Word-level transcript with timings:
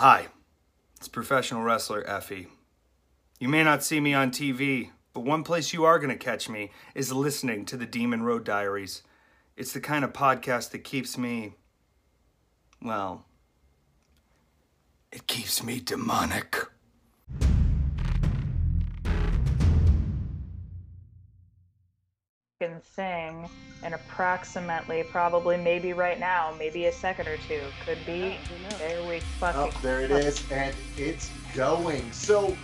Hi, 0.00 0.28
it's 0.96 1.08
professional 1.08 1.64
wrestler 1.64 2.04
Effy. 2.04 2.46
You 3.40 3.48
may 3.48 3.64
not 3.64 3.82
see 3.82 3.98
me 3.98 4.14
on 4.14 4.30
TV, 4.30 4.90
but 5.12 5.24
one 5.24 5.42
place 5.42 5.72
you 5.72 5.84
are 5.86 5.98
going 5.98 6.16
to 6.16 6.16
catch 6.16 6.48
me 6.48 6.70
is 6.94 7.12
listening 7.12 7.64
to 7.64 7.76
the 7.76 7.84
Demon 7.84 8.22
Road 8.22 8.44
Diaries. 8.44 9.02
It's 9.56 9.72
the 9.72 9.80
kind 9.80 10.04
of 10.04 10.12
podcast 10.12 10.70
that 10.70 10.84
keeps 10.84 11.18
me, 11.18 11.54
well, 12.80 13.24
it 15.10 15.26
keeps 15.26 15.64
me 15.64 15.80
demonic. 15.80 16.57
Sing 22.98 23.48
in 23.84 23.94
approximately, 23.94 25.04
probably, 25.04 25.56
maybe 25.56 25.92
right 25.92 26.18
now, 26.18 26.52
maybe 26.58 26.86
a 26.86 26.92
second 26.92 27.28
or 27.28 27.36
two. 27.36 27.62
Could 27.86 28.04
be. 28.04 28.36
There 28.76 29.00
we 29.04 29.20
fucking. 29.20 29.72
Oh, 29.72 29.80
there 29.82 30.00
it 30.00 30.10
is, 30.10 30.44
and 30.50 30.74
it's 30.96 31.30
going. 31.54 32.10
So, 32.10 32.56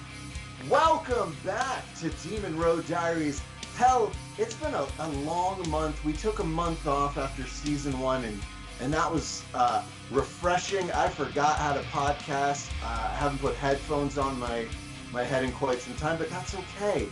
welcome 0.69 1.37
back 1.45 1.85
to 2.01 2.11
Demon 2.29 2.59
Road 2.59 2.85
Diaries. 2.89 3.43
Hell, 3.77 4.11
it's 4.37 4.57
been 4.57 4.75
a, 4.75 4.89
a 4.99 5.09
long 5.23 5.69
month. 5.71 6.05
We 6.05 6.13
took 6.13 6.41
a 6.41 6.45
month 6.45 6.89
off 6.89 7.17
after 7.17 7.45
season 7.47 7.97
one, 8.01 8.25
and 8.25 8.41
and 8.81 8.93
that 8.93 9.11
was 9.11 9.45
uh, 9.55 9.85
refreshing. 10.11 10.91
I 10.91 11.11
forgot 11.11 11.59
how 11.59 11.75
to 11.75 11.83
podcast. 11.91 12.73
Uh, 12.83 13.09
I 13.13 13.15
haven't 13.15 13.39
put 13.39 13.55
headphones 13.55 14.19
on 14.19 14.37
my 14.41 14.67
my 15.13 15.23
head 15.23 15.45
in 15.45 15.53
quite 15.53 15.79
some 15.79 15.95
time, 15.95 16.19
but 16.19 16.29
that's 16.29 16.57
okay. 16.57 17.07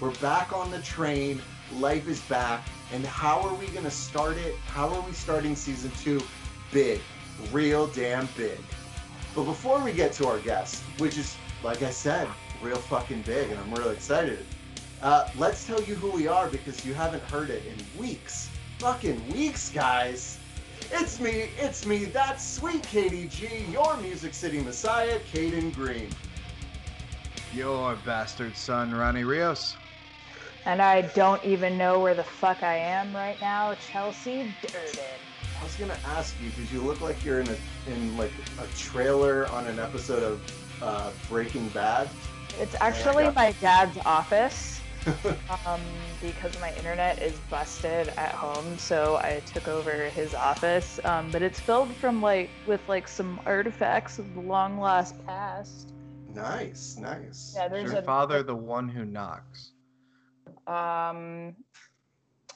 We're 0.00 0.10
back 0.16 0.52
on 0.52 0.72
the 0.72 0.80
train 0.80 1.40
life 1.72 2.08
is 2.08 2.20
back. 2.22 2.66
And 2.92 3.04
how 3.04 3.40
are 3.40 3.54
we 3.54 3.66
going 3.68 3.84
to 3.84 3.90
start 3.90 4.36
it? 4.36 4.56
How 4.66 4.88
are 4.88 5.00
we 5.02 5.12
starting 5.12 5.56
season 5.56 5.90
two? 6.00 6.22
Big, 6.72 7.00
real 7.52 7.86
damn 7.88 8.28
big. 8.36 8.58
But 9.34 9.44
before 9.44 9.80
we 9.80 9.92
get 9.92 10.12
to 10.14 10.28
our 10.28 10.38
guest, 10.38 10.82
which 10.98 11.18
is, 11.18 11.36
like 11.62 11.82
I 11.82 11.90
said, 11.90 12.28
real 12.62 12.76
fucking 12.76 13.22
big, 13.22 13.50
and 13.50 13.58
I'm 13.58 13.74
really 13.74 13.94
excited, 13.94 14.44
uh, 15.02 15.28
let's 15.36 15.66
tell 15.66 15.82
you 15.82 15.94
who 15.96 16.10
we 16.10 16.28
are 16.28 16.48
because 16.48 16.86
you 16.86 16.94
haven't 16.94 17.22
heard 17.24 17.50
it 17.50 17.62
in 17.66 18.00
weeks. 18.00 18.48
Fucking 18.78 19.28
weeks, 19.32 19.70
guys. 19.70 20.38
It's 20.92 21.18
me, 21.18 21.48
it's 21.58 21.86
me, 21.86 22.04
that's 22.04 22.46
sweet 22.46 22.82
KDG, 22.82 23.72
your 23.72 23.96
Music 23.96 24.34
City 24.34 24.60
Messiah, 24.60 25.18
Caden 25.32 25.74
Green. 25.74 26.10
Your 27.52 27.96
bastard 28.04 28.56
son, 28.56 28.94
Ronnie 28.94 29.24
Rios. 29.24 29.76
And 30.66 30.80
I 30.80 31.02
don't 31.02 31.44
even 31.44 31.76
know 31.76 32.00
where 32.00 32.14
the 32.14 32.24
fuck 32.24 32.62
I 32.62 32.76
am 32.76 33.14
right 33.14 33.38
now, 33.40 33.74
Chelsea 33.90 34.50
Durden. 34.62 34.98
I 35.60 35.62
was 35.62 35.74
gonna 35.76 35.98
ask 36.06 36.34
you 36.42 36.50
because 36.50 36.72
you 36.72 36.80
look 36.80 37.00
like 37.00 37.22
you're 37.24 37.40
in 37.40 37.48
a 37.48 37.56
in 37.90 38.16
like 38.16 38.32
a 38.58 38.66
trailer 38.76 39.46
on 39.48 39.66
an 39.66 39.78
episode 39.78 40.22
of 40.22 40.82
uh, 40.82 41.10
Breaking 41.28 41.68
Bad. 41.68 42.08
It's 42.60 42.76
actually 42.80 43.30
my 43.30 43.52
dad's 43.60 43.98
office 44.06 44.80
um, 45.66 45.80
because 46.22 46.58
my 46.60 46.74
internet 46.76 47.20
is 47.20 47.34
busted 47.50 48.08
at 48.16 48.32
home, 48.32 48.78
so 48.78 49.16
I 49.16 49.42
took 49.52 49.68
over 49.68 50.08
his 50.10 50.34
office. 50.34 50.98
Um, 51.04 51.30
but 51.30 51.42
it's 51.42 51.60
filled 51.60 51.92
from 51.96 52.22
like 52.22 52.48
with 52.66 52.80
like 52.88 53.06
some 53.06 53.38
artifacts 53.44 54.18
of 54.18 54.34
the 54.34 54.40
long 54.40 54.78
lost 54.78 55.14
past. 55.26 55.92
Nice, 56.34 56.96
nice. 56.98 57.52
Yeah, 57.54 57.68
there's 57.68 57.92
Your 57.92 58.00
a 58.00 58.02
father, 58.02 58.42
the 58.42 58.56
one 58.56 58.88
who 58.88 59.04
knocks. 59.04 59.73
Um 60.66 61.54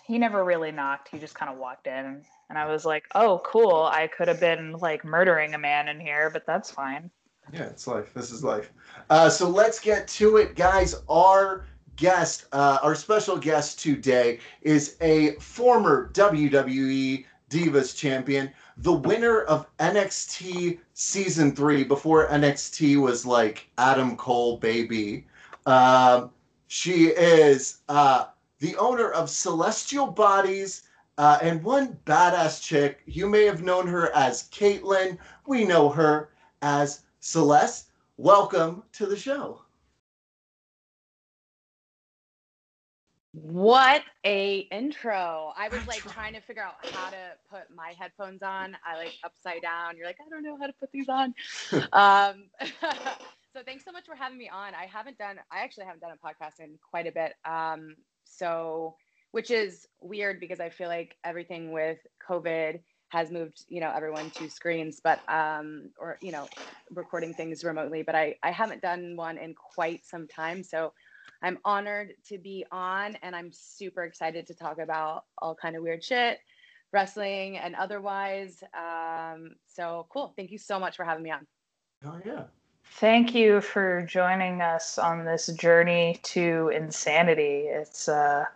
he 0.07 0.19
never 0.19 0.45
really 0.45 0.73
knocked 0.73 1.09
he 1.09 1.19
just 1.19 1.35
kind 1.35 1.51
of 1.53 1.59
walked 1.59 1.87
in 1.87 2.23
and 2.49 2.59
i 2.59 2.67
was 2.67 2.85
like 2.85 3.05
oh 3.15 3.41
cool 3.45 3.89
i 3.93 4.07
could 4.07 4.29
have 4.29 4.41
been 4.41 4.73
like 4.73 5.05
murdering 5.05 5.55
a 5.55 5.59
man 5.59 5.89
in 5.89 6.01
here 6.01 6.31
but 6.31 6.47
that's 6.47 6.71
fine 6.71 7.11
Yeah, 7.53 7.65
it's 7.65 7.87
life. 7.87 8.13
This 8.13 8.31
is 8.31 8.45
life. 8.45 8.71
Uh, 9.09 9.31
so 9.31 9.49
let's 9.49 9.81
get 9.81 10.07
to 10.21 10.37
it, 10.37 10.55
guys. 10.55 10.95
Our 11.09 11.65
guest, 11.97 12.45
uh, 12.53 12.79
our 12.83 12.95
special 12.95 13.39
guest 13.39 13.81
today, 13.81 14.39
is 14.61 14.97
a 15.01 15.33
former 15.37 16.11
WWE 16.13 17.25
Divas 17.51 17.97
champion, 17.97 18.51
the 18.77 18.93
winner 18.93 19.43
of 19.43 19.67
NXT 19.79 20.79
season 20.93 21.57
three 21.57 21.85
before 21.85 22.29
NXT 22.29 23.01
was 23.01 23.25
like 23.25 23.71
Adam 23.79 24.17
Cole, 24.17 24.59
baby. 24.59 25.27
Um, 25.65 26.31
she 26.69 27.07
is 27.07 27.81
uh, 27.89 28.27
the 28.61 28.77
owner 28.77 29.11
of 29.11 29.31
Celestial 29.31 30.07
Bodies. 30.07 30.83
Uh, 31.17 31.39
and 31.43 31.65
one 31.65 31.99
badass 32.07 32.63
chick, 32.63 33.03
you 33.07 33.29
may 33.29 33.45
have 33.45 33.63
known 33.63 33.89
her 33.89 34.15
as 34.15 34.49
Kaitlyn. 34.51 35.19
We 35.47 35.65
know 35.65 35.89
her 35.89 36.31
as 36.63 37.01
Celeste. 37.19 37.91
Welcome 38.19 38.85
to 38.93 39.07
the 39.07 39.17
show. 39.17 39.63
What 43.33 44.03
a 44.25 44.61
intro. 44.71 45.53
I 45.57 45.69
was 45.69 45.87
like 45.87 46.01
trying 46.01 46.35
to 46.35 46.41
figure 46.41 46.63
out 46.63 46.85
how 46.93 47.11
to 47.11 47.17
put 47.51 47.63
my 47.75 47.95
headphones 47.99 48.43
on. 48.43 48.77
I 48.85 48.97
like 48.97 49.15
upside 49.25 49.63
down. 49.63 49.97
You're 49.97 50.07
like, 50.07 50.19
I 50.25 50.29
don't 50.29 50.43
know 50.43 50.57
how 50.59 50.67
to 50.67 50.73
put 50.73 50.91
these 50.93 51.09
on. 51.09 51.35
um, 51.93 52.45
so 53.53 53.63
thanks 53.65 53.85
so 53.85 53.93
much 53.93 54.07
for 54.07 54.15
having 54.15 54.39
me 54.39 54.49
on. 54.49 54.75
I 54.75 54.87
haven't 54.87 55.19
done, 55.19 55.37
I 55.51 55.61
actually 55.61 55.87
haven't 55.87 56.01
done 56.01 56.13
a 56.13 56.27
podcast 56.27 56.61
in 56.61 56.79
quite 56.91 57.07
a 57.07 57.13
bit. 57.13 57.35
Um, 57.45 57.95
so, 58.25 58.97
which 59.33 59.51
is 59.51 59.87
weird 60.01 60.41
because 60.41 60.61
I 60.61 60.71
feel 60.71 60.89
like 60.89 61.17
everything 61.25 61.73
with 61.73 61.99
COVID 62.29 62.81
has 63.11 63.31
moved, 63.31 63.65
you 63.69 63.81
know, 63.81 63.93
everyone 63.95 64.31
to 64.33 64.51
screens, 64.51 65.01
but, 65.03 65.21
um, 65.29 65.91
or, 65.99 66.19
you 66.21 66.33
know, 66.33 66.47
recording 66.91 67.33
things 67.33 67.65
remotely, 67.65 68.03
but 68.03 68.15
I, 68.15 68.37
I 68.43 68.51
haven't 68.51 68.83
done 68.83 69.17
one 69.17 69.39
in 69.39 69.55
quite 69.55 70.05
some 70.05 70.29
time. 70.29 70.63
So, 70.63 70.93
I'm 71.43 71.59
honored 71.65 72.15
to 72.29 72.39
be 72.39 72.65
on 72.73 73.17
and 73.23 73.35
I'm 73.37 73.51
super 73.53 74.05
excited 74.05 74.47
to 74.49 74.55
talk 74.55 74.79
about 74.79 75.25
all 75.39 75.55
kind 75.55 75.77
of 75.77 75.83
weird 75.83 76.03
shit, 76.03 76.39
wrestling 76.93 77.59
and 77.59 77.75
otherwise. 77.77 78.63
Um, 78.77 79.51
so 79.67 80.07
cool. 80.11 80.33
Thank 80.37 80.51
you 80.51 80.59
so 80.59 80.81
much 80.81 80.97
for 80.97 81.05
having 81.05 81.23
me 81.23 81.31
on. 81.31 81.47
Oh 82.05 82.21
yeah. 82.25 82.45
Thank 82.93 83.35
you 83.35 83.61
for 83.61 84.03
joining 84.03 84.61
us 84.61 84.99
on 84.99 85.25
this 85.25 85.47
journey 85.49 86.19
to 86.25 86.71
insanity. 86.75 87.67
It's 87.69 88.09
uh 88.09 88.47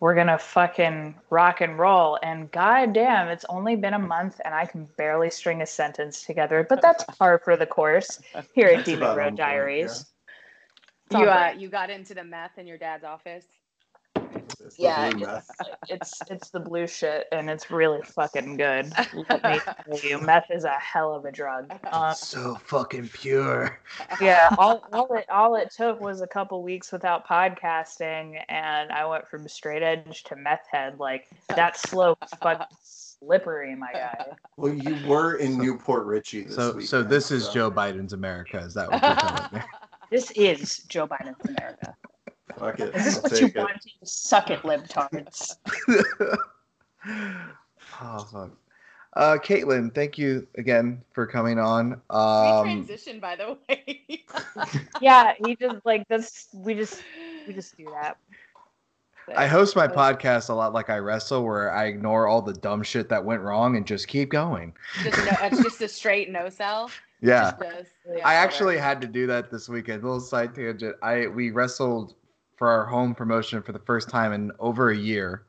we're 0.00 0.14
gonna 0.14 0.38
fucking 0.38 1.14
rock 1.30 1.60
and 1.60 1.78
roll 1.78 2.18
and 2.22 2.50
goddamn 2.50 3.28
it's 3.28 3.44
only 3.48 3.76
been 3.76 3.94
a 3.94 3.98
month 3.98 4.40
and 4.44 4.54
i 4.54 4.64
can 4.64 4.88
barely 4.96 5.30
string 5.30 5.60
a 5.62 5.66
sentence 5.66 6.24
together 6.24 6.64
but 6.68 6.80
that's 6.80 7.04
par 7.04 7.40
for 7.42 7.56
the 7.56 7.66
course 7.66 8.20
here 8.52 8.68
at 8.68 8.76
That's 8.76 8.84
demon 8.84 9.02
about 9.02 9.18
on 9.18 9.18
road 9.18 9.24
point, 9.24 9.36
diaries. 9.36 10.06
You 11.10 11.28
uh, 11.28 11.52
you 11.56 11.68
got 11.68 11.90
into 11.90 12.14
the 12.14 12.24
meth 12.24 12.58
in 12.58 12.66
your 12.66 12.78
dad's 12.78 13.04
office. 13.04 13.44
It's 14.60 14.76
the 14.76 14.82
yeah, 14.82 15.10
blue 15.10 15.26
meth. 15.26 15.50
it's 15.88 16.20
it's 16.30 16.50
the 16.50 16.60
blue 16.60 16.86
shit 16.86 17.26
and 17.32 17.48
it's 17.50 17.70
really 17.70 18.00
fucking 18.02 18.56
good. 18.56 18.92
Let 19.28 19.42
me 19.44 19.58
tell 19.60 19.98
you, 20.02 20.20
meth 20.20 20.50
is 20.50 20.64
a 20.64 20.72
hell 20.78 21.14
of 21.14 21.24
a 21.24 21.32
drug. 21.32 21.72
Um, 21.92 22.14
So 22.14 22.54
fucking 22.66 23.08
pure. 23.08 23.78
yeah, 24.20 24.54
all, 24.58 24.82
all 24.92 25.12
it 25.14 25.28
all 25.30 25.56
it 25.56 25.70
took 25.76 26.00
was 26.00 26.20
a 26.22 26.26
couple 26.26 26.62
weeks 26.62 26.90
without 26.92 27.26
podcasting, 27.26 28.40
and 28.48 28.90
I 28.92 29.04
went 29.06 29.28
from 29.28 29.46
straight 29.48 29.82
edge 29.82 30.22
to 30.24 30.36
meth 30.36 30.66
head. 30.70 30.98
Like 30.98 31.28
that 31.48 31.76
slope's 31.76 32.32
fucking 32.42 32.66
slippery, 32.82 33.74
my 33.74 33.92
guy. 33.92 34.26
Well, 34.56 34.72
you 34.74 34.96
were 35.06 35.34
in 35.36 35.58
New 35.58 35.76
Port 35.78 36.06
Richey 36.06 36.44
this 36.44 36.54
So, 36.56 36.72
week. 36.76 36.86
so 36.86 37.02
this 37.02 37.30
is 37.30 37.48
Joe 37.48 37.70
Biden's 37.70 38.12
America. 38.12 38.58
Is 38.58 38.74
that 38.74 38.90
what 38.90 39.02
you're 39.02 39.14
telling 39.16 39.48
me? 39.52 39.60
This 40.10 40.30
is 40.32 40.78
Joe 40.88 41.06
Biden's 41.06 41.48
America. 41.56 41.94
Fuck 42.58 42.80
it. 42.80 42.94
Is 42.94 43.04
this 43.04 43.16
I'll 43.16 43.22
what 43.22 43.32
you 43.32 43.46
take 43.48 43.56
it. 43.56 43.58
want? 43.58 43.86
Suck 44.04 44.50
it, 44.50 44.60
libtards. 44.62 45.56
oh 48.00 48.28
fuck. 48.32 48.50
Uh, 49.14 49.36
Kaitlyn, 49.36 49.94
thank 49.94 50.16
you 50.16 50.46
again 50.56 51.02
for 51.12 51.26
coming 51.26 51.58
on. 51.58 51.90
Great 51.90 52.18
Um, 52.18 52.64
transition, 52.64 53.20
by 53.20 53.36
the 53.36 53.58
way. 53.68 54.24
Yeah, 55.02 55.34
he 55.44 55.54
just 55.56 55.84
like 55.84 56.08
this. 56.08 56.48
We 56.54 56.74
just 56.74 57.02
we 57.46 57.52
just 57.52 57.76
do 57.76 57.86
that. 57.92 58.16
I 59.36 59.46
host 59.46 59.76
my 59.76 59.86
podcast 59.86 60.48
a 60.48 60.54
lot 60.54 60.72
like 60.72 60.90
I 60.90 60.96
wrestle, 60.98 61.44
where 61.44 61.72
I 61.72 61.86
ignore 61.86 62.26
all 62.26 62.40
the 62.42 62.54
dumb 62.54 62.82
shit 62.82 63.08
that 63.10 63.24
went 63.24 63.40
wrong 63.42 63.76
and 63.76 63.86
just 63.86 64.08
keep 64.08 64.30
going. 64.30 64.72
Just 65.04 65.18
no, 65.18 65.32
it's 65.42 65.62
just 65.62 65.80
a 65.82 65.88
straight 65.88 66.30
no 66.30 66.48
sell. 66.48 66.90
Yeah. 67.20 67.50
Just 67.50 67.58
this. 67.60 67.88
I 68.24 68.34
actually 68.34 68.78
had 68.78 69.00
to 69.02 69.06
do 69.06 69.26
that 69.28 69.50
this 69.50 69.68
weekend. 69.68 70.02
A 70.02 70.06
little 70.06 70.20
side 70.20 70.54
tangent. 70.54 70.96
I 71.02 71.26
we 71.28 71.50
wrestled 71.50 72.14
for 72.62 72.70
our 72.70 72.86
home 72.86 73.12
promotion 73.12 73.60
for 73.60 73.72
the 73.72 73.78
first 73.80 74.08
time 74.08 74.32
in 74.32 74.52
over 74.60 74.92
a 74.92 74.96
year, 74.96 75.42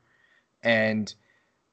and 0.64 1.14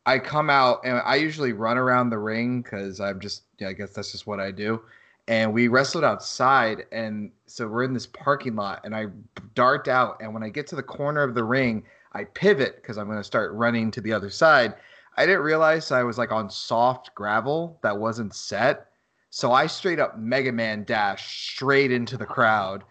I 0.06 0.20
come 0.20 0.52
out 0.52 0.82
and 0.84 1.02
I 1.04 1.16
usually 1.16 1.52
run 1.52 1.80
around 1.80 2.12
the 2.12 2.20
ring 2.20 2.62
because 2.62 3.00
I'm 3.00 3.20
just 3.20 3.46
yeah, 3.58 3.70
I 3.70 3.74
guess 3.74 3.90
that's 3.90 4.12
just 4.12 4.28
what 4.28 4.40
I 4.40 4.52
do. 4.52 4.84
And 5.28 5.52
we 5.52 5.68
wrestled 5.68 6.04
outside, 6.04 6.86
and 6.92 7.32
so 7.48 7.68
we're 7.68 7.86
in 7.86 7.92
this 7.92 8.06
parking 8.06 8.56
lot, 8.56 8.82
and 8.84 8.96
I 8.96 9.08
dart 9.56 9.88
out, 9.88 10.22
and 10.22 10.32
when 10.32 10.44
I 10.44 10.50
get 10.50 10.68
to 10.68 10.76
the 10.76 10.84
corner 10.84 11.24
of 11.24 11.34
the 11.34 11.44
ring, 11.44 11.86
I 12.14 12.26
pivot 12.26 12.76
because 12.76 13.00
I'm 13.00 13.08
going 13.08 13.18
to 13.18 13.24
start 13.24 13.52
running 13.54 13.90
to 13.94 14.02
the 14.02 14.14
other 14.14 14.30
side. 14.30 14.76
I 15.18 15.26
didn't 15.26 15.42
realize 15.42 15.92
I 15.92 16.04
was 16.04 16.20
like 16.20 16.32
on 16.32 16.52
soft 16.52 17.16
gravel 17.16 17.80
that 17.82 17.98
wasn't 17.98 18.36
set. 18.36 18.92
So 19.32 19.54
I 19.54 19.66
straight 19.66 20.00
up 20.00 20.20
Mega 20.20 20.52
Man 20.52 20.84
dash 20.84 21.50
straight 21.50 21.92
into 21.92 22.16
the 22.16 22.28
crowd. 22.28 22.84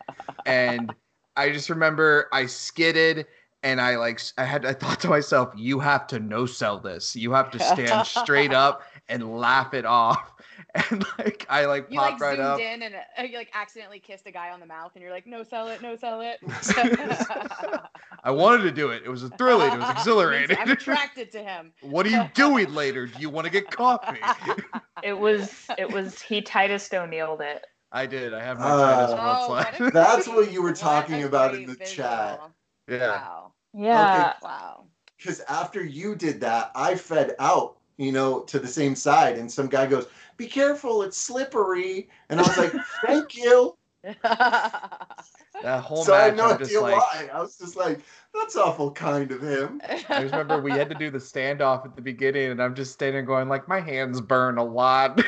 And 0.46 0.92
I 1.40 1.50
just 1.50 1.70
remember 1.70 2.28
I 2.32 2.44
skidded 2.46 3.26
and 3.62 3.80
I 3.80 3.96
like 3.96 4.20
I 4.36 4.44
had 4.44 4.66
I 4.66 4.74
thought 4.74 5.00
to 5.00 5.08
myself, 5.08 5.52
you 5.56 5.80
have 5.80 6.06
to 6.08 6.18
no 6.20 6.44
sell 6.44 6.78
this. 6.78 7.16
You 7.16 7.32
have 7.32 7.50
to 7.52 7.58
stand 7.58 8.06
straight 8.22 8.52
up 8.52 8.82
and 9.08 9.38
laugh 9.38 9.72
it 9.74 9.84
off. 9.86 10.32
And 10.74 11.04
like 11.18 11.46
I 11.48 11.64
like 11.64 11.86
You 11.90 11.98
popped 11.98 12.20
like 12.20 12.20
right 12.20 12.36
zoomed 12.36 12.46
up. 12.46 12.60
in 12.60 12.82
and 12.82 12.94
uh, 12.94 13.22
you 13.22 13.38
like 13.38 13.50
accidentally 13.54 13.98
kissed 13.98 14.26
a 14.26 14.30
guy 14.30 14.50
on 14.50 14.60
the 14.60 14.66
mouth, 14.66 14.92
and 14.94 15.02
you're 15.02 15.10
like, 15.10 15.26
"No, 15.26 15.42
sell 15.42 15.66
it, 15.68 15.80
no, 15.82 15.96
sell 15.96 16.20
it." 16.20 16.38
I 18.22 18.30
wanted 18.30 18.62
to 18.64 18.70
do 18.70 18.90
it. 18.90 19.02
It 19.04 19.08
was 19.08 19.24
thrilling. 19.38 19.72
It 19.72 19.78
was 19.78 19.90
exhilarating. 19.90 20.58
I'm 20.60 20.70
attracted 20.70 21.32
to 21.32 21.42
him. 21.42 21.72
what 21.80 22.04
are 22.06 22.10
you 22.10 22.28
doing 22.34 22.72
later? 22.74 23.06
Do 23.06 23.18
you 23.20 23.30
want 23.30 23.46
to 23.46 23.50
get 23.50 23.70
coffee? 23.70 24.20
It 25.02 25.18
was 25.18 25.66
it 25.78 25.90
was 25.90 26.20
he 26.20 26.42
Titus 26.42 26.92
O'Neilled 26.92 27.40
it. 27.40 27.66
I 27.92 28.06
did. 28.06 28.32
I 28.34 28.42
have 28.42 28.58
my 28.58 28.70
Uh, 28.70 29.06
Titus 29.06 29.16
Oh, 29.18 29.48
once 29.50 29.80
what 29.80 29.92
That's 29.94 30.28
what 30.28 30.52
you 30.52 30.62
were 30.62 30.72
talking 30.88 31.24
about 31.24 31.54
in 31.54 31.66
the 31.66 31.74
visual. 31.74 31.86
chat. 32.06 32.40
yeah. 32.88 33.08
Wow. 33.12 33.52
Yeah. 33.72 34.34
Wow. 34.42 34.84
Because 35.16 35.40
after 35.48 35.84
you 35.84 36.14
did 36.14 36.40
that, 36.40 36.70
I 36.74 36.94
fed 36.94 37.34
out, 37.38 37.76
you 37.98 38.12
know, 38.12 38.40
to 38.40 38.58
the 38.58 38.66
same 38.68 38.94
side, 38.94 39.36
and 39.38 39.50
some 39.50 39.66
guy 39.68 39.86
goes, 39.86 40.06
"Be 40.36 40.46
careful, 40.46 41.02
it's 41.02 41.18
slippery," 41.18 42.08
and 42.30 42.40
I 42.40 42.42
was 42.44 42.56
like, 42.56 42.72
"Thank 43.04 43.36
you." 43.36 43.76
That 45.62 45.82
whole 45.84 46.04
so 46.04 46.14
I 46.14 46.18
match, 46.18 46.24
had 46.28 46.36
no 46.36 46.44
I'm 46.52 46.58
just 46.58 46.70
idea 46.70 46.80
like, 46.80 46.96
why. 46.96 47.28
I 47.34 47.40
was 47.40 47.58
just 47.58 47.76
like, 47.76 48.00
"That's 48.32 48.56
awful 48.56 48.92
kind 48.92 49.30
of 49.30 49.42
him." 49.42 49.82
I 49.84 49.98
just 50.22 50.32
remember 50.32 50.62
we 50.62 50.70
had 50.70 50.88
to 50.88 50.94
do 50.94 51.10
the 51.10 51.18
standoff 51.18 51.84
at 51.84 51.96
the 51.96 52.02
beginning, 52.02 52.50
and 52.50 52.62
I'm 52.62 52.74
just 52.74 52.92
standing 52.92 53.26
going 53.26 53.48
like, 53.50 53.68
my 53.68 53.80
hands 53.80 54.20
burn 54.22 54.56
a 54.56 54.64
lot. 54.64 55.20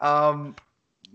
Um, 0.00 0.56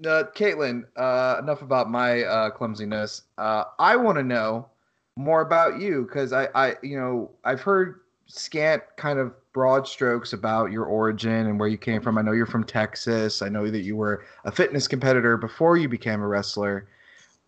uh, 0.05 0.25
Kaitlyn, 0.35 0.83
uh, 0.97 1.39
enough 1.41 1.61
about 1.61 1.89
my 1.89 2.23
uh, 2.23 2.49
clumsiness. 2.49 3.23
Uh, 3.37 3.65
I 3.79 3.95
want 3.95 4.17
to 4.17 4.23
know 4.23 4.67
more 5.15 5.41
about 5.41 5.79
you 5.79 6.03
because 6.03 6.33
I, 6.33 6.49
I, 6.53 6.75
you 6.83 6.99
know, 6.99 7.31
I've 7.43 7.61
heard 7.61 8.01
scant 8.27 8.83
kind 8.97 9.19
of 9.19 9.33
broad 9.53 9.87
strokes 9.87 10.33
about 10.33 10.71
your 10.71 10.85
origin 10.85 11.47
and 11.47 11.59
where 11.59 11.69
you 11.69 11.77
came 11.77 12.01
from. 12.01 12.17
I 12.17 12.21
know 12.21 12.33
you're 12.33 12.45
from 12.45 12.65
Texas. 12.65 13.41
I 13.41 13.49
know 13.49 13.69
that 13.69 13.81
you 13.81 13.95
were 13.95 14.25
a 14.43 14.51
fitness 14.51 14.87
competitor 14.87 15.37
before 15.37 15.77
you 15.77 15.87
became 15.87 16.21
a 16.21 16.27
wrestler. 16.27 16.87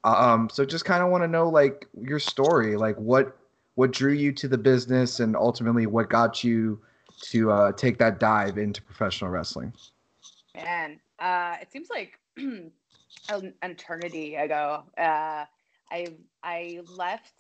Um, 0.04 0.50
so 0.50 0.64
just 0.64 0.86
kind 0.86 1.04
of 1.04 1.10
want 1.10 1.24
to 1.24 1.28
know 1.28 1.50
like 1.50 1.86
your 2.02 2.20
story, 2.20 2.78
like 2.78 2.96
what 2.96 3.38
what 3.76 3.92
drew 3.92 4.14
you 4.14 4.32
to 4.32 4.48
the 4.48 4.58
business 4.58 5.20
and 5.20 5.36
ultimately 5.36 5.86
what 5.86 6.10
got 6.10 6.44
you 6.44 6.80
to 7.22 7.52
uh, 7.52 7.72
take 7.74 8.00
that 8.00 8.20
dive 8.20 8.58
into 8.58 8.82
professional 8.82 9.30
wrestling. 9.30 9.72
Man, 10.56 11.00
uh, 11.20 11.56
it 11.62 11.72
seems 11.72 11.90
like 11.90 12.20
an 12.38 13.54
eternity 13.62 14.36
ago. 14.36 14.84
Uh, 14.98 15.46
I 15.92 16.08
I 16.44 16.80
left 16.96 17.34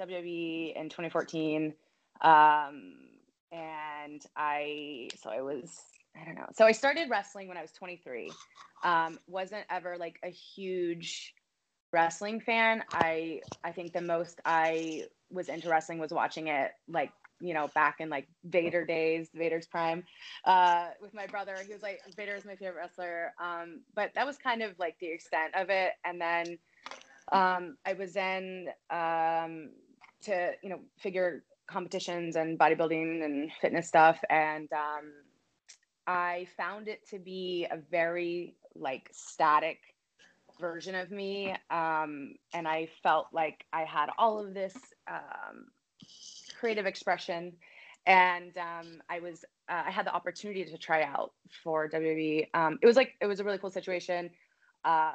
WWE 0.00 0.76
in 0.76 0.88
2014, 0.88 1.74
um, 2.22 2.94
and 3.52 4.24
I 4.36 5.08
so 5.20 5.30
I 5.30 5.42
was 5.42 5.80
I 6.20 6.24
don't 6.24 6.34
know. 6.34 6.46
So 6.54 6.64
I 6.64 6.72
started 6.72 7.10
wrestling 7.10 7.48
when 7.48 7.56
I 7.56 7.62
was 7.62 7.72
23. 7.72 8.30
Um, 8.84 9.18
wasn't 9.26 9.64
ever 9.70 9.96
like 9.98 10.18
a 10.22 10.28
huge 10.28 11.34
wrestling 11.92 12.40
fan. 12.40 12.82
I 12.92 13.40
I 13.64 13.72
think 13.72 13.92
the 13.92 14.00
most 14.00 14.40
I 14.44 15.04
was 15.30 15.48
into 15.48 15.68
wrestling 15.68 15.98
was 15.98 16.12
watching 16.12 16.48
it 16.48 16.72
like 16.88 17.12
you 17.40 17.54
know 17.54 17.68
back 17.74 17.96
in 18.00 18.08
like 18.08 18.28
Vader 18.44 18.84
days, 18.86 19.28
Vader's 19.34 19.66
prime 19.66 20.04
uh, 20.44 20.88
with 21.00 21.14
my 21.14 21.26
brother. 21.26 21.56
He 21.66 21.72
was 21.72 21.82
like, 21.82 22.00
Vader 22.16 22.34
is 22.34 22.44
my 22.44 22.56
favorite 22.56 22.76
wrestler. 22.76 23.32
Um, 23.40 23.82
but 23.94 24.12
that 24.14 24.26
was 24.26 24.36
kind 24.38 24.62
of 24.62 24.78
like 24.78 24.96
the 25.00 25.08
extent 25.08 25.54
of 25.54 25.70
it. 25.70 25.92
And 26.04 26.20
then 26.20 26.58
um, 27.32 27.76
I 27.84 27.94
was 27.94 28.16
in 28.16 28.68
um, 28.90 29.70
to, 30.22 30.52
you 30.62 30.70
know, 30.70 30.80
figure 30.98 31.44
competitions 31.66 32.36
and 32.36 32.58
bodybuilding 32.58 33.24
and 33.24 33.50
fitness 33.60 33.88
stuff. 33.88 34.18
And 34.30 34.68
um, 34.72 35.12
I 36.06 36.46
found 36.56 36.88
it 36.88 37.06
to 37.10 37.18
be 37.18 37.66
a 37.70 37.78
very 37.90 38.54
like 38.74 39.08
static 39.12 39.78
version 40.60 40.94
of 40.94 41.10
me. 41.10 41.54
Um, 41.70 42.34
and 42.54 42.68
I 42.68 42.88
felt 43.02 43.26
like 43.32 43.64
I 43.72 43.84
had 43.84 44.10
all 44.16 44.38
of 44.38 44.54
this 44.54 44.74
um, 45.10 45.66
creative 46.58 46.86
expression 46.86 47.52
and 48.06 48.56
um, 48.56 49.02
I 49.10 49.20
was 49.20 49.44
uh, 49.68 49.82
I 49.86 49.90
had 49.90 50.06
the 50.06 50.14
opportunity 50.14 50.64
to 50.64 50.78
try 50.78 51.02
out 51.02 51.32
for 51.62 51.88
WWE. 51.88 52.46
Um, 52.54 52.78
it 52.80 52.86
was 52.86 52.96
like 52.96 53.14
it 53.20 53.26
was 53.26 53.40
a 53.40 53.44
really 53.44 53.58
cool 53.58 53.70
situation. 53.70 54.30
Uh, 54.84 55.12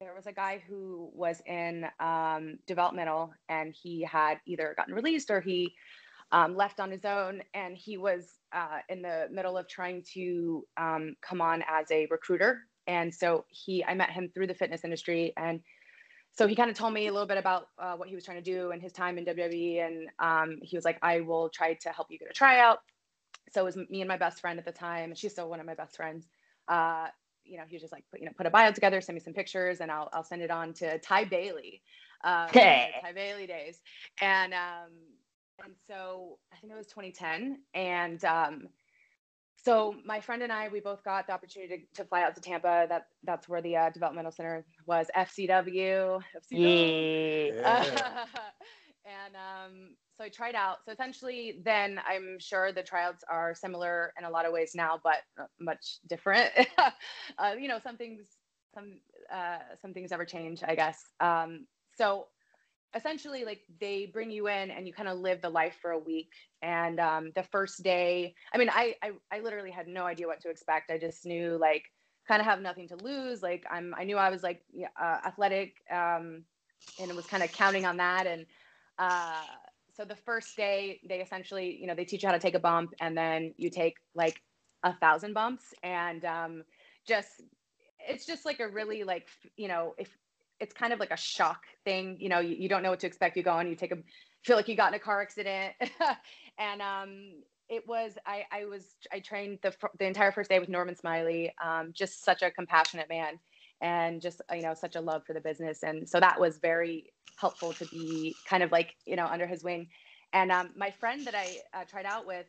there 0.00 0.14
was 0.14 0.26
a 0.26 0.32
guy 0.32 0.62
who 0.68 1.10
was 1.14 1.42
in 1.46 1.86
um, 1.98 2.58
developmental, 2.66 3.32
and 3.48 3.74
he 3.74 4.02
had 4.04 4.36
either 4.46 4.74
gotten 4.76 4.94
released 4.94 5.30
or 5.30 5.40
he 5.40 5.74
um, 6.30 6.54
left 6.54 6.78
on 6.78 6.90
his 6.90 7.04
own, 7.04 7.42
and 7.54 7.76
he 7.76 7.96
was 7.96 8.38
uh, 8.52 8.78
in 8.90 9.02
the 9.02 9.28
middle 9.32 9.56
of 9.56 9.66
trying 9.66 10.04
to 10.14 10.64
um, 10.76 11.16
come 11.22 11.40
on 11.40 11.64
as 11.68 11.90
a 11.90 12.06
recruiter. 12.10 12.60
And 12.86 13.12
so 13.12 13.44
he, 13.48 13.84
I 13.84 13.94
met 13.94 14.10
him 14.10 14.30
through 14.32 14.46
the 14.46 14.54
fitness 14.54 14.84
industry, 14.84 15.32
and 15.36 15.60
so 16.32 16.46
he 16.46 16.54
kind 16.54 16.70
of 16.70 16.76
told 16.76 16.94
me 16.94 17.06
a 17.08 17.12
little 17.12 17.26
bit 17.26 17.38
about 17.38 17.68
uh, 17.78 17.94
what 17.94 18.08
he 18.08 18.14
was 18.14 18.24
trying 18.24 18.42
to 18.42 18.50
do 18.50 18.70
and 18.70 18.80
his 18.80 18.92
time 18.92 19.18
in 19.18 19.24
WWE. 19.24 19.84
And 19.84 20.08
um, 20.18 20.58
he 20.62 20.76
was 20.76 20.84
like, 20.84 20.98
I 21.02 21.20
will 21.20 21.48
try 21.48 21.74
to 21.74 21.88
help 21.90 22.08
you 22.10 22.18
get 22.18 22.30
a 22.30 22.32
tryout. 22.32 22.78
So 23.52 23.62
it 23.62 23.64
was 23.64 23.76
me 23.76 24.00
and 24.00 24.08
my 24.08 24.16
best 24.16 24.40
friend 24.40 24.58
at 24.58 24.64
the 24.64 24.72
time. 24.72 25.10
And 25.10 25.18
She's 25.18 25.32
still 25.32 25.48
one 25.50 25.58
of 25.60 25.66
my 25.66 25.74
best 25.74 25.96
friends. 25.96 26.28
Uh, 26.68 27.08
you 27.44 27.56
know, 27.56 27.64
he 27.66 27.74
was 27.74 27.82
just 27.82 27.92
like, 27.92 28.04
put, 28.10 28.20
you 28.20 28.26
know, 28.26 28.32
put 28.36 28.46
a 28.46 28.50
bio 28.50 28.70
together, 28.72 29.00
send 29.00 29.14
me 29.14 29.20
some 29.20 29.32
pictures, 29.32 29.80
and 29.80 29.90
I'll, 29.90 30.10
I'll 30.12 30.22
send 30.22 30.42
it 30.42 30.50
on 30.50 30.74
to 30.74 30.98
Ty 30.98 31.24
Bailey. 31.24 31.82
Um, 32.24 32.46
Okay. 32.50 32.90
Ty 33.02 33.12
Bailey 33.12 33.46
days. 33.46 33.80
And, 34.20 34.52
um, 34.52 34.90
and 35.64 35.74
so 35.88 36.38
I 36.52 36.56
think 36.56 36.72
it 36.72 36.76
was 36.76 36.86
2010. 36.86 37.58
And 37.74 38.24
um, 38.24 38.68
so 39.64 39.94
my 40.04 40.20
friend 40.20 40.42
and 40.42 40.52
I, 40.52 40.68
we 40.68 40.80
both 40.80 41.02
got 41.04 41.26
the 41.26 41.32
opportunity 41.32 41.86
to, 41.94 42.02
to 42.02 42.08
fly 42.08 42.22
out 42.22 42.34
to 42.36 42.40
Tampa. 42.40 42.86
That 42.88 43.06
that's 43.24 43.48
where 43.48 43.60
the 43.60 43.76
uh, 43.76 43.90
developmental 43.90 44.32
center 44.32 44.64
was. 44.86 45.08
FCW. 45.16 46.22
FCW. 46.52 47.52
Yeah. 47.54 47.84
Yeah. 47.84 47.84
and 49.04 49.34
um, 49.36 49.96
so 50.16 50.24
I 50.24 50.28
tried 50.28 50.54
out. 50.54 50.78
So 50.84 50.92
essentially, 50.92 51.60
then 51.64 52.00
I'm 52.08 52.38
sure 52.38 52.72
the 52.72 52.82
tryouts 52.82 53.24
are 53.30 53.54
similar 53.54 54.12
in 54.18 54.24
a 54.24 54.30
lot 54.30 54.46
of 54.46 54.52
ways 54.52 54.72
now, 54.74 55.00
but 55.02 55.18
uh, 55.40 55.46
much 55.60 55.98
different. 56.08 56.50
uh, 57.38 57.54
you 57.58 57.68
know, 57.68 57.78
some 57.82 57.96
things, 57.96 58.26
some 58.74 59.00
uh, 59.32 59.58
some 59.80 59.92
things 59.92 60.10
never 60.10 60.24
change, 60.24 60.62
I 60.66 60.74
guess. 60.74 61.00
Um, 61.20 61.66
so 61.96 62.26
essentially, 62.94 63.44
like 63.44 63.60
they 63.80 64.06
bring 64.06 64.30
you 64.30 64.48
in 64.48 64.70
and 64.70 64.86
you 64.86 64.92
kind 64.92 65.08
of 65.08 65.18
live 65.18 65.40
the 65.40 65.50
life 65.50 65.76
for 65.80 65.92
a 65.92 65.98
week. 65.98 66.32
And 66.62 66.98
um, 67.00 67.32
the 67.34 67.42
first 67.42 67.82
day, 67.82 68.34
I 68.52 68.58
mean, 68.58 68.70
I, 68.70 68.94
I 69.02 69.10
I 69.30 69.40
literally 69.40 69.70
had 69.70 69.88
no 69.88 70.04
idea 70.04 70.26
what 70.26 70.40
to 70.40 70.50
expect. 70.50 70.90
I 70.90 70.98
just 70.98 71.26
knew 71.26 71.58
like 71.58 71.84
kind 72.26 72.40
of 72.40 72.46
have 72.46 72.60
nothing 72.60 72.88
to 72.88 72.96
lose. 72.96 73.42
Like 73.42 73.64
I'm, 73.70 73.94
I 73.96 74.04
knew 74.04 74.16
I 74.16 74.30
was 74.30 74.42
like 74.42 74.62
uh, 75.00 75.18
athletic, 75.26 75.74
um, 75.90 76.44
and 77.00 77.14
was 77.14 77.26
kind 77.26 77.42
of 77.42 77.50
counting 77.52 77.86
on 77.86 77.96
that. 77.96 78.26
And 78.26 78.46
uh, 78.98 79.42
so 79.92 80.04
the 80.04 80.16
first 80.16 80.56
day, 80.56 81.00
they 81.08 81.20
essentially, 81.20 81.76
you 81.80 81.86
know, 81.86 81.94
they 81.94 82.04
teach 82.04 82.22
you 82.22 82.28
how 82.28 82.34
to 82.34 82.40
take 82.40 82.54
a 82.54 82.60
bump, 82.60 82.92
and 83.00 83.16
then 83.16 83.54
you 83.56 83.70
take 83.70 83.96
like 84.14 84.40
a 84.82 84.94
thousand 84.94 85.34
bumps, 85.34 85.74
and 85.82 86.24
um, 86.24 86.64
just 87.06 87.42
it's 88.08 88.26
just 88.26 88.44
like 88.44 88.60
a 88.60 88.68
really 88.68 89.04
like 89.04 89.26
you 89.56 89.68
know 89.68 89.94
if 89.98 90.16
it's 90.60 90.74
kind 90.74 90.92
of 90.92 91.00
like 91.00 91.10
a 91.10 91.16
shock 91.16 91.62
thing. 91.84 92.16
You 92.20 92.28
know, 92.28 92.40
you, 92.40 92.56
you 92.56 92.68
don't 92.68 92.82
know 92.82 92.90
what 92.90 93.00
to 93.00 93.06
expect. 93.06 93.36
You 93.36 93.42
go 93.42 93.52
on, 93.52 93.68
you 93.68 93.76
take 93.76 93.92
a 93.92 93.98
feel 94.44 94.56
like 94.56 94.68
you 94.68 94.76
got 94.76 94.88
in 94.88 94.94
a 94.94 94.98
car 94.98 95.20
accident, 95.20 95.74
and 96.58 96.82
um, 96.82 97.42
it 97.68 97.86
was 97.86 98.16
I 98.26 98.44
I 98.50 98.64
was 98.64 98.96
I 99.12 99.20
trained 99.20 99.58
the 99.62 99.74
the 99.98 100.06
entire 100.06 100.32
first 100.32 100.50
day 100.50 100.58
with 100.58 100.68
Norman 100.68 100.96
Smiley, 100.96 101.52
um, 101.62 101.92
just 101.92 102.24
such 102.24 102.42
a 102.42 102.50
compassionate 102.50 103.08
man, 103.08 103.38
and 103.80 104.20
just 104.20 104.40
you 104.52 104.62
know 104.62 104.74
such 104.74 104.96
a 104.96 105.00
love 105.00 105.24
for 105.26 105.32
the 105.32 105.40
business, 105.40 105.82
and 105.82 106.08
so 106.08 106.20
that 106.20 106.40
was 106.40 106.58
very 106.58 107.12
helpful 107.38 107.72
to 107.72 107.84
be 107.86 108.34
kind 108.48 108.62
of 108.62 108.72
like 108.72 108.94
you 109.06 109.16
know 109.16 109.26
under 109.26 109.46
his 109.46 109.62
wing. 109.62 109.88
And 110.32 110.52
um, 110.52 110.70
my 110.76 110.90
friend 110.90 111.26
that 111.26 111.34
I 111.34 111.58
uh, 111.72 111.84
tried 111.84 112.04
out 112.04 112.26
with 112.26 112.46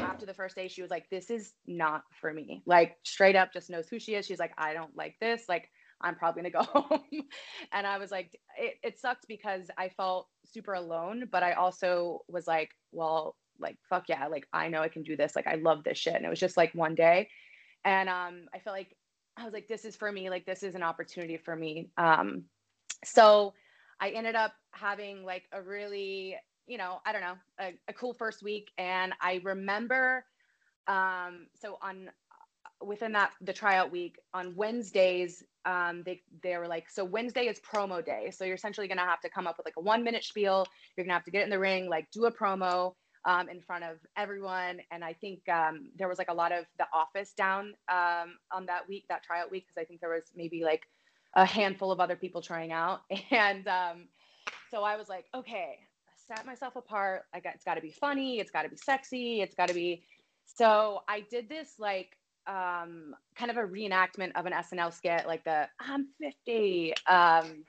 after 0.00 0.26
the 0.26 0.34
first 0.34 0.54
day, 0.54 0.68
she 0.68 0.82
was 0.82 0.90
like, 0.90 1.08
"This 1.10 1.30
is 1.30 1.54
not 1.66 2.02
for 2.20 2.32
me." 2.32 2.62
Like 2.66 2.96
straight 3.04 3.36
up, 3.36 3.52
just 3.52 3.70
knows 3.70 3.88
who 3.88 3.98
she 3.98 4.14
is. 4.14 4.26
She's 4.26 4.38
like, 4.38 4.52
"I 4.58 4.74
don't 4.74 4.96
like 4.96 5.16
this." 5.20 5.44
Like 5.48 5.70
I'm 6.00 6.14
probably 6.14 6.42
gonna 6.42 6.64
go 6.64 6.70
home. 6.80 7.22
and 7.72 7.86
I 7.86 7.98
was 7.98 8.10
like, 8.10 8.38
it, 8.56 8.74
it 8.82 8.98
sucked 8.98 9.26
because 9.28 9.70
I 9.76 9.88
felt 9.88 10.28
super 10.44 10.74
alone, 10.74 11.28
but 11.30 11.42
I 11.42 11.52
also 11.52 12.20
was 12.28 12.46
like, 12.46 12.70
well, 12.92 13.36
like 13.60 13.76
fuck 13.88 14.04
yeah, 14.08 14.26
like 14.28 14.46
I 14.52 14.68
know 14.68 14.82
I 14.82 14.88
can 14.88 15.02
do 15.02 15.16
this. 15.16 15.34
Like 15.36 15.46
I 15.46 15.56
love 15.56 15.84
this 15.84 15.98
shit. 15.98 16.14
And 16.14 16.24
it 16.24 16.28
was 16.28 16.40
just 16.40 16.56
like 16.56 16.74
one 16.74 16.94
day. 16.94 17.28
And 17.84 18.08
um 18.08 18.46
I 18.54 18.58
felt 18.58 18.76
like 18.76 18.96
I 19.36 19.44
was 19.44 19.52
like, 19.52 19.68
this 19.68 19.84
is 19.84 19.96
for 19.96 20.10
me, 20.10 20.30
like 20.30 20.46
this 20.46 20.62
is 20.62 20.74
an 20.74 20.82
opportunity 20.82 21.36
for 21.36 21.56
me. 21.56 21.90
Um 21.96 22.44
so 23.04 23.54
I 24.00 24.10
ended 24.10 24.34
up 24.34 24.52
having 24.72 25.24
like 25.24 25.44
a 25.52 25.60
really, 25.60 26.36
you 26.66 26.78
know, 26.78 27.00
I 27.04 27.12
don't 27.12 27.22
know, 27.22 27.36
a, 27.60 27.74
a 27.88 27.92
cool 27.92 28.14
first 28.14 28.42
week. 28.42 28.70
And 28.78 29.12
I 29.20 29.40
remember 29.44 30.24
um 30.86 31.48
so 31.60 31.78
on 31.82 32.10
within 32.84 33.12
that 33.12 33.32
the 33.40 33.52
tryout 33.52 33.90
week 33.90 34.16
on 34.32 34.54
Wednesdays, 34.56 35.42
um, 35.64 36.02
they 36.04 36.22
they 36.42 36.56
were 36.56 36.68
like, 36.68 36.88
so 36.90 37.04
Wednesday 37.04 37.46
is 37.46 37.60
promo 37.60 38.04
day. 38.04 38.30
So 38.30 38.44
you're 38.44 38.54
essentially 38.54 38.88
gonna 38.88 39.06
have 39.06 39.20
to 39.20 39.30
come 39.30 39.46
up 39.46 39.56
with 39.58 39.66
like 39.66 39.76
a 39.76 39.82
one 39.82 40.04
minute 40.04 40.24
spiel. 40.24 40.66
You're 40.96 41.04
gonna 41.04 41.14
have 41.14 41.24
to 41.24 41.30
get 41.30 41.44
in 41.44 41.50
the 41.50 41.58
ring, 41.58 41.88
like 41.88 42.10
do 42.10 42.26
a 42.26 42.32
promo 42.32 42.94
um, 43.24 43.48
in 43.48 43.60
front 43.60 43.84
of 43.84 43.98
everyone. 44.16 44.80
And 44.90 45.04
I 45.04 45.12
think 45.12 45.48
um, 45.48 45.90
there 45.96 46.08
was 46.08 46.18
like 46.18 46.30
a 46.30 46.34
lot 46.34 46.52
of 46.52 46.64
the 46.78 46.86
office 46.92 47.32
down 47.32 47.74
um, 47.90 48.38
on 48.52 48.66
that 48.66 48.88
week, 48.88 49.04
that 49.08 49.22
tryout 49.22 49.50
week, 49.50 49.66
because 49.66 49.80
I 49.80 49.84
think 49.84 50.00
there 50.00 50.10
was 50.10 50.24
maybe 50.34 50.62
like 50.64 50.82
a 51.34 51.44
handful 51.44 51.92
of 51.92 52.00
other 52.00 52.16
people 52.16 52.42
trying 52.42 52.72
out. 52.72 53.02
And 53.30 53.66
um, 53.68 54.08
so 54.70 54.82
I 54.82 54.96
was 54.96 55.08
like, 55.08 55.26
okay, 55.34 55.78
set 56.26 56.46
myself 56.46 56.76
apart. 56.76 57.22
I 57.34 57.40
got 57.40 57.54
it's 57.54 57.64
got 57.64 57.74
to 57.74 57.80
be 57.80 57.90
funny. 57.90 58.38
It's 58.38 58.50
got 58.50 58.62
to 58.62 58.68
be 58.68 58.76
sexy. 58.76 59.40
It's 59.40 59.54
got 59.54 59.68
to 59.68 59.74
be. 59.74 60.04
So 60.46 61.00
I 61.08 61.24
did 61.30 61.48
this 61.48 61.74
like 61.78 62.16
um, 62.48 63.14
kind 63.36 63.50
of 63.50 63.56
a 63.56 63.62
reenactment 63.62 64.32
of 64.34 64.46
an 64.46 64.52
SNL 64.52 64.92
skit, 64.92 65.26
like 65.26 65.44
the 65.44 65.68
"I'm 65.78 66.08
50" 66.20 66.94
um, 67.06 67.64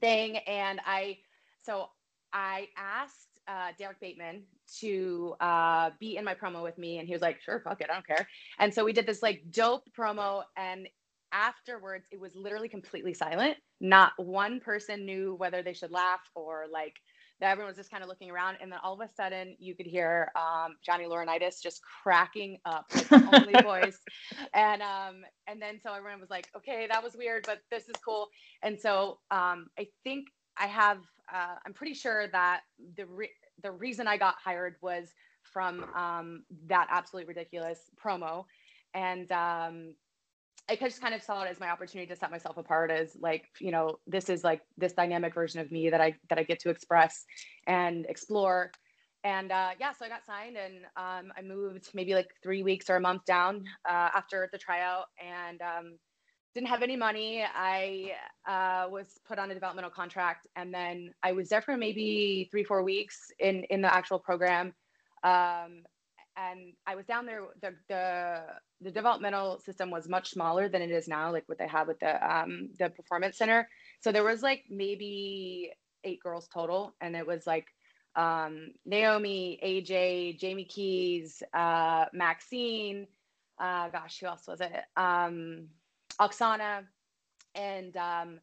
thing, 0.00 0.38
and 0.38 0.80
I 0.86 1.18
so 1.62 1.88
I 2.32 2.68
asked 2.76 3.40
uh, 3.48 3.72
Derrick 3.78 4.00
Bateman 4.00 4.44
to 4.80 5.34
uh, 5.40 5.90
be 6.00 6.16
in 6.16 6.24
my 6.24 6.34
promo 6.34 6.62
with 6.62 6.78
me, 6.78 6.98
and 6.98 7.06
he 7.06 7.12
was 7.14 7.22
like, 7.22 7.40
"Sure, 7.42 7.60
fuck 7.60 7.80
it, 7.80 7.88
I 7.90 7.94
don't 7.94 8.06
care." 8.06 8.26
And 8.58 8.72
so 8.72 8.84
we 8.84 8.92
did 8.92 9.06
this 9.06 9.22
like 9.22 9.42
dope 9.50 9.84
promo, 9.96 10.44
and 10.56 10.88
afterwards, 11.32 12.06
it 12.10 12.20
was 12.20 12.34
literally 12.36 12.68
completely 12.68 13.14
silent. 13.14 13.56
Not 13.80 14.12
one 14.16 14.60
person 14.60 15.04
knew 15.04 15.34
whether 15.34 15.62
they 15.62 15.72
should 15.72 15.90
laugh 15.90 16.20
or 16.34 16.66
like 16.72 16.94
that 17.42 17.50
everyone 17.50 17.68
was 17.70 17.76
just 17.76 17.90
kind 17.90 18.04
of 18.04 18.08
looking 18.08 18.30
around 18.30 18.56
and 18.62 18.70
then 18.70 18.78
all 18.84 18.94
of 18.94 19.00
a 19.00 19.12
sudden 19.12 19.56
you 19.58 19.74
could 19.74 19.86
hear 19.86 20.30
um, 20.36 20.76
johnny 20.84 21.04
laurinaitis 21.04 21.60
just 21.60 21.82
cracking 21.82 22.58
up 22.64 22.86
with 22.94 23.08
his 23.08 23.22
only 23.34 23.60
voice. 23.62 23.98
And 24.54 24.80
um, 24.80 25.24
and 25.48 25.60
then 25.60 25.80
so 25.82 25.92
everyone 25.92 26.20
was 26.20 26.30
like 26.30 26.48
okay 26.56 26.86
that 26.88 27.02
was 27.02 27.16
weird 27.16 27.44
but 27.44 27.58
this 27.70 27.88
is 27.88 27.96
cool. 28.04 28.28
And 28.62 28.80
so 28.80 29.18
um, 29.30 29.66
i 29.78 29.88
think 30.04 30.28
i 30.58 30.66
have 30.66 30.98
uh, 31.34 31.56
i'm 31.66 31.74
pretty 31.74 31.94
sure 31.94 32.28
that 32.28 32.60
the 32.96 33.06
re- 33.06 33.30
the 33.62 33.72
reason 33.72 34.06
i 34.06 34.16
got 34.16 34.36
hired 34.42 34.76
was 34.80 35.08
from 35.42 35.84
um, 35.94 36.44
that 36.66 36.86
absolutely 36.90 37.28
ridiculous 37.28 37.90
promo. 38.02 38.44
And 38.94 39.30
um, 39.32 39.94
I 40.68 40.76
just 40.76 41.00
kind 41.00 41.14
of 41.14 41.22
saw 41.22 41.42
it 41.42 41.50
as 41.50 41.60
my 41.60 41.70
opportunity 41.70 42.08
to 42.12 42.16
set 42.16 42.30
myself 42.30 42.56
apart 42.56 42.90
as 42.90 43.16
like, 43.20 43.44
you 43.60 43.70
know, 43.70 43.98
this 44.06 44.28
is 44.28 44.44
like 44.44 44.62
this 44.78 44.92
dynamic 44.92 45.34
version 45.34 45.60
of 45.60 45.70
me 45.70 45.90
that 45.90 46.00
I 46.00 46.14
that 46.28 46.38
I 46.38 46.44
get 46.44 46.60
to 46.60 46.70
express 46.70 47.24
and 47.66 48.06
explore. 48.08 48.70
And 49.24 49.52
uh, 49.52 49.70
yeah, 49.78 49.92
so 49.92 50.04
I 50.04 50.08
got 50.08 50.24
signed 50.24 50.56
and 50.56 50.84
um, 50.96 51.32
I 51.36 51.42
moved 51.42 51.90
maybe 51.94 52.14
like 52.14 52.28
three 52.42 52.62
weeks 52.62 52.90
or 52.90 52.96
a 52.96 53.00
month 53.00 53.24
down 53.24 53.64
uh, 53.88 54.08
after 54.14 54.48
the 54.50 54.58
tryout 54.58 55.06
and 55.22 55.60
um, 55.62 55.98
didn't 56.54 56.68
have 56.68 56.82
any 56.82 56.96
money. 56.96 57.44
I 57.44 58.12
uh, 58.48 58.88
was 58.88 59.20
put 59.26 59.38
on 59.38 59.50
a 59.50 59.54
developmental 59.54 59.90
contract 59.90 60.48
and 60.56 60.72
then 60.74 61.12
I 61.22 61.32
was 61.32 61.48
there 61.48 61.62
for 61.62 61.76
maybe 61.76 62.48
three, 62.50 62.64
four 62.64 62.82
weeks 62.82 63.16
in 63.38 63.64
in 63.64 63.80
the 63.80 63.92
actual 63.92 64.18
program. 64.18 64.74
Um, 65.22 65.84
and 66.36 66.72
I 66.86 66.94
was 66.94 67.06
down 67.06 67.26
there. 67.26 67.42
The, 67.60 67.74
the 67.88 68.42
the 68.82 68.90
developmental 68.90 69.58
system 69.60 69.90
was 69.90 70.08
much 70.08 70.30
smaller 70.30 70.68
than 70.68 70.82
it 70.82 70.90
is 70.90 71.08
now, 71.08 71.32
like 71.32 71.44
what 71.46 71.58
they 71.58 71.68
have 71.68 71.88
with 71.88 72.00
the 72.00 72.34
um, 72.34 72.70
the 72.78 72.90
performance 72.90 73.38
center. 73.38 73.68
So 74.00 74.12
there 74.12 74.24
was 74.24 74.42
like 74.42 74.64
maybe 74.68 75.72
eight 76.04 76.20
girls 76.20 76.48
total, 76.52 76.94
and 77.00 77.16
it 77.16 77.26
was 77.26 77.46
like 77.46 77.66
um, 78.16 78.72
Naomi, 78.84 79.58
AJ, 79.64 80.38
Jamie 80.38 80.64
Keyes, 80.64 81.42
uh, 81.54 82.06
Maxine. 82.12 83.06
Uh, 83.58 83.88
gosh, 83.90 84.18
who 84.20 84.26
else 84.26 84.46
was 84.48 84.60
it? 84.60 84.72
Um, 84.96 85.68
Aksana, 86.20 86.84
and 87.54 87.96
um, 87.96 88.40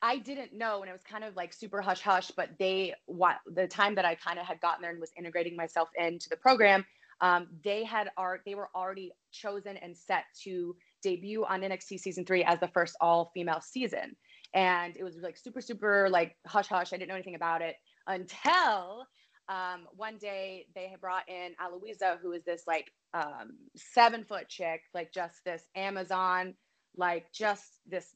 I 0.00 0.18
didn't 0.18 0.52
know, 0.52 0.80
and 0.80 0.88
it 0.88 0.92
was 0.92 1.02
kind 1.02 1.24
of 1.24 1.34
like 1.34 1.52
super 1.52 1.80
hush 1.80 2.00
hush. 2.00 2.30
But 2.30 2.50
they, 2.58 2.94
what 3.06 3.36
the 3.46 3.66
time 3.66 3.94
that 3.96 4.04
I 4.04 4.14
kind 4.14 4.38
of 4.38 4.46
had 4.46 4.60
gotten 4.60 4.82
there 4.82 4.90
and 4.90 5.00
was 5.00 5.12
integrating 5.18 5.56
myself 5.56 5.88
into 5.98 6.28
the 6.28 6.36
program, 6.36 6.84
um, 7.20 7.48
they 7.64 7.84
had 7.84 8.10
art 8.16 8.42
they 8.44 8.54
were 8.54 8.68
already 8.74 9.12
chosen 9.32 9.76
and 9.76 9.96
set 9.96 10.24
to 10.44 10.76
debut 11.02 11.44
on 11.44 11.60
NXT 11.60 12.00
season 12.00 12.24
three 12.24 12.44
as 12.44 12.60
the 12.60 12.68
first 12.68 12.96
all 13.00 13.30
female 13.34 13.60
season. 13.60 14.16
And 14.54 14.96
it 14.96 15.02
was 15.04 15.16
like 15.16 15.36
super, 15.36 15.60
super 15.60 16.08
like 16.10 16.36
hush 16.46 16.68
hush. 16.68 16.92
I 16.92 16.96
didn't 16.96 17.08
know 17.08 17.14
anything 17.14 17.34
about 17.34 17.62
it 17.62 17.76
until 18.06 19.06
um, 19.48 19.86
one 19.96 20.16
day 20.18 20.66
they 20.74 20.88
had 20.88 21.00
brought 21.00 21.28
in 21.28 21.52
Aloisia, 21.60 22.18
who 22.20 22.32
is 22.32 22.44
this 22.44 22.62
like 22.66 22.92
um, 23.12 23.58
seven 23.76 24.24
foot 24.24 24.48
chick, 24.48 24.82
like 24.94 25.12
just 25.12 25.44
this 25.44 25.62
Amazon, 25.76 26.54
like 26.96 27.30
just 27.32 27.80
this 27.86 28.14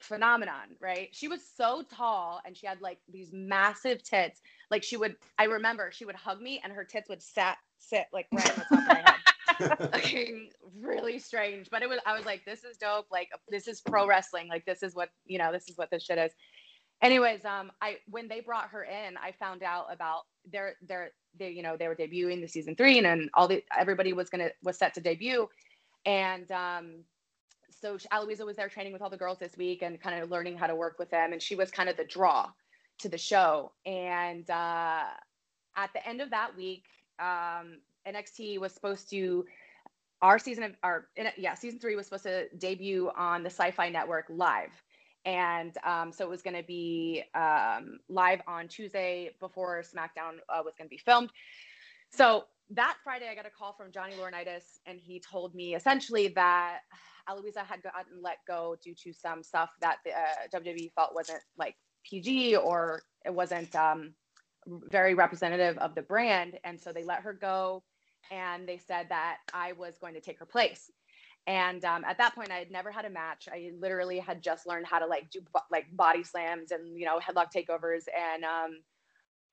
phenomenon, 0.00 0.76
right? 0.80 1.08
She 1.12 1.28
was 1.28 1.40
so 1.56 1.82
tall 1.96 2.40
and 2.46 2.56
she 2.56 2.66
had 2.66 2.80
like 2.80 2.98
these 3.08 3.30
massive 3.32 4.02
tits. 4.02 4.40
Like 4.70 4.82
she 4.82 4.96
would, 4.96 5.16
I 5.38 5.44
remember 5.44 5.90
she 5.92 6.04
would 6.04 6.14
hug 6.14 6.40
me 6.40 6.60
and 6.62 6.72
her 6.72 6.84
tits 6.84 7.08
would 7.08 7.22
sat 7.22 7.56
sit 7.88 8.06
like 8.12 8.26
right 8.32 8.50
on 8.50 8.56
the 8.56 8.64
top 8.64 8.72
of 8.72 8.86
my 8.86 8.94
head. 8.94 9.14
okay, 9.94 10.48
really 10.80 11.18
strange, 11.18 11.68
but 11.70 11.82
it 11.82 11.88
was. 11.88 11.98
I 12.06 12.16
was 12.16 12.26
like, 12.26 12.44
this 12.44 12.64
is 12.64 12.76
dope. 12.76 13.06
Like 13.10 13.28
this 13.48 13.68
is 13.68 13.80
pro 13.80 14.06
wrestling. 14.06 14.48
Like 14.48 14.64
this 14.64 14.82
is 14.82 14.94
what 14.94 15.10
you 15.26 15.38
know. 15.38 15.52
This 15.52 15.68
is 15.68 15.76
what 15.76 15.90
this 15.90 16.02
shit 16.04 16.18
is. 16.18 16.32
Anyways, 17.02 17.44
um, 17.44 17.70
I 17.80 17.98
when 18.08 18.28
they 18.28 18.40
brought 18.40 18.68
her 18.70 18.84
in, 18.84 19.16
I 19.16 19.32
found 19.32 19.62
out 19.62 19.86
about 19.92 20.22
their 20.50 20.74
their 20.86 21.10
they 21.38 21.50
you 21.50 21.62
know 21.62 21.76
they 21.76 21.88
were 21.88 21.94
debuting 21.94 22.40
the 22.40 22.48
season 22.48 22.74
three 22.74 22.98
and, 22.98 23.06
and 23.06 23.30
all 23.34 23.46
the 23.46 23.62
everybody 23.76 24.12
was 24.12 24.30
gonna 24.30 24.50
was 24.62 24.78
set 24.78 24.94
to 24.94 25.00
debut, 25.00 25.48
and 26.06 26.50
um, 26.50 27.04
so 27.70 27.98
Aloisia 28.12 28.46
was 28.46 28.56
there 28.56 28.68
training 28.68 28.92
with 28.92 29.02
all 29.02 29.10
the 29.10 29.16
girls 29.16 29.38
this 29.38 29.56
week 29.56 29.82
and 29.82 30.00
kind 30.00 30.22
of 30.22 30.30
learning 30.30 30.56
how 30.56 30.66
to 30.66 30.74
work 30.74 30.98
with 30.98 31.10
them, 31.10 31.32
and 31.32 31.42
she 31.42 31.54
was 31.54 31.70
kind 31.70 31.88
of 31.88 31.96
the 31.96 32.04
draw 32.04 32.48
to 33.00 33.08
the 33.08 33.18
show. 33.18 33.72
And 33.84 34.48
uh, 34.48 35.04
at 35.76 35.92
the 35.92 36.06
end 36.08 36.20
of 36.20 36.30
that 36.30 36.56
week, 36.56 36.84
um, 37.18 37.78
NXT 38.06 38.58
was 38.58 38.72
supposed 38.72 39.10
to 39.10 39.44
our 40.22 40.38
season 40.38 40.64
of 40.64 40.72
our 40.82 41.08
yeah 41.36 41.54
season 41.54 41.78
three 41.78 41.96
was 41.96 42.06
supposed 42.06 42.24
to 42.24 42.48
debut 42.56 43.10
on 43.16 43.42
the 43.42 43.48
Syfy 43.48 43.92
Network 43.92 44.26
live, 44.28 44.70
and 45.24 45.76
um, 45.84 46.12
so 46.12 46.24
it 46.24 46.30
was 46.30 46.42
going 46.42 46.56
to 46.56 46.62
be 46.62 47.24
um, 47.34 47.98
live 48.08 48.40
on 48.46 48.68
Tuesday 48.68 49.30
before 49.40 49.82
SmackDown 49.82 50.38
uh, 50.48 50.62
was 50.64 50.74
going 50.78 50.86
to 50.86 50.90
be 50.90 50.98
filmed. 50.98 51.30
So 52.10 52.44
that 52.70 52.96
Friday, 53.04 53.28
I 53.30 53.34
got 53.34 53.46
a 53.46 53.50
call 53.50 53.72
from 53.72 53.92
Johnny 53.92 54.14
Laurinaitis, 54.14 54.78
and 54.86 54.98
he 54.98 55.20
told 55.20 55.54
me 55.54 55.74
essentially 55.74 56.28
that 56.28 56.80
Aloisia 57.28 57.64
had 57.64 57.82
gotten 57.82 58.22
let 58.22 58.38
go 58.46 58.76
due 58.82 58.94
to 59.02 59.12
some 59.12 59.42
stuff 59.42 59.70
that 59.80 59.98
the 60.04 60.12
uh, 60.12 60.60
WWE 60.60 60.92
felt 60.94 61.14
wasn't 61.14 61.40
like 61.58 61.74
PG 62.04 62.56
or 62.56 63.02
it 63.24 63.34
wasn't 63.34 63.74
um, 63.74 64.14
very 64.66 65.14
representative 65.14 65.78
of 65.78 65.94
the 65.94 66.02
brand. 66.02 66.58
And 66.64 66.80
so 66.80 66.92
they 66.92 67.04
let 67.04 67.22
her 67.22 67.32
go 67.32 67.82
and 68.30 68.68
they 68.68 68.78
said 68.78 69.06
that 69.10 69.38
I 69.52 69.72
was 69.72 69.98
going 69.98 70.14
to 70.14 70.20
take 70.20 70.38
her 70.38 70.46
place. 70.46 70.90
And 71.46 71.84
um, 71.84 72.04
at 72.04 72.16
that 72.18 72.34
point, 72.34 72.50
I 72.50 72.56
had 72.56 72.70
never 72.70 72.90
had 72.90 73.04
a 73.04 73.10
match. 73.10 73.48
I 73.52 73.70
literally 73.78 74.18
had 74.18 74.42
just 74.42 74.66
learned 74.66 74.86
how 74.86 74.98
to 74.98 75.06
like 75.06 75.30
do 75.30 75.40
like 75.70 75.84
body 75.92 76.24
slams 76.24 76.70
and 76.70 76.98
you 76.98 77.04
know 77.04 77.18
headlock 77.18 77.48
takeovers. 77.54 78.04
And 78.16 78.44
um, 78.44 78.78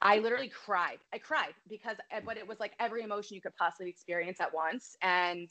I 0.01 0.19
literally 0.19 0.49
cried. 0.49 0.99
I 1.13 1.17
cried 1.17 1.53
because, 1.69 1.97
but 2.25 2.37
it 2.37 2.47
was 2.47 2.59
like 2.61 2.73
every 2.79 3.03
emotion 3.03 3.35
you 3.35 3.41
could 3.41 3.55
possibly 3.55 3.89
experience 3.89 4.39
at 4.39 4.53
once. 4.53 4.95
And 5.01 5.49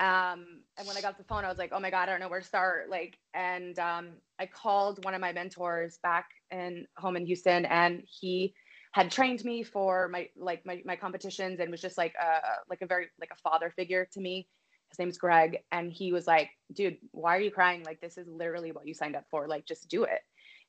um, 0.00 0.62
and 0.78 0.88
when 0.88 0.96
I 0.96 1.02
got 1.02 1.18
the 1.18 1.24
phone, 1.24 1.44
I 1.44 1.48
was 1.48 1.58
like, 1.58 1.72
oh 1.72 1.78
my 1.78 1.90
god, 1.90 2.08
I 2.08 2.12
don't 2.12 2.20
know 2.20 2.28
where 2.28 2.40
to 2.40 2.46
start. 2.46 2.88
Like, 2.90 3.18
and 3.34 3.78
um, 3.78 4.08
I 4.40 4.46
called 4.46 5.04
one 5.04 5.14
of 5.14 5.20
my 5.20 5.32
mentors 5.32 5.98
back 6.02 6.26
in 6.50 6.86
home 6.96 7.16
in 7.16 7.26
Houston, 7.26 7.66
and 7.66 8.02
he 8.06 8.54
had 8.92 9.10
trained 9.10 9.44
me 9.44 9.62
for 9.62 10.08
my 10.08 10.28
like 10.36 10.64
my, 10.66 10.82
my 10.84 10.96
competitions 10.96 11.60
and 11.60 11.70
was 11.70 11.80
just 11.80 11.96
like 11.96 12.14
a 12.20 12.40
like 12.68 12.82
a 12.82 12.86
very 12.86 13.06
like 13.20 13.30
a 13.32 13.36
father 13.36 13.70
figure 13.70 14.08
to 14.12 14.20
me. 14.20 14.48
His 14.88 14.98
name's 14.98 15.18
greg 15.18 15.58
and 15.70 15.92
he 15.92 16.12
was 16.12 16.26
like 16.26 16.50
dude 16.72 16.96
why 17.12 17.36
are 17.36 17.40
you 17.40 17.50
crying? 17.50 17.84
Like 17.84 18.00
this 18.00 18.18
is 18.18 18.26
literally 18.28 18.72
what 18.72 18.86
you 18.86 18.94
signed 18.94 19.16
up 19.16 19.24
for. 19.30 19.46
Like 19.46 19.66
just 19.66 19.88
do 19.88 20.04
it. 20.04 20.20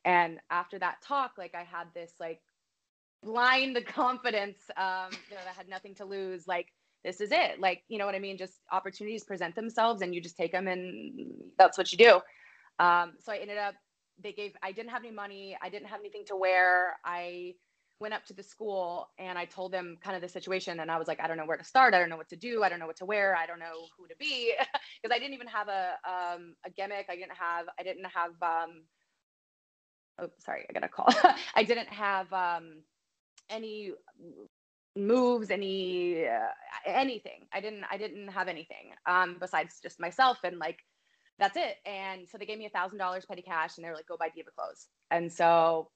And 0.05 0.39
after 0.49 0.77
that 0.79 1.01
talk 1.01 1.33
like 1.37 1.55
i 1.55 1.63
had 1.63 1.87
this 1.93 2.13
like 2.19 2.41
blind 3.23 3.77
confidence 3.87 4.59
um 4.77 5.09
you 5.29 5.35
know 5.35 5.41
that 5.45 5.55
had 5.55 5.69
nothing 5.69 5.95
to 5.95 6.05
lose 6.05 6.47
like 6.47 6.67
this 7.03 7.19
is 7.19 7.31
it. 7.31 7.59
Like 7.59 7.81
you 7.87 7.97
know 7.97 8.05
what 8.05 8.13
i 8.13 8.19
mean? 8.19 8.37
Just 8.37 8.59
opportunities 8.71 9.23
present 9.23 9.55
themselves 9.55 10.03
and 10.03 10.13
you 10.13 10.21
just 10.21 10.37
take 10.37 10.51
them 10.51 10.67
and 10.67 11.33
that's 11.57 11.77
what 11.77 11.91
you 11.91 11.97
do. 11.97 12.21
Um 12.77 13.13
so 13.19 13.31
i 13.31 13.37
ended 13.37 13.57
up 13.57 13.73
they 14.23 14.31
gave 14.31 14.53
i 14.61 14.71
didn't 14.71 14.91
have 14.91 15.03
any 15.03 15.11
money. 15.11 15.57
I 15.59 15.69
didn't 15.69 15.87
have 15.87 15.99
anything 15.99 16.25
to 16.27 16.35
wear. 16.35 16.97
I 17.03 17.55
went 18.01 18.13
up 18.13 18.25
to 18.25 18.33
the 18.33 18.43
school 18.43 19.07
and 19.19 19.37
I 19.37 19.45
told 19.45 19.71
them 19.71 19.97
kind 20.03 20.15
of 20.15 20.21
the 20.21 20.27
situation 20.27 20.79
and 20.79 20.89
I 20.89 20.97
was 20.97 21.07
like, 21.07 21.21
I 21.21 21.27
don't 21.27 21.37
know 21.37 21.45
where 21.45 21.57
to 21.57 21.63
start. 21.63 21.93
I 21.93 21.99
don't 21.99 22.09
know 22.09 22.17
what 22.17 22.29
to 22.29 22.35
do. 22.35 22.63
I 22.63 22.69
don't 22.69 22.79
know 22.79 22.87
what 22.87 22.97
to 22.97 23.05
wear. 23.05 23.35
I 23.35 23.45
don't 23.45 23.59
know 23.59 23.87
who 23.97 24.07
to 24.07 24.15
be 24.19 24.53
because 25.01 25.15
I 25.15 25.19
didn't 25.19 25.35
even 25.35 25.47
have 25.47 25.67
a 25.69 25.93
um, 26.05 26.55
a 26.65 26.71
gimmick. 26.71 27.05
I 27.09 27.15
didn't 27.15 27.37
have 27.37 27.67
I 27.79 27.83
didn't 27.83 28.05
have 28.05 28.31
um, 28.41 28.83
oh 30.19 30.29
sorry, 30.39 30.65
I 30.69 30.73
got 30.73 30.83
a 30.83 30.89
call. 30.89 31.13
I 31.55 31.63
didn't 31.63 31.89
have 31.89 32.33
um, 32.33 32.81
any 33.49 33.91
moves 34.95 35.51
any 35.51 36.25
uh, 36.25 36.51
anything. 36.85 37.45
I 37.53 37.61
didn't 37.61 37.85
I 37.89 37.97
didn't 37.97 38.29
have 38.29 38.47
anything 38.47 38.93
um, 39.05 39.37
besides 39.39 39.79
just 39.81 39.99
myself 39.99 40.39
and 40.43 40.57
like 40.57 40.79
that's 41.37 41.57
it. 41.57 41.77
And 41.85 42.27
so 42.29 42.37
they 42.37 42.45
gave 42.45 42.59
me 42.59 42.65
a 42.65 42.69
thousand 42.69 42.97
dollars 42.97 43.25
petty 43.25 43.41
cash 43.41 43.77
and 43.77 43.85
they 43.85 43.89
were 43.89 43.95
like, 43.95 44.07
go 44.07 44.17
buy 44.17 44.29
diva 44.35 44.49
clothes. 44.55 44.87
And 45.09 45.31
so 45.31 45.89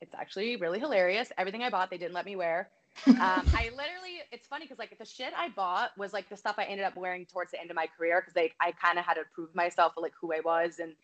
it's 0.00 0.14
actually 0.14 0.56
really 0.56 0.78
hilarious. 0.78 1.30
Everything 1.38 1.62
I 1.62 1.70
bought, 1.70 1.90
they 1.90 1.98
didn't 1.98 2.14
let 2.14 2.24
me 2.24 2.36
wear. 2.36 2.70
um, 3.06 3.16
I 3.16 3.70
literally, 3.76 4.22
it's 4.32 4.46
funny 4.46 4.64
because 4.64 4.78
like 4.78 4.96
the 4.98 5.04
shit 5.04 5.32
I 5.36 5.50
bought 5.50 5.90
was 5.96 6.12
like 6.12 6.28
the 6.28 6.36
stuff 6.36 6.56
I 6.58 6.64
ended 6.64 6.84
up 6.84 6.96
wearing 6.96 7.26
towards 7.26 7.52
the 7.52 7.60
end 7.60 7.70
of 7.70 7.76
my 7.76 7.86
career 7.86 8.20
because 8.20 8.34
like 8.34 8.54
I 8.60 8.72
kind 8.72 8.98
of 8.98 9.04
had 9.04 9.14
to 9.14 9.22
prove 9.34 9.54
myself 9.54 9.92
like 9.96 10.14
who 10.20 10.32
I 10.32 10.40
was 10.44 10.78
and 10.78 10.94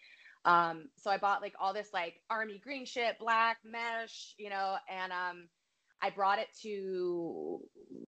um, 0.44 0.88
so 0.96 1.10
I 1.10 1.18
bought 1.18 1.40
like 1.40 1.54
all 1.58 1.72
this 1.72 1.90
like 1.92 2.20
army 2.28 2.60
green 2.62 2.84
shit, 2.84 3.18
black 3.18 3.58
mesh, 3.64 4.34
you 4.38 4.50
know, 4.50 4.76
and 4.90 5.12
um, 5.12 5.48
I 6.02 6.10
brought 6.10 6.38
it 6.38 6.48
to 6.62 7.60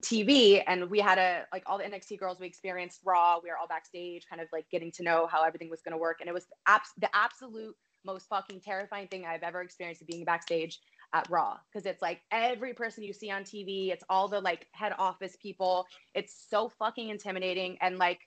TV 0.03 0.61
and 0.67 0.89
we 0.89 0.99
had 0.99 1.17
a 1.17 1.45
like 1.53 1.63
all 1.65 1.77
the 1.77 1.85
NXT 1.85 2.19
girls 2.19 2.39
we 2.39 2.47
experienced 2.47 2.99
Raw. 3.05 3.39
We 3.41 3.49
were 3.49 3.57
all 3.57 3.67
backstage, 3.67 4.25
kind 4.29 4.41
of 4.41 4.49
like 4.51 4.69
getting 4.69 4.91
to 4.93 5.03
know 5.03 5.27
how 5.27 5.43
everything 5.43 5.69
was 5.69 5.81
going 5.81 5.93
to 5.93 5.97
work, 5.97 6.17
and 6.19 6.27
it 6.27 6.33
was 6.33 6.45
abs- 6.67 6.91
the 6.97 7.09
absolute 7.15 7.75
most 8.05 8.27
fucking 8.29 8.61
terrifying 8.61 9.07
thing 9.07 9.25
I've 9.25 9.43
ever 9.43 9.61
experienced 9.61 10.05
being 10.07 10.25
backstage 10.25 10.79
at 11.13 11.29
Raw 11.29 11.57
because 11.71 11.85
it's 11.85 12.01
like 12.01 12.21
every 12.31 12.73
person 12.73 13.03
you 13.03 13.13
see 13.13 13.31
on 13.31 13.43
TV, 13.43 13.91
it's 13.91 14.03
all 14.09 14.27
the 14.27 14.39
like 14.39 14.67
head 14.71 14.93
office 14.97 15.37
people. 15.41 15.85
It's 16.13 16.45
so 16.49 16.69
fucking 16.79 17.09
intimidating 17.09 17.77
and 17.81 17.97
like 17.97 18.19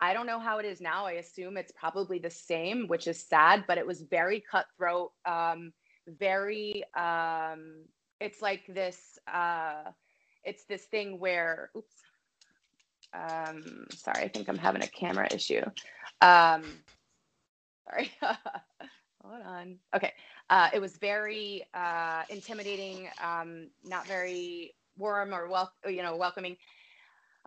I 0.00 0.14
don't 0.14 0.26
know 0.26 0.40
how 0.40 0.58
it 0.58 0.66
is 0.66 0.80
now. 0.80 1.06
I 1.06 1.12
assume 1.12 1.56
it's 1.56 1.70
probably 1.70 2.18
the 2.18 2.30
same, 2.30 2.88
which 2.88 3.06
is 3.06 3.22
sad, 3.22 3.64
but 3.68 3.78
it 3.78 3.86
was 3.86 4.02
very 4.02 4.42
cutthroat, 4.50 5.12
um, 5.26 5.72
very 6.08 6.82
um, 6.96 7.84
it's 8.20 8.42
like 8.42 8.62
this 8.66 9.18
uh, 9.32 9.84
it's 10.42 10.64
this 10.64 10.86
thing 10.86 11.20
where 11.20 11.70
oops 11.76 11.94
um, 13.14 13.86
sorry, 13.90 14.24
I 14.24 14.28
think 14.28 14.48
I'm 14.48 14.58
having 14.58 14.82
a 14.82 14.86
camera 14.86 15.28
issue. 15.32 15.62
Um, 16.20 16.62
sorry. 17.88 18.10
hold 19.24 19.42
on. 19.46 19.78
Okay. 19.94 20.12
Uh, 20.50 20.68
it 20.72 20.80
was 20.80 20.96
very 20.96 21.64
uh, 21.74 22.22
intimidating, 22.28 23.08
um, 23.22 23.68
not 23.84 24.06
very 24.06 24.74
warm 24.96 25.34
or 25.34 25.48
well, 25.48 25.72
you 25.86 26.02
know, 26.02 26.16
welcoming. 26.16 26.56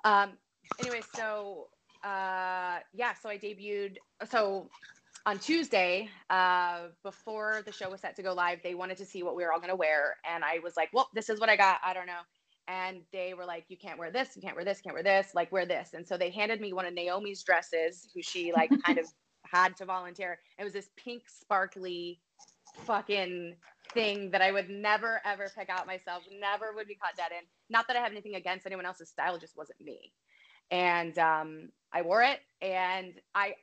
Um, 0.03 0.31
anyway, 0.79 1.01
so 1.15 1.67
uh, 2.03 2.79
yeah, 2.93 3.13
so 3.21 3.29
I 3.29 3.37
debuted. 3.37 3.97
So 4.29 4.69
on 5.25 5.39
Tuesday, 5.39 6.09
uh, 6.29 6.87
before 7.03 7.61
the 7.65 7.71
show 7.71 7.89
was 7.89 8.01
set 8.01 8.15
to 8.15 8.23
go 8.23 8.33
live, 8.33 8.59
they 8.63 8.75
wanted 8.75 8.97
to 8.97 9.05
see 9.05 9.23
what 9.23 9.35
we 9.35 9.43
were 9.43 9.51
all 9.51 9.59
going 9.59 9.69
to 9.69 9.75
wear. 9.75 10.15
And 10.29 10.43
I 10.43 10.59
was 10.63 10.77
like, 10.77 10.89
well, 10.93 11.09
this 11.13 11.29
is 11.29 11.39
what 11.39 11.49
I 11.49 11.55
got. 11.55 11.79
I 11.83 11.93
don't 11.93 12.05
know. 12.05 12.21
And 12.67 13.01
they 13.11 13.33
were 13.33 13.45
like, 13.45 13.65
you 13.67 13.77
can't 13.77 13.99
wear 13.99 14.11
this, 14.11 14.35
you 14.35 14.41
can't 14.41 14.55
wear 14.55 14.65
this, 14.65 14.79
you 14.79 14.83
can't 14.83 14.95
wear 14.95 15.03
this, 15.03 15.33
like 15.35 15.51
wear 15.51 15.67
this. 15.67 15.93
And 15.93 16.07
so 16.07 16.17
they 16.17 16.31
handed 16.31 16.59
me 16.61 16.73
one 16.73 16.85
of 16.85 16.93
Naomi's 16.93 17.43
dresses, 17.43 18.07
who 18.13 18.23
she 18.23 18.51
like 18.53 18.71
kind 18.83 18.97
of 18.97 19.05
had 19.63 19.77
to 19.77 19.85
volunteer. 19.85 20.39
It 20.59 20.63
was 20.63 20.73
this 20.73 20.89
pink, 20.97 21.23
sparkly 21.27 22.19
fucking 22.85 23.55
thing 23.93 24.31
that 24.31 24.41
I 24.41 24.51
would 24.51 24.69
never 24.69 25.21
ever 25.25 25.51
pick 25.57 25.69
out 25.69 25.87
myself, 25.87 26.23
never 26.39 26.73
would 26.75 26.87
be 26.87 26.95
caught 26.95 27.15
dead 27.15 27.31
in. 27.31 27.45
Not 27.69 27.87
that 27.87 27.95
I 27.95 28.01
have 28.01 28.11
anything 28.11 28.35
against 28.35 28.65
anyone 28.65 28.85
else's 28.85 29.09
style, 29.09 29.37
just 29.37 29.57
wasn't 29.57 29.79
me. 29.81 30.11
And 30.71 31.17
um, 31.19 31.69
I 31.93 32.01
wore 32.01 32.23
it. 32.23 32.39
And 32.61 33.13
I, 33.33 33.53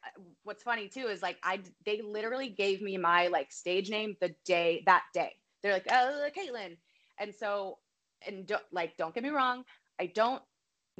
what's 0.44 0.62
funny 0.62 0.88
too 0.88 1.06
is 1.08 1.22
like 1.22 1.36
I, 1.42 1.60
they 1.84 2.00
literally 2.02 2.48
gave 2.48 2.80
me 2.80 2.96
my 2.96 3.28
like 3.28 3.52
stage 3.52 3.90
name 3.90 4.16
the 4.20 4.34
day 4.44 4.82
that 4.86 5.02
day. 5.12 5.32
They're 5.62 5.72
like, 5.72 5.86
oh, 5.90 6.28
Kaitlyn. 6.36 6.76
And 7.18 7.34
so, 7.34 7.78
and 8.26 8.46
do, 8.46 8.56
like, 8.72 8.96
don't 8.96 9.14
get 9.14 9.22
me 9.22 9.30
wrong, 9.30 9.64
I 10.00 10.06
don't 10.06 10.42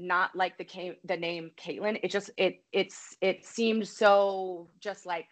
not 0.02 0.34
like 0.34 0.58
the 0.58 0.96
the 1.04 1.16
name 1.16 1.50
Kaitlyn. 1.56 2.00
It 2.02 2.10
just 2.10 2.30
it 2.36 2.62
it's 2.72 3.16
it 3.20 3.44
seemed 3.44 3.86
so 3.88 4.68
just 4.80 5.06
like 5.06 5.26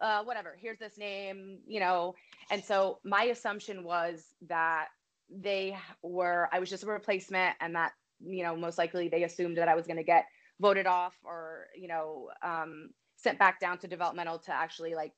uh, 0.00 0.22
whatever. 0.24 0.56
Here's 0.60 0.78
this 0.78 0.98
name, 0.98 1.58
you 1.66 1.80
know. 1.80 2.14
And 2.50 2.62
so 2.64 2.98
my 3.04 3.24
assumption 3.24 3.84
was 3.84 4.24
that 4.48 4.88
they 5.30 5.76
were 6.02 6.48
I 6.52 6.58
was 6.58 6.70
just 6.70 6.84
a 6.84 6.86
replacement, 6.86 7.56
and 7.60 7.74
that 7.74 7.92
you 8.20 8.42
know 8.42 8.56
most 8.56 8.78
likely 8.78 9.08
they 9.08 9.24
assumed 9.24 9.58
that 9.58 9.68
I 9.68 9.74
was 9.74 9.86
going 9.86 9.98
to 9.98 10.04
get 10.04 10.24
voted 10.60 10.86
off 10.86 11.14
or 11.24 11.66
you 11.76 11.88
know 11.88 12.30
um, 12.42 12.90
sent 13.16 13.38
back 13.38 13.60
down 13.60 13.78
to 13.78 13.88
developmental 13.88 14.38
to 14.38 14.52
actually 14.52 14.94
like 14.94 15.12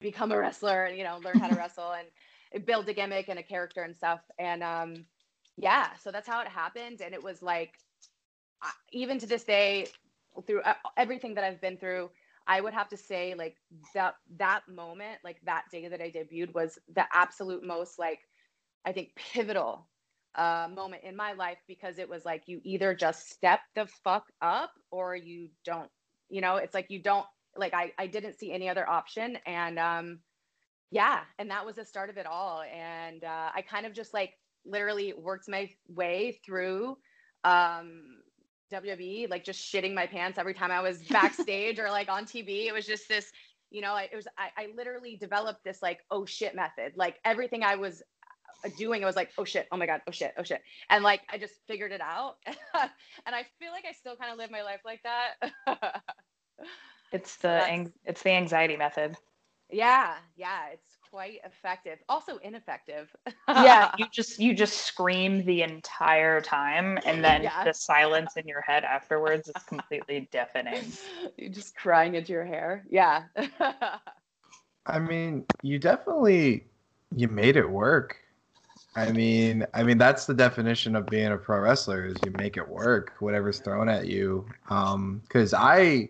become 0.00 0.32
a 0.32 0.38
wrestler, 0.38 0.84
and 0.84 0.98
you 0.98 1.04
know, 1.04 1.18
learn 1.22 1.38
how 1.38 1.48
to 1.48 1.54
wrestle 1.56 1.92
and 1.92 2.66
build 2.66 2.88
a 2.88 2.94
gimmick 2.94 3.28
and 3.28 3.38
a 3.38 3.42
character 3.42 3.82
and 3.82 3.96
stuff. 3.96 4.20
And 4.38 4.62
um, 4.62 5.04
yeah, 5.56 5.88
so 6.02 6.10
that's 6.10 6.28
how 6.28 6.40
it 6.40 6.48
happened. 6.48 7.00
And 7.00 7.14
it 7.14 7.22
was 7.22 7.42
like 7.42 7.72
even 8.92 9.18
to 9.18 9.26
this 9.26 9.44
day, 9.44 9.86
through 10.46 10.62
uh, 10.62 10.74
everything 10.96 11.34
that 11.34 11.44
I've 11.44 11.60
been 11.60 11.76
through, 11.76 12.10
I 12.46 12.60
would 12.60 12.74
have 12.74 12.88
to 12.90 12.96
say 12.96 13.34
like 13.34 13.56
that 13.94 14.14
that 14.36 14.62
moment, 14.68 15.18
like 15.24 15.38
that 15.44 15.64
day 15.70 15.88
that 15.88 16.00
I 16.00 16.10
debuted, 16.10 16.54
was 16.54 16.78
the 16.94 17.04
absolute 17.12 17.64
most 17.64 17.98
like 17.98 18.20
I 18.84 18.92
think 18.92 19.14
pivotal 19.16 19.88
uh, 20.34 20.68
moment 20.74 21.04
in 21.04 21.16
my 21.16 21.32
life 21.32 21.58
because 21.66 21.98
it 21.98 22.08
was 22.08 22.24
like 22.24 22.44
you 22.46 22.60
either 22.64 22.94
just 22.94 23.30
step 23.30 23.60
the 23.74 23.86
fuck 23.86 24.24
up 24.40 24.72
or 24.90 25.16
you 25.16 25.48
don't. 25.64 25.90
You 26.30 26.40
know, 26.40 26.56
it's 26.56 26.74
like 26.74 26.86
you 26.90 27.02
don't 27.02 27.26
like 27.56 27.74
I 27.74 27.92
I 27.98 28.06
didn't 28.06 28.38
see 28.38 28.52
any 28.52 28.68
other 28.68 28.88
option 28.88 29.38
and 29.46 29.78
um 29.78 30.20
yeah, 30.90 31.20
and 31.38 31.50
that 31.50 31.66
was 31.66 31.76
the 31.76 31.84
start 31.84 32.10
of 32.10 32.16
it 32.18 32.26
all. 32.26 32.62
And 32.62 33.24
uh, 33.24 33.50
I 33.54 33.62
kind 33.62 33.86
of 33.86 33.92
just 33.92 34.14
like 34.14 34.32
literally 34.64 35.12
worked 35.12 35.48
my 35.48 35.70
way 35.88 36.40
through 36.44 36.96
um 37.44 38.18
WWE, 38.72 39.30
like 39.30 39.44
just 39.44 39.60
shitting 39.60 39.94
my 39.94 40.06
pants 40.06 40.38
every 40.38 40.54
time 40.54 40.70
I 40.70 40.80
was 40.80 40.98
backstage 41.10 41.78
or 41.78 41.90
like 41.90 42.08
on 42.08 42.24
TV. 42.24 42.66
It 42.66 42.72
was 42.72 42.86
just 42.86 43.08
this, 43.08 43.30
you 43.70 43.80
know, 43.80 43.96
it 43.96 44.14
was, 44.14 44.26
I, 44.36 44.50
I 44.56 44.68
literally 44.76 45.16
developed 45.16 45.64
this 45.64 45.82
like, 45.82 46.00
oh 46.10 46.24
shit 46.24 46.54
method. 46.54 46.92
Like 46.96 47.16
everything 47.24 47.62
I 47.62 47.76
was 47.76 48.02
uh, 48.64 48.70
doing, 48.78 49.02
I 49.02 49.06
was 49.06 49.16
like, 49.16 49.30
oh 49.38 49.44
shit, 49.44 49.68
oh 49.72 49.76
my 49.76 49.86
God, 49.86 50.02
oh 50.06 50.10
shit, 50.10 50.34
oh 50.36 50.42
shit. 50.42 50.62
And 50.90 51.02
like, 51.04 51.22
I 51.30 51.38
just 51.38 51.54
figured 51.66 51.92
it 51.92 52.00
out. 52.00 52.36
and 52.46 53.34
I 53.34 53.46
feel 53.58 53.72
like 53.72 53.84
I 53.88 53.92
still 53.92 54.16
kind 54.16 54.32
of 54.32 54.38
live 54.38 54.50
my 54.50 54.62
life 54.62 54.80
like 54.84 55.02
that. 55.02 55.52
it's 57.12 57.36
the, 57.36 57.48
ang- 57.48 57.92
it's 58.04 58.22
the 58.22 58.30
anxiety 58.30 58.76
method. 58.76 59.16
Yeah. 59.70 60.14
Yeah. 60.36 60.68
It's 60.72 60.97
quite 61.10 61.40
effective 61.44 61.98
also 62.08 62.38
ineffective. 62.38 63.14
Yeah 63.48 63.92
you 63.98 64.06
just 64.12 64.38
you 64.38 64.54
just 64.54 64.78
scream 64.86 65.44
the 65.44 65.62
entire 65.62 66.40
time 66.40 66.98
and 67.04 67.24
then 67.24 67.42
yeah. 67.42 67.64
the 67.64 67.74
silence 67.74 68.36
in 68.36 68.46
your 68.46 68.60
head 68.60 68.84
afterwards 68.84 69.48
is 69.48 69.62
completely 69.64 70.28
deafening. 70.30 70.84
You're 71.36 71.50
just 71.50 71.76
crying 71.76 72.14
into 72.14 72.32
your 72.32 72.44
hair. 72.44 72.84
Yeah. 72.90 73.24
I 74.86 74.98
mean 74.98 75.44
you 75.62 75.78
definitely 75.78 76.66
you 77.14 77.28
made 77.28 77.56
it 77.56 77.68
work. 77.68 78.16
I 78.96 79.12
mean 79.12 79.66
i 79.74 79.82
mean 79.82 79.98
that's 79.98 80.26
the 80.26 80.34
definition 80.34 80.96
of 80.96 81.06
being 81.06 81.32
a 81.32 81.36
pro 81.36 81.60
wrestler 81.60 82.06
is 82.06 82.16
you 82.24 82.32
make 82.38 82.56
it 82.56 82.68
work 82.68 83.14
whatever's 83.20 83.60
thrown 83.60 83.88
at 83.88 84.06
you. 84.08 84.46
Um 84.70 85.22
because 85.22 85.54
i 85.54 86.08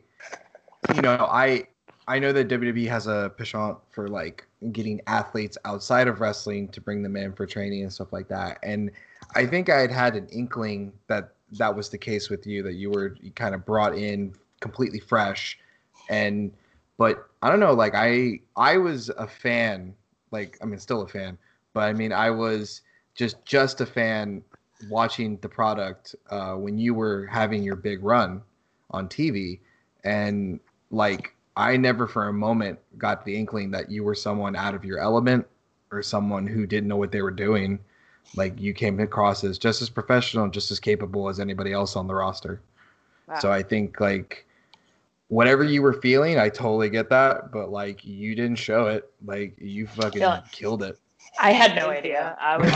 you 0.95 1.03
know 1.03 1.29
i 1.31 1.67
I 2.09 2.19
know 2.19 2.33
that 2.33 2.49
WWE 2.49 2.89
has 2.89 3.07
a 3.07 3.31
penchant 3.37 3.77
for 3.91 4.09
like 4.09 4.47
getting 4.73 5.01
athletes 5.07 5.59
outside 5.67 6.09
of 6.09 6.21
wrestling 6.21 6.69
to 6.69 6.81
bring 6.81 7.03
them 7.03 7.17
in 7.17 7.35
for 7.35 7.45
training 7.45 7.83
and 7.83 7.93
stuff 7.93 8.15
like 8.15 8.29
that. 8.29 8.59
And 8.63 8.91
I 9.37 9.45
think 9.45 9.69
I 9.69 9.79
had 9.79 9.93
had 9.93 10.17
an 10.17 10.27
inkling 10.33 10.91
that 11.09 11.35
that 11.53 11.77
was 11.77 11.91
the 11.91 11.99
case 11.99 12.31
with 12.31 12.47
you, 12.47 12.63
that 12.63 12.75
you 12.75 12.91
were 12.91 13.15
kind 13.35 13.55
of 13.55 13.67
brought 13.67 13.95
in 13.95 14.33
completely 14.61 14.99
fresh. 14.99 15.59
And, 16.09 16.51
but 16.97 17.29
I 17.43 17.51
don't 17.51 17.61
know, 17.61 17.75
like 17.75 17.95
I, 17.95 18.41
I 18.57 18.79
was 18.79 19.11
a 19.11 19.27
fan, 19.27 19.95
like, 20.31 20.57
I 20.63 20.65
mean, 20.65 20.79
still 20.79 21.03
a 21.03 21.09
fan, 21.09 21.37
but 21.75 21.81
I 21.81 21.93
mean, 21.93 22.13
I 22.13 22.31
was 22.31 22.81
just, 23.15 23.45
just 23.45 23.83
a 23.83 23.87
fan 23.87 24.43
watching 24.89 25.37
the 25.43 25.49
product 25.49 26.17
uh, 26.31 26.55
when 26.55 26.79
you 26.79 26.95
were 26.95 27.27
having 27.27 27.63
your 27.63 27.77
big 27.77 28.03
run 28.03 28.41
on 28.93 29.11
TV. 29.11 29.61
And 30.05 30.59
like, 30.91 31.35
I 31.59 31.77
never 31.77 32.07
for 32.07 32.29
a 32.29 32.33
moment 32.33 32.79
got 32.97 33.25
the 33.25 33.37
inkling 33.37 33.73
that 33.73 33.91
you 33.91 34.05
were 34.05 34.15
someone 34.15 34.55
out 34.55 34.77
of 34.77 34.85
your 34.85 35.01
element 35.01 35.45
or 35.91 36.03
someone 36.03 36.47
who 36.47 36.67
didn't 36.67 36.89
know 36.89 36.97
what 36.97 37.11
they 37.11 37.21
were 37.21 37.33
doing. 37.33 37.81
Like 38.37 38.61
you 38.61 38.73
came 38.73 39.01
across 39.01 39.43
as 39.43 39.59
just 39.59 39.83
as 39.83 39.91
professional, 39.91 40.49
just 40.49 40.71
as 40.71 40.79
capable 40.79 41.29
as 41.29 41.41
anybody 41.41 41.73
else 41.73 41.97
on 41.97 42.07
the 42.07 42.15
roster. 42.15 42.61
Wow. 43.27 43.41
So 43.41 43.51
I 43.51 43.65
think 43.65 44.01
like 44.01 44.47
whatever 45.27 45.65
you 45.65 45.83
were 45.83 45.95
feeling, 45.95 46.39
I 46.39 46.49
totally 46.49 46.91
get 46.91 47.11
that, 47.11 47.51
but 47.51 47.71
like 47.73 48.05
you 48.05 48.37
didn't 48.37 48.59
show 48.59 48.87
it. 48.87 49.11
Like 49.25 49.55
you 49.59 49.89
fucking 49.89 50.23
killed 50.53 50.85
it. 50.85 50.97
I 51.41 51.51
had 51.51 51.75
no 51.75 51.91
idea. 51.91 52.37
I 52.41 52.57
was 52.57 52.71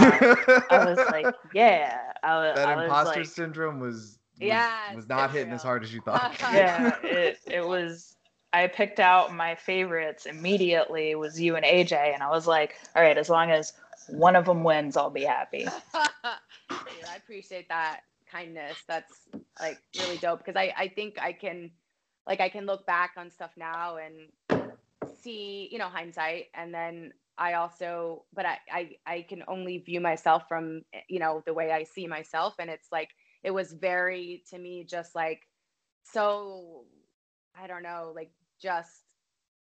I 0.70 0.84
was 0.84 0.98
like, 1.12 1.34
yeah. 1.54 1.98
I 2.24 2.36
was, 2.36 2.56
that 2.56 2.68
I 2.68 2.84
imposter 2.84 3.20
like, 3.20 3.28
syndrome 3.28 3.78
was, 3.78 3.94
was 3.94 4.18
yeah 4.40 4.94
was 4.94 5.08
not 5.08 5.30
hitting 5.30 5.48
real. 5.48 5.54
as 5.54 5.62
hard 5.62 5.84
as 5.84 5.94
you 5.94 6.00
thought. 6.00 6.36
yeah, 6.40 6.96
it 7.02 7.38
it 7.46 7.64
was 7.66 8.11
I 8.52 8.66
picked 8.66 9.00
out 9.00 9.34
my 9.34 9.54
favorites 9.54 10.26
immediately 10.26 11.14
was 11.14 11.40
you 11.40 11.56
and 11.56 11.64
AJ, 11.64 12.12
and 12.14 12.22
I 12.22 12.30
was 12.30 12.46
like, 12.46 12.74
all 12.94 13.02
right, 13.02 13.16
as 13.16 13.30
long 13.30 13.50
as 13.50 13.72
one 14.08 14.36
of 14.36 14.44
them 14.44 14.62
wins, 14.62 14.96
I'll 14.96 15.10
be 15.10 15.24
happy. 15.24 15.66
I 15.94 17.16
appreciate 17.16 17.68
that 17.68 18.00
kindness. 18.30 18.76
That's 18.88 19.12
like 19.60 19.78
really 19.98 20.18
dope 20.18 20.38
because 20.38 20.56
I 20.56 20.72
I 20.76 20.88
think 20.88 21.20
I 21.20 21.32
can 21.32 21.70
like 22.26 22.40
I 22.40 22.48
can 22.48 22.66
look 22.66 22.86
back 22.86 23.12
on 23.16 23.30
stuff 23.30 23.50
now 23.56 23.98
and 23.98 24.62
see 25.22 25.68
you 25.70 25.78
know 25.78 25.88
hindsight 25.88 26.46
and 26.54 26.72
then 26.72 27.12
I 27.38 27.54
also 27.54 28.24
but 28.34 28.46
I 28.46 28.58
I 28.70 28.90
I 29.06 29.26
can 29.28 29.42
only 29.48 29.78
view 29.78 30.00
myself 30.00 30.44
from 30.48 30.82
you 31.08 31.18
know 31.18 31.42
the 31.46 31.54
way 31.54 31.70
I 31.72 31.84
see 31.84 32.06
myself 32.06 32.54
and 32.58 32.70
it's 32.70 32.90
like 32.90 33.10
it 33.42 33.50
was 33.50 33.72
very 33.72 34.42
to 34.50 34.58
me 34.58 34.84
just 34.84 35.14
like 35.14 35.42
so 36.02 36.84
I 37.54 37.66
don't 37.66 37.82
know 37.82 38.12
like 38.14 38.30
just 38.62 39.02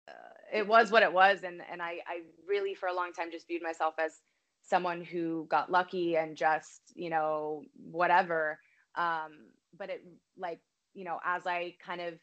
uh, 0.08 0.13
it 0.54 0.67
was 0.67 0.91
what 0.91 1.04
it 1.04 1.13
was. 1.13 1.43
And 1.43 1.62
and 1.71 1.82
I 1.82 2.00
I 2.08 2.21
really 2.48 2.76
for 2.76 2.88
a 2.88 2.95
long 2.95 3.13
time 3.13 3.32
just 3.32 3.48
viewed 3.48 3.63
myself 3.63 3.95
as 4.00 4.21
someone 4.63 5.04
who 5.04 5.48
got 5.50 5.71
lucky 5.71 6.17
and 6.17 6.38
just 6.38 6.82
you 6.95 7.10
know 7.10 7.63
whatever. 7.76 8.60
Um 8.95 9.50
but 9.78 9.89
it 9.89 10.04
like 10.38 10.60
you 10.93 11.04
know 11.04 11.19
as 11.26 11.45
i 11.45 11.76
kind 11.86 12.02
of 12.02 12.15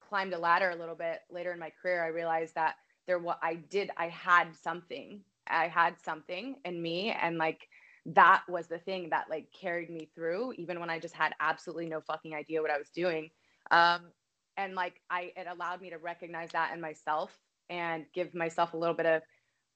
climbed 0.00 0.32
a 0.34 0.38
ladder 0.38 0.70
a 0.70 0.76
little 0.76 0.94
bit 0.94 1.20
later 1.30 1.52
in 1.52 1.58
my 1.58 1.70
career 1.82 2.04
i 2.04 2.08
realized 2.08 2.54
that 2.54 2.76
there 3.06 3.18
what 3.18 3.38
i 3.42 3.54
did 3.54 3.90
i 3.96 4.08
had 4.08 4.54
something. 4.54 5.22
I 5.50 5.68
had 5.68 5.98
something 6.00 6.56
in 6.64 6.82
me. 6.82 7.10
And 7.10 7.38
like 7.38 7.68
that 8.06 8.42
was 8.48 8.66
the 8.68 8.78
thing 8.78 9.10
that 9.10 9.30
like 9.30 9.48
carried 9.58 9.90
me 9.90 10.10
through 10.14 10.52
even 10.54 10.80
when 10.80 10.90
i 10.90 10.98
just 10.98 11.14
had 11.14 11.34
absolutely 11.40 11.86
no 11.88 12.00
fucking 12.00 12.34
idea 12.34 12.62
what 12.62 12.70
i 12.70 12.78
was 12.78 12.90
doing. 12.90 13.30
Um 13.70 14.12
and 14.58 14.74
like 14.74 15.00
i 15.08 15.32
it 15.36 15.46
allowed 15.50 15.80
me 15.80 15.88
to 15.88 15.96
recognize 15.96 16.50
that 16.50 16.74
in 16.74 16.80
myself 16.82 17.32
and 17.70 18.04
give 18.14 18.34
myself 18.34 18.74
a 18.74 18.76
little 18.76 18.94
bit 18.94 19.06
of 19.06 19.22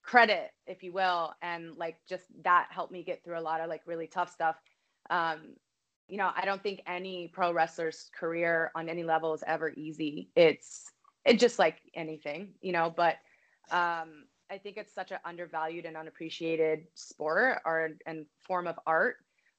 credit, 0.03 0.51
if 0.66 0.83
you 0.83 0.92
will, 0.92 1.33
and 1.42 1.77
like 1.77 1.97
just 2.09 2.25
that 2.42 2.68
helped 2.71 2.92
me 2.92 3.03
get 3.03 3.25
through 3.25 3.38
a 3.38 3.40
lot 3.40 3.61
of 3.61 3.68
like 3.68 3.83
really 3.87 4.07
tough 4.07 4.33
stuff. 4.33 4.57
Um, 5.11 5.55
you 6.09 6.18
know, 6.18 6.31
I 6.35 6.45
don't 6.45 6.62
think 6.62 6.83
any 6.87 7.29
pro 7.29 7.53
wrestler's 7.53 8.11
career 8.18 8.71
on 8.75 8.88
any 8.88 9.05
level 9.05 9.33
is 9.35 9.45
ever 9.47 9.71
easy. 9.71 10.31
It's 10.37 10.90
it 11.25 11.38
just 11.38 11.59
like 11.59 11.79
anything, 11.95 12.55
you 12.61 12.73
know, 12.73 12.92
but 12.95 13.16
um 13.71 14.25
I 14.51 14.59
think 14.59 14.77
it's 14.77 14.95
such 14.95 15.12
an 15.12 15.18
undervalued 15.25 15.87
and 15.87 15.97
unappreciated 15.97 16.87
sport 16.95 17.62
or 17.64 17.90
and 18.07 18.27
form 18.40 18.66
of 18.66 18.79
art. 18.87 19.16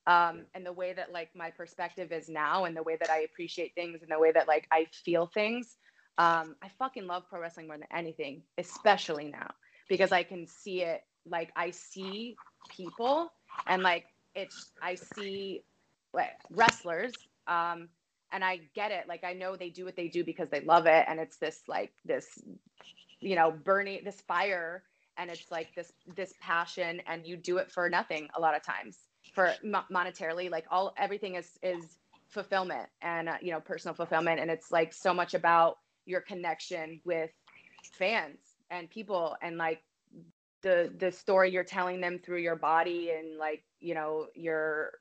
Um, 0.08 0.46
and 0.54 0.66
the 0.66 0.74
way 0.74 0.94
that 0.94 1.14
like 1.14 1.30
my 1.36 1.52
perspective 1.52 2.12
is 2.12 2.30
now 2.30 2.66
and 2.66 2.76
the 2.76 2.84
way 2.84 2.98
that 3.00 3.10
I 3.10 3.20
appreciate 3.20 3.74
things 3.76 4.02
and 4.02 4.12
the 4.12 4.20
way 4.20 4.32
that 4.34 4.48
like 4.48 4.68
I 4.72 4.88
feel 5.06 5.28
things. 5.28 5.78
Um, 6.18 6.56
I 6.62 6.70
fucking 6.80 7.08
love 7.08 7.24
pro 7.30 7.42
wrestling 7.42 7.68
more 7.68 7.78
than 7.78 7.88
anything, 7.96 8.44
especially 8.58 9.30
now 9.32 9.52
because 9.90 10.12
I 10.12 10.24
can 10.24 10.48
see 10.48 10.82
it 10.82 11.02
like 11.26 11.52
I 11.56 11.72
see 11.72 12.40
people 12.70 13.32
and 13.68 13.84
like 13.84 14.06
it's 14.36 14.72
I 14.82 14.96
see 14.96 15.64
like 16.14 16.32
wrestlers 16.52 17.14
um 17.48 17.90
and 18.32 18.44
I 18.44 18.62
get 18.76 18.92
it 18.92 19.06
like 19.08 19.24
I 19.24 19.34
know 19.34 19.56
they 19.56 19.70
do 19.70 19.86
what 19.86 19.96
they 19.96 20.08
do 20.08 20.24
because 20.24 20.50
they 20.50 20.62
love 20.62 20.86
it 20.88 21.06
and 21.08 21.20
it's 21.20 21.38
this 21.38 21.62
like 21.68 21.92
this 22.06 22.28
you 23.20 23.36
know 23.36 23.52
burning 23.52 24.02
this 24.04 24.22
fire 24.22 24.84
and 25.18 25.30
it's 25.30 25.52
like 25.52 25.74
this 25.76 25.92
this 26.16 26.34
passion 26.42 27.02
and 27.08 27.26
you 27.26 27.38
do 27.38 27.58
it 27.58 27.72
for 27.72 27.90
nothing 27.90 28.28
a 28.36 28.42
lot 28.42 28.56
of 28.56 28.64
times 28.64 28.98
for 29.34 29.54
monetarily 29.64 30.50
like 30.50 30.66
all 30.72 30.94
everything 30.98 31.36
is 31.36 31.58
is 31.64 31.98
fulfillment 32.30 32.90
and 33.02 33.30
uh, 33.30 33.38
you 33.42 33.52
know 33.52 33.60
personal 33.60 33.96
fulfillment. 33.96 34.40
And 34.40 34.50
it's 34.50 34.72
like 34.72 34.94
so 34.94 35.14
much 35.14 35.34
about 35.34 35.78
your 36.06 36.22
connection 36.22 37.02
with 37.06 37.32
fans 37.94 38.40
and 38.72 38.90
people 38.90 39.36
and 39.42 39.58
like 39.58 39.82
the 40.62 40.94
the 41.00 41.12
story 41.12 41.52
you're 41.52 41.64
telling 41.64 42.02
them 42.02 42.20
through 42.20 42.40
your 42.40 42.56
body 42.56 43.12
and 43.12 43.38
like 43.38 43.64
you 43.80 43.94
know 43.94 44.28
your 44.36 44.92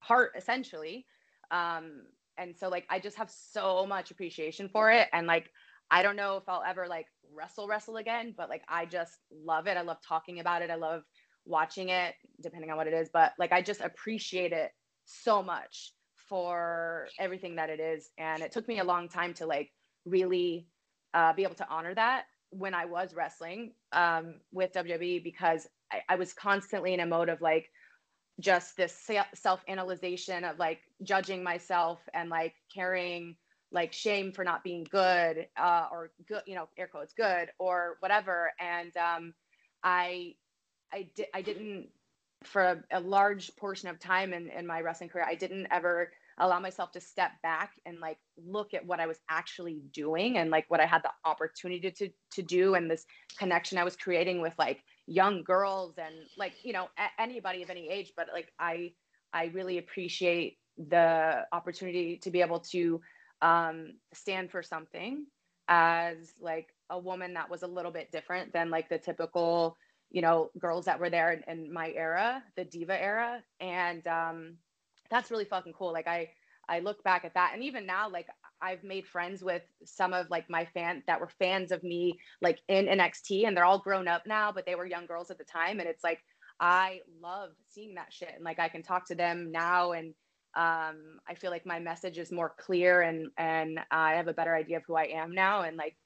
heart 0.00 0.32
essentially. 0.36 1.06
Um 1.50 2.02
and 2.38 2.54
so 2.56 2.68
like 2.68 2.84
i 2.90 2.98
just 2.98 3.16
have 3.16 3.30
so 3.30 3.86
much 3.86 4.10
appreciation 4.10 4.68
for 4.68 4.90
it. 4.90 5.08
And 5.12 5.26
like 5.26 5.50
i 5.90 6.02
don't 6.02 6.16
know 6.16 6.36
if 6.36 6.48
i'll 6.48 6.64
ever 6.66 6.88
like 6.88 7.06
wrestle 7.32 7.68
wrestle 7.68 7.96
again 7.96 8.34
but 8.36 8.48
like 8.48 8.62
i 8.68 8.84
just 8.84 9.18
love 9.30 9.66
it. 9.66 9.76
I 9.76 9.82
love 9.82 9.98
talking 10.06 10.40
about 10.40 10.62
it. 10.62 10.70
I 10.70 10.74
love 10.76 11.02
watching 11.46 11.88
it 11.88 12.14
depending 12.42 12.70
on 12.70 12.76
what 12.76 12.86
it 12.86 12.94
is 12.94 13.08
but 13.12 13.32
like 13.38 13.52
i 13.52 13.62
just 13.62 13.80
appreciate 13.80 14.52
it 14.52 14.70
so 15.04 15.42
much 15.42 15.92
for 16.28 17.06
everything 17.18 17.56
that 17.56 17.70
it 17.70 17.80
is 17.80 18.10
and 18.18 18.42
it 18.42 18.50
took 18.50 18.66
me 18.66 18.80
a 18.80 18.84
long 18.84 19.08
time 19.08 19.32
to 19.32 19.46
like 19.46 19.70
really 20.04 20.66
uh, 21.14 21.32
be 21.32 21.44
able 21.44 21.54
to 21.54 21.68
honor 21.68 21.94
that 21.94 22.24
when 22.50 22.74
I 22.74 22.84
was 22.84 23.14
wrestling 23.14 23.72
um, 23.92 24.34
with 24.52 24.72
WWE 24.72 25.22
because 25.22 25.66
I, 25.92 26.02
I, 26.08 26.16
was 26.16 26.32
constantly 26.32 26.94
in 26.94 27.00
a 27.00 27.06
mode 27.06 27.28
of 27.28 27.40
like 27.40 27.70
just 28.40 28.76
this 28.76 29.08
self 29.34 29.64
analyzation 29.68 30.44
of 30.44 30.58
like 30.58 30.80
judging 31.02 31.42
myself 31.42 32.00
and 32.14 32.28
like 32.28 32.54
carrying 32.72 33.36
like 33.72 33.92
shame 33.92 34.32
for 34.32 34.44
not 34.44 34.62
being 34.62 34.86
good 34.90 35.48
uh, 35.56 35.86
or 35.90 36.10
good, 36.28 36.42
you 36.46 36.54
know, 36.54 36.68
air 36.78 36.86
quotes 36.86 37.14
good 37.14 37.50
or 37.58 37.96
whatever. 38.00 38.52
And 38.60 38.96
um, 38.96 39.34
I, 39.82 40.34
I, 40.92 41.08
di- 41.14 41.26
I 41.34 41.42
didn't 41.42 41.88
for 42.44 42.62
a, 42.62 42.84
a 42.92 43.00
large 43.00 43.54
portion 43.56 43.88
of 43.88 43.98
time 43.98 44.32
in, 44.32 44.48
in 44.50 44.66
my 44.66 44.80
wrestling 44.80 45.08
career, 45.10 45.26
I 45.28 45.34
didn't 45.34 45.68
ever 45.70 46.12
allow 46.38 46.60
myself 46.60 46.92
to 46.92 47.00
step 47.00 47.30
back 47.42 47.72
and 47.86 47.98
like 47.98 48.18
look 48.36 48.74
at 48.74 48.84
what 48.86 49.00
I 49.00 49.06
was 49.06 49.18
actually 49.30 49.80
doing 49.92 50.36
and 50.36 50.50
like 50.50 50.66
what 50.68 50.80
I 50.80 50.86
had 50.86 51.02
the 51.02 51.10
opportunity 51.24 51.90
to 51.90 52.10
to 52.32 52.42
do 52.42 52.74
and 52.74 52.90
this 52.90 53.06
connection 53.38 53.78
I 53.78 53.84
was 53.84 53.96
creating 53.96 54.42
with 54.42 54.52
like 54.58 54.84
young 55.06 55.42
girls 55.42 55.94
and 55.98 56.14
like 56.36 56.52
you 56.62 56.72
know 56.74 56.88
a- 56.98 57.20
anybody 57.20 57.62
of 57.62 57.70
any 57.70 57.88
age. 57.88 58.12
But 58.16 58.28
like 58.32 58.52
I 58.58 58.92
I 59.32 59.46
really 59.46 59.78
appreciate 59.78 60.58
the 60.76 61.46
opportunity 61.52 62.18
to 62.18 62.30
be 62.30 62.42
able 62.42 62.60
to 62.60 63.00
um 63.40 63.94
stand 64.12 64.50
for 64.50 64.62
something 64.62 65.26
as 65.68 66.34
like 66.40 66.68
a 66.90 66.98
woman 66.98 67.34
that 67.34 67.50
was 67.50 67.62
a 67.62 67.66
little 67.66 67.90
bit 67.90 68.12
different 68.12 68.52
than 68.52 68.70
like 68.70 68.88
the 68.88 68.98
typical 68.98 69.76
you 70.10 70.22
know 70.22 70.50
girls 70.58 70.84
that 70.86 71.00
were 71.00 71.10
there 71.10 71.32
in, 71.32 71.42
in 71.48 71.72
my 71.72 71.90
era 71.90 72.42
the 72.56 72.64
diva 72.64 73.00
era 73.00 73.42
and 73.60 74.06
um 74.06 74.56
that's 75.10 75.30
really 75.30 75.44
fucking 75.44 75.72
cool. 75.72 75.92
Like 75.92 76.06
I 76.06 76.30
I 76.68 76.80
look 76.80 77.02
back 77.04 77.24
at 77.24 77.34
that 77.34 77.52
and 77.54 77.62
even 77.62 77.86
now 77.86 78.08
like 78.10 78.26
I've 78.60 78.82
made 78.82 79.06
friends 79.06 79.44
with 79.44 79.62
some 79.84 80.12
of 80.12 80.28
like 80.30 80.50
my 80.50 80.64
fan 80.64 81.02
that 81.06 81.20
were 81.20 81.28
fans 81.38 81.70
of 81.70 81.82
me 81.84 82.18
like 82.42 82.58
in 82.68 82.86
NXT 82.86 83.46
and 83.46 83.56
they're 83.56 83.64
all 83.64 83.78
grown 83.78 84.08
up 84.08 84.26
now 84.26 84.50
but 84.50 84.66
they 84.66 84.74
were 84.74 84.86
young 84.86 85.06
girls 85.06 85.30
at 85.30 85.38
the 85.38 85.44
time 85.44 85.78
and 85.78 85.88
it's 85.88 86.02
like 86.02 86.20
I 86.58 87.00
love 87.22 87.50
seeing 87.68 87.94
that 87.94 88.12
shit 88.12 88.32
and 88.34 88.44
like 88.44 88.58
I 88.58 88.68
can 88.68 88.82
talk 88.82 89.06
to 89.08 89.14
them 89.14 89.52
now 89.52 89.92
and 89.92 90.08
um 90.56 91.20
I 91.28 91.34
feel 91.36 91.50
like 91.50 91.66
my 91.66 91.78
message 91.78 92.18
is 92.18 92.32
more 92.32 92.54
clear 92.58 93.02
and 93.02 93.28
and 93.38 93.78
I 93.90 94.14
have 94.14 94.28
a 94.28 94.34
better 94.34 94.54
idea 94.54 94.78
of 94.78 94.84
who 94.86 94.96
I 94.96 95.04
am 95.04 95.34
now 95.34 95.62
and 95.62 95.76
like 95.76 95.96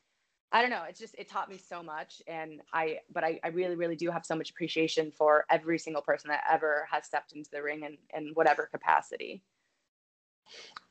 I 0.52 0.62
don't 0.62 0.70
know. 0.70 0.82
It's 0.88 0.98
just 0.98 1.14
it 1.16 1.28
taught 1.28 1.48
me 1.48 1.58
so 1.58 1.82
much, 1.82 2.22
and 2.26 2.60
I 2.72 2.98
but 3.12 3.22
I, 3.22 3.38
I 3.44 3.48
really 3.48 3.76
really 3.76 3.94
do 3.94 4.10
have 4.10 4.26
so 4.26 4.34
much 4.34 4.50
appreciation 4.50 5.12
for 5.12 5.44
every 5.48 5.78
single 5.78 6.02
person 6.02 6.28
that 6.30 6.42
ever 6.50 6.88
has 6.90 7.06
stepped 7.06 7.32
into 7.32 7.48
the 7.50 7.62
ring 7.62 7.84
in 7.84 7.96
in 8.16 8.32
whatever 8.34 8.68
capacity. 8.70 9.42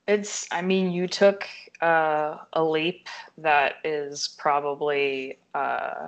It's 0.07 0.47
I 0.51 0.61
mean 0.61 0.91
you 0.91 1.07
took 1.07 1.45
uh, 1.81 2.37
a 2.53 2.63
leap 2.63 3.09
that 3.37 3.75
is 3.83 4.29
probably 4.37 5.37
uh, 5.53 6.07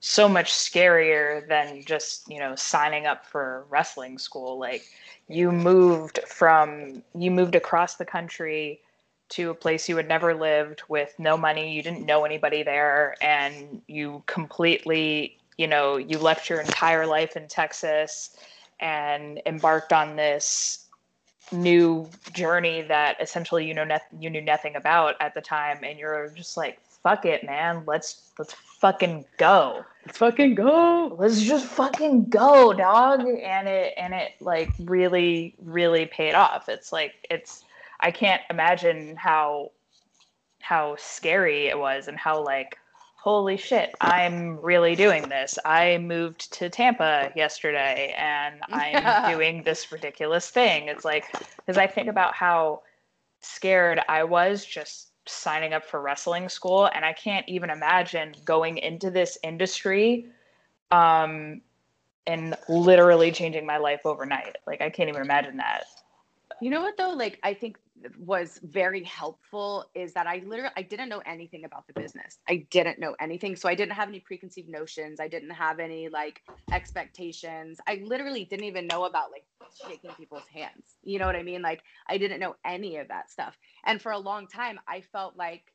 so 0.00 0.28
much 0.28 0.52
scarier 0.52 1.48
than 1.48 1.82
just 1.82 2.30
you 2.30 2.38
know 2.38 2.54
signing 2.56 3.06
up 3.06 3.24
for 3.24 3.64
wrestling 3.70 4.18
school. 4.18 4.58
Like 4.58 4.82
you 5.28 5.50
moved 5.50 6.20
from 6.28 7.02
you 7.14 7.30
moved 7.30 7.54
across 7.54 7.94
the 7.94 8.04
country 8.04 8.80
to 9.28 9.50
a 9.50 9.54
place 9.54 9.88
you 9.88 9.96
had 9.96 10.08
never 10.08 10.34
lived 10.34 10.82
with 10.88 11.14
no 11.18 11.36
money 11.36 11.72
you 11.72 11.82
didn't 11.82 12.06
know 12.06 12.24
anybody 12.24 12.62
there 12.62 13.14
and 13.20 13.82
you 13.88 14.22
completely 14.26 15.36
you 15.58 15.66
know 15.66 15.96
you 15.96 16.18
left 16.18 16.48
your 16.48 16.60
entire 16.60 17.06
life 17.06 17.36
in 17.36 17.46
texas 17.48 18.36
and 18.80 19.40
embarked 19.46 19.92
on 19.92 20.16
this 20.16 20.86
new 21.52 22.08
journey 22.32 22.82
that 22.82 23.16
essentially 23.20 23.66
you 23.66 23.74
know 23.74 23.84
ne- 23.84 23.98
you 24.18 24.28
knew 24.28 24.42
nothing 24.42 24.76
about 24.76 25.14
at 25.20 25.34
the 25.34 25.40
time 25.40 25.78
and 25.82 25.98
you're 25.98 26.28
just 26.30 26.56
like 26.56 26.80
fuck 27.02 27.24
it 27.24 27.44
man 27.44 27.82
let's 27.86 28.32
let's 28.38 28.54
fucking 28.80 29.24
go. 29.38 29.84
Let's 30.04 30.18
fucking 30.18 30.54
go. 30.54 31.16
Let's 31.18 31.42
just 31.42 31.66
fucking 31.66 32.26
go 32.26 32.72
dog. 32.72 33.20
And 33.20 33.68
it 33.68 33.94
and 33.96 34.14
it 34.14 34.32
like 34.40 34.70
really 34.78 35.54
really 35.62 36.06
paid 36.06 36.34
off. 36.34 36.68
It's 36.68 36.92
like 36.92 37.14
it's 37.30 37.64
I 38.00 38.10
can't 38.10 38.42
imagine 38.50 39.16
how 39.16 39.70
how 40.60 40.96
scary 40.98 41.68
it 41.68 41.78
was 41.78 42.08
and 42.08 42.18
how 42.18 42.42
like 42.42 42.76
holy 43.16 43.56
shit 43.56 43.94
i'm 44.00 44.56
really 44.60 44.94
doing 44.96 45.28
this. 45.28 45.58
I 45.64 45.98
moved 45.98 46.52
to 46.54 46.68
tampa 46.68 47.32
yesterday 47.36 48.14
and 48.18 48.60
i'm 48.72 49.32
doing 49.32 49.62
this 49.62 49.90
ridiculous 49.92 50.50
thing. 50.50 50.88
It's 50.88 51.04
like 51.04 51.24
because 51.56 51.78
i 51.78 51.86
think 51.86 52.08
about 52.08 52.34
how 52.34 52.82
scared 53.40 54.00
i 54.08 54.24
was 54.24 54.64
just 54.64 55.10
signing 55.28 55.72
up 55.72 55.84
for 55.84 56.00
wrestling 56.00 56.48
school 56.48 56.88
and 56.94 57.04
i 57.04 57.12
can't 57.12 57.48
even 57.48 57.70
imagine 57.70 58.32
going 58.44 58.78
into 58.78 59.10
this 59.10 59.38
industry 59.42 60.26
um 60.90 61.60
and 62.26 62.56
literally 62.68 63.30
changing 63.30 63.64
my 63.64 63.76
life 63.76 64.00
overnight. 64.04 64.56
Like 64.66 64.80
i 64.80 64.90
can't 64.90 65.08
even 65.08 65.22
imagine 65.22 65.58
that. 65.58 65.84
You 66.60 66.70
know 66.70 66.80
what 66.80 66.96
though? 66.96 67.10
Like 67.10 67.38
I 67.42 67.54
think 67.54 67.78
was 68.18 68.60
very 68.62 69.02
helpful 69.04 69.90
is 69.94 70.12
that 70.14 70.26
I 70.26 70.42
literally 70.46 70.72
I 70.76 70.82
didn't 70.82 71.08
know 71.08 71.22
anything 71.26 71.64
about 71.64 71.86
the 71.86 71.92
business. 71.92 72.38
I 72.48 72.66
didn't 72.70 72.98
know 72.98 73.16
anything. 73.20 73.56
So 73.56 73.68
I 73.68 73.74
didn't 73.74 73.94
have 73.94 74.08
any 74.08 74.20
preconceived 74.20 74.68
notions. 74.68 75.20
I 75.20 75.28
didn't 75.28 75.50
have 75.50 75.78
any 75.78 76.08
like 76.08 76.42
expectations. 76.72 77.78
I 77.86 78.02
literally 78.04 78.44
didn't 78.44 78.66
even 78.66 78.86
know 78.86 79.04
about 79.04 79.30
like 79.30 79.44
shaking 79.86 80.10
people's 80.12 80.46
hands. 80.52 80.96
You 81.02 81.18
know 81.18 81.26
what 81.26 81.36
I 81.36 81.42
mean? 81.42 81.62
Like 81.62 81.82
I 82.08 82.18
didn't 82.18 82.40
know 82.40 82.56
any 82.64 82.96
of 82.98 83.08
that 83.08 83.30
stuff. 83.30 83.56
And 83.84 84.00
for 84.00 84.12
a 84.12 84.18
long 84.18 84.46
time 84.46 84.78
I 84.86 85.00
felt 85.00 85.36
like 85.36 85.72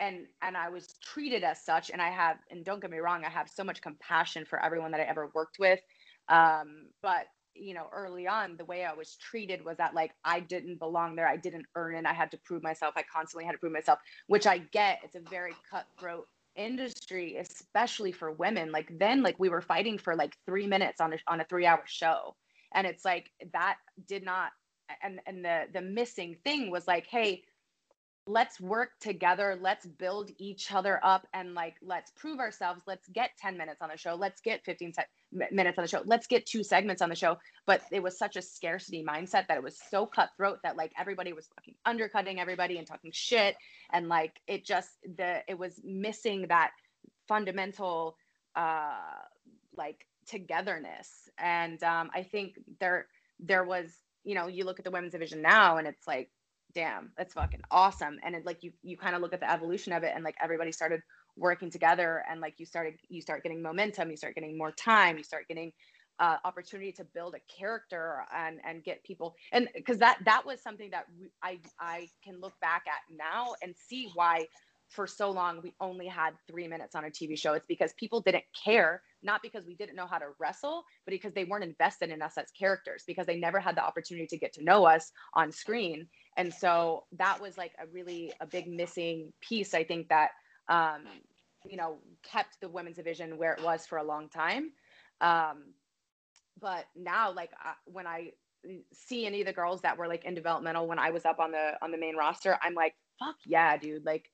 and 0.00 0.26
and 0.42 0.56
I 0.56 0.68
was 0.68 0.94
treated 1.02 1.44
as 1.44 1.64
such 1.64 1.90
and 1.90 2.02
I 2.02 2.10
have 2.10 2.38
and 2.50 2.64
don't 2.64 2.80
get 2.80 2.90
me 2.90 2.98
wrong, 2.98 3.24
I 3.24 3.30
have 3.30 3.48
so 3.48 3.64
much 3.64 3.80
compassion 3.80 4.44
for 4.44 4.62
everyone 4.62 4.90
that 4.92 5.00
I 5.00 5.04
ever 5.04 5.30
worked 5.34 5.58
with. 5.58 5.80
Um, 6.28 6.88
but 7.02 7.26
you 7.54 7.74
know, 7.74 7.86
early 7.92 8.26
on, 8.26 8.56
the 8.56 8.64
way 8.64 8.84
I 8.84 8.92
was 8.92 9.16
treated 9.16 9.64
was 9.64 9.76
that 9.78 9.94
like 9.94 10.12
I 10.24 10.40
didn't 10.40 10.78
belong 10.78 11.16
there. 11.16 11.28
I 11.28 11.36
didn't 11.36 11.66
earn 11.74 11.96
it. 11.96 12.06
I 12.06 12.12
had 12.12 12.30
to 12.32 12.38
prove 12.38 12.62
myself. 12.62 12.94
I 12.96 13.02
constantly 13.02 13.44
had 13.44 13.52
to 13.52 13.58
prove 13.58 13.72
myself, 13.72 13.98
which 14.26 14.46
I 14.46 14.58
get. 14.58 15.00
It's 15.04 15.16
a 15.16 15.30
very 15.30 15.54
cutthroat 15.70 16.28
industry, 16.56 17.36
especially 17.36 18.12
for 18.12 18.32
women. 18.32 18.72
Like 18.72 18.98
then, 18.98 19.22
like 19.22 19.38
we 19.38 19.48
were 19.48 19.62
fighting 19.62 19.98
for 19.98 20.14
like 20.14 20.36
three 20.46 20.66
minutes 20.66 21.00
on 21.00 21.12
a 21.12 21.16
on 21.28 21.40
a 21.40 21.44
three 21.44 21.66
hour 21.66 21.82
show, 21.86 22.34
and 22.74 22.86
it's 22.86 23.04
like 23.04 23.30
that 23.52 23.76
did 24.06 24.24
not. 24.24 24.50
And 25.02 25.20
and 25.26 25.44
the 25.44 25.64
the 25.72 25.82
missing 25.82 26.36
thing 26.44 26.70
was 26.70 26.86
like, 26.86 27.06
hey, 27.06 27.42
let's 28.26 28.60
work 28.60 28.90
together 29.00 29.58
let's 29.60 29.84
build 29.84 30.30
each 30.38 30.72
other 30.72 31.00
up 31.02 31.26
and 31.34 31.54
like 31.54 31.74
let's 31.82 32.12
prove 32.12 32.38
ourselves 32.38 32.80
let's 32.86 33.08
get 33.08 33.30
10 33.40 33.56
minutes 33.56 33.82
on 33.82 33.88
the 33.88 33.96
show 33.96 34.14
let's 34.14 34.40
get 34.40 34.64
15 34.64 34.92
se- 34.94 35.04
minutes 35.50 35.78
on 35.78 35.82
the 35.82 35.88
show 35.88 36.02
let's 36.04 36.26
get 36.26 36.46
two 36.46 36.62
segments 36.62 37.02
on 37.02 37.08
the 37.08 37.16
show. 37.16 37.36
But 37.66 37.82
it 37.90 38.02
was 38.02 38.18
such 38.18 38.36
a 38.36 38.42
scarcity 38.42 39.04
mindset 39.06 39.46
that 39.48 39.56
it 39.56 39.62
was 39.62 39.78
so 39.90 40.06
cutthroat 40.06 40.58
that 40.62 40.76
like 40.76 40.92
everybody 40.98 41.32
was 41.32 41.48
fucking 41.54 41.74
undercutting 41.84 42.38
everybody 42.40 42.78
and 42.78 42.86
talking 42.86 43.10
shit. 43.12 43.56
And 43.92 44.08
like 44.08 44.40
it 44.46 44.64
just 44.64 44.90
the 45.16 45.40
it 45.48 45.58
was 45.58 45.80
missing 45.84 46.46
that 46.48 46.70
fundamental 47.28 48.16
uh 48.56 48.98
like 49.76 50.06
togetherness. 50.26 51.08
And 51.38 51.82
um 51.82 52.10
i 52.14 52.22
think 52.22 52.58
there 52.80 53.06
there 53.40 53.64
was 53.64 53.90
you 54.24 54.34
know 54.34 54.46
you 54.46 54.64
look 54.64 54.78
at 54.78 54.84
the 54.84 54.90
women's 54.90 55.12
division 55.12 55.42
now 55.42 55.78
and 55.78 55.88
it's 55.88 56.06
like 56.06 56.30
damn, 56.74 57.12
that's 57.16 57.34
fucking 57.34 57.62
awesome. 57.70 58.18
And 58.24 58.34
it, 58.34 58.46
like 58.46 58.62
you 58.62 58.72
you 58.82 58.96
kind 58.96 59.14
of 59.14 59.22
look 59.22 59.32
at 59.32 59.40
the 59.40 59.50
evolution 59.50 59.92
of 59.92 60.02
it 60.02 60.12
and 60.14 60.24
like 60.24 60.36
everybody 60.42 60.72
started 60.72 61.00
working 61.36 61.70
together 61.70 62.22
and 62.30 62.40
like 62.40 62.54
you 62.58 62.66
started 62.66 62.94
you 63.08 63.20
start 63.20 63.42
getting 63.42 63.62
momentum, 63.62 64.10
you 64.10 64.16
start 64.16 64.34
getting 64.34 64.56
more 64.56 64.72
time, 64.72 65.16
you 65.16 65.24
start 65.24 65.48
getting 65.48 65.72
uh, 66.18 66.36
opportunity 66.44 66.92
to 66.92 67.04
build 67.14 67.34
a 67.34 67.58
character 67.58 68.24
and 68.34 68.60
and 68.64 68.84
get 68.84 69.02
people 69.02 69.34
and 69.52 69.68
because 69.74 69.98
that 69.98 70.18
that 70.24 70.44
was 70.44 70.62
something 70.62 70.90
that 70.90 71.06
I 71.42 71.58
I 71.80 72.08
can 72.22 72.40
look 72.40 72.52
back 72.60 72.84
at 72.86 73.16
now 73.16 73.54
and 73.62 73.74
see 73.76 74.10
why 74.14 74.46
for 74.92 75.06
so 75.06 75.30
long 75.30 75.60
we 75.62 75.74
only 75.80 76.06
had 76.06 76.34
three 76.46 76.68
minutes 76.68 76.94
on 76.94 77.04
a 77.04 77.08
TV 77.08 77.38
show. 77.38 77.54
It's 77.54 77.66
because 77.66 77.94
people 77.94 78.20
didn't 78.20 78.44
care, 78.64 79.02
not 79.22 79.40
because 79.42 79.64
we 79.66 79.74
didn't 79.74 79.96
know 79.96 80.06
how 80.06 80.18
to 80.18 80.26
wrestle, 80.38 80.84
but 81.06 81.12
because 81.12 81.32
they 81.32 81.44
weren't 81.44 81.64
invested 81.64 82.10
in 82.10 82.20
us 82.20 82.36
as 82.36 82.50
characters, 82.50 83.02
because 83.06 83.26
they 83.26 83.38
never 83.38 83.58
had 83.58 83.74
the 83.74 83.84
opportunity 83.84 84.26
to 84.26 84.36
get 84.36 84.52
to 84.54 84.64
know 84.64 84.84
us 84.84 85.10
on 85.34 85.50
screen 85.50 86.06
and 86.36 86.52
so 86.52 87.04
that 87.12 87.40
was 87.40 87.58
like 87.58 87.72
a 87.82 87.86
really 87.92 88.32
a 88.40 88.46
big 88.46 88.68
missing 88.68 89.32
piece 89.40 89.74
i 89.74 89.84
think 89.84 90.08
that 90.08 90.30
um, 90.68 91.02
you 91.66 91.76
know 91.76 91.98
kept 92.22 92.60
the 92.60 92.68
women's 92.68 92.96
division 92.96 93.36
where 93.36 93.52
it 93.52 93.62
was 93.62 93.84
for 93.84 93.98
a 93.98 94.04
long 94.04 94.28
time. 94.28 94.70
Um, 95.20 95.74
but 96.60 96.84
now 96.96 97.32
like 97.32 97.50
uh, 97.64 97.72
when 97.86 98.06
i 98.06 98.30
see 98.92 99.26
any 99.26 99.40
of 99.40 99.46
the 99.46 99.52
girls 99.52 99.80
that 99.80 99.98
were 99.98 100.06
like 100.06 100.24
in 100.24 100.34
developmental 100.34 100.86
when 100.86 100.98
i 100.98 101.10
was 101.10 101.24
up 101.24 101.40
on 101.40 101.50
the 101.50 101.72
on 101.82 101.90
the 101.90 101.98
main 101.98 102.14
roster 102.14 102.56
i'm 102.62 102.74
like 102.74 102.94
fuck 103.18 103.34
yeah 103.44 103.76
dude 103.76 104.04
like 104.04 104.30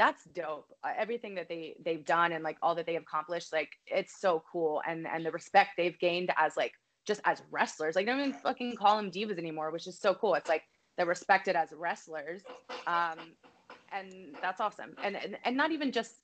that's 0.00 0.24
dope. 0.34 0.66
Uh, 0.82 0.92
everything 0.96 1.34
that 1.34 1.46
they 1.46 1.76
they've 1.84 2.06
done 2.06 2.32
and 2.32 2.42
like 2.42 2.56
all 2.62 2.74
that 2.74 2.86
they 2.86 2.94
have 2.94 3.02
accomplished 3.02 3.52
like 3.52 3.68
it's 3.86 4.18
so 4.18 4.42
cool. 4.50 4.80
And 4.88 5.06
and 5.06 5.24
the 5.26 5.30
respect 5.30 5.70
they've 5.76 5.98
gained 5.98 6.32
as 6.38 6.56
like 6.56 6.72
just 7.06 7.20
as 7.24 7.42
wrestlers 7.50 7.96
like 7.96 8.06
they 8.06 8.12
don't 8.12 8.20
even 8.20 8.32
fucking 8.32 8.76
call 8.76 8.96
them 8.96 9.10
divas 9.10 9.38
anymore 9.38 9.70
which 9.70 9.86
is 9.86 10.00
so 10.00 10.14
cool. 10.14 10.34
It's 10.34 10.48
like 10.48 10.62
they're 11.00 11.06
respected 11.06 11.56
as 11.56 11.72
wrestlers 11.72 12.42
um, 12.86 13.16
and 13.90 14.36
that's 14.42 14.60
awesome. 14.60 14.94
And, 15.02 15.16
and 15.16 15.38
and 15.46 15.56
not 15.56 15.72
even 15.72 15.92
just 15.92 16.16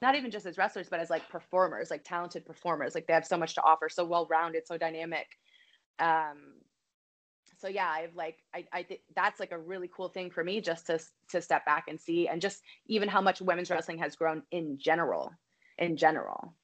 not 0.00 0.14
even 0.14 0.30
just 0.30 0.46
as 0.46 0.56
wrestlers 0.56 0.88
but 0.88 0.98
as 0.98 1.10
like 1.10 1.28
performers 1.28 1.90
like 1.90 2.04
talented 2.04 2.46
performers. 2.46 2.94
Like 2.94 3.06
they 3.06 3.12
have 3.12 3.26
so 3.26 3.36
much 3.36 3.54
to 3.56 3.62
offer 3.62 3.90
so 3.90 4.02
well 4.06 4.26
rounded 4.30 4.66
so 4.66 4.78
dynamic. 4.78 5.26
Um 5.98 6.54
so 7.60 7.68
yeah 7.68 7.88
i've 7.90 8.16
like 8.16 8.38
i 8.54 8.64
i 8.72 8.82
think 8.82 9.00
that's 9.14 9.38
like 9.38 9.52
a 9.52 9.58
really 9.58 9.90
cool 9.94 10.08
thing 10.08 10.30
for 10.30 10.42
me 10.42 10.60
just 10.62 10.86
to 10.86 10.98
to 11.28 11.42
step 11.42 11.66
back 11.66 11.84
and 11.88 12.00
see 12.00 12.26
and 12.26 12.40
just 12.40 12.62
even 12.86 13.10
how 13.10 13.20
much 13.20 13.42
women's 13.42 13.70
wrestling 13.70 13.98
has 13.98 14.16
grown 14.16 14.42
in 14.50 14.78
general 14.78 15.32
in 15.76 15.98
general. 15.98 16.54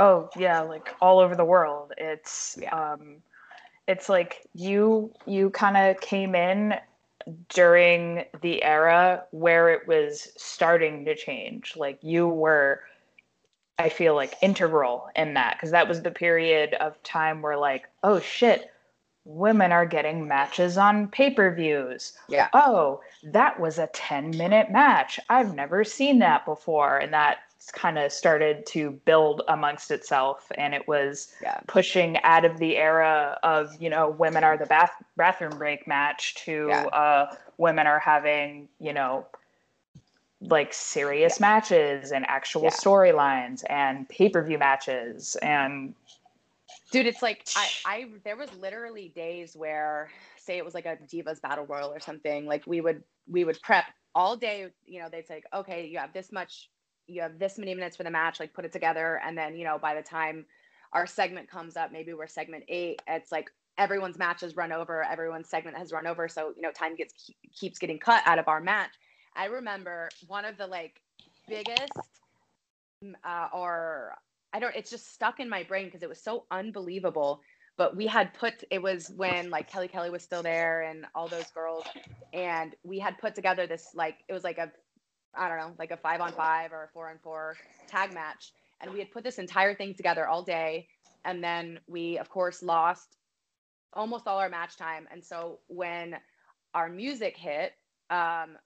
Oh 0.00 0.28
yeah 0.36 0.60
like 0.62 0.92
all 1.00 1.20
over 1.20 1.36
the 1.36 1.44
world. 1.44 1.92
It's 1.96 2.58
Yeah. 2.60 2.74
um 2.74 3.22
it's 3.86 4.08
like 4.08 4.46
you 4.54 5.12
you 5.26 5.50
kind 5.50 5.76
of 5.76 6.00
came 6.00 6.34
in 6.34 6.74
during 7.48 8.24
the 8.42 8.62
era 8.62 9.24
where 9.30 9.70
it 9.70 9.86
was 9.86 10.28
starting 10.36 11.04
to 11.06 11.14
change. 11.14 11.74
Like 11.76 11.98
you 12.02 12.28
were 12.28 12.80
i 13.76 13.88
feel 13.88 14.14
like 14.14 14.36
integral 14.40 15.08
in 15.16 15.34
that 15.34 15.56
because 15.56 15.72
that 15.72 15.88
was 15.88 16.00
the 16.02 16.10
period 16.10 16.74
of 16.74 17.02
time 17.02 17.42
where 17.42 17.56
like 17.56 17.88
oh 18.04 18.20
shit 18.20 18.70
women 19.24 19.72
are 19.72 19.86
getting 19.86 20.28
matches 20.28 20.76
on 20.76 21.08
pay-per-views. 21.08 22.12
Yeah. 22.28 22.48
oh 22.52 23.00
that 23.24 23.58
was 23.58 23.78
a 23.78 23.86
10 23.88 24.36
minute 24.36 24.70
match. 24.70 25.18
I've 25.28 25.54
never 25.54 25.82
seen 25.82 26.18
that 26.18 26.44
before. 26.44 26.98
And 26.98 27.12
that 27.14 27.38
kind 27.72 27.98
of 27.98 28.12
started 28.12 28.66
to 28.66 28.90
build 29.04 29.42
amongst 29.48 29.90
itself 29.90 30.50
and 30.56 30.74
it 30.74 30.86
was 30.88 31.32
Yeah. 31.42 31.60
pushing 31.66 32.18
out 32.22 32.44
of 32.44 32.58
the 32.58 32.76
era 32.76 33.38
of 33.42 33.80
you 33.80 33.90
know 33.90 34.10
women 34.10 34.44
are 34.44 34.56
the 34.56 34.66
bath 34.66 34.92
bathroom 35.16 35.56
break 35.58 35.86
match 35.86 36.34
to 36.44 36.66
Yeah. 36.68 36.84
uh 36.86 37.34
women 37.58 37.86
are 37.86 37.98
having 37.98 38.68
you 38.80 38.92
know 38.92 39.26
like 40.40 40.74
serious 40.74 41.40
matches 41.40 42.12
and 42.12 42.26
actual 42.28 42.64
Yeah. 42.64 42.70
storylines 42.70 43.64
and 43.70 44.08
pay-per-view 44.08 44.58
matches 44.58 45.36
and 45.36 45.94
dude 46.90 47.06
it's 47.06 47.22
like 47.22 47.46
I, 47.56 47.68
I 47.86 48.06
there 48.24 48.36
was 48.36 48.52
literally 48.54 49.08
days 49.08 49.56
where 49.56 50.10
say 50.36 50.58
it 50.58 50.64
was 50.64 50.74
like 50.74 50.86
a 50.86 50.96
divas 51.10 51.40
battle 51.40 51.64
royal 51.64 51.90
or 51.90 52.00
something 52.00 52.46
like 52.46 52.66
we 52.66 52.80
would 52.80 53.02
we 53.26 53.44
would 53.44 53.60
prep 53.62 53.86
all 54.14 54.36
day 54.36 54.68
you 54.84 55.00
know 55.00 55.08
they'd 55.10 55.26
say 55.26 55.42
okay 55.54 55.86
you 55.86 55.98
have 55.98 56.12
this 56.12 56.30
much 56.30 56.68
you 57.06 57.22
have 57.22 57.38
this 57.38 57.58
many 57.58 57.74
minutes 57.74 57.96
for 57.96 58.02
the 58.02 58.10
match 58.10 58.40
like 58.40 58.52
put 58.54 58.64
it 58.64 58.72
together 58.72 59.20
and 59.26 59.36
then 59.36 59.56
you 59.56 59.64
know 59.64 59.78
by 59.78 59.94
the 59.94 60.02
time 60.02 60.44
our 60.92 61.06
segment 61.06 61.50
comes 61.50 61.76
up 61.76 61.92
maybe 61.92 62.12
we're 62.14 62.26
segment 62.26 62.64
eight 62.68 63.00
it's 63.06 63.32
like 63.32 63.50
everyone's 63.76 64.18
match 64.18 64.40
has 64.40 64.56
run 64.56 64.72
over 64.72 65.02
everyone's 65.04 65.48
segment 65.48 65.76
has 65.76 65.92
run 65.92 66.06
over 66.06 66.28
so 66.28 66.52
you 66.56 66.62
know 66.62 66.70
time 66.72 66.94
gets 66.94 67.30
keeps 67.54 67.78
getting 67.78 67.98
cut 67.98 68.22
out 68.26 68.38
of 68.38 68.48
our 68.48 68.60
match 68.60 68.92
i 69.36 69.46
remember 69.46 70.08
one 70.26 70.44
of 70.44 70.56
the 70.56 70.66
like 70.66 71.00
biggest 71.48 71.92
mm, 73.02 73.12
uh, 73.24 73.48
or 73.52 74.14
I 74.54 74.60
don't, 74.60 74.74
it's 74.76 74.88
just 74.88 75.12
stuck 75.12 75.40
in 75.40 75.48
my 75.48 75.64
brain 75.64 75.86
because 75.86 76.04
it 76.04 76.08
was 76.08 76.22
so 76.22 76.44
unbelievable. 76.52 77.40
But 77.76 77.96
we 77.96 78.06
had 78.06 78.32
put, 78.34 78.62
it 78.70 78.80
was 78.80 79.10
when 79.16 79.50
like 79.50 79.68
Kelly 79.68 79.88
Kelly 79.88 80.10
was 80.10 80.22
still 80.22 80.44
there 80.44 80.82
and 80.82 81.06
all 81.12 81.26
those 81.26 81.50
girls. 81.50 81.84
And 82.32 82.76
we 82.84 83.00
had 83.00 83.18
put 83.18 83.34
together 83.34 83.66
this, 83.66 83.88
like, 83.94 84.18
it 84.28 84.32
was 84.32 84.44
like 84.44 84.58
a, 84.58 84.70
I 85.36 85.48
don't 85.48 85.58
know, 85.58 85.72
like 85.78 85.90
a 85.90 85.96
five 85.96 86.20
on 86.20 86.32
five 86.32 86.72
or 86.72 86.84
a 86.84 86.88
four 86.88 87.10
on 87.10 87.18
four 87.22 87.56
tag 87.88 88.12
match. 88.12 88.52
And 88.80 88.92
we 88.92 88.98
had 88.98 89.10
put 89.10 89.24
this 89.24 89.38
entire 89.38 89.74
thing 89.74 89.94
together 89.94 90.26
all 90.26 90.42
day. 90.42 90.88
And 91.24 91.42
then 91.42 91.80
we, 91.86 92.18
of 92.18 92.28
course, 92.28 92.62
lost 92.62 93.16
almost 93.92 94.26
all 94.26 94.38
our 94.38 94.48
match 94.48 94.76
time. 94.76 95.06
And 95.10 95.24
so 95.24 95.60
when 95.68 96.16
our 96.74 96.88
music 96.88 97.36
hit, 97.36 97.72
um, 98.10 98.58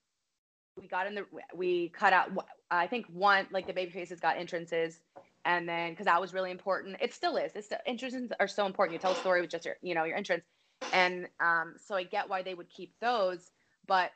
we 0.77 0.89
got 0.89 1.07
in 1.07 1.15
the, 1.15 1.25
we 1.55 1.91
cut 1.91 2.13
out, 2.13 2.31
I 2.71 2.87
think 2.87 3.07
one, 3.07 3.47
like 3.51 3.67
the 3.67 3.73
baby 3.73 3.91
faces 3.93 4.21
got 4.21 4.37
entrances 4.37 5.01
and 5.45 5.69
then 5.69 5.91
because 5.91 6.05
that 6.05 6.21
was 6.21 6.35
really 6.35 6.51
important 6.51 6.97
it 7.01 7.15
still 7.15 7.37
is 7.37 7.53
it's 7.55 7.69
the 7.69 7.89
entrances 7.89 8.31
are 8.39 8.49
so 8.49 8.67
important 8.67 8.93
you 8.93 8.99
tell 8.99 9.13
a 9.13 9.17
story 9.17 9.41
with 9.41 9.51
just 9.51 9.65
your 9.65 9.77
you 9.83 9.95
know 9.95 10.05
your 10.05 10.17
entrance 10.17 10.45
and 10.93 11.27
um, 11.41 11.75
so 11.79 11.95
i 11.95 12.03
get 12.05 12.29
why 12.29 12.43
they 12.43 12.55
would 12.55 12.69
keep 12.69 12.93
those 13.01 13.51
but 13.87 14.11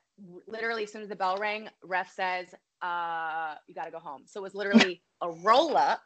literally 0.46 0.84
as 0.84 0.92
soon 0.92 1.02
as 1.02 1.08
the 1.08 1.16
bell 1.16 1.38
rang 1.38 1.68
ref 1.82 2.10
says 2.12 2.54
uh, 2.82 3.56
you 3.68 3.74
got 3.74 3.86
to 3.86 3.92
go 3.92 4.00
home. 4.00 4.24
So 4.26 4.40
it 4.40 4.44
was 4.44 4.54
literally 4.54 5.02
a 5.22 5.30
roll 5.30 5.76
up 5.76 6.02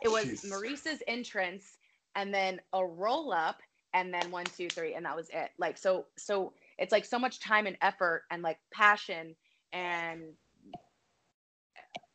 it 0.00 0.08
was 0.10 0.32
Jeez. 0.32 0.42
Maryse's 0.42 1.02
entrance 1.08 1.78
and 2.16 2.34
then 2.34 2.60
a 2.74 2.86
roll 2.86 3.32
up 3.32 3.62
and 3.94 4.14
then 4.14 4.30
one 4.30 4.50
two 4.50 4.70
three 4.70 4.94
and 4.94 5.06
that 5.06 5.16
was 5.16 5.30
it. 5.32 5.52
Like 5.58 5.78
so 5.78 6.08
so 6.18 6.54
it's 6.78 6.92
like 6.92 7.06
so 7.06 7.18
much 7.18 7.40
time 7.40 7.66
and 7.66 7.78
effort 7.82 8.24
and 8.30 8.42
like 8.42 8.60
passion 8.72 9.36
and 9.72 10.36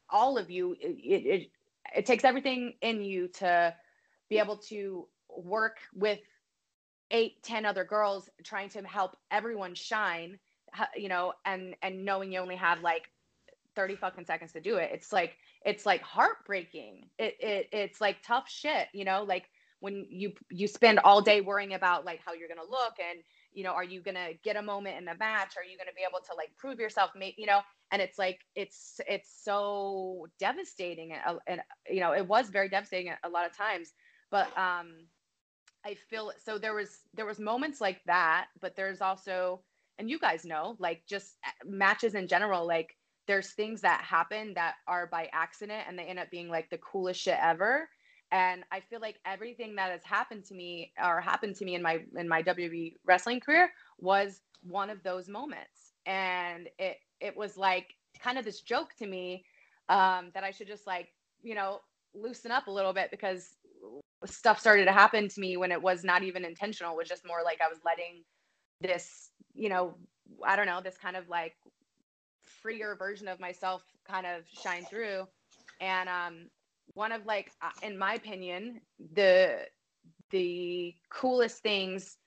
all 0.10 0.38
of 0.38 0.52
you 0.52 0.74
it, 0.80 0.98
it, 1.04 1.52
it 1.96 2.06
takes 2.06 2.26
everything 2.26 2.76
in 2.82 3.04
you 3.04 3.30
to 3.30 3.76
be 4.30 4.40
able 4.40 4.58
to 4.60 5.10
work 5.30 5.78
with 5.94 6.22
eight, 7.12 7.42
ten 7.44 7.66
other 7.66 7.84
girls 7.86 8.30
trying 8.44 8.70
to 8.70 8.82
help 8.84 9.16
everyone 9.32 9.76
shine, 9.76 10.40
you 10.96 11.10
know, 11.10 11.34
and 11.46 11.76
and 11.82 12.06
knowing 12.06 12.32
you 12.32 12.40
only 12.40 12.56
have 12.56 12.82
like 12.82 13.04
30 13.76 13.96
fucking 13.96 14.26
seconds 14.26 14.54
to 14.54 14.62
do 14.62 14.78
it. 14.78 14.92
It's 14.94 15.12
like 15.12 15.38
it's 15.66 15.86
like 15.86 16.02
heartbreaking. 16.02 17.10
It 17.18 17.36
it 17.40 17.70
it's 17.72 18.02
like 18.02 18.18
tough 18.24 18.50
shit, 18.50 18.88
you 18.94 19.06
know, 19.06 19.24
like 19.24 19.46
when 19.80 20.08
you 20.10 20.32
you 20.50 20.68
spend 20.68 21.00
all 21.00 21.22
day 21.22 21.42
worrying 21.42 21.74
about 21.74 22.06
like 22.06 22.22
how 22.26 22.34
you're 22.34 22.48
gonna 22.48 22.62
look 22.70 22.94
and 23.00 23.20
you 23.54 23.64
know, 23.64 23.72
are 23.72 23.84
you 23.84 24.02
gonna 24.02 24.30
get 24.44 24.58
a 24.58 24.62
moment 24.62 24.98
in 24.98 25.06
the 25.06 25.16
match? 25.18 25.54
Are 25.58 25.64
you 25.64 25.78
gonna 25.78 25.92
be 25.96 26.04
able 26.08 26.20
to 26.26 26.36
like 26.38 26.50
prove 26.58 26.80
yourself? 26.80 27.12
You 27.16 27.46
know, 27.46 27.62
and 27.92 28.02
it's 28.02 28.20
like 28.20 28.42
it's 28.56 29.00
it's 29.08 29.32
so 29.44 30.28
devastating, 30.40 31.14
and, 31.14 31.40
and 31.48 31.62
you 31.90 32.02
know, 32.02 32.12
it 32.14 32.28
was 32.28 32.50
very 32.50 32.68
devastating 32.70 33.14
a 33.24 33.30
lot 33.30 33.46
of 33.46 33.56
times. 33.56 33.94
But 34.30 34.48
um, 34.58 35.08
I 35.86 35.96
feel 36.10 36.32
so 36.44 36.58
there 36.58 36.74
was 36.74 37.00
there 37.14 37.26
was 37.26 37.40
moments 37.40 37.80
like 37.80 38.02
that, 38.06 38.48
but 38.60 38.76
there's 38.76 39.02
also, 39.02 39.62
and 39.98 40.10
you 40.10 40.20
guys 40.20 40.46
know, 40.46 40.76
like 40.80 41.04
just 41.08 41.38
uh, 41.46 41.52
matches 41.66 42.16
in 42.16 42.28
general, 42.28 42.68
like 42.68 42.96
there's 43.28 43.52
things 43.52 43.82
that 43.82 44.02
happen 44.02 44.54
that 44.56 44.76
are 44.88 45.08
by 45.08 45.30
accident 45.34 45.84
and 45.88 45.98
they 45.98 46.04
end 46.04 46.20
up 46.20 46.30
being 46.30 46.50
like 46.50 46.70
the 46.70 46.78
coolest 46.78 47.20
shit 47.22 47.38
ever. 47.42 47.90
And 48.32 48.64
i 48.72 48.80
feel 48.80 49.00
like 49.00 49.20
everything 49.26 49.76
that 49.76 49.92
has 49.92 50.04
happened 50.04 50.46
to 50.46 50.56
me 50.56 50.92
or 51.04 51.22
happened 51.22 51.56
to 51.58 51.66
me 51.66 51.76
in 51.76 51.82
my 51.82 52.00
in 52.18 52.28
my 52.28 52.42
wwe 52.42 52.96
wrestling 53.06 53.40
career 53.40 53.72
was 54.00 54.42
one 54.64 54.90
of 54.90 55.02
those 55.04 55.30
moments. 55.30 55.94
And 56.06 56.68
it 56.80 56.98
it 57.20 57.38
was 57.38 57.56
like 57.56 57.94
kind 58.20 58.38
of 58.38 58.46
this 58.46 58.62
joke 58.62 58.90
to 58.98 59.08
me 59.08 59.46
um, 59.90 60.32
that 60.34 60.44
i 60.44 60.52
should 60.52 60.68
just 60.68 60.88
like 60.88 61.10
you 61.44 61.54
know 61.56 61.80
loosen 62.16 62.52
up 62.52 62.68
a 62.68 62.72
little 62.72 62.94
bit 62.94 63.12
because 63.12 63.56
stuff 64.26 64.60
started 64.60 64.86
to 64.86 64.92
happen 64.92 65.28
to 65.28 65.40
me 65.40 65.58
when 65.58 65.72
it 65.72 65.82
was 65.82 66.04
not 66.04 66.24
even 66.24 66.46
intentional. 66.46 66.94
It 66.94 66.98
was 66.98 67.10
just 67.10 67.28
more 67.28 67.44
like 67.44 67.60
i 67.64 67.68
was 67.68 67.80
letting 67.86 68.24
this 68.82 69.30
you 69.54 69.70
know 69.70 69.96
i 70.46 70.56
don't 70.56 70.66
know 70.66 70.82
this 70.82 70.98
kind 70.98 71.16
of 71.16 71.30
like 71.30 71.56
freer 72.66 72.96
version 72.96 73.28
of 73.28 73.40
myself 73.40 73.84
kind 74.08 74.26
of 74.26 74.44
shine 74.52 74.86
through. 74.86 75.28
And 75.82 76.10
um 76.10 76.50
one 76.94 77.12
of 77.12 77.26
like 77.26 77.52
uh, 77.62 77.70
in 77.82 77.98
my 77.98 78.14
opinion 78.16 78.82
the 79.14 79.68
the 80.32 80.96
coolest 81.10 81.62
things 81.62 82.18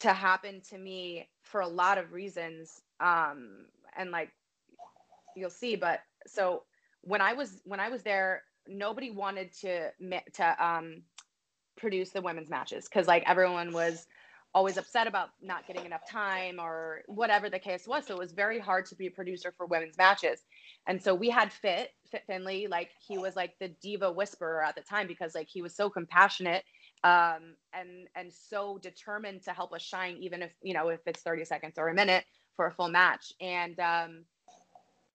to 0.00 0.12
happen 0.12 0.60
to 0.70 0.78
me 0.78 1.28
for 1.42 1.60
a 1.60 1.68
lot 1.68 1.98
of 1.98 2.12
reasons 2.12 2.82
um 3.00 3.66
and 3.96 4.10
like 4.10 4.30
you'll 5.36 5.50
see 5.50 5.76
but 5.76 6.00
so 6.26 6.62
when 7.02 7.20
i 7.20 7.32
was 7.32 7.60
when 7.64 7.80
i 7.80 7.88
was 7.88 8.02
there 8.02 8.42
nobody 8.66 9.10
wanted 9.10 9.52
to 9.52 9.90
to 10.32 10.64
um 10.64 11.02
produce 11.76 12.10
the 12.10 12.22
women's 12.22 12.50
matches 12.50 12.88
because 12.88 13.06
like 13.06 13.22
everyone 13.26 13.72
was 13.72 14.06
always 14.54 14.76
upset 14.76 15.06
about 15.06 15.30
not 15.42 15.66
getting 15.66 15.84
enough 15.84 16.08
time 16.08 16.60
or 16.60 17.02
whatever 17.06 17.50
the 17.50 17.58
case 17.58 17.88
was. 17.88 18.06
So 18.06 18.14
it 18.14 18.18
was 18.20 18.32
very 18.32 18.60
hard 18.60 18.86
to 18.86 18.94
be 18.94 19.08
a 19.08 19.10
producer 19.10 19.52
for 19.56 19.66
women's 19.66 19.98
matches. 19.98 20.40
And 20.86 21.02
so 21.02 21.14
we 21.14 21.28
had 21.28 21.52
Fit, 21.52 21.90
Fit 22.10 22.22
Finlay, 22.26 22.68
like 22.68 22.90
he 23.06 23.18
was 23.18 23.34
like 23.34 23.54
the 23.58 23.68
diva 23.82 24.12
whisperer 24.12 24.62
at 24.62 24.76
the 24.76 24.82
time 24.82 25.08
because 25.08 25.34
like 25.34 25.48
he 25.48 25.60
was 25.60 25.74
so 25.74 25.90
compassionate 25.90 26.64
um, 27.02 27.56
and 27.72 28.08
and 28.14 28.32
so 28.32 28.78
determined 28.78 29.42
to 29.42 29.50
help 29.52 29.72
us 29.72 29.82
shine, 29.82 30.16
even 30.20 30.40
if 30.40 30.52
you 30.62 30.72
know 30.72 30.88
if 30.88 31.00
it's 31.06 31.22
30 31.22 31.44
seconds 31.44 31.74
or 31.76 31.88
a 31.88 31.94
minute 31.94 32.24
for 32.56 32.66
a 32.66 32.72
full 32.72 32.88
match. 32.88 33.32
And 33.40 33.78
um, 33.80 34.24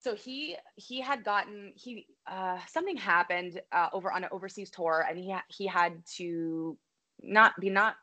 so 0.00 0.14
he 0.14 0.56
he 0.74 1.00
had 1.00 1.24
gotten 1.24 1.72
he 1.76 2.06
uh, 2.26 2.58
something 2.68 2.96
happened 2.96 3.60
uh, 3.70 3.88
over 3.92 4.10
on 4.10 4.24
an 4.24 4.30
overseas 4.32 4.70
tour, 4.70 5.06
and 5.08 5.18
he 5.18 5.34
he 5.48 5.66
had 5.66 5.92
to 6.16 6.76
not 7.22 7.52
be 7.60 7.70
not 7.70 7.96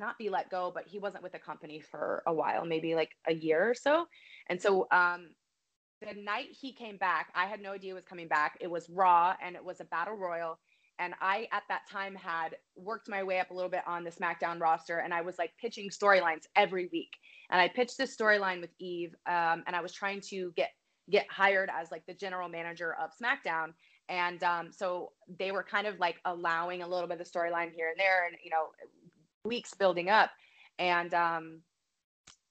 not 0.00 0.18
be 0.18 0.28
let 0.28 0.50
go, 0.50 0.70
but 0.74 0.84
he 0.86 0.98
wasn't 0.98 1.22
with 1.22 1.32
the 1.32 1.38
company 1.38 1.80
for 1.80 2.22
a 2.26 2.32
while, 2.32 2.64
maybe 2.64 2.94
like 2.94 3.10
a 3.28 3.34
year 3.34 3.70
or 3.70 3.74
so. 3.74 4.06
And 4.48 4.60
so 4.60 4.86
um, 4.90 5.28
the 6.00 6.14
night 6.20 6.48
he 6.50 6.72
came 6.72 6.96
back, 6.96 7.28
I 7.34 7.46
had 7.46 7.60
no 7.60 7.72
idea 7.72 7.90
he 7.90 7.94
was 7.94 8.04
coming 8.04 8.28
back. 8.28 8.58
It 8.60 8.70
was 8.70 8.88
Raw 8.90 9.34
and 9.42 9.56
it 9.56 9.64
was 9.64 9.80
a 9.80 9.84
battle 9.84 10.16
royal. 10.16 10.58
And 10.98 11.14
I, 11.20 11.48
at 11.52 11.64
that 11.68 11.88
time, 11.90 12.14
had 12.14 12.56
worked 12.76 13.08
my 13.08 13.24
way 13.24 13.40
up 13.40 13.50
a 13.50 13.54
little 13.54 13.70
bit 13.70 13.82
on 13.86 14.04
the 14.04 14.10
SmackDown 14.10 14.60
roster 14.60 14.98
and 14.98 15.12
I 15.12 15.22
was 15.22 15.38
like 15.38 15.50
pitching 15.60 15.90
storylines 15.90 16.42
every 16.54 16.88
week. 16.92 17.10
And 17.50 17.60
I 17.60 17.68
pitched 17.68 17.98
this 17.98 18.16
storyline 18.16 18.60
with 18.60 18.70
Eve 18.78 19.14
um, 19.26 19.64
and 19.66 19.74
I 19.74 19.80
was 19.80 19.92
trying 19.92 20.20
to 20.30 20.52
get 20.56 20.70
get 21.10 21.26
hired 21.30 21.70
as 21.70 21.90
like 21.90 22.06
the 22.06 22.14
general 22.14 22.48
manager 22.48 22.94
of 22.94 23.10
SmackDown. 23.20 23.74
And 24.08 24.42
um, 24.42 24.70
so 24.72 25.12
they 25.38 25.50
were 25.52 25.62
kind 25.62 25.86
of 25.86 25.98
like 25.98 26.16
allowing 26.24 26.82
a 26.82 26.88
little 26.88 27.08
bit 27.08 27.20
of 27.20 27.26
the 27.26 27.30
storyline 27.30 27.72
here 27.72 27.88
and 27.88 27.98
there. 27.98 28.26
And, 28.26 28.36
you 28.42 28.50
know, 28.50 28.68
weeks 29.44 29.74
building 29.74 30.08
up. 30.08 30.30
And 30.78 31.12
um, 31.14 31.60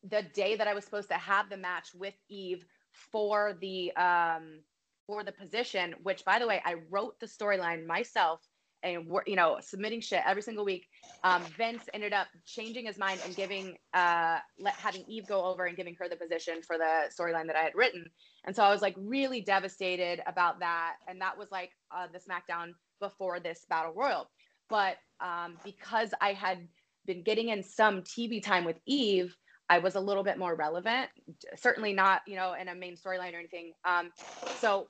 the 0.10 0.24
day 0.34 0.56
that 0.56 0.68
I 0.68 0.74
was 0.74 0.86
supposed 0.86 1.10
to 1.10 1.16
have 1.16 1.50
the 1.50 1.58
match 1.58 1.90
with 1.94 2.14
Eve 2.30 2.66
for 2.92 3.58
the 3.60 3.92
um, 3.96 4.60
for 5.08 5.24
the 5.24 5.32
position, 5.32 5.96
which 6.04 6.24
by 6.24 6.40
the 6.40 6.48
way, 6.48 6.62
I 6.64 6.76
wrote 6.90 7.20
the 7.20 7.26
storyline 7.26 7.86
myself 7.86 8.42
and 8.84 9.08
you 9.26 9.36
know 9.36 9.58
submitting 9.62 10.02
shit 10.02 10.22
every 10.26 10.42
single 10.42 10.64
week. 10.64 10.88
Um, 11.24 11.42
Vince 11.58 11.84
ended 11.94 12.14
up 12.14 12.28
changing 12.46 12.86
his 12.86 12.98
mind 12.98 13.22
and 13.26 13.36
giving 13.36 13.78
uh, 13.94 14.38
let, 14.60 14.76
having 14.76 15.04
Eve 15.08 15.28
go 15.28 15.44
over 15.44 15.66
and 15.66 15.76
giving 15.76 15.96
her 15.96 16.08
the 16.08 16.16
position 16.16 16.62
for 16.62 16.78
the 16.78 17.10
storyline 17.10 17.48
that 17.48 17.56
I 17.56 17.64
had 17.64 17.76
written. 17.76 18.06
And 18.46 18.56
so 18.56 18.64
I 18.64 18.70
was 18.70 18.82
like 18.82 18.96
really 18.98 19.42
devastated 19.42 20.22
about 20.28 20.60
that. 20.60 20.96
And 21.08 21.20
that 21.22 21.38
was 21.38 21.50
like 21.52 21.72
uh, 21.96 22.08
the 22.12 22.20
SmackDown 22.20 22.74
before 23.00 23.40
this 23.40 23.66
Battle 23.70 23.94
Royal. 23.94 24.30
But 24.70 24.98
um, 25.22 25.58
because 25.64 26.14
I 26.22 26.34
had 26.34 26.68
been 27.06 27.24
getting 27.24 27.50
in 27.50 27.64
some 27.64 28.02
TV 28.02 28.42
time 28.42 28.66
with 28.66 28.78
Eve, 28.86 29.36
I 29.70 29.80
was 29.80 29.96
a 29.96 30.00
little 30.00 30.24
bit 30.24 30.38
more 30.38 30.56
relevant. 30.56 31.10
Certainly 31.56 31.94
not, 31.94 32.22
you 32.28 32.36
know, 32.36 32.54
in 32.54 32.68
a 32.68 32.76
main 32.76 32.96
storyline 32.96 33.34
or 33.34 33.40
anything. 33.40 33.74
Um, 33.86 34.12
so, 34.60 34.90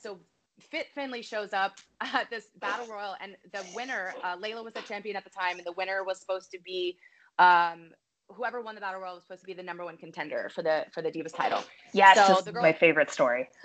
so 0.00 0.18
Fit 0.60 0.86
Finlay 0.94 1.22
shows 1.22 1.52
up 1.52 1.74
at 2.00 2.28
this 2.30 2.46
battle 2.60 2.86
royal, 2.86 3.14
and 3.20 3.36
the 3.52 3.64
winner, 3.74 4.14
uh, 4.22 4.36
Layla 4.36 4.64
was 4.64 4.74
the 4.74 4.82
champion 4.82 5.16
at 5.16 5.24
the 5.24 5.30
time, 5.30 5.58
and 5.58 5.66
the 5.66 5.72
winner 5.72 6.02
was 6.04 6.18
supposed 6.18 6.50
to 6.52 6.58
be 6.64 6.96
um, 7.38 7.90
whoever 8.28 8.60
won 8.60 8.74
the 8.74 8.80
battle 8.80 9.00
royal 9.00 9.14
was 9.14 9.24
supposed 9.24 9.42
to 9.42 9.46
be 9.46 9.54
the 9.54 9.62
number 9.62 9.84
one 9.84 9.96
contender 9.96 10.50
for 10.54 10.62
the 10.62 10.84
for 10.92 11.02
the 11.02 11.10
Divas 11.10 11.34
title. 11.34 11.62
Yeah, 11.92 12.14
so 12.14 12.42
girl, 12.50 12.62
my 12.62 12.72
favorite 12.72 13.10
story. 13.10 13.48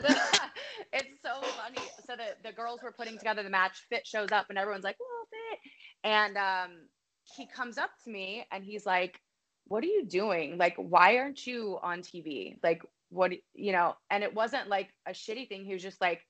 it's 0.93 1.21
so 1.23 1.41
funny. 1.41 1.87
So 2.05 2.15
the 2.15 2.35
the 2.43 2.53
girls 2.53 2.81
were 2.83 2.91
putting 2.91 3.17
together 3.17 3.43
the 3.43 3.49
match. 3.49 3.85
Fit 3.89 4.05
shows 4.05 4.31
up, 4.31 4.47
and 4.49 4.57
everyone's 4.57 4.83
like, 4.83 4.97
"Whoa, 4.99 5.25
Fit!" 5.29 5.59
And 6.03 6.37
um, 6.37 6.71
he 7.23 7.45
comes 7.47 7.77
up 7.77 7.91
to 8.03 8.09
me 8.09 8.45
and 8.51 8.63
he's 8.63 8.85
like, 8.85 9.19
What 9.67 9.83
are 9.83 9.87
you 9.87 10.05
doing? 10.05 10.57
Like, 10.57 10.75
why 10.77 11.17
aren't 11.17 11.45
you 11.45 11.79
on 11.81 12.01
TV? 12.01 12.57
Like, 12.63 12.83
what, 13.09 13.31
you 13.53 13.71
know? 13.71 13.95
And 14.09 14.23
it 14.23 14.33
wasn't 14.33 14.69
like 14.69 14.89
a 15.07 15.11
shitty 15.11 15.49
thing. 15.49 15.65
He 15.65 15.73
was 15.73 15.83
just 15.83 16.01
like, 16.01 16.21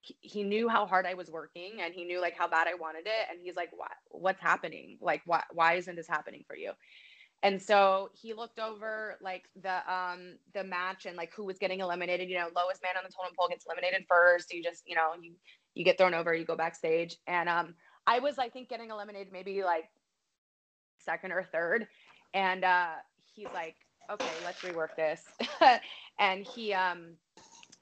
he, 0.00 0.42
knew 0.42 0.68
how 0.68 0.84
hard 0.84 1.06
I 1.06 1.14
was 1.14 1.30
working 1.30 1.74
and 1.80 1.94
he 1.94 2.04
knew 2.04 2.20
like 2.20 2.36
how 2.36 2.48
bad 2.48 2.66
I 2.66 2.74
wanted 2.74 3.06
it. 3.06 3.28
And 3.30 3.38
he's 3.42 3.54
like, 3.56 3.70
What, 3.72 3.92
what's 4.08 4.40
happening? 4.40 4.98
Like, 5.00 5.22
why, 5.26 5.42
why 5.52 5.74
isn't 5.74 5.94
this 5.94 6.08
happening 6.08 6.44
for 6.46 6.56
you? 6.56 6.72
And 7.44 7.60
so 7.60 8.10
he 8.14 8.34
looked 8.34 8.60
over 8.60 9.18
like 9.20 9.44
the 9.60 9.92
um 9.92 10.36
the 10.54 10.62
match 10.62 11.06
and 11.06 11.16
like 11.16 11.32
who 11.34 11.44
was 11.44 11.58
getting 11.58 11.80
eliminated. 11.80 12.28
You 12.28 12.38
know, 12.38 12.48
lowest 12.54 12.82
man 12.82 12.96
on 12.96 13.02
the 13.04 13.10
totem 13.10 13.34
pole 13.36 13.48
gets 13.48 13.66
eliminated 13.66 14.06
first. 14.08 14.52
You 14.52 14.62
just, 14.62 14.82
you 14.86 14.94
know, 14.94 15.10
you 15.20 15.34
you 15.74 15.84
get 15.84 15.98
thrown 15.98 16.14
over, 16.14 16.34
you 16.34 16.44
go 16.44 16.56
backstage. 16.56 17.16
And 17.26 17.48
um 17.48 17.74
I 18.06 18.20
was 18.20 18.38
I 18.38 18.48
think 18.48 18.68
getting 18.68 18.90
eliminated 18.90 19.32
maybe 19.32 19.64
like 19.64 19.84
second 21.04 21.32
or 21.32 21.46
third. 21.52 21.86
And 22.34 22.64
uh, 22.64 22.92
he's 23.34 23.48
like, 23.54 23.76
okay, 24.10 24.30
let's 24.44 24.60
rework 24.60 24.96
this. 24.96 25.22
and 26.18 26.46
he 26.46 26.72
um 26.72 27.14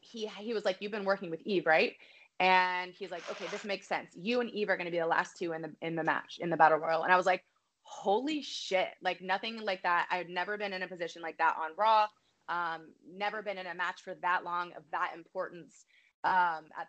he 0.01 0.27
he 0.39 0.55
was 0.55 0.65
like, 0.65 0.79
you've 0.81 0.93
been 0.93 1.05
working 1.05 1.31
with 1.31 1.41
Eve, 1.45 1.67
right? 1.67 1.95
And 2.39 2.93
he's 2.93 3.11
like, 3.11 3.23
okay, 3.31 3.45
this 3.51 3.65
makes 3.65 3.87
sense. 3.87 4.11
You 4.17 4.41
and 4.41 4.51
Eve 4.51 4.71
are 4.71 4.77
going 4.77 4.87
to 4.87 4.91
be 4.91 4.99
the 4.99 5.07
last 5.07 5.37
two 5.39 5.53
in 5.53 5.63
the 5.63 5.73
in 5.83 5.95
the 5.95 6.05
match 6.05 6.39
in 6.41 6.51
the 6.51 6.57
battle 6.57 6.79
royal. 6.79 7.03
And 7.03 7.13
I 7.13 7.17
was 7.17 7.27
like, 7.27 7.45
holy 7.83 8.43
shit! 8.43 8.89
Like 9.03 9.21
nothing 9.21 9.61
like 9.61 9.83
that. 9.83 10.07
I've 10.11 10.29
never 10.29 10.57
been 10.57 10.73
in 10.73 10.83
a 10.83 10.89
position 10.89 11.23
like 11.23 11.39
that 11.39 11.57
on 11.61 11.71
Raw. 11.77 12.07
Um, 12.49 12.89
never 13.09 13.43
been 13.43 13.59
in 13.59 13.67
a 13.67 13.75
match 13.75 14.03
for 14.03 14.15
that 14.23 14.43
long 14.43 14.73
of 14.77 14.83
that 14.91 15.13
importance 15.15 15.85
um, 16.25 16.65
at 16.79 16.89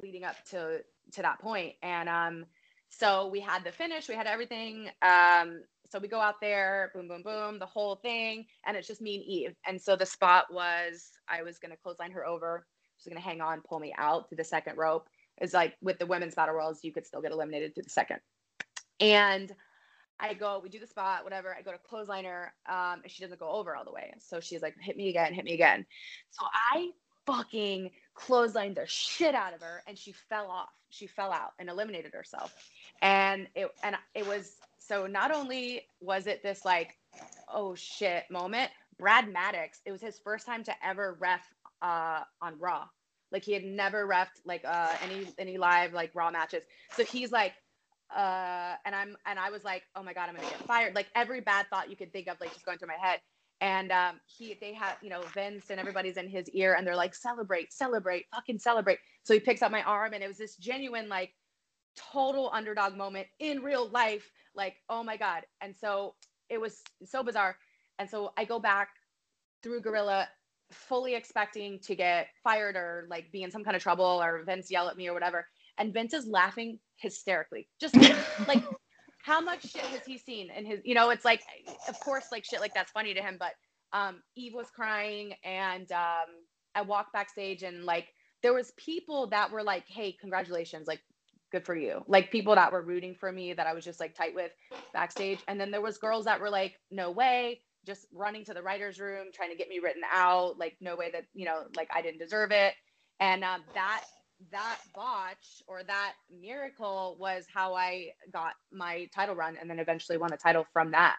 leading 0.00 0.24
up 0.24 0.36
to 0.50 0.80
to 1.12 1.22
that 1.22 1.40
point. 1.40 1.74
And 1.82 2.08
um, 2.08 2.46
so 2.88 3.28
we 3.28 3.40
had 3.40 3.64
the 3.64 3.72
finish, 3.72 4.08
we 4.08 4.14
had 4.14 4.26
everything. 4.26 4.88
Um, 5.02 5.62
so 5.92 5.98
we 5.98 6.08
go 6.08 6.20
out 6.20 6.40
there, 6.40 6.90
boom, 6.94 7.06
boom, 7.06 7.22
boom, 7.22 7.58
the 7.58 7.66
whole 7.66 7.96
thing, 7.96 8.46
and 8.66 8.78
it's 8.78 8.88
just 8.88 9.02
me 9.02 9.16
and 9.16 9.24
Eve. 9.24 9.54
And 9.66 9.78
so 9.78 9.94
the 9.94 10.06
spot 10.06 10.46
was 10.50 11.10
I 11.28 11.42
was 11.42 11.58
gonna 11.58 11.76
clothesline 11.76 12.12
her 12.12 12.26
over, 12.26 12.66
she's 12.96 13.12
gonna 13.12 13.20
hang 13.20 13.42
on, 13.42 13.60
pull 13.60 13.78
me 13.78 13.92
out 13.98 14.30
through 14.30 14.38
the 14.38 14.44
second 14.44 14.78
rope. 14.78 15.06
It's 15.36 15.52
like 15.52 15.74
with 15.82 15.98
the 15.98 16.06
women's 16.06 16.34
battle 16.34 16.54
royals, 16.54 16.82
you 16.82 16.92
could 16.92 17.06
still 17.06 17.20
get 17.20 17.30
eliminated 17.30 17.74
through 17.74 17.82
the 17.82 17.90
second. 17.90 18.20
And 19.00 19.52
I 20.18 20.32
go, 20.32 20.60
we 20.62 20.70
do 20.70 20.78
the 20.78 20.86
spot, 20.86 21.24
whatever. 21.24 21.54
I 21.54 21.60
go 21.60 21.72
to 21.72 21.78
clothesline 21.78 22.24
her, 22.24 22.54
um, 22.66 23.02
and 23.02 23.10
she 23.10 23.22
doesn't 23.22 23.40
go 23.40 23.50
over 23.50 23.76
all 23.76 23.84
the 23.84 23.92
way. 23.92 24.14
So 24.18 24.40
she's 24.40 24.62
like, 24.62 24.74
hit 24.80 24.96
me 24.96 25.10
again, 25.10 25.34
hit 25.34 25.44
me 25.44 25.52
again. 25.52 25.84
So 26.30 26.46
I 26.72 26.92
fucking 27.26 27.90
clotheslined 28.16 28.76
the 28.76 28.86
shit 28.86 29.34
out 29.34 29.52
of 29.52 29.60
her 29.60 29.82
and 29.86 29.98
she 29.98 30.12
fell 30.12 30.46
off. 30.46 30.70
She 30.88 31.06
fell 31.06 31.32
out 31.32 31.52
and 31.58 31.68
eliminated 31.68 32.14
herself. 32.14 32.54
And 33.02 33.46
it 33.54 33.68
and 33.82 33.96
it 34.14 34.26
was 34.26 34.56
so 34.86 35.06
not 35.06 35.34
only 35.34 35.82
was 36.00 36.26
it 36.26 36.42
this 36.42 36.64
like, 36.64 36.96
oh 37.52 37.74
shit 37.74 38.24
moment, 38.30 38.70
Brad 38.98 39.32
Maddox, 39.32 39.80
it 39.84 39.92
was 39.92 40.00
his 40.00 40.18
first 40.22 40.46
time 40.46 40.64
to 40.64 40.74
ever 40.84 41.16
ref 41.20 41.42
uh, 41.80 42.20
on 42.40 42.58
Raw. 42.58 42.86
Like 43.30 43.44
he 43.44 43.52
had 43.52 43.64
never 43.64 44.06
refed 44.06 44.40
like 44.44 44.64
uh, 44.64 44.92
any 45.02 45.26
any 45.38 45.56
live 45.58 45.92
like 45.92 46.10
Raw 46.14 46.30
matches. 46.30 46.62
So 46.96 47.04
he's 47.04 47.32
like, 47.32 47.54
uh, 48.14 48.74
and 48.84 48.94
I'm 48.94 49.16
and 49.26 49.38
I 49.38 49.50
was 49.50 49.64
like, 49.64 49.82
oh 49.96 50.02
my 50.02 50.12
god, 50.12 50.28
I'm 50.28 50.36
gonna 50.36 50.48
get 50.48 50.66
fired. 50.66 50.94
Like 50.94 51.06
every 51.14 51.40
bad 51.40 51.66
thought 51.70 51.88
you 51.90 51.96
could 51.96 52.12
think 52.12 52.28
of, 52.28 52.36
like 52.40 52.52
just 52.52 52.64
going 52.64 52.78
through 52.78 52.88
my 52.88 53.06
head. 53.08 53.20
And 53.62 53.92
um, 53.92 54.20
he, 54.26 54.58
they 54.60 54.74
have, 54.74 54.96
you 55.02 55.08
know, 55.08 55.22
Vince 55.34 55.70
and 55.70 55.78
everybody's 55.78 56.16
in 56.16 56.28
his 56.28 56.48
ear, 56.50 56.74
and 56.74 56.84
they're 56.84 56.96
like, 56.96 57.14
celebrate, 57.14 57.72
celebrate, 57.72 58.26
fucking 58.34 58.58
celebrate. 58.58 58.98
So 59.22 59.34
he 59.34 59.40
picks 59.40 59.62
up 59.62 59.70
my 59.70 59.82
arm, 59.82 60.14
and 60.14 60.22
it 60.22 60.26
was 60.26 60.36
this 60.36 60.56
genuine, 60.56 61.08
like, 61.08 61.32
total 61.96 62.50
underdog 62.52 62.96
moment 62.96 63.28
in 63.38 63.62
real 63.62 63.88
life. 63.88 64.28
Like, 64.54 64.76
oh 64.88 65.02
my 65.02 65.16
god! 65.16 65.44
And 65.60 65.74
so 65.76 66.14
it 66.48 66.60
was 66.60 66.82
so 67.04 67.22
bizarre. 67.22 67.56
And 67.98 68.08
so 68.08 68.32
I 68.36 68.44
go 68.44 68.58
back 68.58 68.88
through 69.62 69.80
Gorilla, 69.82 70.28
fully 70.70 71.14
expecting 71.14 71.78
to 71.80 71.94
get 71.94 72.28
fired 72.42 72.76
or 72.76 73.06
like 73.10 73.30
be 73.32 73.42
in 73.42 73.50
some 73.50 73.64
kind 73.64 73.76
of 73.76 73.82
trouble 73.82 74.20
or 74.22 74.42
Vince 74.44 74.70
yell 74.70 74.88
at 74.88 74.96
me 74.96 75.08
or 75.08 75.14
whatever. 75.14 75.46
And 75.78 75.92
Vince 75.92 76.14
is 76.14 76.26
laughing 76.26 76.78
hysterically, 76.96 77.68
just 77.80 77.96
like 78.46 78.62
how 79.22 79.40
much 79.40 79.62
shit 79.62 79.82
has 79.82 80.04
he 80.04 80.18
seen 80.18 80.50
in 80.50 80.66
his 80.66 80.80
you 80.84 80.94
know 80.94 81.10
it's 81.10 81.24
like 81.24 81.42
of 81.88 81.98
course 82.00 82.26
like 82.32 82.44
shit 82.44 82.60
like 82.60 82.74
that's 82.74 82.90
funny 82.90 83.14
to 83.14 83.22
him 83.22 83.36
but 83.38 83.52
um 83.92 84.20
eve 84.36 84.52
was 84.54 84.66
crying 84.74 85.32
and 85.44 85.90
um 85.92 86.26
i 86.74 86.82
walked 86.82 87.12
backstage 87.12 87.62
and 87.62 87.84
like 87.84 88.08
there 88.42 88.52
was 88.52 88.72
people 88.76 89.28
that 89.28 89.50
were 89.50 89.62
like 89.62 89.84
hey 89.88 90.14
congratulations 90.20 90.86
like 90.88 91.00
good 91.52 91.66
for 91.66 91.76
you 91.76 92.04
like 92.08 92.32
people 92.32 92.56
that 92.56 92.72
were 92.72 92.82
rooting 92.82 93.14
for 93.14 93.32
me 93.32 93.54
that 93.54 93.68
i 93.68 93.74
was 93.74 93.84
just 93.84 94.00
like 94.00 94.16
tight 94.16 94.34
with 94.34 94.52
backstage 94.94 95.40
and 95.48 95.60
then 95.60 95.70
there 95.72 95.82
was 95.82 95.98
girls 95.98 96.26
that 96.26 96.40
were 96.40 96.50
like 96.50 96.74
no 96.90 97.12
way 97.12 97.60
just 97.86 98.06
running 98.14 98.44
to 98.44 98.54
the 98.54 98.62
writers 98.62 99.00
room 99.00 99.28
trying 99.34 99.50
to 99.50 99.56
get 99.56 99.68
me 99.68 99.80
written 99.80 100.02
out 100.12 100.58
like 100.58 100.76
no 100.80 100.96
way 100.96 101.10
that 101.12 101.24
you 101.34 101.46
know 101.46 101.64
like 101.76 101.88
i 101.94 102.02
didn't 102.02 102.20
deserve 102.20 102.52
it 102.52 102.74
and 103.20 103.44
um, 103.44 103.62
that 103.74 104.02
that 104.50 104.78
botch 104.94 105.62
or 105.68 105.82
that 105.84 106.14
miracle 106.40 107.16
was 107.20 107.46
how 107.52 107.74
I 107.74 108.08
got 108.32 108.54
my 108.72 109.08
title 109.14 109.34
run 109.34 109.56
and 109.60 109.70
then 109.70 109.78
eventually 109.78 110.18
won 110.18 110.30
the 110.30 110.36
title 110.36 110.66
from 110.72 110.92
that. 110.92 111.16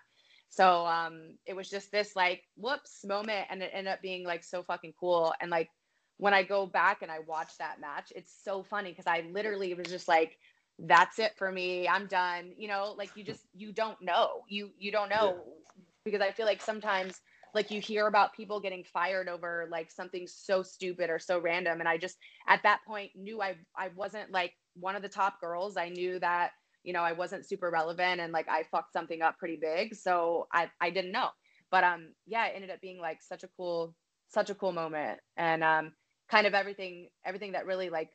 So 0.49 0.85
um 0.85 1.37
it 1.45 1.55
was 1.55 1.69
just 1.69 1.91
this 1.91 2.15
like 2.15 2.43
whoops 2.57 3.05
moment 3.05 3.47
and 3.49 3.61
it 3.63 3.71
ended 3.73 3.93
up 3.93 4.01
being 4.01 4.25
like 4.25 4.43
so 4.43 4.63
fucking 4.63 4.93
cool. 4.99 5.33
And 5.41 5.49
like 5.51 5.69
when 6.17 6.33
I 6.33 6.43
go 6.43 6.65
back 6.65 7.01
and 7.01 7.11
I 7.11 7.19
watch 7.19 7.57
that 7.59 7.81
match, 7.81 8.13
it's 8.15 8.33
so 8.43 8.63
funny 8.63 8.91
because 8.91 9.07
I 9.07 9.25
literally 9.31 9.73
was 9.73 9.87
just 9.87 10.07
like, 10.07 10.37
that's 10.79 11.19
it 11.19 11.33
for 11.37 11.51
me. 11.51 11.87
I'm 11.87 12.07
done. 12.07 12.53
You 12.57 12.67
know, 12.67 12.95
like 12.97 13.11
you 13.15 13.23
just 13.23 13.45
you 13.53 13.71
don't 13.71 14.01
know. 14.01 14.41
You 14.49 14.71
you 14.77 14.91
don't 14.91 15.09
know 15.09 15.35
yeah. 15.35 15.81
because 16.05 16.21
I 16.21 16.31
feel 16.31 16.45
like 16.45 16.61
sometimes 16.61 17.21
like 17.53 17.69
you 17.69 17.79
hear 17.79 18.07
about 18.07 18.33
people 18.33 18.59
getting 18.59 18.83
fired 18.83 19.29
over 19.29 19.67
like 19.71 19.91
something 19.91 20.27
so 20.27 20.63
stupid 20.63 21.09
or 21.09 21.19
so 21.19 21.39
random 21.39 21.79
and 21.79 21.87
i 21.87 21.97
just 21.97 22.17
at 22.47 22.61
that 22.63 22.79
point 22.85 23.11
knew 23.15 23.41
i 23.41 23.55
i 23.77 23.89
wasn't 23.95 24.31
like 24.31 24.53
one 24.75 24.95
of 24.95 25.01
the 25.01 25.09
top 25.09 25.39
girls 25.39 25.77
i 25.77 25.89
knew 25.89 26.19
that 26.19 26.51
you 26.83 26.93
know 26.93 27.01
i 27.01 27.11
wasn't 27.11 27.47
super 27.47 27.69
relevant 27.69 28.19
and 28.19 28.33
like 28.33 28.47
i 28.49 28.63
fucked 28.71 28.93
something 28.93 29.21
up 29.21 29.37
pretty 29.37 29.57
big 29.61 29.95
so 29.95 30.47
i 30.51 30.69
i 30.81 30.89
didn't 30.89 31.11
know 31.11 31.29
but 31.71 31.83
um 31.83 32.09
yeah 32.25 32.45
it 32.47 32.53
ended 32.55 32.71
up 32.71 32.81
being 32.81 32.99
like 32.99 33.21
such 33.21 33.43
a 33.43 33.49
cool 33.55 33.95
such 34.29 34.49
a 34.49 34.55
cool 34.55 34.71
moment 34.71 35.19
and 35.37 35.63
um 35.63 35.91
kind 36.29 36.47
of 36.47 36.53
everything 36.53 37.09
everything 37.25 37.51
that 37.51 37.65
really 37.65 37.89
like 37.89 38.09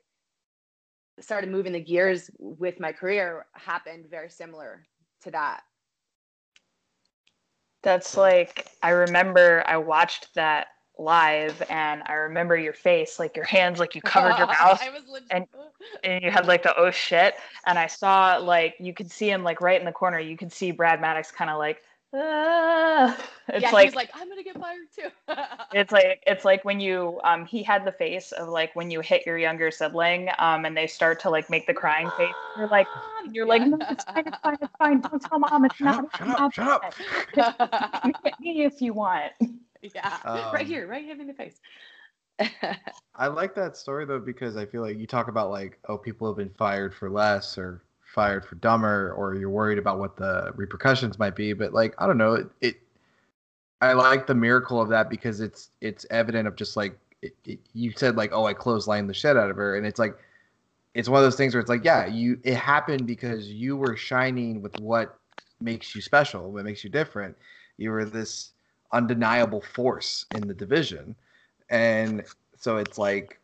started 1.20 1.50
moving 1.50 1.72
the 1.72 1.80
gears 1.80 2.30
with 2.38 2.78
my 2.78 2.92
career 2.92 3.46
happened 3.52 4.06
very 4.08 4.30
similar 4.30 4.86
to 5.22 5.30
that 5.30 5.62
that's 7.82 8.16
like 8.16 8.70
I 8.82 8.90
remember 8.90 9.62
I 9.66 9.76
watched 9.76 10.34
that 10.34 10.68
live 10.98 11.62
and 11.70 12.02
I 12.06 12.14
remember 12.14 12.56
your 12.56 12.72
face, 12.72 13.18
like 13.18 13.36
your 13.36 13.44
hands, 13.44 13.78
like 13.78 13.94
you 13.94 14.02
covered 14.02 14.36
your 14.36 14.46
mouth 14.48 14.82
and, 15.30 15.46
and 16.02 16.22
you 16.22 16.30
had 16.30 16.46
like 16.46 16.62
the 16.62 16.76
oh 16.76 16.90
shit. 16.90 17.34
And 17.66 17.78
I 17.78 17.86
saw 17.86 18.36
like 18.36 18.74
you 18.80 18.92
could 18.92 19.10
see 19.10 19.30
him 19.30 19.44
like 19.44 19.60
right 19.60 19.78
in 19.78 19.86
the 19.86 19.92
corner. 19.92 20.18
You 20.18 20.36
could 20.36 20.52
see 20.52 20.70
Brad 20.70 21.00
Maddox 21.00 21.30
kind 21.30 21.50
of 21.50 21.58
like 21.58 21.82
ah. 22.14 23.16
it's 23.48 23.62
yeah, 23.62 23.70
like 23.70 23.86
he's 23.86 23.94
like 23.94 24.10
I'm 24.14 24.28
gonna 24.28 24.42
get 24.42 24.58
fired 24.58 24.86
too. 24.94 25.08
it's 25.72 25.92
like 25.92 26.22
it's 26.26 26.44
like 26.44 26.64
when 26.64 26.80
you 26.80 27.20
um 27.24 27.44
he 27.44 27.62
had 27.62 27.84
the 27.84 27.92
face 27.92 28.32
of 28.32 28.48
like 28.48 28.74
when 28.74 28.90
you 28.90 29.00
hit 29.00 29.26
your 29.26 29.38
younger 29.38 29.70
sibling 29.70 30.28
um 30.38 30.64
and 30.64 30.76
they 30.76 30.86
start 30.86 31.20
to 31.20 31.30
like 31.30 31.48
make 31.50 31.66
the 31.66 31.74
crying 31.74 32.10
face. 32.16 32.34
You're 32.56 32.68
like 32.68 32.86
you're 33.32 33.46
yeah. 33.46 33.52
like 33.52 33.62
no 33.66 33.78
it's 33.90 34.04
fine 34.04 34.26
it's 34.26 34.38
fine 34.38 34.56
it's 34.60 34.72
fine 34.78 35.00
don't 35.00 35.22
tell 35.22 35.38
mom 35.38 35.64
it's 35.64 35.76
shut 35.76 35.86
not 35.86 36.40
up, 36.40 36.52
shut 36.52 36.68
up 36.68 36.94
shut 37.34 37.56
up. 37.58 38.02
hit 38.24 38.34
me 38.40 38.64
if 38.64 38.80
you 38.80 38.92
want. 38.92 39.32
Yeah, 39.80 40.16
um, 40.24 40.52
right 40.52 40.66
here, 40.66 40.88
right 40.88 41.04
here 41.04 41.20
in 41.20 41.28
the 41.28 41.34
face. 41.34 41.60
I 43.14 43.26
like 43.26 43.54
that 43.54 43.76
story 43.76 44.06
though 44.06 44.20
because 44.20 44.56
I 44.56 44.66
feel 44.66 44.82
like 44.82 44.98
you 44.98 45.06
talk 45.06 45.28
about 45.28 45.50
like 45.50 45.78
oh 45.88 45.98
people 45.98 46.28
have 46.28 46.36
been 46.36 46.50
fired 46.50 46.94
for 46.94 47.10
less 47.10 47.58
or 47.58 47.82
fired 48.18 48.44
for 48.44 48.56
dumber 48.56 49.12
or 49.12 49.36
you're 49.36 49.48
worried 49.48 49.78
about 49.78 50.00
what 50.00 50.16
the 50.16 50.50
repercussions 50.56 51.20
might 51.20 51.36
be 51.36 51.52
but 51.52 51.72
like 51.72 51.94
i 51.98 52.04
don't 52.04 52.18
know 52.18 52.34
it, 52.34 52.48
it 52.60 52.76
i 53.80 53.92
like 53.92 54.26
the 54.26 54.34
miracle 54.34 54.80
of 54.80 54.88
that 54.88 55.08
because 55.08 55.38
it's 55.38 55.70
it's 55.80 56.04
evident 56.10 56.48
of 56.48 56.56
just 56.56 56.76
like 56.76 56.98
it, 57.22 57.32
it, 57.44 57.60
you 57.74 57.92
said 57.94 58.16
like 58.16 58.32
oh 58.32 58.44
i 58.44 58.52
clotheslined 58.52 59.06
the 59.06 59.14
shit 59.14 59.36
out 59.36 59.50
of 59.50 59.54
her 59.56 59.76
and 59.76 59.86
it's 59.86 60.00
like 60.00 60.18
it's 60.94 61.08
one 61.08 61.18
of 61.18 61.24
those 61.24 61.36
things 61.36 61.54
where 61.54 61.60
it's 61.60 61.68
like 61.68 61.84
yeah 61.84 62.06
you 62.06 62.40
it 62.42 62.56
happened 62.56 63.06
because 63.06 63.48
you 63.52 63.76
were 63.76 63.94
shining 63.94 64.60
with 64.62 64.76
what 64.76 65.16
makes 65.60 65.94
you 65.94 66.02
special 66.02 66.50
what 66.50 66.64
makes 66.64 66.82
you 66.82 66.90
different. 66.90 67.36
You 67.76 67.92
were 67.92 68.04
this 68.04 68.50
undeniable 68.90 69.60
force 69.60 70.26
in 70.32 70.48
the 70.48 70.54
division 70.54 71.14
and 71.70 72.24
so 72.56 72.78
it's 72.78 72.98
like 72.98 73.38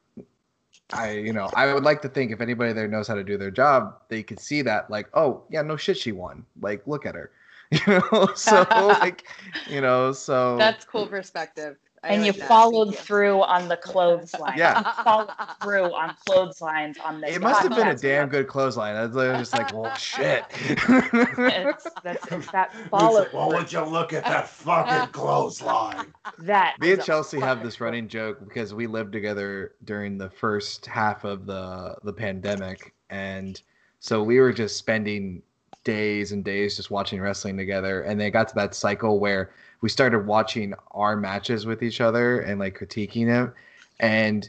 I, 0.93 1.13
you 1.13 1.33
know, 1.33 1.51
I 1.55 1.73
would 1.73 1.85
like 1.85 2.03
to 2.03 2.09
think 2.09 2.31
if 2.31 2.41
anybody 2.41 2.73
there 2.73 2.89
knows 2.89 3.09
how 3.09 3.15
to 3.15 3.25
do 3.25 3.39
their 3.39 3.51
job, 3.51 4.01
they 4.09 4.23
could 4.23 4.39
see 4.39 4.63
that, 4.63 4.91
like, 4.91 5.09
oh, 5.15 5.43
yeah, 5.51 5.63
no 5.63 5.77
shit, 5.77 5.97
she 5.97 6.13
won. 6.13 6.45
Like, 6.61 6.87
look 6.87 7.07
at 7.07 7.15
her, 7.15 7.31
you 7.71 7.81
know. 7.87 8.29
so, 8.35 8.67
like, 8.71 9.25
you 9.69 9.81
know, 9.81 10.13
so 10.13 10.57
that's 10.59 10.85
cool 10.85 11.07
perspective. 11.07 11.77
I 12.05 12.09
and 12.09 12.23
like 12.23 12.35
you 12.35 12.39
that. 12.39 12.49
followed 12.49 12.91
you. 12.91 12.97
through 12.97 13.43
on 13.43 13.67
the 13.69 13.79
clothesline. 13.79 14.59
Yeah, 14.59 14.83
followed 15.03 15.31
through 15.63 15.95
on 15.95 16.15
clotheslines 16.27 16.99
on 16.99 17.21
this. 17.21 17.37
It 17.37 17.41
must 17.41 17.63
have 17.63 17.75
been 17.75 17.89
a 17.89 17.97
damn 17.97 18.29
good 18.29 18.47
clothesline. 18.47 18.95
I 18.95 19.07
was 19.07 19.15
just 19.39 19.55
like, 19.55 19.73
well, 19.73 19.95
shit. 19.95 20.45
it's, 20.51 21.87
that's, 22.03 22.27
it's 22.31 22.51
that 22.53 22.75
follow. 22.91 23.21
Like, 23.21 23.33
well, 23.33 23.49
would 23.49 23.73
you 23.73 23.81
look 23.85 24.13
at 24.13 24.25
that 24.25 24.49
fucking 24.49 25.13
clothesline? 25.13 26.13
That 26.41 26.77
me 26.79 26.93
and 26.93 27.03
Chelsea 27.03 27.41
have 27.41 27.63
this 27.63 27.81
running 27.81 28.07
joke 28.07 28.39
because 28.45 28.75
we 28.75 28.87
lived 28.87 29.13
together 29.13 29.73
during 29.85 30.19
the 30.19 30.29
first 30.29 30.85
half 30.85 31.25
of 31.25 31.47
the 31.47 31.97
the 32.05 32.13
pandemic, 32.13 32.95
and 33.09 33.61
so 34.01 34.23
we 34.23 34.41
were 34.41 34.53
just 34.53 34.77
spending 34.77 35.43
days 35.85 36.33
and 36.33 36.45
days 36.45 36.77
just 36.77 36.91
watching 36.91 37.21
wrestling 37.21 37.57
together, 37.57 38.03
and 38.03 38.21
they 38.21 38.31
got 38.31 38.49
to 38.49 38.55
that 38.57 38.75
cycle 38.75 39.21
where 39.21 39.51
we 39.81 39.89
started 39.89 40.27
watching 40.27 40.75
our 40.93 41.17
matches 41.17 41.67
with 41.67 41.83
each 41.83 42.01
other 42.01 42.41
and 42.41 42.59
like 42.59 42.79
critiquing 42.79 43.27
them. 43.27 43.53
And 44.01 44.49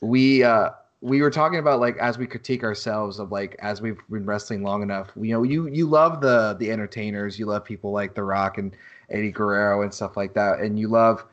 we 0.00 0.42
uh 0.42 0.70
we 1.00 1.20
were 1.22 1.30
talking 1.30 1.58
about 1.58 1.80
like 1.80 1.96
as 1.98 2.18
we 2.18 2.26
critique 2.26 2.64
ourselves 2.64 3.18
of 3.18 3.30
like 3.30 3.56
as 3.60 3.80
we've 3.80 3.98
been 4.10 4.26
wrestling 4.26 4.62
long 4.62 4.82
enough 4.82 5.10
you 5.16 5.32
know 5.32 5.42
you 5.42 5.68
you 5.68 5.86
love 5.86 6.20
the 6.20 6.56
the 6.58 6.70
entertainers. 6.70 7.38
You 7.38 7.46
love 7.46 7.64
people 7.64 7.92
like 7.92 8.14
the 8.14 8.22
rock 8.24 8.58
and 8.58 8.74
eddie 9.10 9.30
guerrero 9.30 9.82
and 9.82 9.92
stuff 9.92 10.16
like 10.16 10.34
that. 10.34 10.60
And 10.60 10.78
you 10.78 10.88
love 10.88 11.24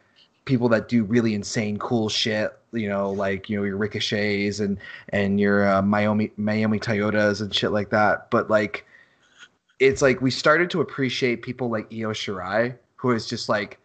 people 0.46 0.70
that 0.70 0.88
do 0.88 1.04
really 1.04 1.34
insane 1.34 1.78
cool 1.78 2.10
shit 2.10 2.58
you 2.74 2.89
know 2.89 3.12
like 3.12 3.50
you 3.50 3.58
know 3.58 3.64
your 3.64 3.78
ricochets 3.78 4.60
and 4.60 4.78
and 5.10 5.39
your 5.39 5.68
uh, 5.68 5.82
Manami 5.82 6.32
Manami 6.39 6.80
Toyotas 6.80 7.42
and 7.42 7.54
shit 7.54 7.72
like 7.72 7.89
that. 7.89 8.30
But 8.30 8.50
like 8.50 8.86
it's 9.82 10.01
like 10.01 10.21
we 10.21 10.29
started 10.29 10.69
to 10.69 10.79
appreciate 10.79 11.41
people 11.41 11.69
like 11.69 11.91
io 11.91 12.11
shirai 12.11 12.77
who 12.97 13.11
is 13.11 13.25
just 13.25 13.49
like, 13.49 13.79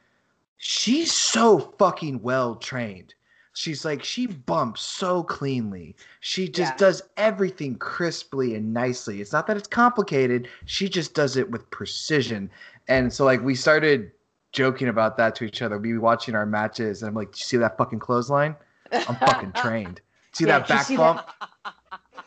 she's 0.58 1.10
so 1.10 1.72
fucking 1.78 2.20
well 2.20 2.54
trained. 2.56 3.14
She's 3.54 3.86
like, 3.86 4.04
she 4.04 4.26
bumps 4.26 4.82
so 4.82 5.22
cleanly. 5.22 5.96
She 6.20 6.46
just 6.50 6.72
yeah. 6.72 6.76
does 6.76 7.02
everything 7.16 7.76
crisply 7.76 8.54
and 8.54 8.74
nicely. 8.74 9.22
It's 9.22 9.32
not 9.32 9.46
that 9.46 9.56
it's 9.56 9.66
complicated. 9.66 10.48
She 10.66 10.90
just 10.90 11.14
does 11.14 11.38
it 11.38 11.50
with 11.50 11.68
precision. 11.70 12.50
And 12.88 13.10
so, 13.10 13.24
like, 13.24 13.42
we 13.42 13.54
started 13.54 14.12
joking 14.52 14.88
about 14.88 15.16
that 15.16 15.34
to 15.36 15.44
each 15.44 15.62
other. 15.62 15.78
We 15.78 15.92
be 15.92 15.98
watching 15.98 16.34
our 16.34 16.44
matches, 16.44 17.00
and 17.00 17.08
I'm 17.08 17.14
like, 17.14 17.32
"Do 17.32 17.38
you 17.38 17.44
see 17.44 17.56
that 17.56 17.78
fucking 17.78 18.00
clothesline? 18.00 18.54
I'm 18.92 19.16
fucking 19.16 19.52
trained. 19.56 20.02
See 20.32 20.44
yeah, 20.44 20.58
that 20.58 20.68
back 20.68 20.94
bump? 20.94 21.26
That? 21.64 21.74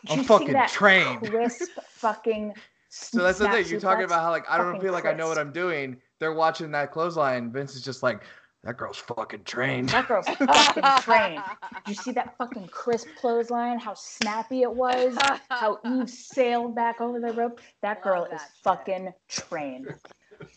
I'm 0.08 0.24
fucking 0.24 0.56
trained. 0.68 1.30
Crisp 1.30 1.70
fucking. 1.90 2.54
So 2.90 3.22
that's 3.22 3.38
the 3.38 3.48
thing. 3.48 3.66
You're 3.68 3.80
talking 3.80 4.04
about 4.04 4.20
how 4.20 4.30
like 4.30 4.44
I 4.50 4.58
don't 4.58 4.80
feel 4.80 4.92
like 4.92 5.04
crisp. 5.04 5.14
I 5.14 5.18
know 5.18 5.28
what 5.28 5.38
I'm 5.38 5.52
doing 5.52 5.96
they're 6.20 6.34
watching 6.34 6.70
that 6.70 6.92
clothesline. 6.92 7.50
Vince 7.50 7.74
is 7.74 7.82
just 7.82 8.02
like, 8.02 8.22
That 8.62 8.76
girl's 8.76 8.98
fucking 8.98 9.44
trained. 9.44 9.88
That 9.88 10.06
girl's 10.06 10.26
fucking 10.38 10.84
trained. 11.00 11.42
Did 11.86 11.88
you 11.88 11.94
see 11.94 12.12
that 12.12 12.36
fucking 12.36 12.68
crisp 12.68 13.08
clothesline? 13.18 13.78
How 13.78 13.94
snappy 13.94 14.62
it 14.62 14.72
was? 14.72 15.16
How 15.48 15.78
Eve 15.86 16.08
sailed 16.08 16.76
back 16.76 17.00
over 17.00 17.18
the 17.18 17.32
rope? 17.32 17.60
That 17.82 18.02
girl 18.02 18.22
Love 18.22 18.32
is 18.34 18.40
that 18.40 18.50
shit. 18.54 18.62
fucking 18.62 19.14
trained. 19.28 19.88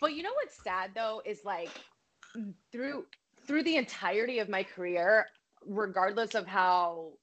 But 0.01 0.13
you 0.13 0.23
know 0.23 0.33
what's 0.33 0.61
sad 0.61 0.91
though 0.93 1.21
is 1.25 1.39
like 1.45 1.71
through 2.71 3.05
through 3.47 3.63
the 3.63 3.77
entirety 3.77 4.39
of 4.39 4.49
my 4.49 4.63
career, 4.63 5.27
regardless 5.65 6.35
of 6.35 6.45
how 6.45 7.13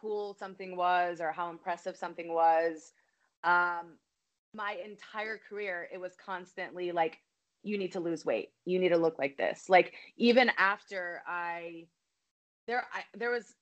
cool 0.00 0.34
something 0.34 0.76
was 0.76 1.20
or 1.20 1.32
how 1.32 1.50
impressive 1.50 1.96
something 1.96 2.32
was, 2.32 2.92
um, 3.42 3.96
my 4.54 4.76
entire 4.84 5.38
career 5.48 5.88
it 5.92 6.00
was 6.00 6.12
constantly 6.24 6.92
like 6.92 7.18
you 7.62 7.76
need 7.76 7.92
to 7.92 8.00
lose 8.00 8.24
weight, 8.24 8.50
you 8.64 8.78
need 8.78 8.90
to 8.90 8.96
look 8.96 9.18
like 9.18 9.36
this. 9.36 9.68
Like 9.68 9.94
even 10.16 10.50
after 10.58 11.22
I 11.26 11.86
there 12.66 12.84
I 12.92 13.02
there 13.16 13.30
was 13.30 13.54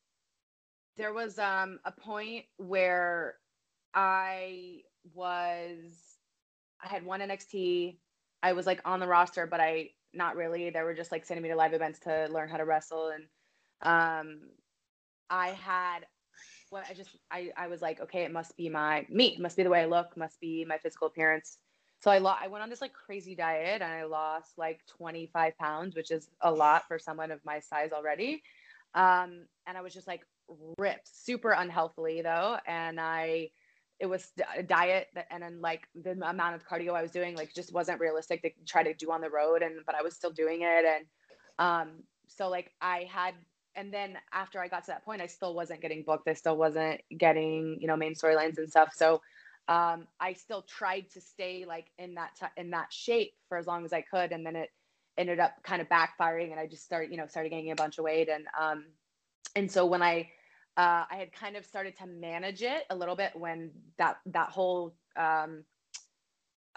there 0.96 1.12
was 1.12 1.38
um 1.38 1.78
a 1.84 1.92
point 1.92 2.44
where 2.58 3.36
I 3.94 4.82
was 5.14 6.16
I 6.82 6.88
had 6.88 7.04
one 7.04 7.20
NXT. 7.20 7.98
I 8.42 8.52
was 8.52 8.66
like 8.66 8.80
on 8.84 9.00
the 9.00 9.06
roster, 9.06 9.46
but 9.46 9.60
I 9.60 9.90
not 10.12 10.36
really. 10.36 10.70
They 10.70 10.82
were 10.82 10.94
just 10.94 11.12
like 11.12 11.24
sending 11.24 11.42
me 11.42 11.48
to 11.50 11.56
live 11.56 11.72
events 11.72 12.00
to 12.00 12.28
learn 12.30 12.48
how 12.48 12.58
to 12.58 12.64
wrestle, 12.64 13.08
and 13.08 13.24
um, 13.82 14.40
I 15.30 15.48
had 15.48 16.00
what 16.70 16.84
I 16.88 16.94
just 16.94 17.10
I 17.30 17.50
I 17.56 17.68
was 17.68 17.82
like, 17.82 18.00
okay, 18.00 18.22
it 18.22 18.32
must 18.32 18.56
be 18.56 18.68
my 18.68 19.06
me, 19.08 19.28
it 19.28 19.40
must 19.40 19.56
be 19.56 19.62
the 19.62 19.70
way 19.70 19.82
I 19.82 19.86
look, 19.86 20.16
must 20.16 20.40
be 20.40 20.64
my 20.64 20.78
physical 20.78 21.08
appearance. 21.08 21.58
So 22.00 22.10
I 22.10 22.18
lo- 22.18 22.36
I 22.40 22.48
went 22.48 22.62
on 22.62 22.70
this 22.70 22.80
like 22.80 22.92
crazy 22.92 23.34
diet, 23.34 23.82
and 23.82 23.92
I 23.92 24.04
lost 24.04 24.58
like 24.58 24.80
25 24.86 25.56
pounds, 25.58 25.96
which 25.96 26.10
is 26.10 26.28
a 26.40 26.50
lot 26.52 26.86
for 26.88 26.98
someone 26.98 27.30
of 27.30 27.44
my 27.44 27.60
size 27.60 27.92
already. 27.92 28.42
Um, 28.94 29.46
and 29.66 29.76
I 29.76 29.82
was 29.82 29.94
just 29.94 30.06
like 30.06 30.26
ripped, 30.78 31.08
super 31.08 31.52
unhealthily 31.52 32.22
though, 32.22 32.58
and 32.66 33.00
I 33.00 33.50
it 33.98 34.06
was 34.06 34.30
a 34.56 34.62
diet 34.62 35.08
that, 35.14 35.26
and 35.30 35.42
then 35.42 35.60
like 35.60 35.88
the 35.94 36.12
amount 36.12 36.54
of 36.54 36.66
cardio 36.66 36.92
I 36.94 37.02
was 37.02 37.10
doing 37.10 37.34
like 37.34 37.54
just 37.54 37.72
wasn't 37.72 38.00
realistic 38.00 38.42
to 38.42 38.50
try 38.66 38.82
to 38.82 38.94
do 38.94 39.10
on 39.10 39.20
the 39.20 39.30
road 39.30 39.62
and 39.62 39.80
but 39.86 39.94
I 39.94 40.02
was 40.02 40.14
still 40.14 40.30
doing 40.30 40.62
it 40.62 40.84
and 40.84 41.06
um 41.58 42.02
so 42.28 42.48
like 42.50 42.72
I 42.80 43.08
had 43.10 43.34
and 43.76 43.92
then 43.92 44.18
after 44.32 44.60
I 44.60 44.68
got 44.68 44.84
to 44.84 44.90
that 44.92 45.04
point 45.04 45.22
I 45.22 45.26
still 45.26 45.54
wasn't 45.54 45.80
getting 45.80 46.02
booked. 46.02 46.28
I 46.28 46.34
still 46.34 46.56
wasn't 46.56 47.00
getting 47.16 47.78
you 47.80 47.86
know 47.86 47.96
main 47.96 48.14
storylines 48.14 48.58
and 48.58 48.68
stuff. 48.68 48.90
So 48.94 49.20
um 49.68 50.06
I 50.20 50.32
still 50.32 50.62
tried 50.62 51.10
to 51.10 51.20
stay 51.20 51.64
like 51.66 51.86
in 51.98 52.14
that 52.14 52.30
t- 52.38 52.60
in 52.60 52.70
that 52.70 52.92
shape 52.92 53.34
for 53.48 53.58
as 53.58 53.66
long 53.66 53.84
as 53.84 53.92
I 53.92 54.00
could. 54.00 54.32
And 54.32 54.44
then 54.44 54.56
it 54.56 54.70
ended 55.18 55.40
up 55.40 55.62
kind 55.62 55.80
of 55.80 55.88
backfiring 55.88 56.50
and 56.50 56.60
I 56.60 56.66
just 56.66 56.84
started 56.84 57.10
you 57.10 57.16
know 57.16 57.26
started 57.26 57.50
gaining 57.50 57.70
a 57.70 57.76
bunch 57.76 57.98
of 57.98 58.04
weight 58.04 58.28
and 58.28 58.44
um 58.58 58.84
and 59.54 59.70
so 59.70 59.86
when 59.86 60.02
I 60.02 60.30
uh, 60.76 61.04
I 61.10 61.16
had 61.16 61.32
kind 61.32 61.56
of 61.56 61.64
started 61.64 61.96
to 61.96 62.06
manage 62.06 62.62
it 62.62 62.84
a 62.90 62.96
little 62.96 63.16
bit 63.16 63.32
when 63.34 63.70
that 63.96 64.18
that 64.26 64.50
whole 64.50 64.94
um, 65.16 65.64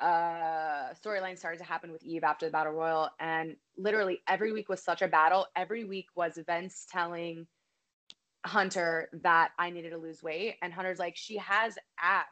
uh, 0.02 0.94
storyline 1.04 1.38
started 1.38 1.58
to 1.60 1.64
happen 1.64 1.92
with 1.92 2.04
Eve 2.04 2.24
after 2.24 2.46
the 2.46 2.52
battle 2.52 2.74
royal, 2.74 3.10
and 3.20 3.56
literally 3.78 4.22
every 4.28 4.52
week 4.54 4.70
was 4.70 4.82
such 4.82 5.02
a 5.02 5.08
battle. 5.08 5.46
Every 5.56 5.84
week 5.84 6.08
was 6.16 6.40
Vince 6.46 6.86
telling 6.92 7.48
Hunter 8.46 9.10
that 9.24 9.52
I 9.60 9.70
needed 9.70 9.92
to 9.92 9.98
lose 9.98 10.24
weight, 10.24 10.56
and 10.62 10.74
Hunter's 10.74 11.00
like, 11.00 11.16
she 11.18 11.38
has 11.38 11.78
abs, 12.02 12.28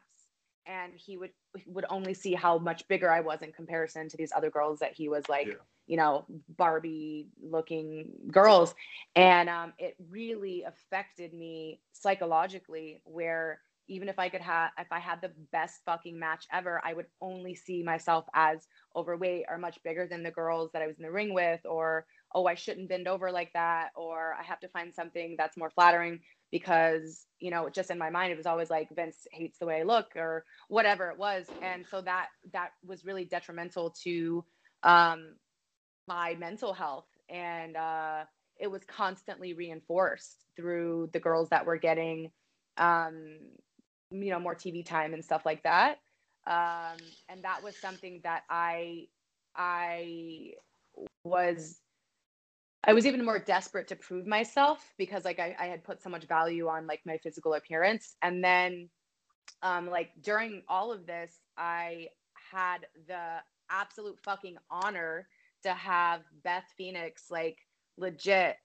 and 0.66 0.92
he 0.96 1.16
would 1.16 1.30
would 1.66 1.86
only 1.90 2.14
see 2.14 2.34
how 2.34 2.58
much 2.58 2.86
bigger 2.88 3.10
I 3.10 3.20
was 3.20 3.42
in 3.42 3.52
comparison 3.52 4.08
to 4.08 4.16
these 4.16 4.32
other 4.36 4.50
girls 4.50 4.78
that 4.80 4.92
he 4.94 5.08
was 5.08 5.28
like, 5.28 5.46
Yeah. 5.46 5.54
you 5.86 5.96
know, 5.96 6.24
Barbie 6.56 7.28
looking 7.42 8.12
girls, 8.30 8.74
and 9.16 9.48
um, 9.48 9.72
it 9.78 9.96
really 10.10 10.64
affected 10.64 11.34
me 11.34 11.80
psychologically. 11.92 13.00
Where 13.04 13.60
even 13.88 14.08
if 14.08 14.18
I 14.18 14.28
could 14.28 14.40
have, 14.42 14.70
if 14.78 14.92
I 14.92 14.98
had 15.00 15.20
the 15.20 15.32
best 15.52 15.80
fucking 15.84 16.18
match 16.18 16.46
ever, 16.52 16.80
I 16.84 16.92
would 16.94 17.06
only 17.20 17.54
see 17.54 17.82
myself 17.82 18.26
as 18.34 18.66
overweight 18.94 19.46
or 19.48 19.58
much 19.58 19.78
bigger 19.82 20.06
than 20.06 20.22
the 20.22 20.30
girls 20.30 20.70
that 20.72 20.82
I 20.82 20.86
was 20.86 20.98
in 20.98 21.04
the 21.04 21.10
ring 21.10 21.34
with, 21.34 21.60
or 21.64 22.06
oh, 22.34 22.46
I 22.46 22.54
shouldn't 22.54 22.88
bend 22.88 23.08
over 23.08 23.32
like 23.32 23.52
that, 23.54 23.90
or 23.96 24.34
I 24.38 24.42
have 24.44 24.60
to 24.60 24.68
find 24.68 24.94
something 24.94 25.36
that's 25.38 25.56
more 25.56 25.70
flattering 25.70 26.20
because 26.50 27.26
you 27.40 27.50
know 27.50 27.68
just 27.68 27.90
in 27.90 27.98
my 27.98 28.10
mind 28.10 28.32
it 28.32 28.36
was 28.36 28.46
always 28.46 28.70
like 28.70 28.88
vince 28.96 29.26
hates 29.32 29.58
the 29.58 29.66
way 29.66 29.80
i 29.80 29.82
look 29.82 30.16
or 30.16 30.44
whatever 30.68 31.10
it 31.10 31.18
was. 31.18 31.46
And 31.60 31.86
so 31.86 32.00
that 32.02 32.28
that 32.52 32.70
was 32.86 33.04
really 33.04 33.24
detrimental 33.24 33.90
to 34.04 34.44
um 34.82 35.34
my 36.06 36.34
mental 36.36 36.72
health. 36.72 37.06
And 37.28 37.76
uh 37.76 38.24
it 38.58 38.70
was 38.70 38.82
constantly 38.84 39.52
reinforced 39.54 40.44
through 40.56 41.10
the 41.12 41.20
girls 41.20 41.50
that 41.50 41.66
were 41.66 41.76
getting 41.78 42.30
um 42.76 43.38
you 44.10 44.30
know 44.30 44.40
more 44.40 44.54
tv 44.54 44.84
time 44.84 45.14
and 45.14 45.24
stuff 45.24 45.44
like 45.44 45.62
that 45.62 45.98
um 46.46 46.96
and 47.28 47.44
that 47.44 47.62
was 47.62 47.76
something 47.76 48.20
that 48.24 48.42
i 48.48 49.06
i 49.56 50.52
was 51.24 51.80
I 52.84 52.92
was 52.92 53.06
even 53.06 53.24
more 53.24 53.38
desperate 53.38 53.88
to 53.88 53.96
prove 53.96 54.26
myself 54.26 54.94
because 54.98 55.24
like 55.24 55.38
I, 55.38 55.54
I 55.58 55.66
had 55.66 55.84
put 55.84 56.02
so 56.02 56.08
much 56.10 56.24
value 56.26 56.68
on 56.68 56.86
like 56.86 57.00
my 57.04 57.18
physical 57.18 57.54
appearance. 57.54 58.16
And 58.22 58.42
then 58.42 58.88
um 59.62 59.88
like 59.88 60.10
during 60.22 60.62
all 60.68 60.92
of 60.92 61.06
this, 61.06 61.40
I 61.56 62.08
had 62.50 62.86
the 63.06 63.42
absolute 63.70 64.18
fucking 64.24 64.56
honor 64.70 65.28
to 65.64 65.74
have 65.74 66.22
Beth 66.44 66.64
Phoenix 66.76 67.24
like 67.30 67.58
legit 67.96 68.56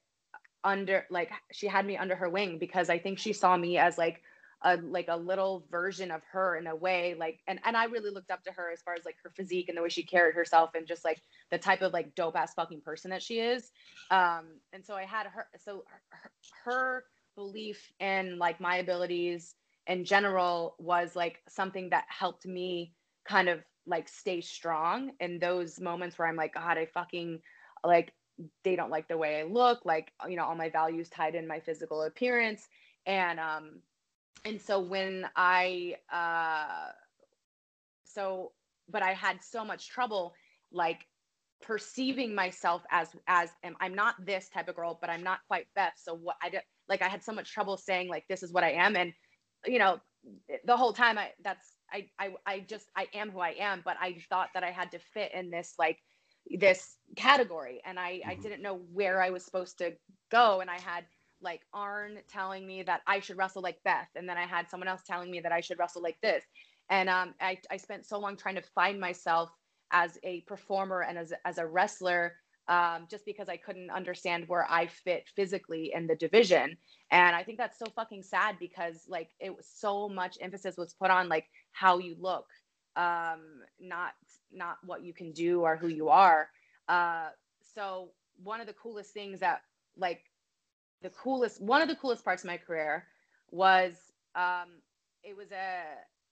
under 0.62 1.04
like 1.10 1.30
she 1.52 1.66
had 1.66 1.84
me 1.84 1.96
under 1.98 2.16
her 2.16 2.30
wing 2.30 2.58
because 2.58 2.88
I 2.88 2.98
think 2.98 3.18
she 3.18 3.32
saw 3.32 3.56
me 3.56 3.76
as 3.76 3.98
like 3.98 4.22
a 4.64 4.76
like 4.78 5.08
a 5.08 5.16
little 5.16 5.64
version 5.70 6.10
of 6.10 6.22
her 6.32 6.56
in 6.56 6.66
a 6.66 6.74
way 6.74 7.14
like 7.18 7.40
and 7.46 7.60
and 7.64 7.76
I 7.76 7.84
really 7.84 8.10
looked 8.10 8.30
up 8.30 8.42
to 8.44 8.52
her 8.52 8.70
as 8.72 8.82
far 8.82 8.94
as 8.94 9.04
like 9.04 9.16
her 9.22 9.30
physique 9.36 9.68
and 9.68 9.76
the 9.76 9.82
way 9.82 9.88
she 9.88 10.02
carried 10.02 10.34
herself 10.34 10.70
and 10.74 10.86
just 10.86 11.04
like 11.04 11.20
the 11.50 11.58
type 11.58 11.82
of 11.82 11.92
like 11.92 12.14
dope 12.14 12.36
ass 12.36 12.54
fucking 12.54 12.80
person 12.80 13.10
that 13.10 13.22
she 13.22 13.40
is. 13.40 13.70
Um 14.10 14.60
and 14.72 14.84
so 14.84 14.94
i 14.94 15.04
had 15.04 15.26
her 15.26 15.46
so 15.58 15.84
her, 16.10 16.30
her 16.64 17.04
belief 17.36 17.92
in 18.00 18.38
like 18.38 18.60
my 18.60 18.76
abilities 18.76 19.54
in 19.86 20.04
general 20.04 20.74
was 20.78 21.14
like 21.14 21.42
something 21.48 21.90
that 21.90 22.04
helped 22.08 22.46
me 22.46 22.92
kind 23.28 23.48
of 23.48 23.60
like 23.86 24.08
stay 24.08 24.40
strong 24.40 25.10
in 25.20 25.38
those 25.38 25.78
moments 25.78 26.18
where 26.18 26.26
i'm 26.28 26.36
like 26.36 26.54
god 26.54 26.78
i 26.78 26.86
fucking 26.86 27.38
like 27.84 28.12
they 28.62 28.76
don't 28.76 28.90
like 28.90 29.08
the 29.08 29.16
way 29.16 29.40
i 29.40 29.42
look 29.42 29.84
like 29.84 30.12
you 30.28 30.36
know 30.36 30.44
all 30.44 30.54
my 30.54 30.70
values 30.70 31.08
tied 31.08 31.34
in 31.34 31.46
my 31.46 31.60
physical 31.60 32.02
appearance. 32.02 32.66
And 33.06 33.38
um 33.38 33.80
and 34.44 34.60
so 34.60 34.80
when 34.80 35.26
i 35.36 35.94
uh 36.12 36.90
so 38.04 38.52
but 38.88 39.02
i 39.02 39.12
had 39.12 39.42
so 39.42 39.64
much 39.64 39.88
trouble 39.88 40.34
like 40.72 41.06
perceiving 41.62 42.34
myself 42.34 42.82
as 42.90 43.08
as 43.28 43.50
am 43.64 43.76
I'm 43.80 43.94
not 43.94 44.16
this 44.26 44.50
type 44.50 44.68
of 44.68 44.76
girl, 44.76 44.98
but 45.00 45.10
I'm 45.10 45.22
not 45.22 45.40
quite 45.48 45.66
Beth. 45.74 45.94
So 45.96 46.14
what 46.14 46.36
I 46.42 46.50
did 46.50 46.62
like 46.88 47.02
I 47.02 47.08
had 47.08 47.24
so 47.24 47.32
much 47.32 47.52
trouble 47.52 47.78
saying 47.78 48.08
like 48.08 48.24
this 48.28 48.42
is 48.42 48.52
what 48.52 48.64
I 48.64 48.72
am. 48.72 48.96
And 48.96 49.14
you 49.66 49.78
know, 49.78 49.98
the 50.64 50.76
whole 50.76 50.92
time 50.92 51.18
I 51.18 51.32
that's 51.42 51.76
I 51.92 52.08
I 52.18 52.34
I 52.46 52.60
just 52.60 52.90
I 52.96 53.08
am 53.14 53.30
who 53.30 53.40
I 53.40 53.50
am, 53.58 53.82
but 53.84 53.96
I 54.00 54.18
thought 54.28 54.50
that 54.54 54.64
I 54.64 54.72
had 54.72 54.92
to 54.92 54.98
fit 54.98 55.32
in 55.34 55.50
this 55.50 55.74
like 55.78 55.98
this 56.60 56.98
category 57.16 57.80
and 57.86 57.98
I 57.98 58.22
I 58.28 58.34
Mhm. 58.36 58.42
didn't 58.42 58.62
know 58.62 58.76
where 58.76 59.22
I 59.22 59.30
was 59.30 59.44
supposed 59.44 59.78
to 59.78 59.96
go. 60.30 60.60
And 60.60 60.70
I 60.70 60.78
had 60.80 61.06
like 61.44 61.60
Arn 61.72 62.18
telling 62.28 62.66
me 62.66 62.82
that 62.82 63.02
I 63.06 63.20
should 63.20 63.36
wrestle 63.36 63.62
like 63.62 63.82
Beth, 63.84 64.08
and 64.16 64.28
then 64.28 64.36
I 64.38 64.46
had 64.46 64.68
someone 64.68 64.88
else 64.88 65.02
telling 65.06 65.30
me 65.30 65.40
that 65.40 65.52
I 65.52 65.60
should 65.60 65.78
wrestle 65.78 66.02
like 66.02 66.20
this. 66.22 66.42
And 66.90 67.08
um, 67.08 67.34
I, 67.40 67.58
I 67.70 67.76
spent 67.76 68.04
so 68.04 68.18
long 68.18 68.36
trying 68.36 68.56
to 68.56 68.62
find 68.74 69.00
myself 69.00 69.50
as 69.92 70.18
a 70.24 70.40
performer 70.42 71.02
and 71.02 71.16
as, 71.16 71.32
as 71.44 71.58
a 71.58 71.66
wrestler 71.66 72.34
um, 72.68 73.06
just 73.10 73.24
because 73.26 73.48
I 73.48 73.56
couldn't 73.56 73.90
understand 73.90 74.48
where 74.48 74.66
I 74.70 74.86
fit 74.86 75.28
physically 75.36 75.92
in 75.94 76.06
the 76.06 76.16
division. 76.16 76.76
And 77.10 77.36
I 77.36 77.42
think 77.42 77.58
that's 77.58 77.78
so 77.78 77.86
fucking 77.94 78.22
sad 78.22 78.56
because 78.58 79.04
like 79.08 79.30
it 79.38 79.54
was 79.54 79.66
so 79.66 80.08
much 80.08 80.38
emphasis 80.40 80.76
was 80.76 80.94
put 80.94 81.10
on 81.10 81.28
like 81.28 81.46
how 81.72 81.98
you 81.98 82.16
look, 82.18 82.46
um, 82.96 83.60
not 83.80 84.12
not 84.52 84.78
what 84.84 85.04
you 85.04 85.12
can 85.12 85.32
do 85.32 85.60
or 85.60 85.76
who 85.76 85.88
you 85.88 86.08
are. 86.08 86.48
Uh, 86.88 87.28
so 87.74 88.10
one 88.42 88.60
of 88.60 88.66
the 88.66 88.72
coolest 88.72 89.12
things 89.12 89.40
that 89.40 89.60
like 89.96 90.22
the 91.04 91.10
coolest 91.10 91.60
one 91.60 91.82
of 91.82 91.88
the 91.88 91.96
coolest 91.96 92.24
parts 92.24 92.42
of 92.42 92.48
my 92.48 92.56
career 92.56 93.04
was 93.50 93.92
um, 94.34 94.80
it 95.22 95.36
was 95.36 95.52
a 95.52 95.82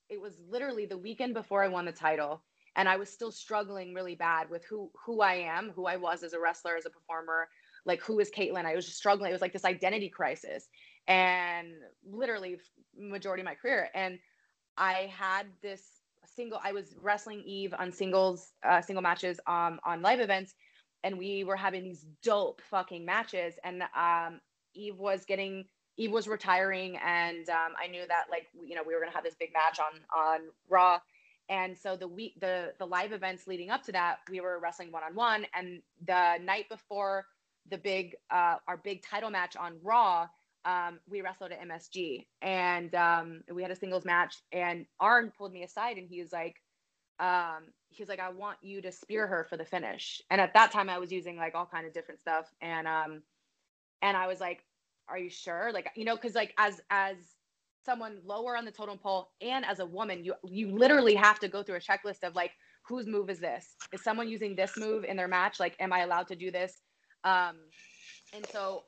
it 0.09 0.21
was 0.21 0.41
literally 0.49 0.87
the 0.87 0.99
weekend 0.99 1.35
before 1.35 1.63
I 1.63 1.69
won 1.69 1.85
the 1.85 1.93
title 1.93 2.43
and 2.75 2.89
I 2.89 2.97
was 2.97 3.11
still 3.11 3.31
struggling 3.31 3.93
really 3.93 4.15
bad 4.15 4.49
with 4.49 4.65
who 4.65 4.91
who 5.05 5.21
I 5.21 5.35
am, 5.35 5.73
who 5.77 5.87
I 5.87 5.97
was 5.97 6.23
as 6.23 6.33
a 6.33 6.41
wrestler, 6.41 6.75
as 6.77 6.87
a 6.87 6.91
performer, 6.91 7.49
like 7.85 8.01
who 8.01 8.19
is 8.19 8.31
Kaitlyn. 8.31 8.65
I 8.65 8.75
was 8.75 8.87
just 8.87 8.97
struggling. 8.97 9.31
It 9.31 9.35
was 9.35 9.43
like 9.43 9.53
this 9.53 9.67
identity 9.67 10.09
crisis, 10.09 10.69
and 11.07 11.69
literally 12.11 12.57
majority 12.99 13.43
of 13.43 13.47
my 13.47 13.55
career. 13.55 13.91
And 13.95 14.19
I 14.79 15.13
had 15.15 15.47
this 15.61 15.83
single. 16.35 16.59
I 16.65 16.73
was 16.73 16.97
wrestling 17.03 17.43
Eve 17.45 17.75
on 17.79 17.93
singles, 17.93 18.53
uh, 18.67 18.81
single 18.81 19.03
matches 19.03 19.39
um, 19.47 19.79
on 19.85 20.01
live 20.01 20.21
events, 20.21 20.55
and 21.05 21.19
we 21.19 21.45
were 21.45 21.57
having 21.57 21.85
these 21.85 22.07
dope 22.23 22.63
fucking 22.71 23.05
matches. 23.05 23.55
And 23.65 23.83
um, 23.95 24.41
Eve 24.75 24.99
was 24.99 25.25
getting 25.25 25.65
Eve 25.99 26.11
was 26.11 26.27
retiring, 26.27 26.97
and 27.05 27.49
um, 27.51 27.73
I 27.83 27.87
knew 27.87 28.03
that 28.09 28.25
like 28.31 28.47
you 28.67 28.75
know 28.75 28.83
we 28.87 28.95
were 28.95 29.01
gonna 29.01 29.13
have 29.13 29.25
this 29.25 29.35
big 29.35 29.53
match 29.53 29.79
on 29.79 30.01
on 30.17 30.41
Raw. 30.69 30.99
And 31.49 31.77
so 31.77 31.97
the 31.97 32.09
week 32.09 32.35
the 32.41 32.73
the 32.79 32.87
live 32.87 33.13
events 33.13 33.47
leading 33.47 33.71
up 33.71 33.83
to 33.85 33.93
that, 33.93 34.19
we 34.31 34.41
were 34.41 34.59
wrestling 34.59 34.91
one 34.93 35.03
on 35.03 35.15
one. 35.15 35.47
And 35.55 35.83
the 36.07 36.39
night 36.43 36.69
before 36.69 37.27
the 37.71 37.79
big 37.79 38.15
uh, 38.31 38.57
our 38.67 38.77
big 38.77 39.03
title 39.03 39.31
match 39.31 39.57
on 39.57 39.77
Raw, 39.83 40.29
um, 40.65 40.99
we 41.09 41.21
wrestled 41.21 41.53
at 41.53 41.61
MSG, 41.61 42.27
and 42.41 42.95
um, 42.95 43.43
we 43.53 43.63
had 43.63 43.71
a 43.71 43.77
singles 43.77 44.05
match. 44.05 44.37
And 44.53 44.87
Arn 45.01 45.33
pulled 45.37 45.53
me 45.53 45.63
aside, 45.63 45.99
and 45.99 46.09
he 46.09 46.21
was 46.21 46.33
like, 46.33 46.57
um, 47.21 47.65
he's 47.91 48.09
like, 48.09 48.21
I 48.21 48.31
want 48.31 48.59
you 48.63 48.81
to 48.83 48.93
spear 48.93 49.27
her 49.27 49.45
for 49.49 49.57
the 49.57 49.65
finish. 49.65 50.23
And 50.31 50.41
at 50.41 50.55
that 50.55 50.73
time, 50.73 50.89
I 50.89 50.99
was 50.99 51.13
using 51.13 51.37
like 51.37 51.55
all 51.55 51.67
kind 51.67 51.87
of 51.87 51.93
different 51.93 52.21
stuff, 52.21 52.47
and 52.61 52.87
um, 52.87 53.23
and 54.03 54.17
I 54.17 54.27
was 54.27 54.41
like, 54.41 54.65
Are 55.09 55.19
you 55.19 55.31
sure? 55.31 55.71
Like, 55.73 55.91
you 55.97 56.05
know, 56.05 56.17
because 56.17 56.35
like 56.35 56.53
as 56.59 56.81
as 56.91 57.17
someone 57.85 58.19
lower 58.25 58.57
on 58.57 58.65
the 58.65 58.71
totem 58.71 58.99
pole 58.99 59.31
and 59.41 59.65
as 59.65 59.81
a 59.81 59.87
woman 59.87 60.25
you 60.25 60.35
you 60.45 60.71
literally 60.71 61.15
have 61.15 61.39
to 61.41 61.49
go 61.49 61.63
through 61.63 61.77
a 61.77 61.81
checklist 61.81 62.23
of 62.23 62.35
like 62.35 62.53
whose 62.87 63.07
move 63.07 63.31
is 63.31 63.39
this? 63.39 63.77
Is 63.93 64.03
someone 64.03 64.29
using 64.29 64.55
this 64.55 64.77
move 64.77 65.05
in 65.05 65.17
their 65.17 65.29
match? 65.29 65.61
Like 65.61 65.77
am 65.81 65.93
i 65.93 66.01
allowed 66.01 66.29
to 66.29 66.37
do 66.37 66.51
this? 66.51 66.83
Um 67.25 67.57
and 68.33 68.47
so 68.53 68.85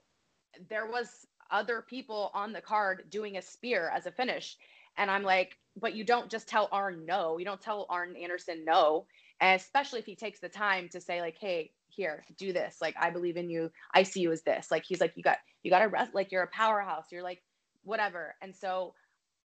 there 0.69 0.87
was 0.87 1.27
other 1.51 1.83
people 1.83 2.31
on 2.35 2.53
the 2.53 2.61
card 2.61 3.05
doing 3.11 3.37
a 3.37 3.43
spear 3.43 3.91
as 3.95 4.07
a 4.07 4.12
finish. 4.12 4.57
And 4.97 5.11
i'm 5.11 5.23
like 5.23 5.57
but 5.81 5.95
you 5.95 6.05
don't 6.05 6.31
just 6.31 6.49
tell 6.49 6.69
arn 6.71 7.05
no. 7.05 7.39
You 7.39 7.45
don't 7.45 7.61
tell 7.61 7.87
arn 7.91 8.15
anderson 8.17 8.65
no. 8.65 9.07
And 9.41 9.61
especially 9.61 9.99
if 9.99 10.07
he 10.07 10.15
takes 10.15 10.39
the 10.39 10.49
time 10.49 10.89
to 10.91 11.01
say 11.01 11.21
like 11.21 11.37
hey 11.41 11.73
here 11.95 12.24
do 12.38 12.53
this 12.53 12.76
like 12.80 12.95
i 13.01 13.11
believe 13.11 13.36
in 13.36 13.49
you 13.49 13.70
i 13.95 14.03
see 14.03 14.20
you 14.20 14.32
as 14.32 14.42
this 14.42 14.70
like 14.70 14.84
he's 14.86 15.01
like 15.01 15.12
you 15.16 15.22
got 15.22 15.38
you 15.62 15.70
got 15.70 15.80
to 15.80 15.86
rest 15.86 16.14
like 16.14 16.32
you're 16.32 16.42
a 16.42 16.49
powerhouse 16.49 17.05
you're 17.11 17.22
like 17.22 17.40
whatever. 17.84 18.34
And 18.42 18.55
so 18.55 18.95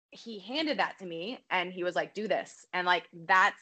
he 0.10 0.40
handed 0.40 0.80
that 0.80 0.98
to 1.00 1.06
me 1.06 1.40
and 1.50 1.72
he 1.72 1.84
was 1.84 1.96
like, 1.96 2.14
do 2.14 2.28
this. 2.28 2.66
And 2.74 2.86
like, 2.88 3.08
that's, 3.28 3.62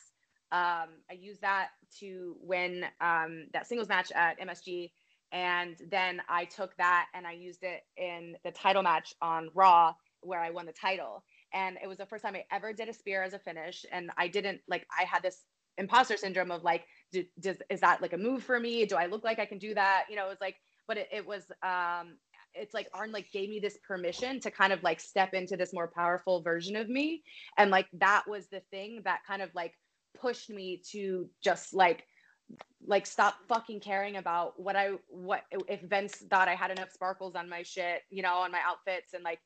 um, 0.51 0.89
I 1.09 1.13
used 1.19 1.41
that 1.41 1.69
to 1.99 2.35
win 2.41 2.85
um, 3.01 3.47
that 3.53 3.67
singles 3.67 3.89
match 3.89 4.11
at 4.13 4.39
MSG. 4.39 4.91
And 5.31 5.77
then 5.91 6.21
I 6.27 6.45
took 6.45 6.75
that 6.77 7.07
and 7.13 7.27
I 7.27 7.33
used 7.33 7.63
it 7.63 7.81
in 7.97 8.35
the 8.43 8.51
title 8.51 8.81
match 8.81 9.13
on 9.21 9.49
Raw 9.53 9.93
where 10.21 10.39
I 10.39 10.49
won 10.49 10.65
the 10.65 10.73
title. 10.73 11.23
And 11.53 11.77
it 11.83 11.87
was 11.87 11.97
the 11.97 12.05
first 12.05 12.23
time 12.23 12.35
I 12.35 12.45
ever 12.51 12.73
did 12.73 12.89
a 12.89 12.93
spear 12.93 13.21
as 13.21 13.33
a 13.33 13.39
finish. 13.39 13.85
And 13.91 14.09
I 14.17 14.27
didn't 14.27 14.61
like, 14.67 14.87
I 14.97 15.03
had 15.03 15.21
this 15.21 15.45
imposter 15.77 16.17
syndrome 16.17 16.51
of 16.51 16.63
like, 16.63 16.85
do, 17.11 17.23
does, 17.39 17.57
is 17.69 17.81
that 17.81 18.01
like 18.01 18.13
a 18.13 18.17
move 18.17 18.43
for 18.43 18.59
me? 18.59 18.85
Do 18.85 18.95
I 18.95 19.07
look 19.07 19.23
like 19.23 19.39
I 19.39 19.45
can 19.45 19.57
do 19.57 19.73
that? 19.73 20.05
You 20.09 20.15
know, 20.15 20.25
it 20.25 20.29
was 20.29 20.41
like, 20.41 20.55
but 20.87 20.97
it, 20.97 21.09
it 21.11 21.25
was 21.25 21.43
um, 21.63 22.17
it's 22.53 22.73
like 22.73 22.87
Arn 22.93 23.11
like 23.11 23.31
gave 23.31 23.49
me 23.49 23.59
this 23.59 23.77
permission 23.87 24.39
to 24.41 24.51
kind 24.51 24.73
of 24.73 24.81
like 24.83 24.99
step 24.99 25.33
into 25.33 25.55
this 25.55 25.73
more 25.73 25.87
powerful 25.87 26.41
version 26.41 26.75
of 26.75 26.89
me. 26.89 27.23
And 27.57 27.71
like 27.71 27.87
that 27.93 28.23
was 28.27 28.47
the 28.47 28.61
thing 28.71 29.01
that 29.05 29.19
kind 29.27 29.41
of 29.41 29.49
like 29.53 29.73
pushed 30.19 30.49
me 30.49 30.81
to 30.91 31.29
just 31.43 31.73
like 31.73 32.05
like 32.87 33.05
stop 33.05 33.35
fucking 33.47 33.79
caring 33.79 34.15
about 34.15 34.59
what 34.59 34.75
I 34.75 34.93
what 35.07 35.43
if 35.51 35.81
Vince 35.81 36.15
thought 36.29 36.47
I 36.47 36.55
had 36.55 36.71
enough 36.71 36.91
sparkles 36.91 37.35
on 37.35 37.47
my 37.47 37.63
shit, 37.63 38.01
you 38.09 38.23
know, 38.23 38.35
on 38.35 38.51
my 38.51 38.61
outfits 38.65 39.13
and 39.13 39.23
like 39.23 39.39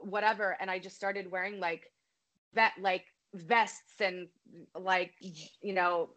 whatever. 0.00 0.56
And 0.60 0.70
I 0.70 0.78
just 0.78 0.96
started 0.96 1.30
wearing 1.30 1.58
like 1.58 1.90
vet 2.54 2.72
like 2.80 3.04
vests 3.34 4.00
and 4.00 4.28
like 4.78 5.12
you 5.20 5.72
know 5.72 6.10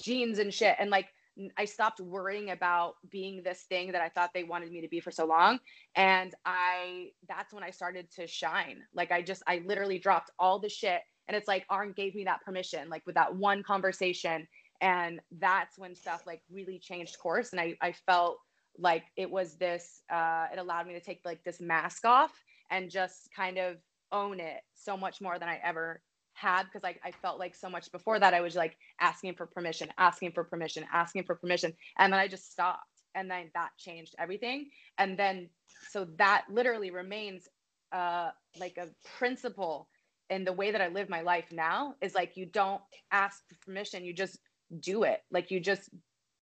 jeans 0.00 0.38
and 0.38 0.52
shit 0.52 0.76
and 0.78 0.90
like 0.90 1.08
I 1.56 1.64
stopped 1.64 2.00
worrying 2.00 2.50
about 2.50 2.94
being 3.10 3.42
this 3.42 3.62
thing 3.62 3.92
that 3.92 4.02
I 4.02 4.08
thought 4.08 4.30
they 4.34 4.44
wanted 4.44 4.70
me 4.70 4.80
to 4.80 4.88
be 4.88 5.00
for 5.00 5.10
so 5.10 5.24
long. 5.24 5.58
And 5.94 6.34
I, 6.44 7.10
that's 7.28 7.52
when 7.52 7.62
I 7.62 7.70
started 7.70 8.10
to 8.16 8.26
shine. 8.26 8.82
Like 8.94 9.12
I 9.12 9.22
just, 9.22 9.42
I 9.46 9.62
literally 9.64 9.98
dropped 9.98 10.30
all 10.38 10.58
the 10.58 10.68
shit. 10.68 11.00
And 11.28 11.36
it's 11.36 11.48
like 11.48 11.64
Arn 11.70 11.92
gave 11.96 12.14
me 12.14 12.24
that 12.24 12.42
permission, 12.42 12.88
like 12.88 13.02
with 13.06 13.14
that 13.14 13.34
one 13.34 13.62
conversation. 13.62 14.46
And 14.80 15.20
that's 15.38 15.78
when 15.78 15.94
stuff 15.94 16.24
like 16.26 16.42
really 16.50 16.78
changed 16.78 17.18
course. 17.18 17.52
And 17.52 17.60
I, 17.60 17.76
I 17.80 17.92
felt 17.92 18.38
like 18.78 19.04
it 19.16 19.30
was 19.30 19.56
this, 19.56 20.02
uh, 20.12 20.46
it 20.52 20.58
allowed 20.58 20.86
me 20.86 20.94
to 20.94 21.00
take 21.00 21.20
like 21.24 21.44
this 21.44 21.60
mask 21.60 22.04
off 22.04 22.32
and 22.70 22.90
just 22.90 23.28
kind 23.34 23.58
of 23.58 23.76
own 24.12 24.40
it 24.40 24.60
so 24.74 24.96
much 24.96 25.20
more 25.20 25.38
than 25.38 25.48
I 25.48 25.60
ever 25.62 26.02
had 26.40 26.64
because 26.64 26.84
I, 26.84 26.96
I 27.04 27.10
felt 27.10 27.38
like 27.38 27.54
so 27.54 27.68
much 27.68 27.92
before 27.92 28.18
that 28.18 28.34
I 28.34 28.40
was 28.40 28.56
like 28.56 28.76
asking 29.00 29.34
for 29.34 29.46
permission, 29.46 29.88
asking 29.98 30.32
for 30.32 30.44
permission, 30.44 30.84
asking 30.92 31.24
for 31.24 31.34
permission. 31.34 31.74
And 31.98 32.12
then 32.12 32.20
I 32.20 32.28
just 32.28 32.50
stopped. 32.50 32.84
And 33.14 33.30
then 33.30 33.50
that 33.54 33.70
changed 33.76 34.14
everything. 34.18 34.70
And 34.98 35.18
then 35.18 35.50
so 35.90 36.06
that 36.16 36.44
literally 36.50 36.90
remains 36.90 37.48
uh 37.92 38.30
like 38.58 38.78
a 38.78 38.88
principle 39.18 39.88
in 40.30 40.44
the 40.44 40.52
way 40.52 40.70
that 40.70 40.80
I 40.80 40.88
live 40.88 41.08
my 41.08 41.22
life 41.22 41.46
now 41.50 41.96
is 42.00 42.14
like 42.14 42.36
you 42.36 42.46
don't 42.46 42.80
ask 43.10 43.42
for 43.48 43.56
permission, 43.66 44.04
you 44.04 44.12
just 44.12 44.38
do 44.78 45.02
it. 45.02 45.22
Like 45.30 45.50
you 45.50 45.60
just 45.60 45.90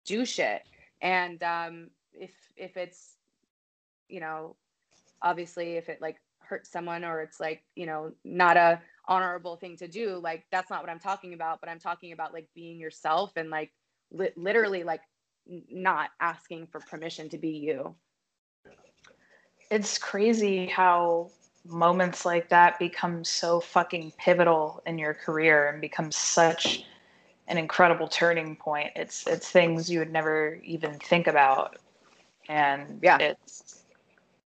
do 0.07 0.25
shit. 0.25 0.63
And 1.03 1.43
um 1.43 1.91
if 2.13 2.33
if 2.57 2.77
it's 2.77 3.17
you 4.09 4.21
know 4.21 4.57
obviously 5.21 5.73
if 5.73 5.89
it 5.89 6.01
like 6.01 6.17
hurts 6.39 6.71
someone 6.71 7.05
or 7.05 7.21
it's 7.21 7.41
like 7.41 7.63
you 7.75 7.87
know 7.87 8.13
not 8.25 8.57
a 8.57 8.81
honorable 9.09 9.57
thing 9.57 9.77
to 9.77 9.89
do 9.89 10.21
like 10.23 10.45
that's 10.53 10.71
not 10.71 10.81
what 10.81 10.91
i'm 10.91 10.99
talking 10.99 11.35
about 11.35 11.61
but 11.61 11.69
i'm 11.69 11.79
talking 11.81 12.13
about 12.13 12.33
like 12.33 12.49
being 12.55 12.79
yourself 12.79 13.33
and 13.37 13.51
like 13.51 13.73
li- 14.13 14.33
literally 14.37 14.85
like 14.85 15.01
n- 15.51 15.65
not 15.71 16.11
asking 16.21 16.67
for 16.67 16.81
permission 16.81 17.29
to 17.31 17.39
be 17.39 17.51
you. 17.51 17.95
It's 19.71 19.99
crazy 19.99 20.67
how 20.67 21.31
moments 21.65 22.27
like 22.27 22.49
that 22.51 22.79
become 22.79 23.25
so 23.25 23.61
fucking 23.61 24.13
pivotal 24.19 24.83
in 24.87 24.99
your 24.99 25.15
career 25.15 25.69
and 25.69 25.81
become 25.81 26.11
such 26.11 26.85
an 27.49 27.57
incredible 27.57 28.09
turning 28.09 28.57
point. 28.57 28.91
It's 28.97 29.27
it's 29.27 29.51
things 29.51 29.91
you 29.91 30.01
would 30.01 30.13
never 30.13 30.61
even 30.65 30.99
think 30.99 31.27
about. 31.27 31.79
And 32.49 33.01
yeah. 33.03 33.19
it's 33.19 33.85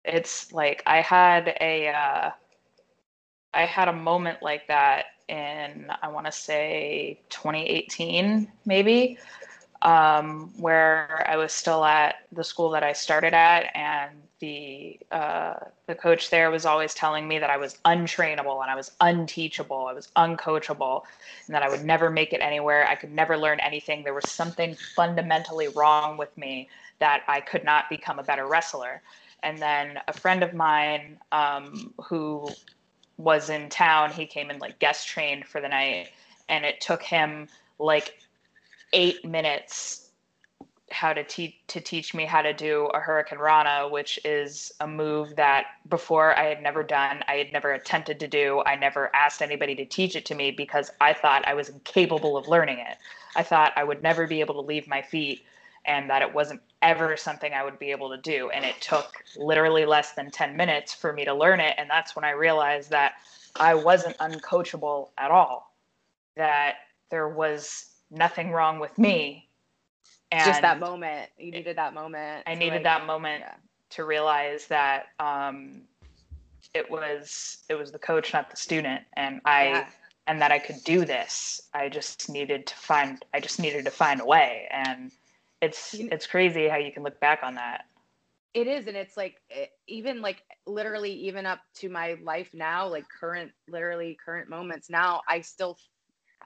it's 0.05 0.53
like 0.53 0.81
i 0.85 1.01
had 1.01 1.57
a 1.59 1.89
uh 1.89 2.31
I 3.53 3.65
had 3.65 3.87
a 3.87 3.93
moment 3.93 4.41
like 4.41 4.67
that 4.67 5.05
in 5.27 5.91
I 6.01 6.07
want 6.07 6.25
to 6.25 6.31
say 6.31 7.19
2018 7.29 8.49
maybe 8.65 9.17
um, 9.81 10.51
where 10.57 11.25
I 11.29 11.37
was 11.37 11.51
still 11.51 11.83
at 11.85 12.15
the 12.31 12.43
school 12.43 12.69
that 12.71 12.83
I 12.83 12.93
started 12.93 13.33
at 13.33 13.75
and 13.75 14.11
the 14.39 14.99
uh, 15.11 15.55
the 15.87 15.95
coach 15.95 16.29
there 16.29 16.51
was 16.51 16.65
always 16.65 16.93
telling 16.93 17.27
me 17.27 17.39
that 17.39 17.49
I 17.49 17.57
was 17.57 17.77
untrainable 17.85 18.61
and 18.61 18.71
I 18.71 18.75
was 18.75 18.91
unteachable 19.01 19.87
I 19.87 19.93
was 19.93 20.09
uncoachable 20.15 21.03
and 21.47 21.55
that 21.55 21.63
I 21.63 21.69
would 21.69 21.83
never 21.83 22.09
make 22.09 22.33
it 22.33 22.41
anywhere 22.41 22.87
I 22.87 22.95
could 22.95 23.11
never 23.11 23.37
learn 23.37 23.59
anything. 23.59 24.03
There 24.03 24.13
was 24.13 24.29
something 24.29 24.75
fundamentally 24.95 25.67
wrong 25.69 26.17
with 26.17 26.35
me 26.37 26.69
that 26.99 27.23
I 27.27 27.41
could 27.41 27.63
not 27.63 27.89
become 27.89 28.19
a 28.19 28.23
better 28.23 28.47
wrestler. 28.47 29.01
And 29.43 29.59
then 29.59 29.99
a 30.07 30.13
friend 30.13 30.43
of 30.43 30.53
mine 30.53 31.19
um, 31.31 31.93
who 32.03 32.49
was 33.17 33.49
in 33.49 33.69
town. 33.69 34.11
He 34.11 34.25
came 34.25 34.49
and 34.49 34.61
like 34.61 34.79
guest 34.79 35.07
trained 35.07 35.45
for 35.45 35.61
the 35.61 35.69
night, 35.69 36.09
and 36.49 36.65
it 36.65 36.81
took 36.81 37.03
him 37.03 37.47
like 37.79 38.19
eight 38.93 39.25
minutes 39.25 40.07
how 40.89 41.11
to 41.11 41.23
teach 41.23 41.55
to 41.67 41.81
teach 41.81 42.13
me 42.13 42.23
how 42.23 42.41
to 42.41 42.53
do 42.53 42.85
a 42.93 42.99
hurricanrana 42.99 43.91
which 43.91 44.17
is 44.23 44.71
a 44.79 44.87
move 44.87 45.35
that 45.35 45.65
before 45.89 46.37
I 46.39 46.45
had 46.45 46.63
never 46.63 46.81
done, 46.81 47.23
I 47.27 47.35
had 47.35 47.51
never 47.51 47.73
attempted 47.73 48.19
to 48.21 48.27
do. 48.27 48.63
I 48.65 48.75
never 48.75 49.13
asked 49.13 49.41
anybody 49.41 49.75
to 49.75 49.85
teach 49.85 50.15
it 50.15 50.25
to 50.27 50.35
me 50.35 50.51
because 50.51 50.89
I 51.01 51.13
thought 51.13 51.47
I 51.47 51.55
was 51.55 51.69
incapable 51.69 52.37
of 52.37 52.47
learning 52.47 52.79
it. 52.79 52.97
I 53.35 53.43
thought 53.43 53.73
I 53.75 53.83
would 53.83 54.01
never 54.01 54.27
be 54.27 54.39
able 54.39 54.55
to 54.55 54.61
leave 54.61 54.87
my 54.87 55.01
feet 55.01 55.45
and 55.87 56.09
that 56.09 56.21
it 56.21 56.33
wasn't 56.33 56.61
ever 56.81 57.17
something 57.17 57.53
I 57.53 57.63
would 57.63 57.79
be 57.79 57.91
able 57.91 58.09
to 58.09 58.17
do. 58.17 58.49
And 58.49 58.65
it 58.65 58.75
took 58.81 59.23
literally 59.37 59.85
less 59.85 60.13
than 60.13 60.29
10 60.29 60.55
minutes 60.55 60.93
for 60.93 61.13
me 61.13 61.25
to 61.25 61.33
learn 61.33 61.59
it. 61.59 61.75
And 61.77 61.89
that's 61.89 62.15
when 62.15 62.25
I 62.25 62.31
realized 62.31 62.91
that 62.91 63.13
I 63.55 63.73
wasn't 63.73 64.17
uncoachable 64.17 65.09
at 65.17 65.31
all, 65.31 65.73
that 66.35 66.75
there 67.09 67.29
was 67.29 67.85
nothing 68.11 68.51
wrong 68.51 68.79
with 68.79 68.97
me. 68.97 69.47
And 70.31 70.45
just 70.45 70.61
that 70.61 70.79
moment. 70.79 71.29
You 71.37 71.51
needed 71.51 71.77
that 71.77 71.93
moment. 71.93 72.43
I 72.45 72.53
needed 72.53 72.75
like, 72.75 72.83
that 72.83 73.05
moment 73.05 73.43
yeah. 73.45 73.53
to 73.91 74.03
realize 74.03 74.67
that 74.67 75.07
um, 75.19 75.81
it 76.73 76.91
was 76.91 77.59
it 77.69 77.75
was 77.75 77.93
the 77.93 77.99
coach, 77.99 78.33
not 78.33 78.51
the 78.51 78.57
student. 78.57 79.01
And 79.13 79.39
I 79.45 79.67
yeah. 79.69 79.87
and 80.27 80.41
that 80.41 80.51
I 80.51 80.59
could 80.59 80.83
do 80.83 81.05
this. 81.05 81.61
I 81.73 81.87
just 81.87 82.29
needed 82.29 82.67
to 82.67 82.75
find 82.75 83.23
I 83.33 83.39
just 83.39 83.57
needed 83.57 83.85
to 83.85 83.91
find 83.91 84.19
a 84.19 84.25
way. 84.25 84.67
And 84.69 85.11
it's 85.61 85.93
it's 85.93 86.27
crazy 86.27 86.67
how 86.67 86.77
you 86.77 86.91
can 86.91 87.03
look 87.03 87.19
back 87.19 87.39
on 87.43 87.55
that. 87.55 87.85
It 88.53 88.67
is 88.67 88.87
and 88.87 88.97
it's 88.97 89.15
like 89.17 89.35
even 89.87 90.21
like 90.21 90.41
literally 90.65 91.11
even 91.11 91.45
up 91.45 91.59
to 91.75 91.89
my 91.89 92.17
life 92.23 92.49
now 92.53 92.87
like 92.87 93.05
current 93.19 93.51
literally 93.69 94.17
current 94.23 94.49
moments 94.49 94.89
now 94.89 95.21
i 95.29 95.41
still 95.41 95.77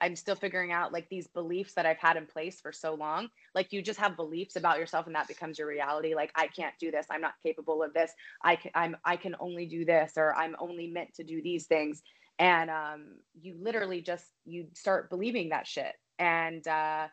i'm 0.00 0.14
still 0.14 0.34
figuring 0.34 0.72
out 0.72 0.92
like 0.92 1.08
these 1.08 1.26
beliefs 1.28 1.72
that 1.74 1.86
i've 1.86 1.98
had 1.98 2.16
in 2.16 2.26
place 2.26 2.60
for 2.60 2.72
so 2.72 2.94
long. 2.94 3.28
Like 3.54 3.72
you 3.72 3.82
just 3.82 4.00
have 4.00 4.16
beliefs 4.16 4.56
about 4.56 4.78
yourself 4.78 5.06
and 5.06 5.14
that 5.14 5.28
becomes 5.28 5.58
your 5.58 5.68
reality. 5.68 6.14
Like 6.14 6.32
i 6.34 6.48
can't 6.48 6.74
do 6.78 6.90
this. 6.90 7.06
I'm 7.10 7.20
not 7.20 7.34
capable 7.42 7.82
of 7.82 7.94
this. 7.94 8.12
I 8.42 8.56
can 8.56 8.70
i'm 8.74 8.96
i 9.04 9.16
can 9.16 9.34
only 9.40 9.66
do 9.66 9.84
this 9.84 10.12
or 10.16 10.34
i'm 10.34 10.56
only 10.58 10.88
meant 10.88 11.14
to 11.14 11.24
do 11.24 11.40
these 11.42 11.66
things. 11.66 12.02
And 12.38 12.68
um 12.68 13.16
you 13.40 13.56
literally 13.60 14.02
just 14.02 14.26
you 14.44 14.66
start 14.74 15.08
believing 15.08 15.50
that 15.50 15.66
shit. 15.66 15.94
And 16.18 16.66
uh 16.66 17.08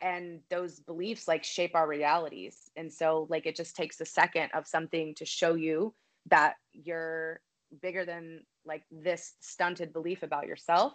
and 0.00 0.40
those 0.50 0.80
beliefs 0.80 1.28
like 1.28 1.44
shape 1.44 1.74
our 1.74 1.86
realities. 1.86 2.70
And 2.76 2.92
so 2.92 3.26
like 3.30 3.46
it 3.46 3.56
just 3.56 3.76
takes 3.76 4.00
a 4.00 4.04
second 4.04 4.50
of 4.54 4.66
something 4.66 5.14
to 5.16 5.24
show 5.24 5.54
you 5.54 5.94
that 6.30 6.54
you're 6.72 7.40
bigger 7.82 8.04
than 8.04 8.44
like 8.64 8.82
this 8.90 9.34
stunted 9.40 9.92
belief 9.92 10.22
about 10.22 10.46
yourself. 10.46 10.94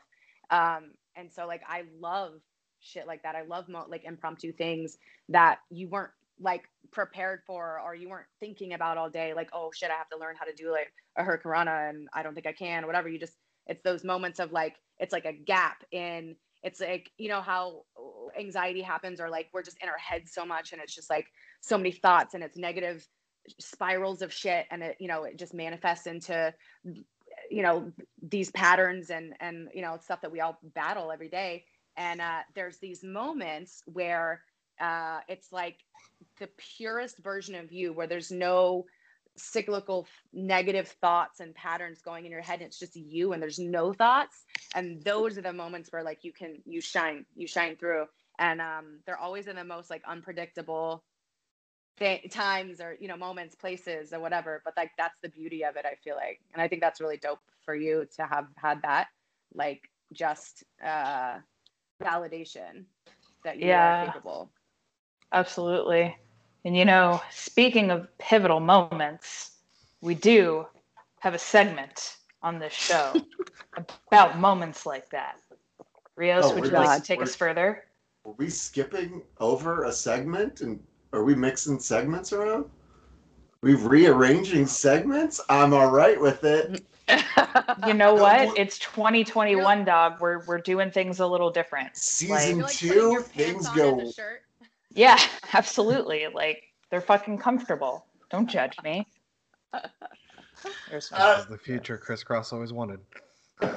Um 0.49 0.91
and 1.15 1.31
so 1.31 1.47
like 1.47 1.61
i 1.67 1.83
love 1.99 2.33
shit 2.79 3.07
like 3.07 3.23
that. 3.23 3.35
I 3.35 3.41
love 3.43 3.67
mo- 3.67 3.87
like 3.89 4.03
impromptu 4.03 4.51
things 4.53 4.97
that 5.29 5.59
you 5.69 5.87
weren't 5.89 6.11
like 6.39 6.63
prepared 6.91 7.41
for 7.47 7.79
or 7.79 7.95
you 7.95 8.09
weren't 8.09 8.27
thinking 8.39 8.73
about 8.73 8.97
all 8.97 9.09
day 9.09 9.33
like 9.33 9.49
oh 9.53 9.71
shit 9.73 9.89
i 9.89 9.93
have 9.93 10.09
to 10.09 10.17
learn 10.17 10.35
how 10.37 10.43
to 10.43 10.53
do 10.53 10.69
like 10.69 10.91
a 11.17 11.23
hurricanrana 11.23 11.89
and 11.89 12.09
i 12.13 12.21
don't 12.21 12.33
think 12.33 12.45
i 12.45 12.51
can 12.51 12.85
whatever. 12.85 13.07
You 13.07 13.17
just 13.17 13.37
it's 13.67 13.81
those 13.83 14.03
moments 14.03 14.39
of 14.39 14.51
like 14.51 14.75
it's 14.99 15.13
like 15.13 15.25
a 15.25 15.33
gap 15.33 15.83
in 15.91 16.35
it's 16.61 16.81
like 16.81 17.09
you 17.17 17.29
know 17.29 17.41
how 17.41 17.83
anxiety 18.39 18.81
happens 18.81 19.19
or 19.19 19.29
like 19.29 19.47
we're 19.53 19.63
just 19.63 19.77
in 19.81 19.89
our 19.89 19.97
heads 19.97 20.31
so 20.33 20.45
much 20.45 20.71
and 20.71 20.81
it's 20.81 20.95
just 20.95 21.09
like 21.09 21.27
so 21.61 21.77
many 21.77 21.91
thoughts 21.91 22.33
and 22.33 22.43
it's 22.43 22.57
negative 22.57 23.07
spirals 23.59 24.21
of 24.21 24.33
shit 24.33 24.65
and 24.71 24.81
it 24.81 24.97
you 24.99 25.07
know 25.07 25.23
it 25.23 25.37
just 25.37 25.53
manifests 25.53 26.07
into 26.07 26.53
you 27.49 27.61
know 27.61 27.91
these 28.21 28.51
patterns 28.51 29.09
and 29.09 29.33
and 29.39 29.69
you 29.73 29.81
know 29.81 29.97
stuff 30.01 30.21
that 30.21 30.31
we 30.31 30.41
all 30.41 30.57
battle 30.73 31.11
every 31.11 31.29
day. 31.29 31.65
And 31.97 32.19
uh, 32.19 32.39
there's 32.55 32.77
these 32.77 33.03
moments 33.03 33.81
where 33.85 34.41
uh, 34.81 35.19
it's 35.29 35.53
like 35.53 35.77
the 36.39 36.49
purest 36.77 37.19
version 37.19 37.55
of 37.55 37.71
you 37.71 37.93
where 37.93 38.07
there's 38.07 38.31
no 38.31 38.85
cyclical 39.37 40.05
negative 40.33 40.89
thoughts 41.01 41.39
and 41.39 41.55
patterns 41.55 42.01
going 42.01 42.25
in 42.25 42.31
your 42.31 42.41
head 42.41 42.59
and 42.59 42.67
it's 42.67 42.79
just 42.79 42.95
you 42.95 43.33
and 43.33 43.41
there's 43.41 43.59
no 43.59 43.93
thoughts. 43.93 44.43
And 44.73 45.01
those 45.03 45.37
are 45.37 45.41
the 45.41 45.53
moments 45.53 45.91
where 45.91 46.03
like 46.03 46.23
you 46.23 46.33
can 46.33 46.57
you 46.65 46.81
shine 46.81 47.25
you 47.35 47.47
shine 47.47 47.75
through 47.77 48.05
and 48.39 48.61
um 48.61 48.99
they're 49.05 49.17
always 49.17 49.47
in 49.47 49.55
the 49.55 49.63
most 49.63 49.89
like 49.89 50.03
unpredictable 50.07 51.03
th- 51.97 52.29
times 52.31 52.81
or 52.81 52.95
you 52.99 53.07
know 53.07 53.17
moments 53.17 53.55
places 53.55 54.13
or 54.13 54.19
whatever 54.19 54.61
but 54.65 54.73
like 54.77 54.91
that's 54.97 55.19
the 55.21 55.29
beauty 55.29 55.63
of 55.63 55.75
it 55.75 55.85
i 55.85 55.95
feel 56.03 56.15
like 56.15 56.39
and 56.53 56.61
i 56.61 56.67
think 56.67 56.81
that's 56.81 57.01
really 57.01 57.17
dope 57.17 57.39
for 57.63 57.75
you 57.75 58.05
to 58.15 58.23
have 58.25 58.45
had 58.57 58.81
that 58.83 59.07
like 59.53 59.81
just 60.13 60.63
uh 60.85 61.37
validation 62.03 62.85
that 63.43 63.59
you 63.59 63.71
Yeah. 63.71 63.79
are 63.79 63.93
capable 63.93 64.51
Absolutely. 65.33 66.15
And 66.65 66.75
you 66.77 66.85
know, 66.85 67.21
speaking 67.31 67.91
of 67.91 68.07
pivotal 68.17 68.59
moments, 68.59 69.51
we 70.01 70.15
do 70.15 70.67
have 71.19 71.33
a 71.33 71.39
segment 71.39 72.17
on 72.41 72.59
this 72.59 72.73
show 72.73 73.21
about 73.77 74.39
moments 74.39 74.85
like 74.85 75.09
that. 75.09 75.35
Rios, 76.15 76.39
Oh, 76.39 76.49
would 76.53 76.67
you 76.67 76.73
like 76.73 76.91
to 76.93 77.01
take 77.01 77.21
we're- 77.21 77.23
us 77.23 77.35
further? 77.35 77.83
Are 78.25 78.31
we 78.37 78.49
skipping 78.49 79.21
over 79.39 79.83
a 79.83 79.91
segment 79.91 80.61
and 80.61 80.79
are 81.13 81.23
we 81.23 81.35
mixing 81.35 81.79
segments 81.79 82.33
around? 82.33 82.65
we 83.61 83.73
rearranging 83.75 84.65
segments? 84.67 85.41
I'm 85.49 85.73
all 85.73 85.89
right 85.91 86.19
with 86.19 86.43
it. 86.43 86.83
You 87.87 87.93
know 87.93 88.13
what? 88.13 88.47
what- 88.47 88.57
It's 88.59 88.77
2021, 88.79 89.85
dog. 89.85 90.19
We're 90.19 90.43
we're 90.45 90.59
doing 90.59 90.91
things 90.91 91.19
a 91.19 91.27
little 91.27 91.49
different. 91.51 91.95
Season 91.95 92.59
like, 92.59 92.71
two, 92.71 92.87
your 93.11 93.23
pants 93.23 93.29
things 93.67 93.69
go. 93.69 93.99
as 93.99 94.09
a 94.09 94.13
shirt. 94.13 94.41
Yeah, 94.91 95.19
absolutely. 95.53 96.27
Like 96.33 96.63
they're 96.89 97.01
fucking 97.01 97.37
comfortable. 97.37 98.05
Don't 98.29 98.49
judge 98.49 98.75
me. 98.83 99.07
There's 100.89 101.11
no- 101.11 101.17
Uh, 101.17 101.45
the 101.45 101.57
future 101.57 101.97
Kris 101.97 102.23
Kross 102.23 102.53
always 102.53 102.73
wanted. 102.73 102.99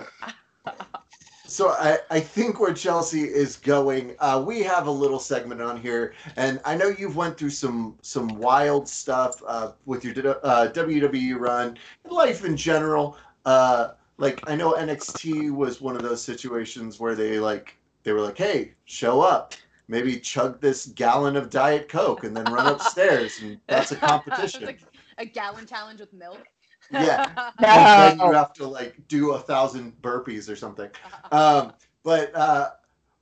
So 1.48 1.70
I, 1.70 1.98
I 2.10 2.20
think 2.20 2.60
where 2.60 2.74
Chelsea 2.74 3.22
is 3.22 3.56
going, 3.56 4.14
uh, 4.18 4.44
we 4.46 4.60
have 4.64 4.86
a 4.86 4.90
little 4.90 5.18
segment 5.18 5.62
on 5.62 5.80
here, 5.80 6.12
and 6.36 6.60
I 6.62 6.76
know 6.76 6.88
you've 6.88 7.16
went 7.16 7.38
through 7.38 7.50
some 7.50 7.96
some 8.02 8.28
wild 8.28 8.86
stuff 8.86 9.42
uh, 9.46 9.72
with 9.86 10.04
your 10.04 10.38
uh, 10.44 10.68
WWE 10.70 11.40
run 11.40 11.78
and 12.04 12.12
life 12.12 12.44
in 12.44 12.54
general. 12.54 13.16
Uh, 13.46 13.92
like 14.18 14.40
I 14.46 14.56
know 14.56 14.74
NXT 14.74 15.50
was 15.50 15.80
one 15.80 15.96
of 15.96 16.02
those 16.02 16.22
situations 16.22 17.00
where 17.00 17.14
they 17.14 17.40
like 17.40 17.78
they 18.02 18.12
were 18.12 18.20
like, 18.20 18.36
"Hey, 18.36 18.74
show 18.84 19.22
up, 19.22 19.54
maybe 19.88 20.20
chug 20.20 20.60
this 20.60 20.84
gallon 20.88 21.34
of 21.34 21.48
Diet 21.48 21.88
Coke 21.88 22.24
and 22.24 22.36
then 22.36 22.44
run 22.52 22.66
upstairs, 22.66 23.40
and 23.40 23.58
that's 23.66 23.90
a 23.90 23.96
competition." 24.10 24.76
A 25.16 25.24
gallon 25.24 25.66
challenge 25.66 26.00
with 26.00 26.12
milk. 26.12 26.46
Yeah. 26.90 27.50
and 27.58 28.18
then 28.20 28.26
you 28.26 28.32
have 28.32 28.52
to 28.54 28.66
like 28.66 28.96
do 29.08 29.32
a 29.32 29.38
thousand 29.38 30.00
burpees 30.02 30.50
or 30.50 30.56
something. 30.56 30.90
Um, 31.32 31.72
but 32.02 32.34
uh, 32.34 32.70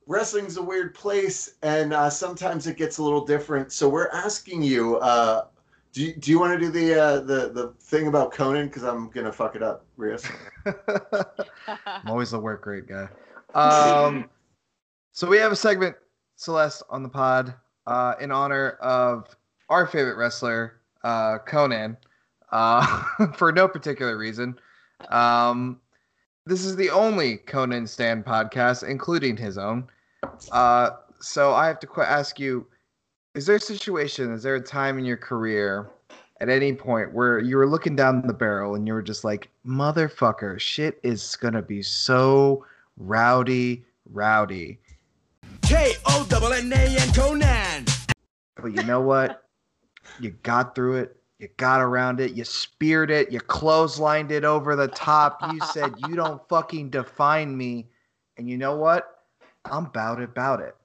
wrestling's 0.05 0.57
a 0.57 0.61
weird 0.61 0.93
place, 0.95 1.55
and 1.61 1.93
uh, 1.93 2.09
sometimes 2.09 2.67
it 2.67 2.77
gets 2.77 2.97
a 2.97 3.03
little 3.03 3.25
different. 3.25 3.71
So 3.71 3.89
we're 3.89 4.09
asking 4.09 4.63
you, 4.63 4.97
uh, 4.97 5.47
do 5.93 6.03
you, 6.03 6.13
do 6.15 6.31
you 6.31 6.39
want 6.39 6.59
to 6.59 6.65
do 6.65 6.71
the 6.71 6.99
uh, 6.99 7.19
the 7.21 7.49
the 7.49 7.73
thing 7.79 8.07
about 8.07 8.33
Konnan? 8.33 8.65
Because 8.65 8.83
I'm 8.83 9.09
gonna 9.09 9.31
fuck 9.31 9.55
it 9.55 9.63
up, 9.63 9.85
Rios. 9.97 10.25
I'm 10.65 12.07
always 12.07 12.31
the 12.31 12.39
work 12.39 12.65
rate 12.65 12.87
guy. 12.87 13.07
Um, 13.55 14.29
so 15.13 15.25
we 15.25 15.37
have 15.37 15.51
a 15.51 15.55
segment, 15.55 15.95
Celeste, 16.35 16.83
on 16.91 17.01
the 17.01 17.09
pod 17.09 17.55
uh, 17.87 18.13
in 18.21 18.29
honor 18.29 18.71
of 18.81 19.35
our 19.69 19.87
favorite 19.87 20.15
wrestler, 20.15 20.81
uh, 21.03 21.39
Konnan, 21.47 21.97
uh, 22.51 23.03
for 23.35 23.51
no 23.51 23.67
particular 23.67 24.17
reason. 24.17 24.57
Um, 25.09 25.79
this 26.45 26.63
is 26.63 26.75
the 26.75 26.89
only 26.89 27.37
Konnan 27.37 27.87
Stan 27.87 28.23
podcast, 28.23 28.87
including 28.87 29.35
his 29.37 29.57
own. 29.57 29.87
Uh, 30.51 30.91
so 31.19 31.53
I 31.53 31.67
have 31.67 31.79
to 31.81 31.87
qu- 31.87 32.01
ask 32.01 32.39
you: 32.39 32.65
Is 33.35 33.45
there 33.45 33.57
a 33.57 33.59
situation? 33.59 34.31
Is 34.33 34.43
there 34.43 34.55
a 34.55 34.61
time 34.61 34.97
in 34.97 35.05
your 35.05 35.17
career? 35.17 35.89
At 36.39 36.49
any 36.49 36.71
point 36.71 37.13
where 37.13 37.39
you 37.39 37.57
were 37.57 37.67
looking 37.67 37.95
down 37.95 38.21
the 38.21 38.33
barrel 38.33 38.75
and 38.75 38.85
you 38.85 38.93
were 38.93 39.01
just 39.01 39.23
like, 39.23 39.49
motherfucker, 39.65 40.59
shit 40.59 40.99
is 41.01 41.35
gonna 41.35 41.63
be 41.63 41.81
so 41.81 42.63
rowdy, 42.95 43.83
rowdy. 44.11 44.77
K 45.63 45.95
O 46.05 46.27
double 46.29 46.53
N 46.53 46.71
A 46.71 46.75
N 46.75 47.07
Konnan. 47.09 48.13
But 48.55 48.73
you 48.73 48.83
know 48.83 49.01
what? 49.01 49.43
You 50.19 50.31
got 50.43 50.75
through 50.75 50.97
it. 50.97 51.17
You 51.39 51.49
got 51.57 51.81
around 51.81 52.19
it. 52.19 52.33
You 52.33 52.43
speared 52.43 53.11
it. 53.11 53.31
You 53.31 53.39
clotheslined 53.39 54.31
it 54.31 54.43
over 54.43 54.75
the 54.75 54.87
top. 54.87 55.41
You 55.53 55.59
said, 55.61 55.93
You 56.07 56.15
don't 56.15 56.41
fucking 56.49 56.89
define 56.89 57.55
me. 57.55 57.87
And 58.37 58.49
you 58.49 58.57
know 58.57 58.75
what? 58.75 59.23
I'm 59.65 59.85
bout 59.85 60.19
it, 60.19 60.25
about 60.25 60.61
it. 60.61 60.75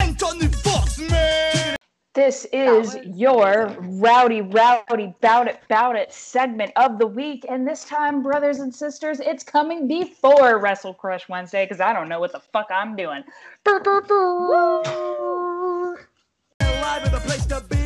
Anthony 0.00 0.48
Fox, 0.48 0.98
man. 0.98 1.76
This 2.14 2.46
is 2.52 2.98
your 3.06 3.74
rowdy, 3.78 4.42
rowdy, 4.42 5.14
bout 5.22 5.48
it, 5.48 5.60
bout 5.70 5.96
it 5.96 6.12
segment 6.12 6.70
of 6.76 6.98
the 6.98 7.06
week. 7.06 7.46
And 7.48 7.66
this 7.66 7.84
time, 7.86 8.22
brothers 8.22 8.58
and 8.58 8.74
sisters, 8.74 9.18
it's 9.20 9.42
coming 9.42 9.88
before 9.88 10.58
Wrestle 10.58 10.92
Crush 10.92 11.26
Wednesday 11.30 11.64
because 11.64 11.80
I 11.80 11.94
don't 11.94 12.10
know 12.10 12.20
what 12.20 12.32
the 12.32 12.40
fuck 12.40 12.66
I'm 12.70 12.96
doing. 12.96 13.24
Live 13.64 13.86
at 17.06 17.12
the 17.12 17.20
place 17.24 17.46
to 17.46 17.64
be, 17.70 17.81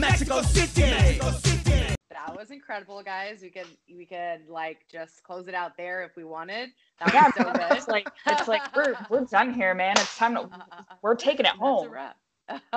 Mexico 0.00 0.42
City. 0.42 0.82
Mexico 0.90 1.30
City. 1.32 1.94
That 2.10 2.34
was 2.36 2.50
incredible, 2.50 3.02
guys. 3.02 3.40
We 3.42 3.50
could 3.50 3.76
we 3.94 4.06
could 4.06 4.48
like 4.48 4.86
just 4.90 5.22
close 5.22 5.48
it 5.48 5.54
out 5.54 5.76
there 5.76 6.02
if 6.04 6.16
we 6.16 6.24
wanted. 6.24 6.70
That 7.00 7.12
Yeah, 7.14 7.20
was 7.20 7.30
so 7.34 7.50
good. 7.50 7.76
it's 7.76 7.88
like 7.88 8.08
it's 8.26 8.48
like 8.48 8.62
we're 8.74 8.96
we're 9.08 9.24
done 9.24 9.52
here, 9.54 9.74
man. 9.74 9.98
It's 9.98 10.16
time 10.16 10.34
to 10.34 10.48
we're 11.02 11.14
taking 11.16 11.46
it 11.46 11.52
That's 11.62 11.82
a 11.82 11.88
home. 11.88 11.90
wrap. 11.90 12.16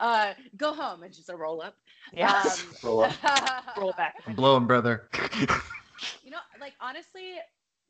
uh, 0.00 0.34
go 0.56 0.74
home 0.74 1.02
and 1.02 1.12
just 1.12 1.30
a 1.30 1.36
roll 1.36 1.62
up. 1.62 1.76
Yeah, 2.12 2.32
Um, 2.52 2.74
Roll 2.82 3.04
up. 3.04 3.12
roll 3.76 3.92
back. 3.92 4.16
I'm 4.26 4.34
blowing, 4.34 4.66
brother. 4.66 5.08
you 6.22 6.30
know, 6.30 6.38
like 6.60 6.74
honestly, 6.80 7.36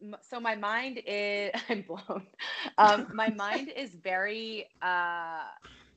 m- 0.02 0.16
so 0.22 0.40
my 0.40 0.56
mind 0.56 1.00
is 1.06 1.50
I'm 1.68 1.82
blown. 1.82 2.26
Um, 2.78 3.08
my 3.12 3.30
mind 3.30 3.70
is 3.74 3.94
very 3.94 4.68
uh 4.82 5.42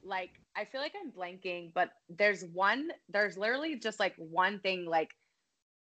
like 0.04 0.32
I 0.56 0.66
feel 0.66 0.82
like 0.82 0.94
I'm 1.00 1.12
blanking, 1.12 1.72
but 1.74 1.90
there's 2.10 2.44
one 2.54 2.90
there's 3.10 3.38
literally 3.38 3.76
just 3.80 4.00
like 4.00 4.14
one 4.18 4.60
thing 4.60 4.86
like 4.86 5.10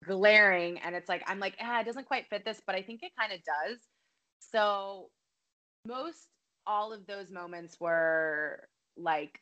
glaring 0.05 0.79
and 0.79 0.95
it's 0.95 1.09
like 1.09 1.23
I'm 1.27 1.39
like, 1.39 1.55
ah, 1.61 1.81
it 1.81 1.87
doesn't 1.87 2.07
quite 2.07 2.27
fit 2.29 2.45
this, 2.45 2.61
but 2.67 2.75
I 2.75 2.83
think 2.83 3.01
it 3.03 3.13
kind 3.19 3.33
of 3.33 3.39
does. 3.39 3.79
So 4.41 5.11
most 5.87 6.29
all 6.67 6.93
of 6.93 7.07
those 7.07 7.31
moments 7.31 7.79
were 7.81 8.69
like 8.97 9.41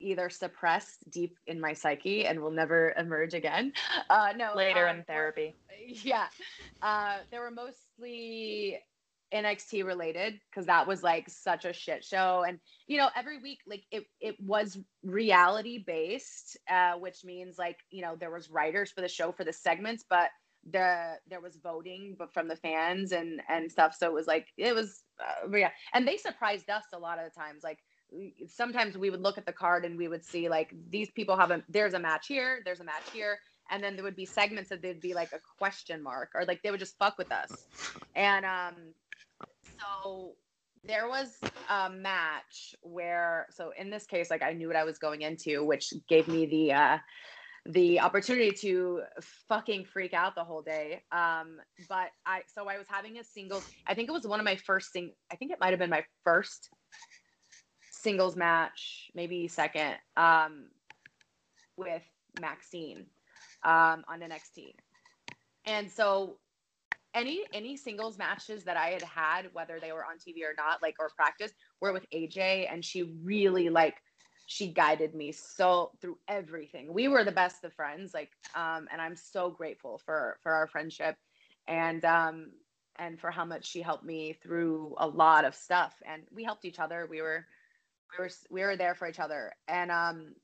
either 0.00 0.28
suppressed 0.28 1.08
deep 1.10 1.36
in 1.46 1.60
my 1.60 1.72
psyche 1.72 2.26
and 2.26 2.40
will 2.40 2.50
never 2.50 2.92
emerge 2.98 3.34
again. 3.34 3.72
Uh 4.10 4.32
no 4.36 4.52
Later 4.56 4.88
um, 4.88 4.98
in 4.98 5.04
therapy. 5.04 5.54
yeah 6.04 6.26
uh 6.82 7.18
they 7.30 7.38
were 7.38 7.50
mostly 7.50 8.78
NXT 9.32 9.84
related 9.84 10.34
because 10.50 10.66
that 10.66 10.86
was 10.86 11.02
like 11.02 11.28
such 11.28 11.64
a 11.64 11.72
shit 11.72 12.04
show. 12.04 12.44
And 12.46 12.58
you 12.86 12.98
know, 12.98 13.08
every 13.16 13.38
week 13.38 13.58
like 13.66 13.84
it 13.90 14.04
it 14.20 14.36
was 14.40 14.78
reality 15.02 15.82
based, 15.86 16.58
uh, 16.70 16.92
which 16.94 17.24
means 17.24 17.58
like 17.58 17.78
you 17.90 18.02
know 18.02 18.16
there 18.18 18.30
was 18.30 18.50
writers 18.50 18.90
for 18.90 19.00
the 19.00 19.08
show 19.08 19.32
for 19.32 19.44
the 19.44 19.52
segments, 19.52 20.04
but 20.08 20.30
the 20.70 21.14
there 21.28 21.40
was 21.40 21.56
voting 21.56 22.14
but 22.16 22.32
from 22.32 22.46
the 22.46 22.56
fans 22.56 23.12
and 23.12 23.40
and 23.48 23.70
stuff. 23.70 23.94
So 23.98 24.06
it 24.06 24.12
was 24.12 24.26
like 24.26 24.48
it 24.56 24.74
was 24.74 25.02
uh, 25.20 25.56
yeah, 25.56 25.70
and 25.94 26.06
they 26.06 26.16
surprised 26.16 26.70
us 26.70 26.84
a 26.92 26.98
lot 26.98 27.18
of 27.18 27.24
the 27.24 27.40
times. 27.40 27.62
Like 27.64 27.78
sometimes 28.46 28.98
we 28.98 29.10
would 29.10 29.22
look 29.22 29.38
at 29.38 29.46
the 29.46 29.52
card 29.52 29.84
and 29.84 29.96
we 29.96 30.08
would 30.08 30.24
see 30.24 30.48
like 30.48 30.74
these 30.90 31.10
people 31.10 31.36
have 31.36 31.50
a 31.50 31.62
there's 31.68 31.94
a 31.94 31.98
match 31.98 32.26
here, 32.26 32.60
there's 32.64 32.80
a 32.80 32.84
match 32.84 33.10
here 33.12 33.38
and 33.70 33.82
then 33.82 33.94
there 33.96 34.04
would 34.04 34.16
be 34.16 34.26
segments 34.26 34.68
that 34.70 34.82
they'd 34.82 35.00
be 35.00 35.14
like 35.14 35.32
a 35.32 35.40
question 35.58 36.02
mark 36.02 36.30
or 36.34 36.44
like 36.44 36.62
they 36.62 36.70
would 36.70 36.80
just 36.80 36.98
fuck 36.98 37.16
with 37.18 37.32
us 37.32 37.66
and 38.14 38.44
um 38.44 38.74
so 40.02 40.32
there 40.84 41.08
was 41.08 41.38
a 41.70 41.90
match 41.90 42.74
where 42.82 43.46
so 43.50 43.72
in 43.78 43.90
this 43.90 44.06
case 44.06 44.30
like 44.30 44.42
i 44.42 44.52
knew 44.52 44.66
what 44.66 44.76
i 44.76 44.84
was 44.84 44.98
going 44.98 45.22
into 45.22 45.64
which 45.64 45.92
gave 46.08 46.26
me 46.28 46.46
the 46.46 46.72
uh 46.72 46.98
the 47.66 48.00
opportunity 48.00 48.50
to 48.50 49.02
fucking 49.48 49.84
freak 49.84 50.12
out 50.12 50.34
the 50.34 50.42
whole 50.42 50.62
day 50.62 51.00
um 51.12 51.58
but 51.88 52.08
i 52.26 52.40
so 52.52 52.68
i 52.68 52.76
was 52.76 52.86
having 52.88 53.18
a 53.18 53.24
single 53.24 53.62
i 53.86 53.94
think 53.94 54.08
it 54.08 54.12
was 54.12 54.26
one 54.26 54.40
of 54.40 54.44
my 54.44 54.56
first 54.56 54.92
thing 54.92 55.12
i 55.32 55.36
think 55.36 55.52
it 55.52 55.58
might 55.60 55.70
have 55.70 55.78
been 55.78 55.90
my 55.90 56.04
first 56.24 56.70
singles 57.92 58.34
match 58.34 59.10
maybe 59.14 59.46
second 59.46 59.94
um 60.16 60.66
with 61.76 62.02
maxine 62.40 63.06
um, 63.64 64.04
on 64.08 64.20
NXT. 64.20 64.74
And 65.64 65.90
so 65.90 66.38
any 67.14 67.42
any 67.52 67.76
singles 67.76 68.18
matches 68.18 68.64
that 68.64 68.76
I 68.76 68.88
had 68.88 69.02
had, 69.02 69.50
whether 69.52 69.78
they 69.80 69.92
were 69.92 70.04
on 70.04 70.16
TV 70.16 70.42
or 70.44 70.54
not, 70.56 70.82
like 70.82 70.96
or 70.98 71.10
practice, 71.16 71.52
were 71.80 71.92
with 71.92 72.06
AJ, 72.14 72.72
and 72.72 72.84
she 72.84 73.02
really 73.22 73.68
like 73.68 73.96
she 74.46 74.68
guided 74.68 75.14
me 75.14 75.32
so 75.32 75.92
through 76.00 76.18
everything. 76.28 76.92
We 76.92 77.08
were 77.08 77.24
the 77.24 77.32
best 77.32 77.64
of 77.64 77.72
friends, 77.72 78.12
like, 78.12 78.30
um, 78.54 78.88
and 78.92 79.00
I'm 79.00 79.16
so 79.16 79.50
grateful 79.50 80.00
for 80.04 80.38
for 80.42 80.52
our 80.52 80.66
friendship, 80.66 81.16
and 81.68 82.04
um, 82.04 82.52
and 82.98 83.20
for 83.20 83.30
how 83.30 83.44
much 83.44 83.66
she 83.66 83.82
helped 83.82 84.04
me 84.04 84.38
through 84.42 84.94
a 84.98 85.06
lot 85.06 85.44
of 85.44 85.54
stuff. 85.54 85.94
And 86.06 86.22
we 86.34 86.44
helped 86.44 86.64
each 86.64 86.78
other. 86.78 87.06
We 87.10 87.22
were 87.22 87.46
we 88.18 88.24
were 88.24 88.30
we 88.50 88.62
were 88.62 88.76
there 88.76 88.94
for 88.94 89.08
each 89.08 89.20
other, 89.20 89.52
and 89.68 89.90
um, 89.90 90.34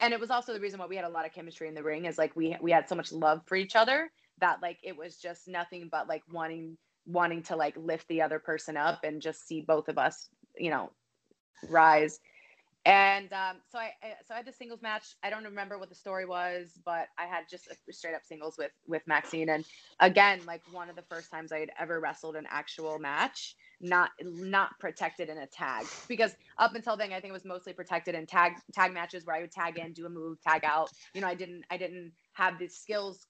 and 0.00 0.12
it 0.12 0.20
was 0.20 0.30
also 0.30 0.52
the 0.52 0.60
reason 0.60 0.78
why 0.78 0.86
we 0.86 0.96
had 0.96 1.04
a 1.04 1.10
lot 1.10 1.26
of 1.26 1.32
chemistry 1.32 1.68
in 1.68 1.74
the 1.74 1.82
ring 1.82 2.04
is 2.04 2.18
like 2.18 2.34
we 2.36 2.56
we 2.60 2.70
had 2.70 2.88
so 2.88 2.94
much 2.94 3.12
love 3.12 3.42
for 3.46 3.56
each 3.56 3.76
other 3.76 4.10
that 4.40 4.62
like 4.62 4.78
it 4.82 4.96
was 4.96 5.16
just 5.16 5.48
nothing 5.48 5.88
but 5.90 6.08
like 6.08 6.22
wanting 6.32 6.76
wanting 7.06 7.42
to 7.42 7.56
like 7.56 7.76
lift 7.76 8.08
the 8.08 8.22
other 8.22 8.38
person 8.38 8.76
up 8.76 9.04
and 9.04 9.22
just 9.22 9.46
see 9.46 9.60
both 9.60 9.88
of 9.88 9.98
us 9.98 10.28
you 10.58 10.70
know 10.70 10.90
rise 11.68 12.20
and 12.86 13.32
um, 13.32 13.56
so 13.68 13.78
I, 13.78 13.90
I 14.00 14.12
so 14.24 14.32
I 14.32 14.36
had 14.36 14.46
the 14.46 14.52
singles 14.52 14.80
match. 14.80 15.16
I 15.24 15.28
don't 15.28 15.42
remember 15.42 15.76
what 15.76 15.88
the 15.88 15.94
story 15.96 16.24
was, 16.24 16.78
but 16.84 17.08
I 17.18 17.24
had 17.26 17.48
just 17.50 17.66
a 17.66 17.92
straight 17.92 18.14
up 18.14 18.24
singles 18.24 18.56
with 18.56 18.70
with 18.86 19.02
Maxine, 19.08 19.48
and 19.48 19.64
again, 19.98 20.40
like 20.46 20.62
one 20.70 20.88
of 20.88 20.94
the 20.94 21.02
first 21.02 21.28
times 21.28 21.50
I 21.50 21.58
had 21.58 21.70
ever 21.80 21.98
wrestled 21.98 22.36
an 22.36 22.46
actual 22.48 23.00
match, 23.00 23.56
not 23.80 24.10
not 24.22 24.78
protected 24.78 25.28
in 25.28 25.38
a 25.38 25.48
tag. 25.48 25.84
Because 26.06 26.36
up 26.58 26.76
until 26.76 26.96
then, 26.96 27.12
I 27.12 27.18
think 27.18 27.30
it 27.30 27.32
was 27.32 27.44
mostly 27.44 27.72
protected 27.72 28.14
in 28.14 28.24
tag 28.24 28.52
tag 28.72 28.94
matches 28.94 29.26
where 29.26 29.34
I 29.34 29.40
would 29.40 29.50
tag 29.50 29.78
in, 29.78 29.92
do 29.92 30.06
a 30.06 30.08
move, 30.08 30.40
tag 30.40 30.64
out. 30.64 30.88
You 31.12 31.22
know, 31.22 31.26
I 31.26 31.34
didn't 31.34 31.64
I 31.72 31.76
didn't 31.76 32.12
have 32.34 32.56
the 32.56 32.68
skills 32.68 33.26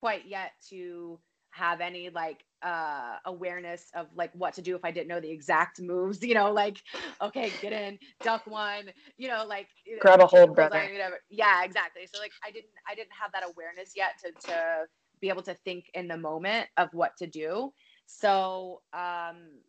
quite 0.00 0.26
yet 0.26 0.52
to 0.70 1.20
have 1.50 1.80
any 1.80 2.10
like 2.10 2.44
uh 2.62 3.16
awareness 3.24 3.90
of 3.94 4.06
like 4.14 4.30
what 4.34 4.54
to 4.54 4.62
do 4.62 4.76
if 4.76 4.84
I 4.84 4.90
didn't 4.90 5.08
know 5.08 5.20
the 5.20 5.30
exact 5.30 5.80
moves, 5.80 6.22
you 6.26 6.34
know, 6.34 6.52
like 6.52 6.78
okay, 7.20 7.52
get 7.60 7.72
in, 7.72 7.98
duck 8.22 8.46
one, 8.46 8.90
you 9.18 9.28
know, 9.28 9.44
like 9.46 9.68
grab 10.00 10.20
a 10.20 10.26
hold, 10.26 10.54
brother. 10.54 10.88
Yeah, 11.28 11.64
exactly. 11.64 12.02
So 12.12 12.20
like 12.20 12.32
I 12.46 12.50
didn't 12.50 12.70
I 12.88 12.94
didn't 12.94 13.12
have 13.20 13.32
that 13.32 13.42
awareness 13.48 13.92
yet 13.96 14.12
to 14.24 14.48
to 14.48 14.86
be 15.20 15.28
able 15.28 15.42
to 15.42 15.54
think 15.64 15.86
in 15.94 16.08
the 16.08 16.16
moment 16.16 16.68
of 16.76 16.88
what 16.92 17.16
to 17.18 17.26
do. 17.26 17.72
So 18.06 18.82
um 18.92 19.60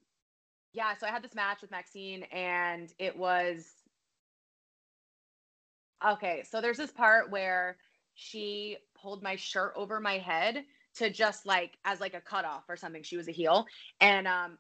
yeah, 0.73 0.95
so 0.97 1.05
I 1.05 1.09
had 1.09 1.23
this 1.23 1.35
match 1.35 1.61
with 1.61 1.71
Maxine 1.71 2.23
and 2.31 2.93
it 2.97 3.17
was 3.17 3.67
okay, 6.05 6.43
so 6.49 6.61
there's 6.61 6.77
this 6.77 6.91
part 6.91 7.31
where 7.31 7.77
she 8.13 8.77
pulled 9.01 9.23
my 9.23 9.35
shirt 9.35 9.73
over 9.75 9.99
my 9.99 10.17
head 10.17 10.63
to 10.95 11.09
just 11.09 11.45
like 11.45 11.77
as 11.85 11.99
like 11.99 12.13
a 12.13 12.21
cutoff 12.21 12.63
or 12.69 12.75
something. 12.75 13.03
She 13.03 13.17
was 13.17 13.27
a 13.27 13.31
heel. 13.31 13.65
And 13.99 14.27
um 14.27 14.57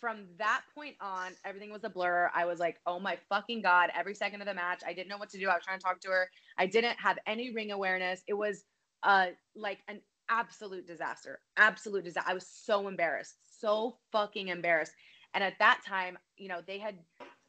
from 0.00 0.26
that 0.38 0.62
point 0.74 0.94
on, 1.00 1.32
everything 1.44 1.72
was 1.72 1.82
a 1.84 1.88
blur. 1.88 2.30
I 2.34 2.44
was 2.44 2.58
like, 2.58 2.76
oh 2.86 3.00
my 3.00 3.18
fucking 3.30 3.62
God, 3.62 3.90
every 3.94 4.14
second 4.14 4.42
of 4.42 4.46
the 4.46 4.54
match. 4.54 4.82
I 4.86 4.92
didn't 4.92 5.08
know 5.08 5.16
what 5.16 5.30
to 5.30 5.38
do. 5.38 5.48
I 5.48 5.54
was 5.54 5.64
trying 5.64 5.78
to 5.78 5.84
talk 5.84 6.00
to 6.02 6.10
her. 6.10 6.30
I 6.58 6.66
didn't 6.66 6.98
have 7.00 7.18
any 7.26 7.52
ring 7.52 7.72
awareness. 7.72 8.22
It 8.26 8.34
was 8.34 8.64
uh 9.02 9.28
like 9.54 9.78
an 9.88 10.00
absolute 10.28 10.86
disaster. 10.86 11.40
Absolute 11.56 12.04
disaster. 12.04 12.30
I 12.30 12.34
was 12.34 12.46
so 12.46 12.88
embarrassed. 12.88 13.36
So 13.60 13.98
fucking 14.12 14.48
embarrassed. 14.48 14.92
And 15.34 15.44
at 15.44 15.58
that 15.58 15.82
time, 15.86 16.18
you 16.36 16.48
know, 16.48 16.60
they 16.66 16.78
had 16.78 16.96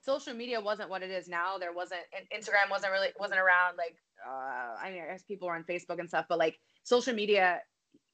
social 0.07 0.33
media 0.33 0.61
wasn't 0.61 0.89
what 0.89 1.03
it 1.03 1.11
is 1.11 1.27
now. 1.27 1.57
There 1.57 1.73
wasn't 1.73 1.99
Instagram 2.33 2.71
wasn't 2.71 2.93
really 2.93 3.09
wasn't 3.19 3.39
around 3.39 3.75
like 3.77 3.97
uh 4.25 4.77
I 4.81 4.89
mean 4.91 5.03
I 5.03 5.11
guess 5.11 5.23
people 5.23 5.49
were 5.49 5.55
on 5.55 5.65
Facebook 5.65 5.99
and 5.99 6.07
stuff, 6.07 6.25
but 6.29 6.39
like 6.39 6.57
social 6.83 7.13
media 7.13 7.59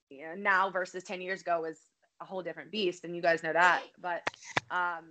you 0.09 0.25
know, 0.25 0.33
now 0.35 0.71
versus 0.71 1.03
10 1.03 1.21
years 1.21 1.41
ago 1.41 1.65
is 1.65 1.79
a 2.19 2.25
whole 2.25 2.41
different 2.41 2.71
beast 2.71 3.03
and 3.03 3.15
you 3.15 3.21
guys 3.21 3.43
know 3.43 3.53
that 3.53 3.83
but 4.01 4.21
um 4.71 5.05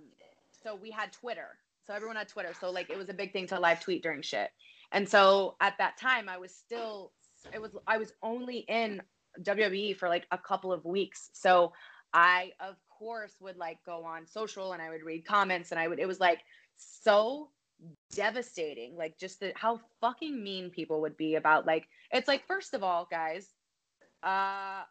so 0.61 0.75
we 0.75 0.91
had 0.91 1.11
twitter. 1.13 1.57
So 1.87 1.93
everyone 1.93 2.17
had 2.17 2.27
twitter. 2.27 2.53
So 2.59 2.69
like 2.69 2.89
it 2.89 2.97
was 2.97 3.09
a 3.09 3.13
big 3.13 3.31
thing 3.31 3.47
to 3.47 3.59
live 3.59 3.79
tweet 3.79 4.03
during 4.03 4.21
shit. 4.21 4.49
And 4.91 5.07
so 5.07 5.55
at 5.61 5.77
that 5.77 5.97
time 5.97 6.27
i 6.27 6.37
was 6.37 6.53
still 6.53 7.13
it 7.53 7.61
was 7.61 7.71
i 7.87 7.97
was 7.97 8.11
only 8.21 8.57
in 8.67 9.01
wwe 9.41 9.95
for 9.95 10.09
like 10.09 10.25
a 10.31 10.37
couple 10.37 10.73
of 10.73 10.83
weeks. 10.83 11.29
So 11.31 11.71
i 12.13 12.51
of 12.59 12.75
course 12.99 13.35
would 13.39 13.57
like 13.57 13.79
go 13.85 14.03
on 14.05 14.27
social 14.27 14.73
and 14.73 14.81
i 14.81 14.89
would 14.89 15.01
read 15.03 15.25
comments 15.25 15.71
and 15.71 15.79
i 15.79 15.87
would 15.87 15.99
it 15.99 16.07
was 16.07 16.19
like 16.19 16.39
so 16.77 17.49
devastating 18.15 18.95
like 18.95 19.17
just 19.17 19.41
the, 19.41 19.51
how 19.55 19.79
fucking 19.99 20.41
mean 20.41 20.69
people 20.69 21.01
would 21.01 21.17
be 21.17 21.35
about 21.35 21.65
like 21.65 21.87
it's 22.11 22.29
like 22.29 22.47
first 22.47 22.73
of 22.73 22.81
all 22.81 23.05
guys 23.11 23.49
uh, 24.23 24.83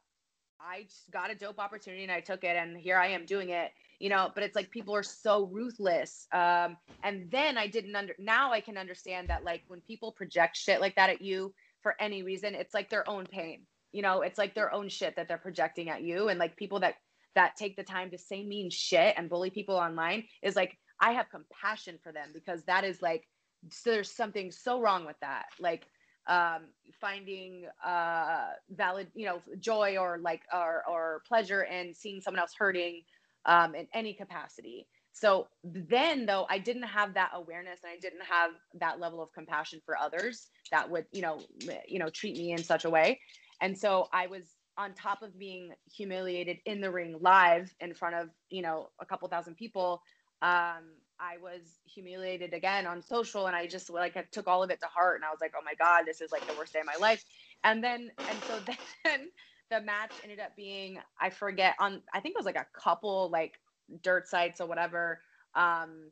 I 0.60 0.84
just 0.84 1.10
got 1.10 1.30
a 1.30 1.34
dope 1.34 1.58
opportunity 1.58 2.02
and 2.02 2.12
I 2.12 2.20
took 2.20 2.44
it, 2.44 2.56
and 2.56 2.76
here 2.76 2.96
I 2.96 3.08
am 3.08 3.26
doing 3.26 3.50
it. 3.50 3.72
You 3.98 4.08
know, 4.08 4.30
but 4.34 4.42
it's 4.42 4.56
like 4.56 4.70
people 4.70 4.94
are 4.96 5.02
so 5.02 5.46
ruthless. 5.46 6.26
Um, 6.32 6.76
and 7.04 7.30
then 7.30 7.56
I 7.56 7.66
didn't 7.68 7.94
under. 7.94 8.14
Now 8.18 8.52
I 8.52 8.60
can 8.60 8.76
understand 8.76 9.28
that 9.28 9.44
like 9.44 9.62
when 9.68 9.80
people 9.80 10.12
project 10.12 10.56
shit 10.56 10.80
like 10.80 10.96
that 10.96 11.10
at 11.10 11.22
you 11.22 11.54
for 11.82 11.94
any 12.00 12.22
reason, 12.22 12.54
it's 12.54 12.74
like 12.74 12.90
their 12.90 13.08
own 13.08 13.26
pain. 13.26 13.62
You 13.92 14.02
know, 14.02 14.22
it's 14.22 14.38
like 14.38 14.54
their 14.54 14.72
own 14.72 14.88
shit 14.88 15.16
that 15.16 15.28
they're 15.28 15.38
projecting 15.38 15.88
at 15.88 16.02
you, 16.02 16.28
and 16.28 16.38
like 16.38 16.56
people 16.56 16.80
that 16.80 16.96
that 17.34 17.56
take 17.56 17.76
the 17.76 17.82
time 17.82 18.10
to 18.10 18.18
say 18.18 18.44
mean 18.44 18.68
shit 18.68 19.14
and 19.16 19.30
bully 19.30 19.48
people 19.48 19.74
online 19.74 20.24
is 20.42 20.54
like 20.54 20.76
I 21.02 21.12
have 21.12 21.28
compassion 21.28 21.98
for 22.02 22.12
them 22.12 22.28
because 22.32 22.62
that 22.64 22.84
is 22.84 23.02
like 23.02 23.28
so 23.70 23.90
there's 23.90 24.10
something 24.10 24.50
so 24.50 24.80
wrong 24.80 25.04
with 25.04 25.16
that. 25.20 25.46
Like 25.60 25.86
um, 26.26 26.62
finding 27.00 27.66
uh, 27.84 28.50
valid, 28.70 29.08
you 29.14 29.26
know, 29.26 29.40
joy 29.58 29.96
or 29.98 30.18
like 30.18 30.42
or, 30.52 30.82
or 30.88 31.22
pleasure 31.26 31.62
in 31.62 31.94
seeing 31.94 32.20
someone 32.20 32.40
else 32.40 32.54
hurting 32.56 33.02
um, 33.44 33.74
in 33.74 33.88
any 33.92 34.14
capacity. 34.14 34.86
So 35.12 35.48
then, 35.62 36.24
though, 36.24 36.46
I 36.48 36.58
didn't 36.58 36.84
have 36.84 37.14
that 37.14 37.32
awareness 37.34 37.80
and 37.84 37.92
I 37.92 37.98
didn't 38.00 38.24
have 38.28 38.52
that 38.80 38.98
level 38.98 39.22
of 39.22 39.32
compassion 39.32 39.80
for 39.84 39.96
others 39.98 40.46
that 40.70 40.88
would, 40.90 41.04
you 41.12 41.20
know, 41.20 41.40
you 41.86 41.98
know, 41.98 42.08
treat 42.08 42.36
me 42.36 42.52
in 42.52 42.62
such 42.62 42.84
a 42.84 42.90
way. 42.90 43.20
And 43.60 43.76
so 43.76 44.08
I 44.12 44.26
was 44.26 44.44
on 44.78 44.94
top 44.94 45.22
of 45.22 45.38
being 45.38 45.72
humiliated 45.92 46.58
in 46.64 46.80
the 46.80 46.90
ring 46.90 47.18
live 47.20 47.74
in 47.80 47.92
front 47.92 48.14
of, 48.14 48.30
you 48.48 48.62
know, 48.62 48.88
a 49.00 49.06
couple 49.06 49.28
thousand 49.28 49.56
people. 49.56 50.00
Um, 50.42 50.96
I 51.20 51.38
was 51.40 51.62
humiliated 51.86 52.52
again 52.52 52.86
on 52.86 53.00
social 53.00 53.46
and 53.46 53.54
I 53.54 53.68
just 53.68 53.88
like 53.88 54.16
I 54.16 54.24
took 54.32 54.48
all 54.48 54.64
of 54.64 54.70
it 54.70 54.80
to 54.80 54.86
heart 54.86 55.16
and 55.16 55.24
I 55.24 55.30
was 55.30 55.40
like, 55.40 55.52
oh 55.56 55.62
my 55.64 55.74
God, 55.74 56.04
this 56.04 56.20
is 56.20 56.32
like 56.32 56.46
the 56.48 56.54
worst 56.54 56.72
day 56.72 56.80
of 56.80 56.86
my 56.86 56.96
life. 57.00 57.24
And 57.64 57.82
then, 57.82 58.10
and 58.28 58.38
so 58.44 58.58
then 59.04 59.30
the 59.70 59.80
match 59.80 60.12
ended 60.24 60.40
up 60.40 60.56
being, 60.56 60.98
I 61.20 61.30
forget 61.30 61.76
on, 61.78 62.02
I 62.12 62.20
think 62.20 62.34
it 62.34 62.38
was 62.38 62.46
like 62.46 62.56
a 62.56 62.66
couple 62.74 63.30
like 63.30 63.54
dirt 64.02 64.26
sites 64.26 64.60
or 64.60 64.66
whatever. 64.66 65.20
Um, 65.54 66.10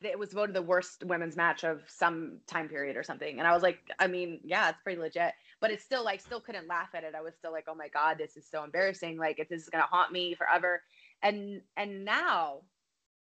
it 0.00 0.16
was 0.16 0.32
voted 0.32 0.54
the 0.54 0.62
worst 0.62 1.02
women's 1.04 1.36
match 1.36 1.64
of 1.64 1.82
some 1.88 2.38
time 2.46 2.68
period 2.68 2.96
or 2.96 3.02
something. 3.02 3.40
And 3.40 3.48
I 3.48 3.52
was 3.52 3.64
like, 3.64 3.80
I 3.98 4.06
mean, 4.06 4.40
yeah, 4.44 4.68
it's 4.68 4.80
pretty 4.84 5.00
legit, 5.00 5.32
but 5.60 5.72
it's 5.72 5.82
still 5.82 6.04
like, 6.04 6.20
still 6.20 6.40
couldn't 6.40 6.68
laugh 6.68 6.90
at 6.94 7.02
it. 7.02 7.16
I 7.16 7.22
was 7.22 7.34
still 7.34 7.50
like, 7.50 7.64
oh 7.68 7.74
my 7.74 7.88
God, 7.88 8.16
this 8.18 8.36
is 8.36 8.46
so 8.48 8.62
embarrassing. 8.62 9.18
Like 9.18 9.40
if 9.40 9.48
this 9.48 9.62
is 9.62 9.68
going 9.68 9.82
to 9.82 9.88
haunt 9.88 10.12
me 10.12 10.36
forever. 10.36 10.82
And, 11.22 11.62
and 11.76 12.04
now 12.04 12.62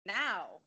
now 0.08 0.62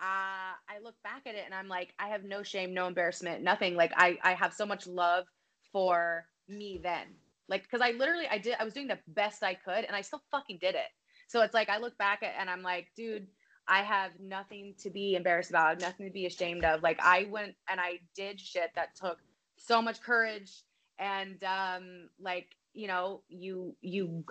uh, 0.00 0.56
I 0.68 0.78
look 0.82 0.96
back 1.02 1.22
at 1.26 1.34
it 1.34 1.44
and 1.44 1.54
I'm 1.54 1.68
like, 1.68 1.94
I 1.98 2.08
have 2.08 2.24
no 2.24 2.42
shame, 2.42 2.74
no 2.74 2.86
embarrassment, 2.86 3.42
nothing. 3.42 3.76
Like 3.76 3.92
I, 3.96 4.18
I 4.22 4.32
have 4.32 4.52
so 4.52 4.66
much 4.66 4.86
love 4.86 5.24
for 5.72 6.26
me 6.48 6.80
then. 6.82 7.06
Like, 7.48 7.68
cause 7.70 7.80
I 7.82 7.92
literally, 7.92 8.26
I 8.30 8.38
did, 8.38 8.56
I 8.58 8.64
was 8.64 8.74
doing 8.74 8.88
the 8.88 8.98
best 9.08 9.42
I 9.42 9.54
could 9.54 9.84
and 9.84 9.94
I 9.94 10.00
still 10.02 10.22
fucking 10.30 10.58
did 10.60 10.74
it. 10.74 10.88
So 11.28 11.42
it's 11.42 11.54
like 11.54 11.68
I 11.68 11.78
look 11.78 11.96
back 11.98 12.22
at 12.22 12.34
and 12.38 12.50
I'm 12.50 12.62
like, 12.62 12.88
dude, 12.96 13.26
I 13.68 13.82
have 13.82 14.12
nothing 14.18 14.74
to 14.80 14.90
be 14.90 15.14
embarrassed 15.14 15.50
about, 15.50 15.80
nothing 15.80 16.06
to 16.06 16.12
be 16.12 16.26
ashamed 16.26 16.64
of. 16.64 16.82
Like 16.82 16.98
I 17.00 17.28
went 17.30 17.54
and 17.68 17.78
I 17.80 18.00
did 18.16 18.40
shit 18.40 18.70
that 18.74 18.96
took 18.96 19.18
so 19.56 19.80
much 19.80 20.00
courage 20.00 20.62
and 20.98 21.42
um 21.44 22.08
like, 22.20 22.48
you 22.72 22.88
know, 22.88 23.22
you 23.28 23.76
you 23.80 24.24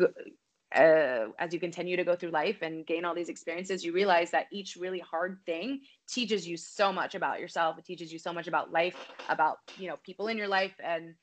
uh, 0.76 1.28
as 1.40 1.54
you 1.54 1.60
continue 1.60 1.98
to 1.98 2.04
go 2.04 2.16
through 2.16 2.30
life 2.32 2.62
and 2.62 2.86
gain 2.86 3.06
all 3.06 3.16
these 3.16 3.30
experiences, 3.30 3.84
you 3.84 3.92
realize 3.94 4.32
that 4.32 4.48
each 4.52 4.76
really 4.76 5.00
hard 5.00 5.40
thing 5.46 5.82
teaches 6.08 6.48
you 6.48 6.58
so 6.58 6.92
much 6.94 7.16
about 7.16 7.40
yourself. 7.40 7.78
It 7.78 7.86
teaches 7.86 8.12
you 8.14 8.20
so 8.20 8.34
much 8.34 8.48
about 8.48 8.72
life, 8.72 9.08
about 9.30 9.58
you 9.78 9.88
know 9.88 9.98
people 10.04 10.28
in 10.28 10.38
your 10.38 10.48
life, 10.48 10.76
and 10.84 11.16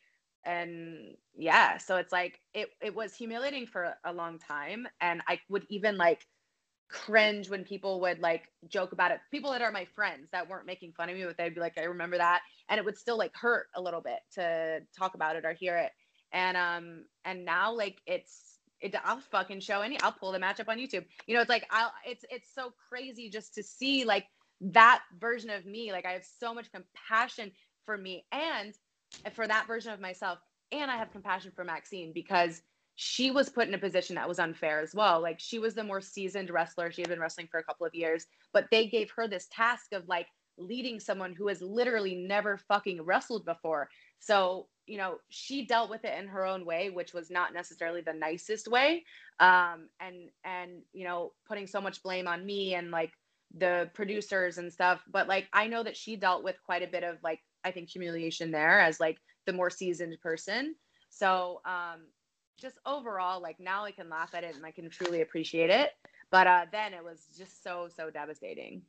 and 0.45 1.17
yeah. 1.37 1.79
So 1.79 1.97
it's 1.97 2.13
like 2.13 2.41
it 2.55 2.71
it 2.83 2.95
was 2.95 3.15
humiliating 3.17 3.67
for 3.67 3.95
a 4.05 4.13
long 4.13 4.39
time, 4.39 4.87
and 5.01 5.23
I 5.29 5.41
would 5.49 5.67
even 5.71 5.97
like 5.97 6.27
cringe 6.89 7.51
when 7.51 7.65
people 7.65 8.01
would 8.01 8.21
like 8.21 8.49
joke 8.69 8.93
about 8.93 9.11
it. 9.11 9.21
People 9.31 9.51
that 9.53 9.63
are 9.63 9.73
my 9.73 9.85
friends 9.85 10.31
that 10.31 10.49
weren't 10.49 10.67
making 10.67 10.93
fun 10.93 11.09
of 11.11 11.17
me, 11.17 11.25
but 11.25 11.37
they'd 11.37 11.55
be 11.55 11.61
like, 11.61 11.79
"I 11.79 11.85
remember 11.85 12.19
that," 12.19 12.43
and 12.69 12.79
it 12.79 12.85
would 12.85 12.99
still 12.99 13.19
like 13.19 13.33
hurt 13.35 13.67
a 13.75 13.81
little 13.83 14.01
bit 14.01 14.21
to 14.35 14.81
talk 14.97 15.15
about 15.15 15.37
it 15.37 15.45
or 15.45 15.53
hear 15.55 15.77
it. 15.77 15.93
And 16.33 16.57
um 16.57 17.07
and 17.25 17.45
now 17.45 17.73
like 17.75 18.01
it's 18.07 18.56
it, 18.81 18.95
I'll 19.05 19.21
fucking 19.21 19.61
show 19.61 19.81
any. 19.81 20.01
I'll 20.01 20.13
pull 20.13 20.33
the 20.33 20.39
matchup 20.39 20.69
on 20.69 20.79
YouTube. 20.79 21.05
You 21.27 21.35
know, 21.35 21.41
it's 21.41 21.49
like 21.49 21.67
I'll. 21.71 21.93
It's 22.07 22.25
it's 22.31 22.49
so 22.55 22.73
crazy 22.89 23.31
just 23.31 23.55
to 23.55 23.63
see 23.63 24.05
like 24.05 24.27
that 24.61 25.03
version 25.19 25.51
of 25.51 25.67
me. 25.67 25.93
Like 25.93 26.07
I 26.07 26.13
have 26.13 26.25
so 26.25 26.55
much 26.55 26.67
compassion 26.73 27.53
for 27.85 27.97
me 27.97 28.27
and 28.33 28.75
for 29.33 29.47
that 29.47 29.67
version 29.67 29.93
of 29.93 30.01
myself, 30.01 30.39
and 30.73 30.91
I 30.91 30.97
have 30.97 31.13
compassion 31.13 31.53
for 31.55 31.65
Maxine 31.65 32.13
because 32.15 32.63
she 32.97 33.31
was 33.31 33.51
put 33.51 33.69
in 33.69 33.75
a 33.75 33.79
position 33.79 34.17
that 34.17 34.29
was 34.29 34.39
unfair 34.39 34.81
as 34.81 34.95
well. 34.95 35.21
Like 35.21 35.39
she 35.39 35.59
was 35.59 35.75
the 35.75 35.85
more 35.85 36.01
seasoned 36.01 36.51
wrestler. 36.51 36.91
She 36.91 37.03
had 37.03 37.11
been 37.11 37.21
wrestling 37.21 37.49
for 37.51 37.61
a 37.61 37.65
couple 37.65 37.87
of 37.87 37.95
years, 37.95 38.27
but 38.53 38.67
they 38.71 38.87
gave 38.87 39.11
her 39.17 39.29
this 39.29 39.49
task 39.53 39.93
of 39.93 40.09
like 40.09 40.27
leading 40.59 40.99
someone 40.99 41.35
who 41.35 41.49
has 41.49 41.61
literally 41.61 42.15
never 42.15 42.57
fucking 42.57 43.03
wrestled 43.03 43.45
before. 43.45 43.89
So 44.21 44.69
you 44.87 44.99
know 44.99 45.17
she 45.29 45.67
dealt 45.67 45.91
with 45.91 46.05
it 46.05 46.17
in 46.19 46.29
her 46.29 46.47
own 46.47 46.65
way 46.65 46.91
which 46.91 47.13
was 47.13 47.29
not 47.31 47.53
necessarily 47.53 48.01
the 48.01 48.13
nicest 48.13 48.69
way. 48.69 49.05
Um 49.41 49.89
and 50.01 50.31
and 50.45 50.83
you 50.93 51.05
know 51.05 51.33
putting 51.47 51.67
so 51.67 51.81
much 51.81 52.03
blame 52.03 52.29
on 52.29 52.45
me 52.45 52.75
and 52.75 52.91
like 52.91 53.13
the 53.57 53.91
producers 53.95 54.59
and 54.59 54.73
stuff. 54.73 55.03
But 55.11 55.29
like 55.29 55.49
i 55.53 55.67
know 55.67 55.83
that 55.83 55.97
she 55.97 56.17
dealt 56.17 56.45
with 56.45 56.57
quite 56.65 56.83
a 56.83 56.91
bit 56.91 57.05
of 57.05 57.19
like 57.23 57.41
i 57.65 57.71
think 57.71 57.89
humiliation 57.89 58.51
there 58.51 58.81
as 58.81 59.01
like 59.01 59.19
the 59.47 59.53
more 59.53 59.71
seasoned 59.71 60.17
person. 60.23 60.75
So 61.11 61.61
um 61.65 62.07
just 62.59 62.79
overall 62.87 63.43
like 63.43 63.61
now 63.61 63.85
i 63.85 63.91
can 63.93 64.09
laugh 64.09 64.35
at 64.35 64.43
it 64.45 64.55
and 64.57 64.65
i 64.65 64.71
can 64.71 64.89
truly 64.91 65.21
appreciate 65.21 65.71
it. 65.71 65.91
But 66.31 66.47
uh 66.47 66.67
then 66.73 66.95
it 66.95 67.05
was 67.05 67.27
just 67.37 67.63
so 67.63 67.89
so 67.95 68.11
devastating 68.11 68.83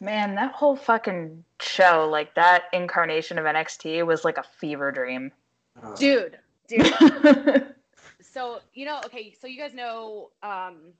Man, 0.00 0.34
that 0.36 0.52
whole 0.52 0.76
fucking 0.76 1.44
show, 1.60 2.08
like 2.10 2.34
that 2.34 2.64
incarnation 2.72 3.38
of 3.38 3.44
NXT 3.44 4.06
was 4.06 4.24
like 4.24 4.38
a 4.38 4.44
fever 4.58 4.90
dream. 4.90 5.30
Uh, 5.82 5.94
dude 5.94 6.38
dude 6.66 6.92
so 8.20 8.60
you 8.74 8.84
know 8.84 9.00
okay 9.04 9.34
so 9.40 9.46
you 9.46 9.58
guys 9.58 9.72
know 9.72 10.30
um 10.42 10.92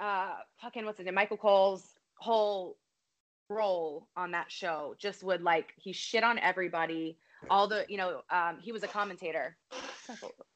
uh 0.00 0.34
fucking 0.60 0.84
what's 0.84 0.98
his 0.98 1.06
name 1.06 1.14
michael 1.14 1.36
cole's 1.36 1.94
whole 2.16 2.76
role 3.48 4.08
on 4.16 4.32
that 4.32 4.50
show 4.50 4.94
just 4.98 5.22
would 5.22 5.42
like 5.42 5.72
he 5.76 5.92
shit 5.92 6.24
on 6.24 6.38
everybody 6.40 7.16
all 7.48 7.68
the 7.68 7.84
you 7.88 7.96
know 7.96 8.22
um 8.30 8.58
he 8.60 8.72
was 8.72 8.82
a 8.82 8.88
commentator 8.88 9.56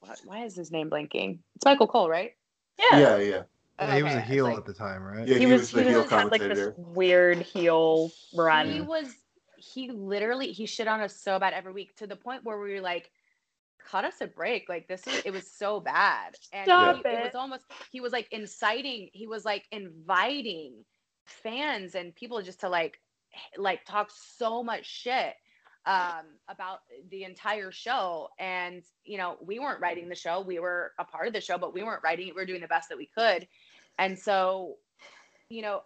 why, 0.00 0.14
why 0.24 0.44
is 0.44 0.56
his 0.56 0.70
name 0.72 0.88
blinking 0.88 1.38
it's 1.54 1.64
michael 1.64 1.86
cole 1.86 2.08
right 2.08 2.32
yeah. 2.78 2.98
yeah, 2.98 3.18
yeah. 3.18 3.42
Yeah, 3.80 3.96
he 3.96 4.02
was 4.02 4.14
a 4.14 4.20
heel 4.20 4.44
like- 4.44 4.58
at 4.58 4.66
the 4.66 4.74
time, 4.74 5.02
right? 5.02 5.26
Yeah, 5.26 5.34
He, 5.34 5.40
he 5.40 5.46
was, 5.46 5.60
was 5.62 5.70
the 5.72 5.82
he 5.84 5.88
heel 5.90 6.02
was 6.02 6.10
had 6.10 6.30
like 6.30 6.40
this 6.42 6.72
weird 6.76 7.38
heel 7.38 8.10
run. 8.34 8.70
he 8.70 8.80
was 8.80 9.14
he 9.56 9.90
literally 9.90 10.52
he 10.52 10.66
shit 10.66 10.88
on 10.88 11.00
us 11.00 11.14
so 11.20 11.38
bad 11.38 11.52
every 11.52 11.72
week 11.72 11.94
to 11.96 12.06
the 12.06 12.16
point 12.16 12.44
where 12.44 12.58
we 12.58 12.72
were 12.74 12.80
like 12.80 13.10
cut 13.86 14.04
us 14.04 14.20
a 14.20 14.26
break 14.26 14.68
like 14.68 14.86
this 14.88 15.04
was 15.06 15.20
it 15.24 15.32
was 15.32 15.50
so 15.50 15.80
bad 15.80 16.34
and 16.52 16.64
Stop 16.66 16.96
he, 16.96 17.00
it 17.08 17.14
it. 17.14 17.24
was 17.24 17.34
almost 17.34 17.64
he 17.90 18.00
was 18.00 18.12
like 18.12 18.26
inciting 18.30 19.08
he 19.12 19.26
was 19.26 19.44
like 19.44 19.64
inviting 19.72 20.84
fans 21.26 21.94
and 21.94 22.14
people 22.14 22.40
just 22.42 22.60
to 22.60 22.68
like 22.68 22.98
like 23.58 23.84
talk 23.84 24.10
so 24.10 24.62
much 24.62 24.86
shit 24.86 25.34
um 25.86 26.24
about 26.48 26.78
the 27.10 27.24
entire 27.24 27.70
show 27.72 28.28
and 28.38 28.82
you 29.04 29.16
know 29.18 29.36
we 29.42 29.58
weren't 29.58 29.80
writing 29.80 30.08
the 30.08 30.14
show 30.14 30.40
we 30.40 30.58
were 30.58 30.92
a 30.98 31.04
part 31.04 31.26
of 31.26 31.32
the 31.32 31.40
show 31.40 31.56
but 31.58 31.72
we 31.74 31.82
weren't 31.82 32.02
writing 32.04 32.28
it 32.28 32.34
we 32.34 32.40
were 32.40 32.46
doing 32.46 32.60
the 32.60 32.68
best 32.68 32.88
that 32.90 32.98
we 32.98 33.06
could 33.16 33.46
and 34.00 34.18
so 34.18 34.76
you 35.48 35.62
know 35.62 35.82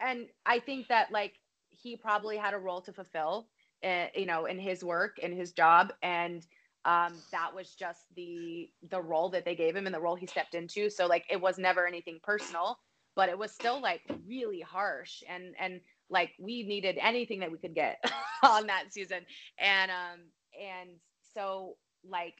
and 0.00 0.26
i 0.46 0.58
think 0.60 0.88
that 0.88 1.10
like 1.12 1.34
he 1.70 1.96
probably 1.96 2.36
had 2.36 2.54
a 2.54 2.58
role 2.58 2.82
to 2.82 2.92
fulfill 2.92 3.48
uh, 3.84 4.06
you 4.14 4.26
know 4.26 4.46
in 4.46 4.58
his 4.58 4.84
work 4.84 5.18
in 5.18 5.36
his 5.36 5.52
job. 5.52 5.92
And 6.02 6.46
um 6.84 7.14
that 7.32 7.54
was 7.54 7.74
just 7.74 8.02
the 8.16 8.70
the 8.90 9.00
role 9.00 9.30
that 9.30 9.44
they 9.44 9.56
gave 9.56 9.74
him 9.76 9.86
and 9.86 9.94
the 9.94 10.00
role 10.00 10.16
he 10.16 10.26
stepped 10.26 10.54
into. 10.54 10.90
So 10.90 11.06
like 11.06 11.24
it 11.30 11.40
was 11.40 11.58
never 11.58 11.86
anything 11.86 12.20
personal 12.22 12.78
but 13.14 13.30
it 13.30 13.38
was 13.38 13.50
still 13.52 13.80
like 13.80 14.02
really 14.26 14.60
harsh. 14.60 15.22
And 15.28 15.54
and 15.58 15.80
like 16.10 16.32
we 16.38 16.64
needed 16.64 16.98
anything 17.00 17.40
that 17.40 17.50
we 17.50 17.58
could 17.58 17.74
get 17.74 18.02
on 18.42 18.66
that 18.66 18.92
season. 18.92 19.20
And 19.58 19.90
um 19.90 20.20
and 20.60 20.90
so 21.34 21.76
like 22.08 22.34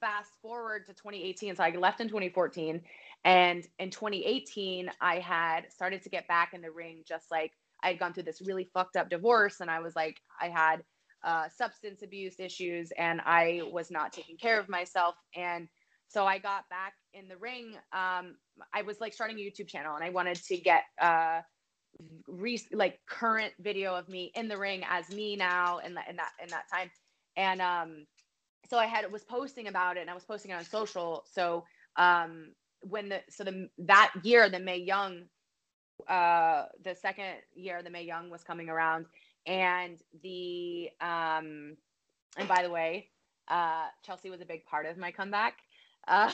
fast 0.00 0.30
forward 0.40 0.86
to 0.86 0.94
2018 0.94 1.56
so 1.56 1.62
i 1.62 1.70
left 1.76 2.00
in 2.00 2.08
2014 2.08 2.80
and 3.24 3.66
in 3.78 3.90
2018 3.90 4.90
i 5.00 5.18
had 5.18 5.70
started 5.70 6.02
to 6.02 6.08
get 6.08 6.26
back 6.28 6.54
in 6.54 6.62
the 6.62 6.70
ring 6.70 7.02
just 7.06 7.30
like 7.30 7.52
i 7.82 7.88
had 7.88 7.98
gone 7.98 8.12
through 8.12 8.22
this 8.22 8.42
really 8.44 8.64
fucked 8.72 8.96
up 8.96 9.10
divorce 9.10 9.60
and 9.60 9.70
i 9.70 9.80
was 9.80 9.94
like 9.96 10.18
i 10.40 10.48
had 10.48 10.82
uh, 11.22 11.48
substance 11.50 12.02
abuse 12.02 12.40
issues 12.40 12.92
and 12.96 13.20
i 13.26 13.60
was 13.72 13.90
not 13.90 14.12
taking 14.12 14.38
care 14.38 14.58
of 14.58 14.68
myself. 14.70 15.14
And 15.36 15.68
so 16.08 16.24
i 16.24 16.38
got 16.38 16.68
back 16.70 16.94
in 17.12 17.28
the 17.28 17.36
ring. 17.36 17.74
Um, 17.92 18.36
i 18.72 18.82
was 18.82 19.00
like 19.00 19.12
starting 19.12 19.38
a 19.38 19.40
youtube 19.40 19.68
channel 19.68 19.94
and 19.94 20.04
i 20.04 20.10
wanted 20.10 20.36
to 20.44 20.56
get 20.56 20.84
uh, 21.00 21.42
re- 22.28 22.60
like 22.72 23.00
current 23.08 23.52
video 23.60 23.94
of 23.94 24.08
me 24.08 24.32
in 24.34 24.48
the 24.48 24.56
ring 24.56 24.82
as 24.88 25.08
me 25.10 25.36
now 25.36 25.78
in 25.78 25.94
that 25.94 26.08
in 26.08 26.16
that 26.16 26.32
in 26.42 26.48
that 26.50 26.64
time. 26.72 26.90
And 27.36 27.60
um 27.60 28.06
so 28.68 28.78
i 28.78 28.86
had 28.86 29.10
was 29.12 29.24
posting 29.24 29.68
about 29.68 29.96
it 29.96 30.00
and 30.00 30.10
i 30.10 30.14
was 30.14 30.24
posting 30.24 30.50
it 30.50 30.54
on 30.54 30.64
social. 30.64 31.24
So 31.32 31.64
um 31.96 32.52
when 32.82 33.08
the 33.08 33.20
so 33.28 33.44
the 33.44 33.68
that 33.78 34.12
year 34.22 34.48
the 34.48 34.58
Mae 34.60 34.78
Young 34.78 35.24
uh 36.08 36.66
the 36.82 36.94
second 36.94 37.36
year 37.54 37.82
the 37.82 37.90
Mae 37.90 38.04
Young 38.04 38.30
was 38.30 38.42
coming 38.42 38.68
around 38.68 39.06
and 39.46 39.98
the 40.22 40.90
um 41.00 41.76
and 42.36 42.48
by 42.48 42.62
the 42.62 42.70
way 42.70 43.08
uh 43.48 43.86
chelsea 44.04 44.30
was 44.30 44.40
a 44.40 44.44
big 44.46 44.64
part 44.64 44.86
of 44.86 44.96
my 44.96 45.10
comeback 45.10 45.54
uh 46.08 46.32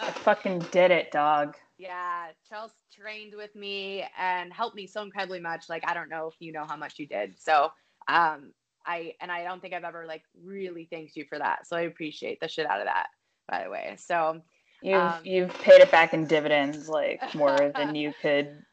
I 0.00 0.10
fucking 0.10 0.60
did 0.70 0.90
it, 0.90 1.10
dog. 1.12 1.56
yeah, 1.78 2.26
Chelsea 2.48 2.74
trained 2.92 3.34
with 3.36 3.54
me 3.54 4.04
and 4.18 4.52
helped 4.52 4.76
me 4.76 4.86
so 4.86 5.02
incredibly 5.02 5.40
much. 5.40 5.68
Like 5.68 5.84
I 5.88 5.94
don't 5.94 6.08
know 6.08 6.28
if 6.28 6.34
you 6.40 6.52
know 6.52 6.64
how 6.66 6.76
much 6.76 6.98
you 6.98 7.06
did. 7.06 7.38
So 7.38 7.70
um 8.08 8.52
I 8.86 9.14
and 9.20 9.30
I 9.30 9.44
don't 9.44 9.60
think 9.60 9.74
I've 9.74 9.84
ever 9.84 10.06
like 10.06 10.22
really 10.42 10.86
thanked 10.90 11.16
you 11.16 11.24
for 11.28 11.38
that. 11.38 11.66
So 11.66 11.76
I 11.76 11.82
appreciate 11.82 12.40
the 12.40 12.48
shit 12.48 12.66
out 12.66 12.80
of 12.80 12.86
that, 12.86 13.08
by 13.48 13.64
the 13.64 13.70
way. 13.70 13.96
So 13.98 14.40
You've 14.82 15.00
Um, 15.02 15.24
you've 15.24 15.54
paid 15.60 15.80
it 15.80 15.90
back 15.90 16.14
in 16.14 16.26
dividends 16.26 16.88
like 16.88 17.34
more 17.34 17.72
than 17.76 17.94
you 17.94 18.12
could 18.22 18.64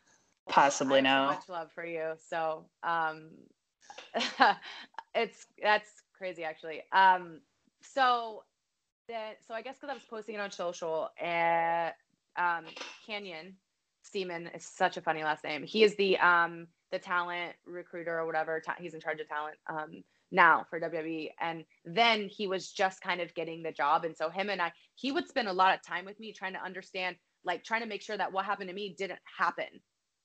possibly 0.48 1.02
know. 1.02 1.28
so 1.30 1.34
much 1.34 1.50
love 1.50 1.72
for 1.74 1.86
you. 1.86 2.14
So 2.18 2.66
um 2.84 3.30
it's 5.16 5.48
that's 5.62 6.04
crazy 6.18 6.44
actually. 6.44 6.82
Um 6.92 7.42
so 7.82 8.44
that 9.08 9.38
so 9.46 9.54
I 9.54 9.62
guess 9.62 9.76
because 9.76 9.90
I 9.90 9.94
was 9.94 10.04
posting 10.04 10.36
it 10.36 10.40
on 10.40 10.52
social 10.52 11.10
and 11.22 11.94
um 12.38 12.66
Canyon 13.06 13.56
Ceman 14.04 14.50
is 14.56 14.66
such 14.66 14.98
a 14.98 15.02
funny 15.02 15.24
last 15.24 15.44
name. 15.44 15.64
He 15.64 15.84
is 15.84 15.96
the 15.96 16.18
um 16.20 16.68
the 16.92 17.00
talent 17.00 17.54
recruiter 17.66 18.18
or 18.20 18.26
whatever. 18.26 18.62
Ta- 18.62 18.76
he's 18.78 18.94
in 18.94 19.02
charge 19.02 19.20
of 19.20 19.28
talent 19.28 19.58
um 19.70 20.04
now 20.32 20.66
for 20.70 20.80
WWE. 20.80 21.32
And 21.40 21.66
then 21.86 22.28
he 22.30 22.48
was 22.48 22.72
just 22.72 23.02
kind 23.02 23.22
of 23.22 23.34
getting 23.34 23.64
the 23.64 23.72
job. 23.72 24.06
And 24.06 24.16
so 24.16 24.30
him 24.30 24.50
and 24.50 24.62
I, 24.62 24.72
he 24.96 25.12
would 25.12 25.28
spend 25.28 25.48
a 25.48 25.54
lot 25.54 25.74
of 25.74 25.84
time 25.84 26.06
with 26.06 26.20
me 26.20 26.34
trying 26.34 26.54
to 26.54 26.64
understand, 26.64 27.16
like 27.44 27.64
trying 27.64 27.82
to 27.82 27.88
make 27.88 28.02
sure 28.02 28.18
that 28.18 28.32
what 28.32 28.46
happened 28.46 28.70
to 28.70 28.76
me 28.76 28.96
didn't 28.98 29.20
happen 29.38 29.68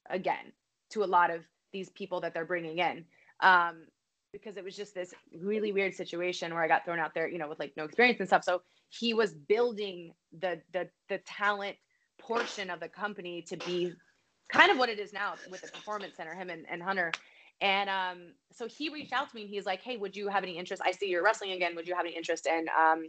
again 0.09 0.53
to 0.91 1.05
a 1.05 1.07
lot 1.07 1.31
of 1.31 1.43
these 1.73 1.91
people 1.91 2.21
that 2.21 2.35
they're 2.35 2.45
bringing 2.45 2.79
in. 2.79 3.05
Um, 3.41 3.87
because 4.33 4.57
it 4.57 4.64
was 4.64 4.77
just 4.77 4.95
this 4.95 5.12
really 5.41 5.73
weird 5.73 5.95
situation 5.95 6.55
where 6.55 6.62
I 6.62 6.68
got 6.68 6.85
thrown 6.85 7.01
out 7.01 7.14
there, 7.14 7.29
you 7.29 7.39
know, 7.39 7.49
with 7.49 7.59
like 7.59 7.73
no 7.77 7.85
experience 7.85 8.21
and 8.21 8.29
stuff. 8.29 8.45
So 8.45 8.62
he 8.89 9.12
was 9.12 9.35
building 9.35 10.12
the 10.39 10.61
the 10.73 10.89
the 11.09 11.18
talent 11.18 11.77
portion 12.21 12.71
of 12.71 12.81
the 12.81 12.89
company 12.89 13.43
to 13.49 13.57
be 13.57 13.93
kind 14.53 14.71
of 14.71 14.79
what 14.79 14.89
it 14.89 14.99
is 14.99 15.12
now 15.12 15.35
with 15.51 15.62
the 15.62 15.68
performance 15.68 16.16
center, 16.16 16.35
him 16.35 16.51
and, 16.51 16.64
and 16.71 16.83
Hunter. 16.83 17.12
And 17.61 17.91
um, 17.91 18.33
so 18.53 18.66
he 18.66 18.89
reached 18.89 19.12
out 19.12 19.29
to 19.31 19.37
me 19.37 19.43
and 19.43 19.51
he's 19.51 19.66
like, 19.66 19.83
Hey, 19.83 19.97
would 19.97 20.16
you 20.16 20.29
have 20.29 20.43
any 20.43 20.57
interest? 20.57 20.83
I 20.85 20.93
see 20.93 21.09
you're 21.09 21.25
wrestling 21.25 21.53
again. 21.53 21.75
Would 21.77 21.89
you 21.89 21.95
have 21.95 22.07
any 22.07 22.16
interest 22.16 22.47
in 22.47 22.66
um, 22.79 23.09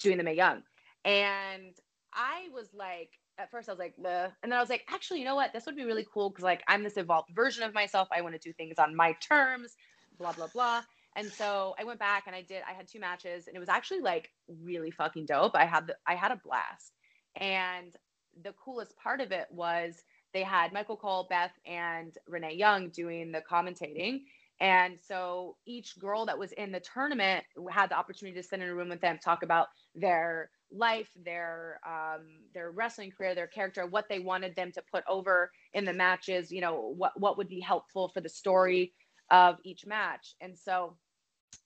doing 0.00 0.16
the 0.16 0.24
Mae 0.24 0.34
Young? 0.34 0.62
And 1.04 1.74
I 2.12 2.48
was 2.52 2.68
like, 2.74 3.10
at 3.38 3.50
first 3.50 3.68
I 3.68 3.72
was 3.72 3.78
like, 3.78 3.94
Bleh. 3.96 4.30
and 4.42 4.52
then 4.52 4.58
I 4.58 4.60
was 4.60 4.68
like, 4.68 4.84
actually, 4.88 5.20
you 5.20 5.24
know 5.24 5.34
what? 5.34 5.52
This 5.52 5.66
would 5.66 5.76
be 5.76 5.84
really 5.84 6.06
cool 6.12 6.30
because 6.30 6.44
like 6.44 6.62
I'm 6.68 6.82
this 6.82 6.96
evolved 6.96 7.30
version 7.34 7.62
of 7.62 7.74
myself. 7.74 8.08
I 8.14 8.20
want 8.20 8.34
to 8.34 8.40
do 8.40 8.52
things 8.52 8.78
on 8.78 8.94
my 8.94 9.14
terms, 9.26 9.76
blah 10.18 10.32
blah 10.32 10.48
blah. 10.48 10.82
And 11.16 11.26
so 11.26 11.74
I 11.78 11.84
went 11.84 11.98
back 11.98 12.24
and 12.26 12.36
I 12.36 12.42
did. 12.42 12.62
I 12.68 12.72
had 12.72 12.86
two 12.86 13.00
matches, 13.00 13.46
and 13.46 13.56
it 13.56 13.60
was 13.60 13.68
actually 13.68 14.00
like 14.00 14.30
really 14.62 14.90
fucking 14.90 15.26
dope. 15.26 15.52
I 15.54 15.64
had 15.64 15.86
the, 15.88 15.96
I 16.06 16.14
had 16.14 16.32
a 16.32 16.40
blast, 16.44 16.92
and 17.36 17.94
the 18.42 18.52
coolest 18.52 18.96
part 18.96 19.20
of 19.20 19.32
it 19.32 19.46
was 19.50 20.02
they 20.32 20.42
had 20.42 20.72
Michael 20.72 20.96
Cole, 20.96 21.26
Beth, 21.28 21.52
and 21.66 22.14
Renee 22.28 22.54
Young 22.54 22.90
doing 22.90 23.32
the 23.32 23.42
commentating. 23.50 24.20
And 24.60 24.98
so 25.00 25.56
each 25.66 25.98
girl 25.98 26.26
that 26.26 26.38
was 26.38 26.52
in 26.52 26.70
the 26.70 26.80
tournament 26.80 27.44
had 27.70 27.90
the 27.90 27.96
opportunity 27.96 28.36
to 28.36 28.46
sit 28.46 28.60
in 28.60 28.68
a 28.68 28.74
room 28.74 28.90
with 28.90 29.00
them, 29.00 29.18
talk 29.18 29.42
about 29.42 29.68
their 29.94 30.50
life, 30.72 31.10
their 31.24 31.80
um, 31.86 32.22
their 32.54 32.70
wrestling 32.72 33.12
career, 33.12 33.34
their 33.34 33.46
character, 33.48 33.86
what 33.86 34.06
they 34.08 34.20
wanted 34.20 34.56
them 34.56 34.72
to 34.72 34.82
put 34.92 35.04
over 35.08 35.50
in 35.74 35.84
the 35.84 35.94
matches. 35.94 36.52
You 36.52 36.62
know, 36.62 36.94
what 36.96 37.12
what 37.20 37.38
would 37.38 37.48
be 37.48 37.60
helpful 37.60 38.08
for 38.10 38.20
the 38.20 38.28
story 38.30 38.92
of 39.30 39.58
each 39.64 39.86
match. 39.86 40.34
And 40.40 40.58
so 40.58 40.96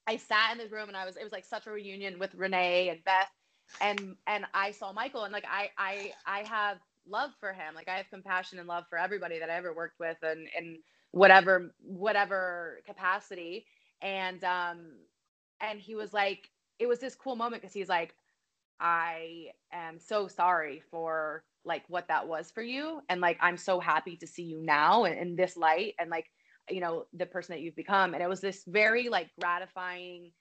I 0.07 0.19
sat 0.19 0.53
in 0.53 0.59
this 0.59 0.73
room 0.73 0.89
and 0.89 0.99
I 0.99 1.07
was 1.07 1.17
it 1.17 1.25
was 1.25 1.33
like 1.33 1.47
such 1.47 1.67
a 1.67 1.73
reunion 1.73 2.21
with 2.21 2.35
Renee 2.35 2.91
and 2.91 3.05
Beth 3.05 3.31
and 3.81 4.17
and 4.29 4.47
I 4.55 4.73
saw 4.73 4.93
Michael 4.93 5.25
and 5.25 5.33
like 5.33 5.47
I 5.51 5.71
I 5.79 6.13
I 6.27 6.41
have 6.45 6.79
love 7.09 7.33
for 7.41 7.55
him. 7.55 7.75
Like 7.75 7.89
I 7.89 7.97
have 7.99 8.11
compassion 8.11 8.61
and 8.61 8.69
love 8.69 8.85
for 8.91 8.99
everybody 8.99 9.41
that 9.41 9.51
I 9.51 9.57
ever 9.57 9.75
worked 9.75 10.01
with 10.01 10.19
and 10.23 10.49
in 10.59 10.79
whatever 11.13 11.75
whatever 11.83 12.81
capacity. 12.87 13.67
And 14.03 14.45
um 14.45 14.93
and 15.63 15.81
he 15.81 15.97
was 15.97 16.13
like 16.15 16.51
it 16.81 16.87
was 16.89 17.01
this 17.01 17.17
cool 17.17 17.37
moment 17.37 17.63
because 17.63 17.75
he's 17.75 17.91
like 17.91 18.15
I 18.81 19.49
am 19.73 19.99
so 19.99 20.29
sorry 20.29 20.83
for 20.91 21.43
like 21.65 21.85
what 21.89 22.09
that 22.09 22.29
was 22.29 22.51
for 22.51 22.63
you 22.63 23.01
and 23.09 23.21
like 23.21 23.39
I'm 23.41 23.57
so 23.57 23.81
happy 23.81 24.17
to 24.17 24.27
see 24.27 24.43
you 24.43 24.61
now 24.63 25.05
in, 25.05 25.15
in 25.15 25.37
this 25.37 25.57
light 25.57 25.95
and 25.99 26.11
like 26.11 26.27
you 26.71 26.81
know 26.81 27.05
the 27.13 27.27
person 27.27 27.55
that 27.55 27.63
you've 27.63 27.77
become. 27.77 28.15
And 28.15 28.23
it 28.23 28.29
was 28.29 28.41
this 28.41 28.65
very 28.67 29.09
like 29.09 29.31
gratifying 29.41 30.33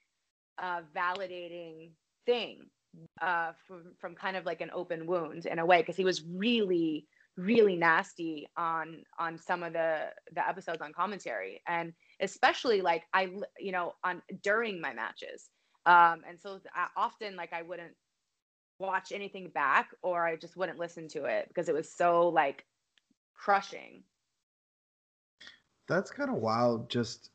uh 0.62 0.82
validating 0.96 1.90
thing 2.26 2.66
uh 3.20 3.52
from 3.66 3.94
from 4.00 4.14
kind 4.14 4.36
of 4.36 4.44
like 4.46 4.60
an 4.60 4.70
open 4.72 5.06
wound 5.06 5.46
in 5.46 5.58
a 5.58 5.66
way 5.66 5.80
because 5.80 5.96
he 5.96 6.04
was 6.04 6.22
really 6.32 7.06
really 7.36 7.74
nasty 7.76 8.46
on 8.56 9.02
on 9.18 9.38
some 9.38 9.64
of 9.64 9.72
the 9.72 10.06
the 10.32 10.48
episodes 10.48 10.80
on 10.80 10.92
commentary 10.92 11.60
and 11.66 11.92
especially 12.20 12.80
like 12.80 13.02
i 13.12 13.28
you 13.58 13.72
know 13.72 13.92
on 14.04 14.22
during 14.42 14.80
my 14.80 14.92
matches. 14.94 15.50
Um 15.86 16.22
and 16.28 16.40
so 16.40 16.60
I, 16.74 16.86
often 16.96 17.34
like 17.36 17.52
i 17.52 17.62
wouldn't 17.62 17.94
watch 18.86 19.12
anything 19.12 19.48
back 19.50 19.90
or 20.02 20.24
i 20.26 20.36
just 20.36 20.56
wouldn't 20.56 20.78
listen 20.78 21.08
to 21.08 21.24
it 21.24 21.48
because 21.48 21.68
it 21.68 21.74
was 21.74 21.90
so 21.90 22.28
like 22.28 22.64
crushing 23.34 24.02
That's 25.86 26.10
kind 26.10 26.30
of 26.30 26.36
wild. 26.36 26.88
Just 26.88 27.30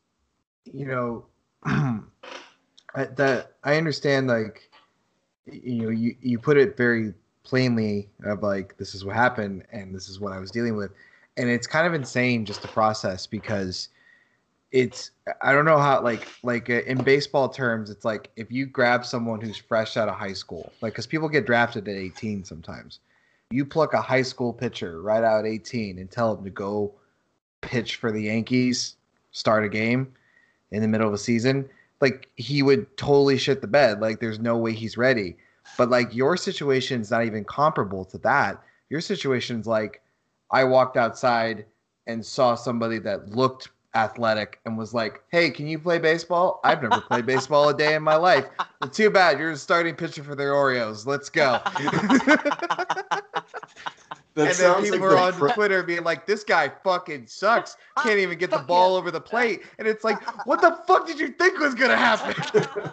you 0.73 0.85
know, 0.85 1.25
I, 1.63 3.05
that 3.15 3.53
I 3.63 3.75
understand. 3.77 4.27
Like 4.27 4.69
you 5.45 5.83
know, 5.83 5.89
you 5.89 6.15
you 6.21 6.39
put 6.39 6.57
it 6.57 6.77
very 6.77 7.13
plainly 7.43 8.09
of 8.23 8.43
like 8.43 8.77
this 8.77 8.95
is 8.95 9.05
what 9.05 9.15
happened 9.15 9.63
and 9.71 9.93
this 9.93 10.09
is 10.09 10.19
what 10.19 10.33
I 10.33 10.39
was 10.39 10.51
dealing 10.51 10.75
with, 10.75 10.91
and 11.37 11.49
it's 11.49 11.67
kind 11.67 11.85
of 11.87 11.93
insane 11.93 12.45
just 12.45 12.61
to 12.63 12.67
process 12.67 13.27
because 13.27 13.89
it's 14.71 15.11
I 15.41 15.51
don't 15.51 15.65
know 15.65 15.79
how 15.79 16.01
like 16.01 16.27
like 16.43 16.69
uh, 16.69 16.81
in 16.85 17.03
baseball 17.03 17.49
terms 17.49 17.89
it's 17.89 18.05
like 18.05 18.29
if 18.35 18.51
you 18.51 18.65
grab 18.65 19.05
someone 19.05 19.41
who's 19.41 19.57
fresh 19.57 19.97
out 19.97 20.09
of 20.09 20.15
high 20.15 20.33
school 20.33 20.71
like 20.81 20.93
because 20.93 21.07
people 21.07 21.27
get 21.27 21.45
drafted 21.45 21.87
at 21.87 21.95
18 21.95 22.43
sometimes 22.43 22.99
you 23.51 23.65
pluck 23.65 23.93
a 23.93 24.01
high 24.01 24.21
school 24.21 24.53
pitcher 24.53 25.01
right 25.01 25.23
out 25.23 25.39
at 25.39 25.49
18 25.49 25.97
and 25.97 26.11
tell 26.11 26.35
him 26.35 26.43
to 26.43 26.51
go 26.51 26.93
pitch 27.61 27.95
for 27.95 28.11
the 28.11 28.21
Yankees, 28.23 28.95
start 29.31 29.65
a 29.65 29.69
game 29.69 30.13
in 30.71 30.81
the 30.81 30.87
middle 30.87 31.07
of 31.07 31.13
a 31.13 31.17
season, 31.17 31.67
like 31.99 32.29
he 32.35 32.61
would 32.61 32.95
totally 32.95 33.37
shit 33.37 33.61
the 33.61 33.67
bed. 33.67 34.01
Like 34.01 34.19
there's 34.19 34.39
no 34.39 34.57
way 34.57 34.73
he's 34.73 34.97
ready. 34.97 35.35
But 35.77 35.89
like 35.89 36.13
your 36.13 36.37
situation's 36.37 37.09
not 37.09 37.25
even 37.25 37.43
comparable 37.43 38.05
to 38.05 38.17
that. 38.19 38.61
Your 38.89 39.01
situation's 39.01 39.65
like 39.65 40.01
I 40.51 40.63
walked 40.63 40.97
outside 40.97 41.65
and 42.07 42.25
saw 42.25 42.55
somebody 42.55 42.99
that 42.99 43.29
looked 43.29 43.69
athletic 43.95 44.59
and 44.65 44.77
was 44.77 44.93
like, 44.93 45.23
"Hey, 45.31 45.49
can 45.49 45.67
you 45.67 45.79
play 45.79 45.99
baseball? 45.99 46.59
I've 46.63 46.81
never 46.81 47.01
played 47.01 47.25
baseball 47.25 47.69
a 47.69 47.77
day 47.77 47.95
in 47.95 48.03
my 48.03 48.15
life. 48.15 48.45
Well, 48.81 48.89
too 48.89 49.09
bad. 49.09 49.39
You're 49.39 49.51
the 49.51 49.57
starting 49.57 49.93
pitcher 49.93 50.23
for 50.23 50.35
the 50.35 50.43
Oreos. 50.43 51.05
Let's 51.05 51.29
go." 51.29 51.59
That 54.35 54.51
and 54.51 54.57
then 54.57 54.83
people 54.83 54.99
like 54.99 55.17
are 55.17 55.17
on 55.17 55.33
pre- 55.33 55.51
Twitter 55.51 55.83
being 55.83 56.03
like, 56.03 56.25
"This 56.25 56.45
guy 56.45 56.71
fucking 56.83 57.27
sucks. 57.27 57.75
Can't 58.01 58.19
even 58.19 58.37
get 58.37 58.51
the 58.51 58.59
ball 58.59 58.95
over 58.95 59.11
the 59.11 59.19
plate." 59.19 59.63
And 59.79 59.87
it's 59.87 60.05
like, 60.05 60.17
"What 60.45 60.61
the 60.61 60.79
fuck 60.87 61.05
did 61.07 61.19
you 61.19 61.29
think 61.29 61.59
was 61.59 61.75
gonna 61.75 61.97
happen?" 61.97 62.63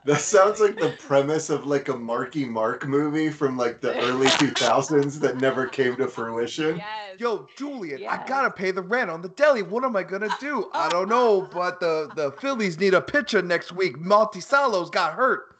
that 0.04 0.20
sounds 0.20 0.60
like 0.60 0.76
the 0.78 0.94
premise 0.98 1.50
of 1.50 1.66
like 1.66 1.88
a 1.88 1.96
Marky 1.96 2.44
Mark 2.44 2.86
movie 2.86 3.30
from 3.30 3.56
like 3.56 3.80
the 3.80 3.94
early 4.00 4.26
2000s 4.38 5.20
that 5.20 5.36
never 5.38 5.66
came 5.66 5.96
to 5.96 6.08
fruition. 6.08 6.76
yes 6.78 7.20
Yo, 7.20 7.46
Julian, 7.56 8.06
I 8.08 8.24
gotta 8.26 8.50
pay 8.50 8.70
the 8.70 8.80
rent 8.82 9.10
on 9.10 9.20
the 9.20 9.28
deli. 9.28 9.62
What 9.62 9.84
am 9.84 9.94
I 9.94 10.02
gonna 10.02 10.34
do? 10.40 10.70
I 10.72 10.88
don't 10.88 11.08
know, 11.08 11.42
but 11.52 11.80
the 11.80 12.10
the 12.16 12.32
Phillies 12.32 12.78
need 12.78 12.94
a 12.94 13.00
pitcher 13.00 13.42
next 13.42 13.72
week. 13.72 13.98
Monticello's 13.98 14.88
got 14.88 15.12
hurt. 15.14 15.56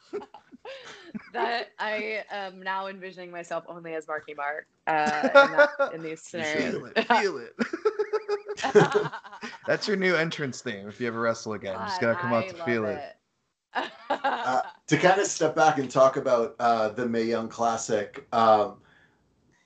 that 1.34 1.68
I 1.78 2.24
am 2.30 2.62
now 2.62 2.86
envisioning 2.86 3.30
myself 3.30 3.64
only 3.68 3.94
as 3.94 4.08
Marky 4.08 4.32
Mark 4.32 4.66
uh, 4.86 5.20
in, 5.22 5.32
that, 5.32 5.94
in 5.94 6.02
these 6.02 6.22
scenarios. 6.22 6.72
Feel 6.72 6.86
it, 6.86 7.08
feel 7.08 7.38
it. 7.38 9.12
That's 9.66 9.86
your 9.86 9.96
new 9.98 10.14
entrance 10.16 10.62
theme. 10.62 10.88
If 10.88 11.00
you 11.00 11.08
ever 11.08 11.20
wrestle 11.20 11.52
again, 11.52 11.74
you 11.74 11.86
just 11.86 12.00
gotta 12.00 12.18
come 12.18 12.32
out 12.32 12.44
I 12.44 12.48
to 12.48 12.56
love 12.56 12.66
feel 12.66 12.84
it. 12.86 13.16
Uh, 13.74 14.62
to 14.86 14.96
kind 14.96 15.20
of 15.20 15.26
step 15.26 15.54
back 15.54 15.78
and 15.78 15.90
talk 15.90 16.16
about 16.16 16.56
uh, 16.58 16.88
the 16.88 17.06
Mae 17.06 17.24
Young 17.24 17.48
Classic. 17.48 18.26
Um, 18.32 18.76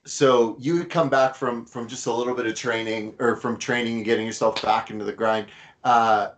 so 0.04 0.56
you 0.60 0.76
had 0.76 0.90
come 0.90 1.08
back 1.08 1.34
from 1.34 1.64
from 1.64 1.88
just 1.88 2.06
a 2.06 2.12
little 2.12 2.34
bit 2.34 2.46
of 2.46 2.54
training, 2.54 3.14
or 3.18 3.36
from 3.36 3.56
training 3.56 3.96
and 3.96 4.04
getting 4.04 4.26
yourself 4.26 4.60
back 4.62 4.90
into 4.90 5.04
the 5.04 5.12
grind. 5.12 5.46
Uh, 5.82 6.28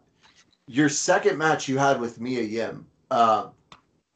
your 0.68 0.88
second 0.88 1.38
match 1.38 1.68
you 1.68 1.78
had 1.78 2.00
with 2.00 2.20
Mia 2.20 2.42
Yim 2.42 2.86
uh, 3.10 3.48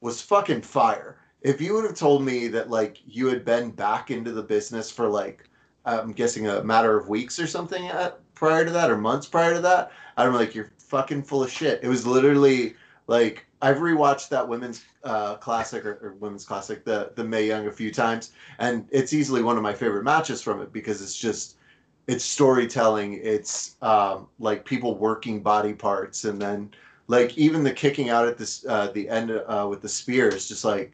was 0.01 0.21
fucking 0.21 0.63
fire. 0.63 1.19
If 1.43 1.61
you 1.61 1.75
would 1.75 1.85
have 1.85 1.97
told 1.97 2.25
me 2.25 2.49
that 2.49 2.71
like 2.71 2.99
you 3.07 3.27
had 3.29 3.45
been 3.45 3.71
back 3.71 4.11
into 4.11 4.33
the 4.33 4.43
business 4.43 4.91
for 4.91 5.09
like 5.09 5.49
I'm 5.85 6.13
guessing 6.13 6.47
a 6.47 6.63
matter 6.63 6.97
of 6.97 7.09
weeks 7.09 7.39
or 7.39 7.47
something 7.47 7.87
at, 7.89 8.21
prior 8.35 8.65
to 8.65 8.71
that, 8.71 8.91
or 8.91 8.99
months 8.99 9.27
prior 9.27 9.55
to 9.55 9.61
that, 9.61 9.93
I'm 10.17 10.35
like 10.35 10.55
you're 10.55 10.71
fucking 10.79 11.23
full 11.23 11.43
of 11.43 11.51
shit. 11.51 11.81
It 11.83 11.89
was 11.89 12.07
literally 12.07 12.75
like 13.07 13.47
I've 13.63 13.79
rewatched 13.79 14.29
that 14.31 14.47
women's 14.47 14.85
uh, 15.05 15.37
classic 15.37 15.85
or, 15.85 15.99
or 16.03 16.15
women's 16.19 16.45
classic, 16.45 16.85
the 16.85 17.13
the 17.15 17.25
Mae 17.25 17.47
Young, 17.47 17.67
a 17.67 17.73
few 17.73 17.93
times, 17.93 18.33
and 18.59 18.87
it's 18.91 19.13
easily 19.13 19.43
one 19.43 19.57
of 19.57 19.63
my 19.63 19.75
favorite 19.75 20.05
matches 20.05 20.43
from 20.43 20.61
it 20.63 20.73
because 20.73 21.03
it's 21.03 21.17
just 21.17 21.57
it's 22.07 22.25
storytelling. 22.25 23.21
It's 23.23 23.77
um, 23.83 24.29
like 24.39 24.65
people 24.65 24.97
working 24.97 25.43
body 25.43 25.75
parts, 25.75 26.25
and 26.25 26.41
then 26.41 26.71
like 27.07 27.37
even 27.37 27.63
the 27.63 27.73
kicking 27.73 28.09
out 28.09 28.27
at 28.27 28.39
this 28.39 28.65
uh, 28.67 28.91
the 28.95 29.09
end 29.09 29.31
uh, 29.31 29.67
with 29.69 29.83
the 29.83 29.89
spear 29.89 30.29
is 30.29 30.49
just 30.49 30.65
like, 30.65 30.93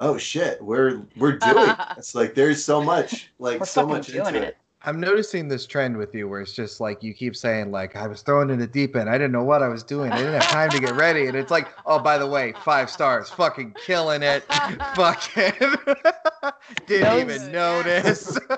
oh 0.00 0.16
shit, 0.16 0.62
we're 0.62 1.02
we're 1.16 1.38
doing. 1.38 1.68
it. 1.68 1.78
It's 1.98 2.14
like 2.14 2.34
there's 2.34 2.64
so 2.64 2.82
much 2.82 3.30
like 3.38 3.64
so 3.66 3.86
much 3.86 4.08
into 4.08 4.28
it. 4.28 4.42
it. 4.42 4.56
I'm 4.86 5.00
noticing 5.00 5.48
this 5.48 5.66
trend 5.66 5.96
with 5.96 6.14
you 6.14 6.28
where 6.28 6.40
it's 6.40 6.52
just 6.52 6.80
like 6.80 7.02
you 7.02 7.12
keep 7.12 7.34
saying 7.34 7.72
like 7.72 7.96
I 7.96 8.06
was 8.06 8.22
thrown 8.22 8.50
in 8.50 8.60
the 8.60 8.68
deep 8.68 8.94
end. 8.94 9.10
I 9.10 9.18
didn't 9.18 9.32
know 9.32 9.42
what 9.42 9.60
I 9.60 9.66
was 9.66 9.82
doing. 9.82 10.12
I 10.12 10.18
didn't 10.18 10.34
have 10.34 10.48
time 10.48 10.70
to 10.70 10.78
get 10.78 10.94
ready. 10.94 11.26
And 11.26 11.36
it's 11.36 11.50
like, 11.50 11.66
oh, 11.86 11.98
by 11.98 12.18
the 12.18 12.26
way, 12.26 12.54
five 12.62 12.88
stars, 12.88 13.28
fucking 13.28 13.74
killing 13.84 14.22
it. 14.22 14.44
fucking 14.94 15.52
didn't 16.86 17.02
Those- 17.02 17.20
even 17.20 17.52
notice. 17.52 18.38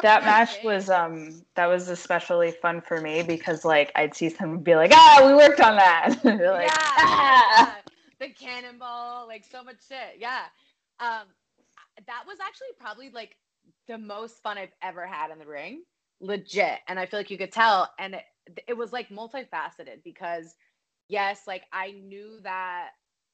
That 0.00 0.24
match 0.24 0.58
was 0.64 0.90
um 0.90 1.44
that 1.54 1.66
was 1.66 1.88
especially 1.88 2.50
fun 2.50 2.80
for 2.80 3.00
me 3.00 3.22
because 3.22 3.64
like 3.64 3.92
I'd 3.94 4.16
see 4.16 4.30
someone 4.30 4.58
be 4.58 4.74
like, 4.74 4.90
ah, 4.92 5.22
we 5.24 5.32
worked 5.34 5.60
on 5.60 5.76
that. 5.76 6.16
Like, 6.24 6.40
yeah, 6.40 6.68
ah. 6.72 7.76
yeah. 8.18 8.26
the 8.26 8.34
cannonball, 8.34 9.28
like 9.28 9.44
so 9.48 9.62
much 9.62 9.76
shit. 9.88 10.18
Yeah. 10.18 10.42
Um, 10.98 11.28
that 12.06 12.24
was 12.26 12.38
actually 12.40 12.68
probably 12.80 13.10
like 13.10 13.36
the 13.92 13.98
most 13.98 14.42
fun 14.42 14.56
I've 14.56 14.72
ever 14.82 15.06
had 15.06 15.30
in 15.30 15.38
the 15.38 15.46
ring, 15.46 15.82
legit. 16.20 16.78
And 16.88 16.98
I 16.98 17.04
feel 17.04 17.20
like 17.20 17.30
you 17.30 17.36
could 17.36 17.52
tell, 17.52 17.90
and 17.98 18.14
it, 18.14 18.24
it 18.66 18.76
was 18.76 18.90
like 18.92 19.10
multifaceted 19.10 20.02
because, 20.02 20.54
yes, 21.08 21.42
like 21.46 21.64
I 21.72 21.92
knew 21.92 22.38
that 22.42 22.90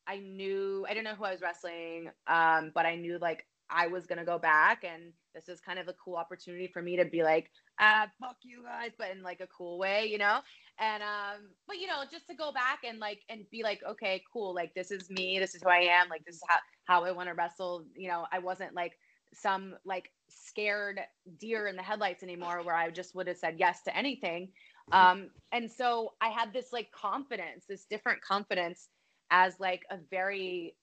I 0.08 0.18
knew 0.18 0.84
I 0.88 0.94
didn't 0.94 1.04
know 1.04 1.14
who 1.14 1.24
I 1.24 1.32
was 1.32 1.42
wrestling, 1.42 2.10
um, 2.26 2.72
but 2.74 2.86
I 2.86 2.96
knew 2.96 3.18
like 3.20 3.46
I 3.70 3.86
was 3.86 4.06
gonna 4.06 4.24
go 4.24 4.38
back, 4.38 4.82
and 4.82 5.12
this 5.32 5.48
is 5.48 5.60
kind 5.60 5.78
of 5.78 5.86
a 5.86 5.94
cool 6.04 6.16
opportunity 6.16 6.66
for 6.66 6.82
me 6.82 6.96
to 6.96 7.04
be 7.04 7.22
like, 7.22 7.52
ah, 7.78 8.10
fuck 8.20 8.36
you 8.42 8.64
guys, 8.64 8.90
but 8.98 9.12
in 9.12 9.22
like 9.22 9.40
a 9.40 9.46
cool 9.46 9.78
way, 9.78 10.06
you 10.06 10.18
know? 10.18 10.40
And 10.80 11.04
um 11.04 11.50
but 11.68 11.78
you 11.78 11.86
know 11.86 12.02
just 12.10 12.26
to 12.28 12.34
go 12.34 12.50
back 12.52 12.80
and 12.84 12.98
like 12.98 13.20
and 13.28 13.44
be 13.50 13.62
like 13.62 13.80
okay 13.88 14.22
cool. 14.32 14.54
Like 14.54 14.74
this 14.74 14.90
is 14.90 15.08
me. 15.08 15.38
This 15.38 15.54
is 15.54 15.62
who 15.62 15.68
i 15.70 15.78
am. 15.78 16.08
Like 16.08 16.24
this 16.24 16.36
is 16.36 16.42
how 16.48 16.58
how 16.84 17.04
i 17.04 17.12
want 17.12 17.28
to 17.28 17.34
wrestle. 17.34 17.84
You 17.96 18.08
know 18.08 18.26
i 18.32 18.38
wasn't 18.38 18.74
like 18.74 18.92
some 19.34 19.74
like 19.84 20.10
scared 20.28 21.00
deer 21.38 21.66
in 21.66 21.76
the 21.76 21.82
headlights 21.82 22.22
anymore 22.22 22.62
where 22.62 22.74
I 22.74 22.90
just 22.90 23.14
would 23.14 23.26
have 23.26 23.36
said 23.36 23.56
yes 23.58 23.82
to 23.82 23.96
anything. 23.96 24.50
Um, 24.92 25.30
and 25.52 25.70
so 25.70 26.14
I 26.20 26.28
had 26.28 26.52
this 26.52 26.72
like 26.72 26.90
confidence, 26.92 27.64
this 27.68 27.84
different 27.84 28.22
confidence 28.22 28.88
as 29.30 29.60
like 29.60 29.82
a 29.90 29.98
very 30.10 30.74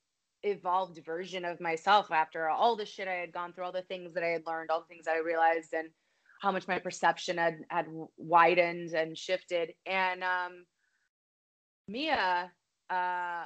evolved 0.43 0.99
version 1.03 1.43
of 1.43 1.59
myself 1.59 2.11
after 2.11 2.47
all 2.47 2.76
the 2.76 2.85
shit 2.85 3.07
I 3.07 3.13
had 3.13 3.34
gone 3.34 3.53
through, 3.53 3.65
all 3.65 3.72
the 3.72 3.81
things 3.81 4.13
that 4.13 4.23
I 4.23 4.27
had 4.27 4.45
learned, 4.45 4.69
all 4.69 4.81
the 4.81 4.93
things 4.93 5.07
I 5.07 5.17
realized, 5.17 5.73
and 5.73 5.89
how 6.41 6.51
much 6.51 6.67
my 6.67 6.80
perception 6.80 7.38
had 7.38 7.59
had 7.69 7.88
widened 8.17 8.93
and 8.93 9.17
shifted. 9.17 9.73
And 9.85 10.23
um, 10.23 10.65
Mia 11.88 12.51
uh, 12.89 13.45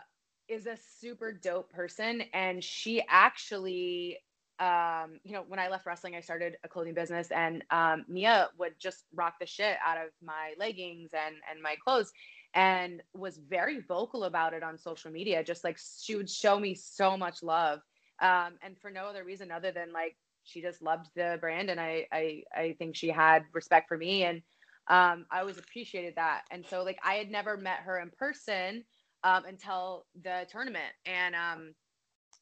is 0.49 0.67
a 0.67 0.77
super 0.99 1.31
dope 1.31 1.71
person, 1.71 2.23
and 2.33 2.63
she 2.63 3.01
actually 3.07 4.17
um, 4.59 5.19
you 5.23 5.33
know, 5.33 5.43
when 5.47 5.59
I 5.59 5.69
left 5.69 5.85
wrestling, 5.85 6.15
I 6.15 6.21
started 6.21 6.57
a 6.63 6.67
clothing 6.67 6.93
business, 6.93 7.31
and 7.31 7.63
um, 7.71 8.05
Mia 8.09 8.49
would 8.57 8.73
just 8.77 9.05
rock 9.13 9.35
the 9.39 9.45
shit 9.45 9.77
out 9.85 9.97
of 9.97 10.11
my 10.21 10.53
leggings 10.57 11.11
and 11.13 11.35
and 11.49 11.61
my 11.61 11.75
clothes, 11.83 12.11
and 12.53 13.01
was 13.13 13.37
very 13.37 13.79
vocal 13.79 14.25
about 14.25 14.53
it 14.53 14.63
on 14.63 14.77
social 14.77 15.11
media. 15.11 15.43
Just 15.43 15.63
like 15.63 15.79
she 16.01 16.15
would 16.15 16.29
show 16.29 16.59
me 16.59 16.75
so 16.75 17.15
much 17.15 17.41
love, 17.41 17.79
um, 18.21 18.57
and 18.61 18.77
for 18.77 18.91
no 18.91 19.05
other 19.05 19.23
reason 19.23 19.51
other 19.51 19.71
than 19.71 19.93
like 19.93 20.17
she 20.43 20.61
just 20.61 20.81
loved 20.81 21.07
the 21.15 21.37
brand, 21.39 21.69
and 21.69 21.79
I 21.79 22.05
I 22.11 22.43
I 22.53 22.75
think 22.77 22.95
she 22.95 23.09
had 23.09 23.43
respect 23.53 23.87
for 23.87 23.97
me, 23.97 24.23
and 24.23 24.41
um, 24.89 25.25
I 25.31 25.39
always 25.39 25.57
appreciated 25.57 26.15
that. 26.17 26.41
And 26.51 26.65
so 26.65 26.83
like 26.83 26.99
I 27.03 27.13
had 27.13 27.31
never 27.31 27.55
met 27.55 27.79
her 27.85 27.99
in 27.99 28.09
person 28.17 28.83
um, 29.23 29.45
until 29.45 30.05
the 30.21 30.47
tournament, 30.51 30.91
and 31.05 31.33
um, 31.33 31.73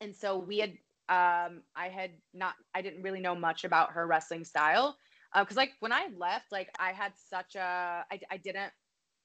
and 0.02 0.15
so 0.15 0.38
we 0.38 0.57
had 0.57 0.73
um, 1.09 1.63
I 1.75 1.89
had 1.89 2.11
not, 2.34 2.55
I 2.75 2.81
didn't 2.81 3.01
really 3.03 3.19
know 3.19 3.35
much 3.35 3.63
about 3.63 3.91
her 3.91 4.05
wrestling 4.07 4.43
style. 4.43 4.97
Uh, 5.34 5.43
Cause 5.45 5.57
like 5.57 5.71
when 5.79 5.91
I 5.91 6.07
left, 6.17 6.51
like 6.51 6.69
I 6.79 6.91
had 6.91 7.13
such 7.29 7.55
a, 7.55 8.05
I, 8.11 8.19
I 8.31 8.38
didn't, 8.38 8.71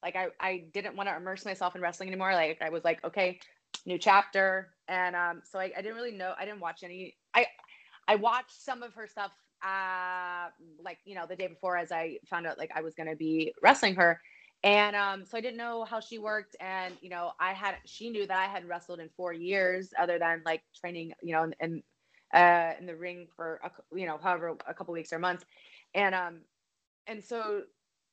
like 0.02 0.16
I, 0.16 0.28
I 0.40 0.64
didn't 0.72 0.96
want 0.96 1.08
to 1.08 1.16
immerse 1.16 1.44
myself 1.44 1.76
in 1.76 1.82
wrestling 1.82 2.08
anymore. 2.08 2.32
Like 2.34 2.60
I 2.60 2.70
was 2.70 2.84
like, 2.84 3.04
okay, 3.04 3.38
new 3.86 3.98
chapter. 3.98 4.74
And 4.88 5.14
um, 5.16 5.42
so 5.44 5.58
I, 5.58 5.72
I 5.76 5.82
didn't 5.82 5.96
really 5.96 6.12
know, 6.12 6.34
I 6.38 6.44
didn't 6.44 6.60
watch 6.60 6.82
any, 6.82 7.16
I, 7.34 7.46
I 8.08 8.16
watched 8.16 8.60
some 8.62 8.82
of 8.82 8.94
her 8.94 9.06
stuff, 9.06 9.30
uh, 9.64 10.48
like, 10.84 10.98
you 11.04 11.14
know, 11.14 11.26
the 11.28 11.36
day 11.36 11.46
before 11.46 11.76
as 11.76 11.92
I 11.92 12.18
found 12.26 12.46
out 12.46 12.58
like 12.58 12.70
I 12.74 12.82
was 12.82 12.94
going 12.94 13.08
to 13.08 13.16
be 13.16 13.54
wrestling 13.62 13.94
her. 13.94 14.20
And 14.64 14.94
um, 14.94 15.24
so 15.26 15.36
I 15.36 15.40
didn't 15.40 15.56
know 15.56 15.84
how 15.84 16.00
she 16.00 16.18
worked. 16.18 16.56
And, 16.60 16.94
you 17.00 17.10
know, 17.10 17.32
I 17.40 17.52
had, 17.52 17.76
she 17.84 18.10
knew 18.10 18.26
that 18.26 18.38
I 18.38 18.46
had 18.46 18.68
wrestled 18.68 19.00
in 19.00 19.08
four 19.16 19.32
years 19.32 19.90
other 19.98 20.18
than 20.18 20.42
like 20.44 20.62
training, 20.80 21.12
you 21.22 21.32
know, 21.32 21.50
in, 21.60 21.82
uh, 22.32 22.72
in 22.78 22.86
the 22.86 22.96
ring 22.96 23.26
for, 23.34 23.60
a, 23.64 23.96
you 23.96 24.06
know, 24.06 24.18
however, 24.22 24.56
a 24.68 24.74
couple 24.74 24.94
weeks 24.94 25.12
or 25.12 25.18
months. 25.18 25.44
And, 25.94 26.14
um, 26.14 26.40
and 27.06 27.22
so 27.22 27.62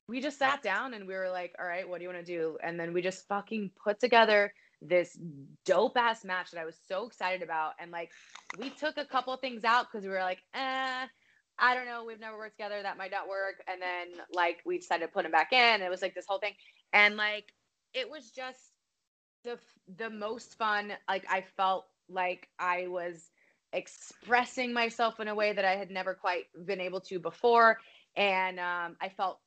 we 0.08 0.22
just 0.22 0.40
sat 0.40 0.64
down 0.64 0.96
and 0.96 1.08
we 1.08 1.14
were 1.14 1.30
like, 1.30 1.54
all 1.60 1.68
right, 1.68 1.88
what 1.88 2.00
do 2.00 2.04
you 2.04 2.10
want 2.10 2.26
to 2.26 2.32
do? 2.32 2.58
And 2.64 2.80
then 2.80 2.94
we 2.94 3.02
just 3.02 3.28
fucking 3.28 3.72
put 3.84 4.00
together 4.00 4.52
this 4.82 5.18
dope 5.66 5.98
ass 5.98 6.26
match 6.26 6.52
that 6.52 6.60
I 6.60 6.66
was 6.66 6.78
so 6.88 7.06
excited 7.06 7.44
about. 7.44 7.74
And 7.80 7.92
like, 7.92 8.10
we 8.58 8.72
took 8.72 8.98
a 8.98 9.06
couple 9.06 9.36
things 9.38 9.64
out 9.64 9.86
because 9.92 10.04
we 10.04 10.12
were 10.12 10.20
like, 10.22 10.40
eh, 10.56 11.06
I 11.60 11.76
don't 11.76 11.86
know, 11.86 12.04
we've 12.06 12.20
never 12.20 12.38
worked 12.38 12.58
together, 12.58 12.82
that 12.82 12.98
might 12.98 13.12
not 13.12 13.28
work. 13.28 13.64
And 13.68 13.82
then 13.82 14.08
like 14.32 14.60
we 14.66 14.78
decided 14.78 15.06
to 15.06 15.12
put 15.12 15.26
him 15.26 15.32
back 15.32 15.54
in. 15.54 15.82
It 15.82 15.90
was 15.90 16.02
like 16.02 16.16
this 16.16 16.26
whole 16.28 16.40
thing. 16.40 16.54
And 16.94 17.18
like 17.18 17.54
it 17.94 18.10
was 18.10 18.32
just 18.32 18.60
the 19.44 19.58
the 19.98 20.10
most 20.10 20.58
fun. 20.58 20.94
Like 21.08 21.26
I 21.30 21.44
felt 21.58 21.86
like 22.10 22.48
I 22.60 22.88
was 22.88 23.30
expressing 23.74 24.74
myself 24.74 25.20
in 25.20 25.28
a 25.28 25.36
way 25.36 25.54
that 25.54 25.66
I 25.66 25.76
had 25.76 25.92
never 25.92 26.14
quite 26.14 26.46
been 26.66 26.82
able 26.82 27.02
to 27.02 27.20
before. 27.20 27.78
And 28.16 28.60
um, 28.60 28.98
I 29.02 29.10
felt 29.16 29.40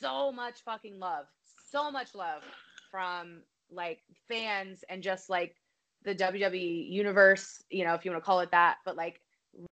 so 0.00 0.32
much 0.32 0.62
fucking 0.64 0.98
love, 0.98 1.26
so 1.70 1.90
much 1.90 2.14
love 2.14 2.42
from 2.90 3.42
like 3.70 4.00
fans 4.28 4.84
and 4.88 5.02
just 5.02 5.28
like 5.28 5.56
the 6.04 6.14
WWE 6.14 6.90
universe, 6.90 7.62
you 7.70 7.84
know, 7.84 7.94
if 7.94 8.04
you 8.04 8.10
want 8.10 8.22
to 8.22 8.26
call 8.26 8.40
it 8.40 8.50
that. 8.50 8.76
But 8.84 8.96
like 8.96 9.20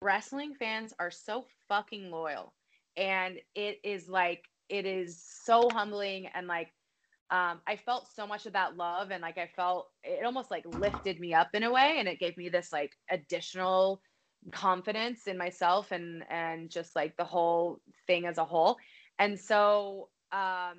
wrestling 0.02 0.54
fans 0.54 0.92
are 0.98 1.10
so 1.10 1.46
fucking 1.68 2.10
loyal 2.10 2.52
and 2.96 3.38
it 3.54 3.78
is 3.84 4.08
like 4.08 4.44
it 4.68 4.84
is 4.84 5.22
so 5.44 5.68
humbling 5.70 6.26
and 6.34 6.46
like 6.46 6.72
um, 7.30 7.60
I 7.66 7.76
felt 7.76 8.08
so 8.14 8.26
much 8.26 8.46
of 8.46 8.54
that 8.54 8.76
love 8.76 9.10
and 9.10 9.20
like 9.20 9.36
I 9.36 9.48
felt 9.54 9.90
it 10.02 10.24
almost 10.24 10.50
like 10.50 10.64
lifted 10.66 11.20
me 11.20 11.34
up 11.34 11.48
in 11.52 11.62
a 11.62 11.70
way 11.70 11.96
and 11.98 12.08
it 12.08 12.18
gave 12.18 12.36
me 12.38 12.48
this 12.48 12.72
like 12.72 12.92
additional 13.10 14.00
confidence 14.50 15.26
in 15.26 15.36
myself 15.36 15.92
and 15.92 16.24
and 16.30 16.70
just 16.70 16.96
like 16.96 17.16
the 17.16 17.24
whole 17.24 17.80
thing 18.06 18.24
as 18.24 18.38
a 18.38 18.44
whole. 18.44 18.78
And 19.18 19.38
so 19.38 20.08
um 20.32 20.78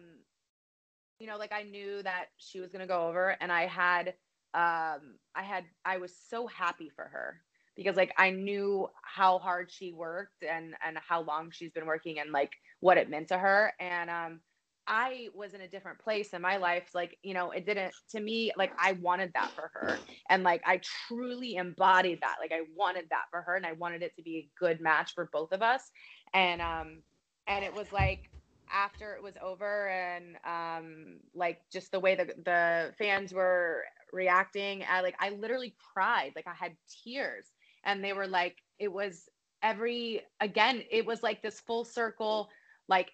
you 1.20 1.28
know 1.28 1.38
like 1.38 1.52
I 1.52 1.64
knew 1.64 2.02
that 2.02 2.26
she 2.38 2.60
was 2.60 2.72
going 2.72 2.82
to 2.82 2.88
go 2.88 3.08
over 3.08 3.36
and 3.40 3.52
I 3.52 3.68
had 3.68 4.10
um 4.56 5.18
I 5.36 5.44
had 5.44 5.66
I 5.86 5.98
was 5.98 6.16
so 6.30 6.48
happy 6.48 6.90
for 6.90 7.06
her 7.06 7.42
because 7.80 7.96
like 7.96 8.14
I 8.18 8.32
knew 8.32 8.90
how 9.04 9.40
hard 9.40 9.72
she 9.72 9.94
worked 9.94 10.44
and 10.44 10.76
and 10.86 11.00
how 11.08 11.22
long 11.22 11.50
she's 11.52 11.72
been 11.72 11.86
working 11.86 12.20
and 12.20 12.32
like 12.34 12.52
what 12.82 12.98
it 12.98 13.10
meant 13.10 13.30
to 13.30 13.38
her. 13.40 13.74
And 13.80 14.10
um 14.10 14.42
I 14.88 15.30
was 15.34 15.54
in 15.54 15.62
a 15.62 15.68
different 15.70 16.00
place 16.00 16.34
in 16.34 16.42
my 16.42 16.58
life 16.58 16.90
like 16.94 17.18
you 17.24 17.34
know 17.34 17.52
it 17.52 17.66
didn't 17.66 17.94
to 18.12 18.20
me 18.20 18.52
like 18.58 18.74
I 18.78 18.94
wanted 18.94 19.32
that 19.34 19.52
for 19.56 19.72
her. 19.74 20.02
And 20.30 20.44
like 20.44 20.62
I 20.66 20.82
truly 21.08 21.56
embodied 21.56 22.20
that. 22.22 22.38
Like 22.42 22.52
I 22.52 22.62
wanted 22.76 23.06
that 23.12 23.26
for 23.32 23.42
her 23.44 23.56
and 23.56 23.66
I 23.66 23.74
wanted 23.74 24.04
it 24.04 24.14
to 24.18 24.24
be 24.24 24.38
a 24.38 24.50
good 24.60 24.82
match 24.82 25.14
for 25.16 25.30
both 25.32 25.54
of 25.54 25.62
us. 25.62 25.90
And 26.34 26.62
um 26.62 27.04
and 27.48 27.64
it 27.64 27.74
was 27.74 27.94
like 27.94 28.24
after 28.72 29.16
it 29.16 29.24
was 29.24 29.36
over 29.42 29.90
and 29.90 30.38
um 30.46 31.20
like 31.34 31.60
just 31.72 31.92
the 31.92 32.00
way 32.00 32.16
the 32.16 32.26
the 32.46 32.94
fans 33.00 33.34
were 33.34 33.84
reacting 34.12 34.84
I 34.90 35.02
like 35.02 35.16
I 35.20 35.30
literally 35.30 35.76
cried. 35.94 36.34
Like 36.36 36.48
I 36.48 36.54
had 36.54 36.76
tears 37.04 37.48
and 37.84 38.04
they 38.04 38.14
were 38.14 38.28
like 38.28 38.58
it 38.80 38.92
was 38.92 39.30
every 39.62 40.22
again 40.40 40.84
it 40.90 41.06
was 41.06 41.22
like 41.24 41.42
this 41.42 41.60
full 41.60 41.84
circle 41.84 42.50
like 42.88 43.12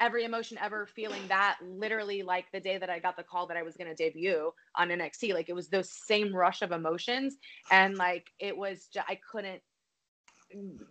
every 0.00 0.24
emotion 0.24 0.58
ever 0.60 0.86
feeling 0.86 1.22
that 1.28 1.56
literally 1.62 2.22
like 2.22 2.46
the 2.52 2.60
day 2.60 2.78
that 2.78 2.90
I 2.90 2.98
got 2.98 3.16
the 3.16 3.22
call 3.22 3.46
that 3.46 3.56
I 3.56 3.62
was 3.62 3.76
going 3.76 3.88
to 3.88 3.94
debut 3.94 4.52
on 4.74 4.88
NXT 4.88 5.34
like 5.34 5.48
it 5.48 5.54
was 5.54 5.68
those 5.68 5.90
same 5.90 6.34
rush 6.34 6.62
of 6.62 6.72
emotions. 6.72 7.36
And 7.70 7.96
like 7.96 8.26
it 8.38 8.56
was 8.56 8.88
just, 8.92 9.06
I 9.08 9.18
couldn't 9.30 9.62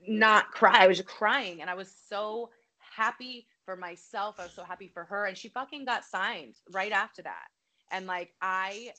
not 0.07 0.52
cry. 0.52 0.84
I 0.84 0.88
was 0.88 0.98
just 0.98 1.10
crying 1.10 1.61
and 1.61 1.69
I 1.69 1.76
was 1.76 1.94
so 2.07 2.49
happy 2.77 3.48
for 3.65 3.76
myself. 3.76 4.35
I 4.40 4.44
was 4.44 4.53
so 4.53 4.64
happy 4.64 4.90
for 4.94 5.03
her 5.06 5.26
and 5.26 5.38
she 5.38 5.49
fucking 5.49 5.85
got 5.85 6.03
signed 6.03 6.56
right 6.72 6.91
after 6.91 7.22
that 7.23 7.48
and 7.94 8.07
like 8.07 8.34
i 8.41 8.91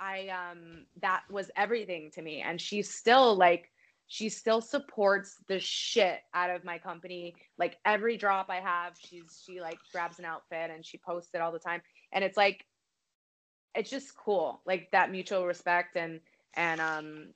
i 0.00 0.28
um 0.28 0.86
that 1.00 1.22
was 1.30 1.50
everything 1.56 2.10
to 2.12 2.22
me. 2.22 2.40
And 2.40 2.60
she's 2.60 2.92
still 2.92 3.36
like 3.36 3.70
she 4.08 4.30
still 4.30 4.62
supports 4.62 5.36
the 5.48 5.60
shit 5.60 6.20
out 6.32 6.48
of 6.48 6.64
my 6.64 6.78
company. 6.78 7.34
Like 7.58 7.76
every 7.84 8.16
drop 8.16 8.46
i 8.48 8.56
have 8.56 8.94
she's 8.98 9.44
she 9.46 9.60
like 9.60 9.78
grabs 9.92 10.18
an 10.18 10.24
outfit 10.24 10.70
and 10.74 10.84
she 10.84 10.98
posts 10.98 11.30
it 11.34 11.40
all 11.40 11.52
the 11.52 11.58
time. 11.60 11.82
And 12.12 12.24
it's 12.24 12.36
like 12.36 12.64
it's 13.74 13.90
just 13.90 14.16
cool 14.16 14.62
like 14.66 14.90
that 14.90 15.12
mutual 15.12 15.46
respect 15.46 15.96
and 15.96 16.20
and 16.54 16.80
um 16.80 17.26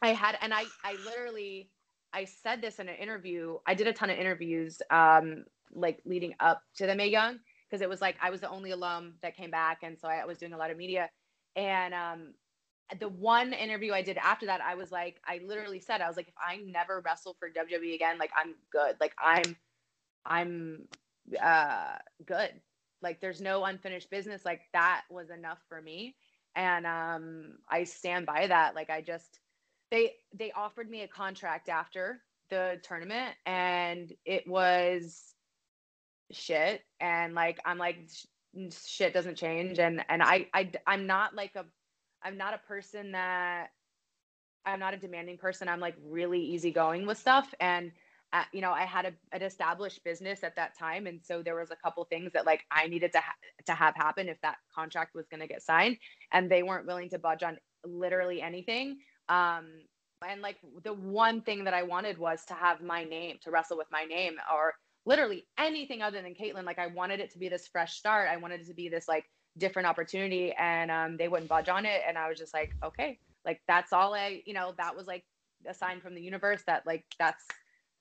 i 0.00 0.08
had 0.08 0.38
and 0.40 0.54
i 0.54 0.64
i 0.84 0.96
literally 1.04 1.68
i 2.12 2.24
said 2.24 2.62
this 2.62 2.78
in 2.78 2.88
an 2.88 2.94
interview. 2.94 3.58
I 3.66 3.74
did 3.74 3.88
a 3.88 3.92
ton 3.92 4.08
of 4.08 4.18
interviews 4.18 4.80
um 4.90 5.44
like 5.74 6.00
leading 6.04 6.34
up 6.38 6.62
to 6.76 6.86
the 6.86 6.94
Mae 6.94 7.08
Young 7.08 7.40
because 7.74 7.82
it 7.82 7.88
was 7.88 8.00
like 8.00 8.14
I 8.22 8.30
was 8.30 8.40
the 8.40 8.48
only 8.48 8.70
alum 8.70 9.14
that 9.20 9.36
came 9.36 9.50
back, 9.50 9.80
and 9.82 9.98
so 9.98 10.06
I 10.06 10.24
was 10.26 10.38
doing 10.38 10.52
a 10.52 10.56
lot 10.56 10.70
of 10.70 10.76
media. 10.76 11.10
And 11.56 11.92
um, 11.92 12.34
the 13.00 13.08
one 13.08 13.52
interview 13.52 13.92
I 13.92 14.02
did 14.02 14.16
after 14.16 14.46
that, 14.46 14.60
I 14.60 14.76
was 14.76 14.92
like, 14.92 15.16
I 15.26 15.40
literally 15.44 15.80
said, 15.80 16.00
I 16.00 16.06
was 16.06 16.16
like, 16.16 16.28
if 16.28 16.34
I 16.38 16.58
never 16.64 17.02
wrestle 17.04 17.34
for 17.36 17.48
WWE 17.48 17.96
again, 17.96 18.16
like 18.18 18.30
I'm 18.36 18.54
good, 18.70 18.94
like 19.00 19.12
I'm, 19.18 19.56
I'm 20.24 20.86
uh, 21.42 21.96
good. 22.24 22.50
Like 23.02 23.20
there's 23.20 23.40
no 23.40 23.64
unfinished 23.64 24.08
business. 24.08 24.44
Like 24.44 24.60
that 24.72 25.02
was 25.10 25.30
enough 25.30 25.58
for 25.68 25.82
me, 25.82 26.14
and 26.54 26.86
um, 26.86 27.58
I 27.68 27.82
stand 27.82 28.24
by 28.24 28.46
that. 28.46 28.76
Like 28.76 28.88
I 28.88 29.00
just, 29.00 29.40
they 29.90 30.12
they 30.32 30.52
offered 30.52 30.88
me 30.88 31.02
a 31.02 31.08
contract 31.08 31.68
after 31.68 32.20
the 32.50 32.78
tournament, 32.84 33.34
and 33.46 34.12
it 34.24 34.46
was 34.46 35.33
shit. 36.32 36.82
And 37.00 37.34
like 37.34 37.58
i'm 37.64 37.78
like 37.78 37.98
shit 38.86 39.12
doesn't 39.12 39.36
change. 39.36 39.78
And 39.78 40.04
and 40.08 40.22
i 40.22 40.46
i 40.54 40.70
i'm 40.86 41.06
not 41.06 41.34
like 41.34 41.52
a 41.56 41.64
i'm 42.22 42.36
not 42.36 42.54
a 42.54 42.58
person 42.58 43.12
that 43.12 43.68
i'm 44.66 44.80
not 44.80 44.94
a 44.94 44.98
demanding 44.98 45.38
person. 45.38 45.68
I'm 45.68 45.80
like 45.80 45.96
really 46.04 46.40
easygoing 46.40 47.06
with 47.06 47.18
stuff. 47.18 47.52
And 47.60 47.92
uh, 48.32 48.42
you 48.52 48.60
know 48.60 48.72
i 48.72 48.82
had 48.82 49.06
a, 49.06 49.12
an 49.32 49.42
established 49.42 50.02
business 50.04 50.42
at 50.42 50.56
that 50.56 50.76
time. 50.78 51.06
And 51.06 51.20
so 51.22 51.42
there 51.42 51.56
was 51.56 51.70
a 51.70 51.76
couple 51.76 52.04
things 52.04 52.32
that 52.32 52.46
like 52.46 52.64
i 52.70 52.86
needed 52.86 53.12
to 53.12 53.18
ha- 53.18 53.34
to 53.66 53.72
have 53.72 53.94
happen 53.96 54.28
if 54.28 54.40
that 54.42 54.56
contract 54.74 55.14
was 55.14 55.26
going 55.28 55.40
to 55.40 55.46
get 55.46 55.62
signed. 55.62 55.98
And 56.32 56.50
they 56.50 56.62
weren't 56.62 56.86
willing 56.86 57.10
to 57.10 57.18
budge 57.18 57.42
on 57.42 57.58
literally 57.84 58.40
anything. 58.42 58.98
Um 59.28 59.66
and 60.26 60.40
like 60.42 60.56
the 60.82 60.92
one 60.94 61.42
thing 61.42 61.64
that 61.64 61.74
I 61.74 61.82
wanted 61.82 62.18
was 62.18 62.44
to 62.46 62.54
have 62.54 62.82
my 62.82 63.04
name, 63.04 63.36
to 63.42 63.50
wrestle 63.50 63.76
with 63.76 63.88
my 63.90 64.04
name, 64.04 64.34
or 64.52 64.74
literally 65.06 65.46
anything 65.58 66.02
other 66.02 66.22
than 66.22 66.34
Kaitlyn. 66.34 66.64
Like 66.64 66.78
I 66.78 66.88
wanted 66.88 67.20
it 67.20 67.30
to 67.32 67.38
be 67.38 67.48
this 67.48 67.68
fresh 67.68 67.94
start. 67.96 68.28
I 68.30 68.36
wanted 68.36 68.60
it 68.60 68.66
to 68.68 68.74
be 68.74 68.88
this 68.88 69.08
like 69.08 69.24
different 69.58 69.86
opportunity, 69.86 70.52
and 70.52 70.90
um, 70.90 71.16
they 71.16 71.28
wouldn't 71.28 71.48
budge 71.48 71.68
on 71.68 71.86
it. 71.86 72.02
And 72.06 72.18
I 72.18 72.28
was 72.28 72.38
just 72.38 72.54
like, 72.54 72.72
okay, 72.82 73.18
like 73.44 73.60
that's 73.68 73.92
all 73.92 74.14
I, 74.14 74.42
you 74.46 74.54
know, 74.54 74.74
that 74.78 74.96
was 74.96 75.06
like 75.06 75.24
a 75.66 75.74
sign 75.74 76.00
from 76.00 76.14
the 76.14 76.22
universe 76.22 76.62
that 76.66 76.86
like 76.86 77.04
that's 77.18 77.44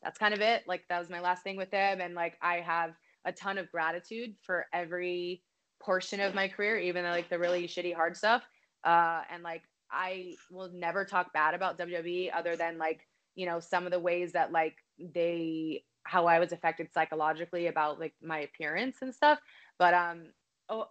that's 0.02 0.18
kind 0.18 0.34
of 0.34 0.42
it. 0.42 0.64
Like 0.68 0.84
that 0.90 1.00
was 1.00 1.10
my 1.10 1.20
last 1.20 1.44
thing 1.44 1.58
with 1.58 1.72
them, 1.72 2.02
and 2.02 2.16
like 2.16 2.38
I 2.42 2.56
have 2.58 2.94
a 3.26 3.32
ton 3.32 3.58
of 3.58 3.72
gratitude 3.72 4.36
for 4.42 4.66
every 4.74 5.44
portion 5.82 6.20
of 6.20 6.34
my 6.34 6.48
career, 6.48 6.78
even 6.78 7.04
like 7.06 7.30
the 7.30 7.40
really 7.40 7.68
shitty 7.68 7.94
hard 7.94 8.18
stuff. 8.18 8.44
Uh, 8.84 9.22
and 9.32 9.44
like 9.44 9.64
I 9.92 10.36
will 10.52 10.72
never 10.74 11.06
talk 11.06 11.34
bad 11.34 11.54
about 11.54 11.78
WWE 11.78 12.32
other 12.36 12.56
than 12.56 12.78
like, 12.78 13.08
you 13.36 13.46
know, 13.46 13.60
some 13.60 13.86
of 13.86 13.92
the 13.92 14.00
ways 14.00 14.34
that 14.34 14.52
like 14.52 14.76
they 15.00 15.84
how 16.04 16.26
I 16.28 16.40
was 16.40 16.52
affected 16.52 16.92
psychologically 16.94 17.68
about 17.68 18.00
like 18.00 18.14
my 18.22 18.40
appearance 18.40 19.02
and 19.02 19.14
stuff. 19.14 19.40
But 19.80 19.94
um 19.94 20.34
o- 20.70 20.90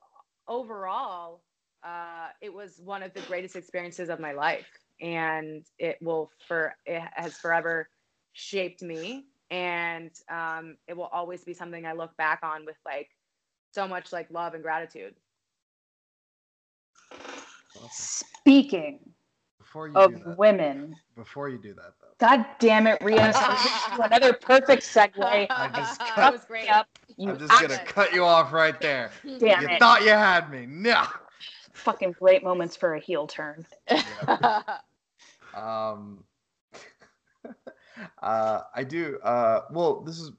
overall, 0.48 1.43
uh 1.82 2.28
it 2.40 2.52
was 2.52 2.80
one 2.84 3.02
of 3.02 3.12
the 3.14 3.22
greatest 3.22 3.56
experiences 3.56 4.09
of 4.09 4.20
my 4.20 4.32
life 4.32 4.68
and 5.01 5.64
it 5.78 5.98
will 6.02 6.30
for 6.47 6.74
it 6.86 7.02
has 7.14 7.39
forever 7.39 7.89
shaped 8.32 8.82
me 8.82 9.26
and 9.51 10.10
um 10.30 10.76
it 10.89 10.97
will 10.97 11.09
always 11.12 11.44
be 11.44 11.55
something 11.55 11.86
I 11.86 11.93
look 11.93 12.16
back 12.16 12.40
on 12.43 12.64
with 12.66 12.76
like 12.84 13.09
so 13.72 13.86
much 13.89 14.12
like 14.12 14.30
love 14.30 14.55
and 14.55 14.62
gratitude. 14.62 15.14
Speaking 17.90 19.14
Before 19.59 19.86
you 19.89 19.97
of 19.97 20.12
do 20.12 20.18
that, 20.18 20.39
women, 20.39 20.97
before 21.14 21.48
you 21.48 21.59
do 21.59 21.72
that 21.74 21.94
though, 22.01 22.02
God 22.23 22.47
damn 22.61 22.86
it, 22.86 23.03
Rhea. 23.03 23.32
another 24.01 24.32
perfect 24.32 24.85
segue. 24.85 25.16
I 25.19 25.69
just 25.74 25.99
that 25.99 26.15
cut- 26.15 26.32
was 26.32 26.44
great. 26.44 26.66
Yep. 26.66 26.86
You 27.16 27.31
I'm 27.31 27.39
just 27.40 27.61
gonna 27.61 27.85
cut 27.85 28.12
you 28.12 28.24
off 28.24 28.53
right 28.53 28.81
there. 28.81 29.11
Damn 29.40 29.62
you 29.62 29.69
it. 29.69 29.81
thought 29.81 30.03
you 30.03 30.11
had 30.11 30.49
me. 30.49 30.65
No. 30.66 31.03
fucking 31.73 32.12
great 32.12 32.44
moments 32.44 32.77
for 32.77 32.94
a 32.94 33.01
heel 33.01 33.27
turn. 33.27 33.66
Um, 35.55 36.24
uh, 38.23 38.61
I 38.74 38.85
do. 38.85 39.19
Uh, 39.23 39.62
well, 39.70 40.01
this 40.01 40.19
is 40.19 40.31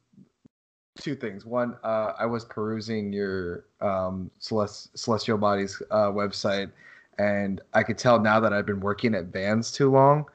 two 0.99 1.13
things. 1.13 1.45
One, 1.45 1.77
uh, 1.83 2.13
I 2.17 2.25
was 2.25 2.45
perusing 2.45 3.13
your 3.13 3.65
um, 3.79 4.31
Celest- 4.41 4.97
Celestial 4.97 5.37
Bodiez 5.37 5.79
uh, 5.91 6.07
website, 6.07 6.71
and 7.19 7.61
I 7.75 7.83
could 7.83 7.99
tell 7.99 8.19
now 8.19 8.39
that 8.39 8.53
I've 8.53 8.65
been 8.65 8.79
working 8.79 9.13
at 9.13 9.25
Vans 9.25 9.71
too 9.71 9.91
long 9.91 10.25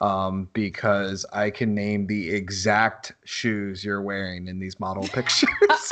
um, 0.00 0.48
because 0.52 1.24
I 1.32 1.50
can 1.50 1.74
name 1.74 2.06
the 2.06 2.30
exact 2.30 3.12
shoes 3.24 3.84
you're 3.84 4.02
wearing 4.02 4.48
in 4.48 4.58
these 4.58 4.78
model 4.78 5.02
pictures. 5.12 5.48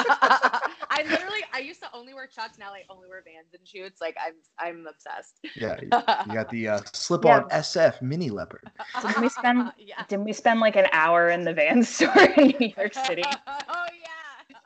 I 0.08 1.02
literally 1.08 1.40
I 1.52 1.58
used 1.58 1.80
to 1.82 1.88
only 1.94 2.14
wear 2.14 2.26
Chucks 2.26 2.58
now 2.58 2.72
I 2.72 2.82
only 2.90 3.08
wear 3.08 3.22
Vans 3.24 3.54
and 3.56 3.66
shoots. 3.66 4.00
Like 4.00 4.16
I'm 4.24 4.34
I'm 4.58 4.86
obsessed. 4.86 5.40
yeah, 5.56 5.76
you 5.80 5.88
you 6.26 6.34
got 6.34 6.50
the 6.50 6.68
uh, 6.68 6.80
slip-on 6.92 7.48
SF 7.48 8.02
Mini 8.02 8.30
Leopard. 8.30 8.70
Didn't 9.00 9.20
we 9.20 9.28
spend 9.28 9.72
yeah. 9.78 10.04
didn't 10.08 10.24
we 10.24 10.32
spend 10.32 10.60
like 10.60 10.76
an 10.76 10.86
hour 10.92 11.30
in 11.30 11.44
the 11.44 11.52
van 11.52 11.82
store 11.82 12.12
in 12.36 12.54
New 12.60 12.72
York 12.76 12.94
City? 12.94 13.24
oh 13.26 13.86
yeah. 14.02 14.56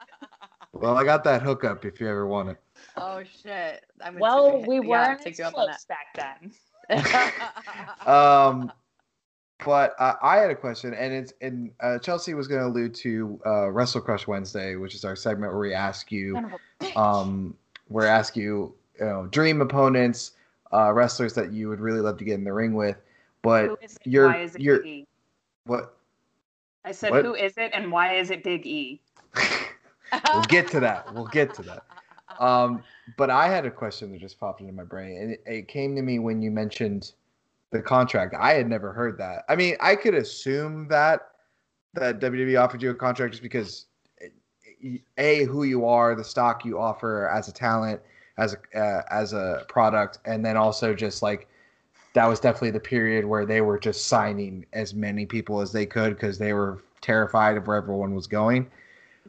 Well, 0.72 0.96
I 0.96 1.04
got 1.04 1.24
that 1.24 1.42
hookup 1.42 1.84
if 1.84 2.00
you 2.00 2.08
ever 2.08 2.26
want 2.26 2.50
it. 2.50 2.58
Oh 2.96 3.22
shit. 3.42 3.84
I'm 4.02 4.18
Well, 4.18 4.64
we 4.66 4.80
weren't 4.80 5.20
take 5.22 5.38
you 5.38 5.44
up 5.44 5.54
on 5.56 5.66
close 5.68 5.86
back 5.86 6.06
then. 6.14 6.52
um, 8.06 8.72
but 9.64 9.94
uh, 9.98 10.14
I 10.22 10.36
had 10.36 10.50
a 10.50 10.54
question, 10.54 10.94
and 10.94 11.12
it's 11.12 11.32
and 11.40 11.70
uh, 11.80 11.98
Chelsea 11.98 12.34
was 12.34 12.46
going 12.46 12.60
to 12.60 12.66
allude 12.68 12.94
to 12.96 13.40
uh, 13.44 13.70
Wrestle 13.70 14.00
Crush 14.00 14.26
Wednesday, 14.26 14.76
which 14.76 14.94
is 14.94 15.04
our 15.04 15.16
segment 15.16 15.52
where 15.52 15.60
we 15.60 15.74
ask 15.74 16.12
you, 16.12 16.34
Son 16.34 16.44
of 16.44 16.52
a 16.52 16.84
bitch. 16.84 16.96
um, 16.96 17.54
where 17.88 18.06
ask 18.06 18.36
you, 18.36 18.74
you 19.00 19.06
know, 19.06 19.26
dream 19.26 19.60
opponents, 19.60 20.32
uh, 20.72 20.92
wrestlers 20.92 21.32
that 21.34 21.52
you 21.52 21.68
would 21.68 21.80
really 21.80 22.00
love 22.00 22.18
to 22.18 22.24
get 22.24 22.34
in 22.34 22.44
the 22.44 22.52
ring 22.52 22.74
with. 22.74 22.96
But 23.42 23.80
you're- 24.04 24.28
why 24.28 24.40
is 24.42 24.54
it 24.54 24.60
you're- 24.60 24.78
Big 24.80 24.86
E? 24.86 25.06
what? 25.64 25.96
I 26.84 26.92
said, 26.92 27.10
what? 27.10 27.24
who 27.24 27.34
is 27.34 27.54
it 27.56 27.70
and 27.74 27.90
why 27.92 28.14
is 28.14 28.30
it 28.30 28.42
Big 28.44 28.66
E? 28.66 29.00
we'll 30.32 30.42
get 30.44 30.68
to 30.68 30.80
that. 30.80 31.12
We'll 31.14 31.26
get 31.26 31.54
to 31.54 31.62
that. 31.62 31.84
Um, 32.38 32.84
but 33.16 33.30
I 33.30 33.48
had 33.48 33.66
a 33.66 33.70
question 33.70 34.12
that 34.12 34.20
just 34.20 34.38
popped 34.38 34.60
into 34.60 34.72
my 34.72 34.84
brain, 34.84 35.16
and 35.20 35.32
it, 35.32 35.42
it 35.44 35.66
came 35.66 35.96
to 35.96 36.02
me 36.02 36.20
when 36.20 36.40
you 36.40 36.52
mentioned 36.52 37.12
the 37.70 37.82
contract. 37.82 38.34
I 38.38 38.54
had 38.54 38.68
never 38.68 38.92
heard 38.92 39.18
that. 39.18 39.44
I 39.48 39.56
mean, 39.56 39.76
I 39.80 39.94
could 39.96 40.14
assume 40.14 40.88
that 40.88 41.28
that 41.94 42.20
WWE 42.20 42.62
offered 42.62 42.82
you 42.82 42.90
a 42.90 42.94
contract 42.94 43.32
just 43.32 43.42
because 43.42 43.86
eh, 44.20 44.98
a 45.16 45.44
who 45.44 45.64
you 45.64 45.86
are, 45.86 46.14
the 46.14 46.24
stock 46.24 46.64
you 46.64 46.78
offer 46.78 47.28
as 47.28 47.48
a 47.48 47.52
talent, 47.52 48.00
as 48.36 48.54
a 48.74 48.78
uh, 48.78 49.02
as 49.10 49.32
a 49.32 49.64
product, 49.68 50.18
and 50.24 50.44
then 50.44 50.56
also 50.56 50.94
just 50.94 51.22
like 51.22 51.48
that 52.14 52.26
was 52.26 52.40
definitely 52.40 52.70
the 52.70 52.80
period 52.80 53.24
where 53.24 53.44
they 53.44 53.60
were 53.60 53.78
just 53.78 54.06
signing 54.06 54.64
as 54.72 54.94
many 54.94 55.26
people 55.26 55.60
as 55.60 55.72
they 55.72 55.86
could 55.86 56.14
because 56.14 56.38
they 56.38 56.52
were 56.52 56.82
terrified 57.00 57.56
of 57.56 57.66
where 57.66 57.76
everyone 57.76 58.12
was 58.14 58.26
going 58.26 58.68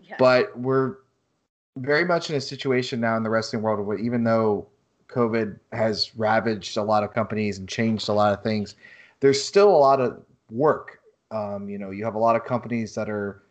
Yeah. 0.01 0.15
but 0.17 0.57
we're 0.57 0.95
very 1.77 2.03
much 2.03 2.31
in 2.31 2.35
a 2.35 2.41
situation 2.41 2.99
now 2.99 3.15
in 3.15 3.21
the 3.21 3.29
wrestling 3.29 3.61
world 3.61 3.85
where 3.85 3.97
even 3.97 4.23
though 4.23 4.65
COVID 5.11 5.59
has 5.71 6.15
ravaged 6.15 6.77
a 6.77 6.83
lot 6.83 7.03
of 7.03 7.13
companies 7.13 7.57
and 7.57 7.67
changed 7.67 8.09
a 8.09 8.13
lot 8.13 8.33
of 8.33 8.43
things, 8.43 8.75
there's 9.19 9.43
still 9.43 9.69
a 9.69 9.77
lot 9.77 9.99
of 9.99 10.21
work. 10.51 10.99
Um, 11.31 11.69
you 11.69 11.77
know, 11.77 11.91
you 11.91 12.03
have 12.05 12.15
a 12.15 12.19
lot 12.19 12.35
of 12.35 12.45
companies 12.45 12.95
that 12.95 13.09
are 13.09 13.43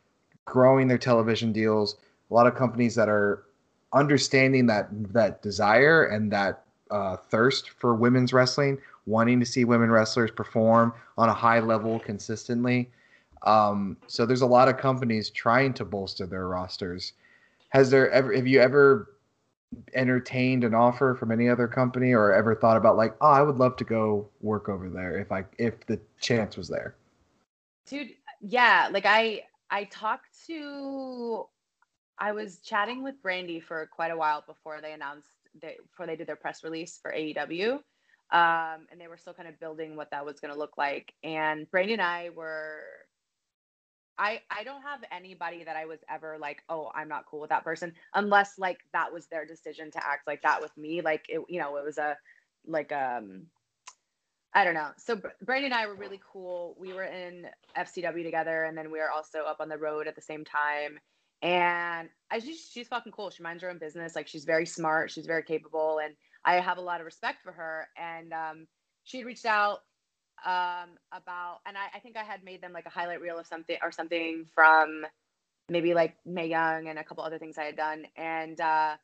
growing 0.45 0.89
their 0.89 0.99
television 0.99 1.53
deals, 1.53 1.97
a 2.31 2.35
lot 2.35 2.47
of 2.47 2.55
companies 2.55 2.95
that 2.95 3.09
are 3.09 3.45
understanding 3.93 4.67
that 4.67 4.89
that 5.13 5.43
desire 5.43 6.05
and 6.05 6.31
that 6.33 6.65
uh, 6.91 7.17
thirst 7.17 7.71
for 7.71 7.95
women's 7.95 8.33
wrestling, 8.33 8.79
wanting 9.07 9.41
to 9.41 9.47
see 9.47 9.65
women 9.65 9.91
wrestlers 9.91 10.31
perform 10.31 10.93
on 11.17 11.29
a 11.29 11.35
high 11.35 11.61
level 11.61 11.99
consistently. 12.01 12.91
Um, 13.43 13.97
so 14.07 14.27
there's 14.27 14.43
a 14.43 14.47
lot 14.47 14.69
of 14.69 14.79
companies 14.79 15.31
trying 15.31 15.73
to 15.75 15.85
bolster 15.85 16.27
their 16.27 16.49
rosters. 16.49 17.13
Has 17.69 17.91
there 17.91 18.11
ever 18.11 18.33
have 18.33 18.47
you 18.47 18.61
ever 18.61 19.11
entertained 19.95 20.65
an 20.65 20.75
offer 20.75 21.15
from 21.15 21.31
any 21.31 21.49
other 21.49 21.69
company 21.69 22.13
or 22.13 22.33
ever 22.33 22.55
thought 22.55 22.77
about 22.77 22.97
like, 22.97 23.15
oh, 23.21 23.31
I 23.31 23.43
would 23.43 23.57
love 23.57 23.77
to 23.77 23.85
go 23.85 24.29
work 24.41 24.69
over 24.69 24.89
there 24.89 25.19
if 25.19 25.31
I 25.31 25.45
if 25.59 25.87
the 25.87 26.01
chance 26.21 26.57
was 26.57 26.69
there? 26.69 26.95
dude 27.89 28.11
yeah 28.41 28.89
like 28.93 29.07
i 29.07 29.43
i 29.71 29.85
talked 29.85 30.47
to 30.47 31.45
i 32.19 32.33
was 32.33 32.59
chatting 32.59 33.03
with 33.03 33.21
Brandi 33.23 33.63
for 33.63 33.89
quite 33.93 34.11
a 34.11 34.17
while 34.17 34.45
before 34.47 34.81
they 34.81 34.93
announced 34.93 35.29
they 35.61 35.77
before 35.91 36.07
they 36.07 36.17
did 36.17 36.27
their 36.27 36.37
press 36.37 36.63
release 36.63 36.99
for 37.01 37.13
aew 37.13 37.81
um, 38.31 38.87
and 38.93 39.01
they 39.01 39.09
were 39.09 39.17
still 39.17 39.33
kind 39.33 39.49
of 39.49 39.59
building 39.59 39.97
what 39.97 40.11
that 40.11 40.25
was 40.25 40.39
going 40.39 40.53
to 40.53 40.59
look 40.59 40.77
like 40.77 41.13
and 41.25 41.67
Brandi 41.71 41.93
and 41.93 42.03
i 42.03 42.31
were 42.35 42.83
i 44.19 44.41
i 44.51 44.65
don't 44.65 44.83
have 44.83 45.01
anybody 45.13 45.65
that 45.65 45.77
i 45.77 45.85
was 45.85 46.01
ever 46.11 46.37
like 46.41 46.63
oh 46.69 46.91
i'm 46.95 47.09
not 47.09 47.25
cool 47.27 47.41
with 47.41 47.51
that 47.51 47.65
person 47.65 47.93
unless 48.15 48.59
like 48.59 48.79
that 48.93 49.13
was 49.13 49.27
their 49.27 49.47
decision 49.47 49.91
to 49.91 50.05
act 50.05 50.27
like 50.27 50.43
that 50.43 50.61
with 50.61 50.77
me 50.77 51.01
like 51.01 51.25
it 51.29 51.41
you 51.49 51.61
know 51.61 51.77
it 51.77 51.85
was 51.85 51.99
a 51.99 52.17
like 52.67 52.93
um 52.93 53.47
I 54.55 54.65
don't 54.65 54.75
know. 54.75 54.91
So 54.97 55.17
Br- 55.17 55.29
Brandi 55.45 55.67
and 55.67 55.75
I 55.75 55.87
were 55.87 55.95
really 55.95 56.21
cool. 56.33 56.75
We 56.79 56.93
were 56.93 57.05
in 57.05 57.47
FCW 57.77 58.25
together, 58.25 58.65
and 58.65 58.77
then 58.77 58.91
we 58.91 58.99
were 58.99 59.11
also 59.11 59.41
up 59.41 59.59
on 59.61 59.69
the 59.69 59.79
road 59.79 60.09
at 60.09 60.15
the 60.15 60.23
same 60.23 60.45
time. 60.45 60.99
And 61.43 62.09
I 62.31 62.41
just 62.41 62.73
she's 62.73 62.89
fucking 62.89 63.13
cool. 63.13 63.31
She 63.31 63.43
minds 63.43 63.63
her 63.63 63.71
own 63.71 63.79
business. 63.79 64.17
Like 64.17 64.27
she's 64.27 64.45
very 64.45 64.67
smart. 64.67 65.11
She's 65.11 65.27
very 65.27 65.43
capable, 65.43 66.01
and 66.03 66.15
I 66.45 66.55
have 66.55 66.79
a 66.79 66.83
lot 66.83 67.01
of 67.01 67.05
respect 67.05 67.43
for 67.43 67.53
her. 67.53 67.89
And 67.97 68.33
um, 68.33 68.67
she 69.05 69.19
had 69.19 69.27
reached 69.27 69.47
out 69.47 69.81
um, 70.45 70.91
about, 71.13 71.59
and 71.67 71.77
I, 71.77 71.97
I 71.97 72.01
think 72.01 72.17
I 72.17 72.23
had 72.23 72.45
made 72.45 72.63
them 72.63 72.73
like 72.73 72.87
a 72.87 72.91
highlight 72.91 73.21
reel 73.21 73.39
of 73.39 73.47
something 73.47 73.77
or 73.83 73.93
something 73.93 74.47
from 74.55 75.05
maybe 75.69 75.95
like 75.95 76.17
Mae 76.25 76.47
Young 76.47 76.89
and 76.89 76.99
a 76.99 77.05
couple 77.05 77.25
other 77.25 77.39
things 77.39 77.59
I 77.59 77.65
had 77.65 77.77
done. 77.77 78.07
And 78.17 78.61
uh, 78.61 78.97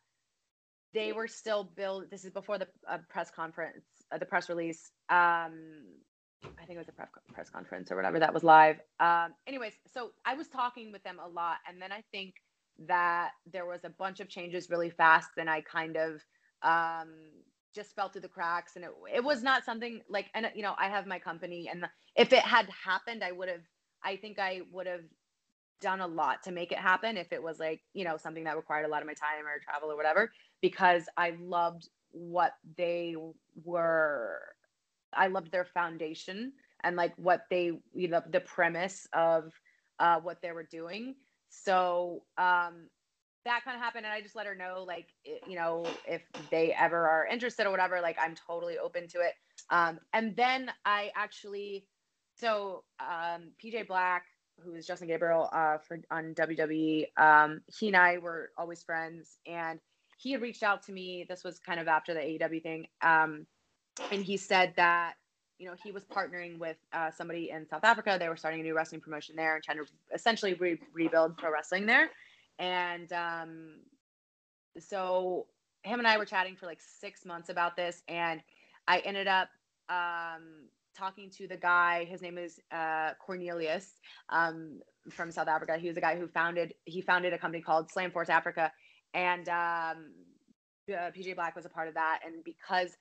they 0.94 1.12
were 1.12 1.28
still 1.28 1.65
build. 1.65 2.11
This 2.11 2.24
is 2.24 2.31
before 2.31 2.59
the 2.59 2.69
uh, 2.89 2.98
press 3.09 3.31
conference, 3.31 3.85
uh, 4.12 4.19
the 4.19 4.27
press 4.27 4.48
release. 4.48 4.90
Um, 5.11 5.85
I 6.59 6.66
think 6.66 6.77
it 6.77 6.78
was 6.78 6.89
a 6.89 7.32
press 7.32 7.51
conference 7.51 7.90
or 7.90 7.97
whatever 7.97 8.19
that 8.20 8.35
was 8.35 8.44
live. 8.44 8.77
Um, 9.01 9.35
anyways, 9.47 9.73
so 9.93 10.11
I 10.24 10.35
was 10.35 10.48
talking 10.48 10.93
with 10.93 11.02
them 11.02 11.19
a 11.19 11.28
lot, 11.28 11.56
and 11.69 11.81
then 11.81 11.90
I 11.90 12.02
think 12.12 12.35
that 12.86 13.31
there 13.51 13.66
was 13.66 13.81
a 13.85 13.89
bunch 13.89 14.20
of 14.20 14.28
changes 14.28 14.69
really 14.69 14.90
fast, 14.90 15.31
and 15.39 15.48
I 15.48 15.62
kind 15.62 15.97
of 15.97 16.20
um, 16.62 17.11
just 17.74 17.94
fell 17.94 18.09
through 18.09 18.22
the 18.22 18.28
cracks, 18.28 18.76
and 18.76 18.84
it 18.84 18.90
it 19.14 19.24
was 19.24 19.42
not 19.42 19.64
something 19.64 20.01
like, 20.09 20.26
and 20.34 20.51
you 20.55 20.62
know, 20.62 20.74
I 20.78 20.88
have 20.88 21.06
my 21.06 21.18
company, 21.18 21.68
and 21.70 21.86
if 22.16 22.32
it 22.32 22.42
had 22.42 22.68
happened, 22.70 23.24
I 23.24 23.32
would 23.32 23.48
have. 23.48 23.62
I 24.06 24.16
think 24.16 24.38
I 24.38 24.60
would 24.70 24.86
have 24.86 25.05
done 25.80 26.01
a 26.01 26.06
lot 26.06 26.42
to 26.44 26.52
make 26.52 26.72
it 26.72 26.78
happen 26.78 27.16
if 27.16 27.32
it 27.32 27.42
was 27.42 27.59
like 27.59 27.80
you 27.92 28.05
know 28.05 28.16
something 28.16 28.44
that 28.44 28.56
required 28.56 28.86
a 28.86 28.88
lot 28.88 29.02
of 29.02 29.06
my 29.06 29.14
time 29.14 29.46
or 29.46 29.59
travel 29.60 29.90
or 29.90 29.96
whatever 29.96 30.30
because 30.62 31.05
I 31.16 31.36
loved 31.40 31.88
what 32.12 32.52
they 32.76 33.16
were 33.64 34.40
I 35.12 35.28
loved 35.28 35.52
their 35.52 35.64
foundation 35.64 36.52
and 36.82 36.96
like 36.96 37.12
what 37.16 37.42
they 37.51 37.72
you 37.94 38.09
know 38.09 38.22
the 38.30 38.40
premise 38.40 39.06
of 39.12 39.52
uh, 39.98 40.20
what 40.20 40.40
they 40.42 40.52
were 40.52 40.68
doing. 40.70 41.14
So 41.51 42.24
um, 42.38 42.88
that 43.44 43.64
kind 43.64 43.76
of 43.76 43.82
happened, 43.82 44.06
and 44.06 44.12
I 44.14 44.20
just 44.20 44.36
let 44.36 44.46
her 44.46 44.54
know 44.54 44.84
like 44.86 45.08
i- 45.26 45.40
you 45.48 45.56
know 45.56 45.84
if 46.06 46.22
they 46.50 46.72
ever 46.74 47.08
are 47.08 47.26
interested 47.26 47.66
or 47.66 47.70
whatever, 47.70 48.00
like 48.00 48.16
I'm 48.20 48.34
totally 48.34 48.78
open 48.78 49.08
to 49.08 49.20
it. 49.20 49.34
Um, 49.70 50.00
and 50.12 50.36
then 50.36 50.70
I 50.84 51.12
actually 51.16 51.86
so 52.36 52.84
um, 53.00 53.52
PJ 53.62 53.86
Black, 53.86 54.26
who 54.60 54.74
is 54.74 54.86
Justin 54.86 55.08
Gabriel 55.08 55.48
uh, 55.52 55.78
for 55.78 56.00
on 56.10 56.34
WWE, 56.34 57.06
um, 57.16 57.62
he 57.78 57.88
and 57.88 57.96
I 57.96 58.18
were 58.18 58.50
always 58.58 58.82
friends, 58.82 59.38
and 59.46 59.80
he 60.16 60.32
had 60.32 60.42
reached 60.42 60.62
out 60.62 60.82
to 60.84 60.92
me. 60.92 61.26
This 61.28 61.44
was 61.44 61.58
kind 61.58 61.80
of 61.80 61.88
after 61.88 62.14
the 62.14 62.20
AEW 62.20 62.62
thing, 62.62 62.88
um, 63.02 63.46
and 64.10 64.22
he 64.24 64.36
said 64.36 64.74
that 64.76 65.14
you 65.58 65.68
know 65.68 65.76
he 65.82 65.92
was 65.92 66.04
partnering 66.04 66.58
with 66.58 66.76
uh, 66.92 67.10
somebody 67.10 67.50
in 67.50 67.66
South 67.68 67.84
Africa. 67.84 68.16
They 68.18 68.28
were 68.28 68.36
starting 68.36 68.60
a 68.60 68.64
new 68.64 68.74
wrestling 68.74 69.00
promotion 69.00 69.36
there 69.36 69.54
and 69.54 69.64
trying 69.64 69.78
to 69.78 69.86
essentially 70.14 70.54
re- 70.54 70.80
rebuild 70.92 71.36
pro 71.36 71.52
wrestling 71.52 71.86
there, 71.86 72.10
and 72.59 73.12
um, 73.12 73.81
so 74.78 75.47
him 75.82 75.98
and 75.98 76.09
I 76.09 76.18
were 76.18 76.24
chatting 76.24 76.56
for 76.56 76.66
like 76.66 76.81
six 76.81 77.24
months 77.24 77.48
about 77.48 77.76
this, 77.76 78.02
and 78.09 78.40
I 78.89 78.98
ended 79.01 79.28
up 79.28 79.48
um, 79.89 80.68
talking 80.97 81.31
to 81.39 81.47
the 81.47 81.56
guy. 81.56 82.05
His 82.05 82.22
name 82.22 82.39
is 82.39 82.60
uh, 82.72 83.10
Cornelius 83.24 83.94
um, 84.31 84.81
from 85.10 85.31
South 85.31 85.48
Africa. 85.48 85.76
He 85.78 85.89
was 85.89 85.97
a 85.97 86.01
guy 86.01 86.16
who 86.16 86.26
founded 86.26 86.74
he 86.85 87.01
founded 87.01 87.32
a 87.32 87.39
company 87.39 87.62
called 87.62 87.90
Slam 87.90 88.10
Force 88.10 88.28
Africa, 88.28 88.72
and 89.12 89.48
um, 89.48 90.12
uh, 90.90 91.10
PJ 91.10 91.35
Black 91.36 91.56
was 91.56 91.66
a 91.66 91.70
part 91.70 91.89
of 91.89 91.94
that. 91.94 92.20
And 92.24 92.44
because 92.44 92.97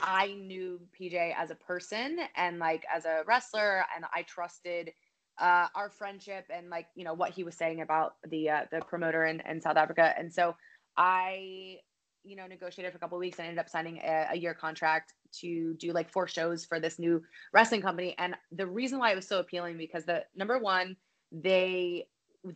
I 0.00 0.28
knew 0.28 0.80
PJ 0.98 1.34
as 1.36 1.50
a 1.50 1.56
person 1.56 2.18
and 2.36 2.58
like 2.58 2.84
as 2.94 3.04
a 3.04 3.22
wrestler, 3.26 3.84
and 3.94 4.04
I 4.14 4.22
trusted 4.22 4.92
uh, 5.40 5.68
our 5.74 5.90
friendship 5.90 6.46
and 6.52 6.70
like 6.70 6.86
you 6.94 7.04
know 7.04 7.14
what 7.14 7.30
he 7.30 7.44
was 7.44 7.56
saying 7.56 7.80
about 7.80 8.14
the 8.28 8.50
uh, 8.50 8.60
the 8.70 8.80
promoter 8.80 9.24
in, 9.24 9.40
in 9.48 9.60
South 9.60 9.76
Africa, 9.76 10.14
and 10.16 10.32
so 10.32 10.54
I 10.96 11.78
you 12.24 12.36
know 12.36 12.46
negotiated 12.46 12.92
for 12.92 12.98
a 12.98 13.00
couple 13.00 13.18
weeks 13.18 13.38
and 13.38 13.48
ended 13.48 13.58
up 13.58 13.68
signing 13.68 13.98
a, 13.98 14.28
a 14.32 14.36
year 14.36 14.54
contract 14.54 15.14
to 15.40 15.74
do 15.74 15.92
like 15.92 16.10
four 16.10 16.26
shows 16.28 16.64
for 16.64 16.78
this 16.78 16.98
new 16.98 17.22
wrestling 17.52 17.80
company. 17.80 18.14
And 18.18 18.34
the 18.52 18.66
reason 18.66 18.98
why 18.98 19.12
it 19.12 19.16
was 19.16 19.26
so 19.26 19.40
appealing 19.40 19.78
because 19.78 20.04
the 20.04 20.24
number 20.36 20.58
one 20.58 20.96
they 21.32 22.06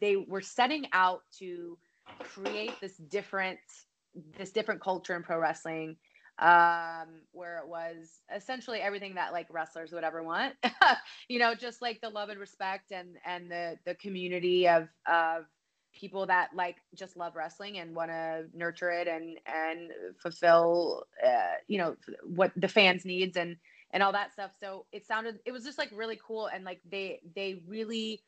they 0.01 0.17
were 0.17 0.41
setting 0.41 0.87
out 0.93 1.23
to 1.39 1.79
create 2.19 2.73
this 2.81 2.97
different 2.97 3.59
this 4.37 4.53
different 4.53 4.81
culture 4.81 5.17
in 5.17 5.23
pro 5.23 5.39
wrestling 5.39 5.97
um 6.41 7.21
where 7.31 7.59
it 7.59 7.69
was 7.69 8.21
essentially 8.35 8.81
everything 8.81 9.15
that 9.15 9.33
like 9.33 9.47
wrestlers 9.51 9.93
would 9.93 10.05
ever 10.05 10.23
want. 10.23 10.55
You 11.29 11.39
know 11.39 11.55
just 11.55 11.81
like 11.81 12.01
the 12.01 12.11
love 12.11 12.29
and 12.29 12.39
respect 12.39 12.93
and 12.93 13.17
and 13.25 13.51
the 13.51 13.79
the 13.87 13.95
community 13.95 14.69
of 14.69 14.89
of 15.07 15.45
people 15.95 16.27
that 16.27 16.51
like 16.55 16.77
just 16.95 17.17
love 17.17 17.37
wrestling 17.37 17.79
and 17.79 17.95
want 17.95 18.11
to 18.11 18.45
nurture 18.53 18.91
it 18.91 19.09
and 19.09 19.39
and 19.47 19.91
fulfill 20.19 21.05
uh, 21.25 21.55
you 21.69 21.79
know 21.79 21.97
what 22.25 22.53
the 22.57 22.69
fans 22.69 23.05
needs 23.05 23.37
and 23.37 23.57
and 23.93 24.03
all 24.03 24.13
that 24.13 24.33
stuff. 24.33 24.51
So 24.59 24.87
it 24.93 25.07
sounded 25.07 25.39
it 25.47 25.53
was 25.53 25.65
just 25.65 25.79
like 25.79 25.91
really 25.95 26.19
cool 26.27 26.47
and 26.47 26.65
like 26.65 26.81
they 26.91 27.21
they 27.35 27.63
really 27.67 28.21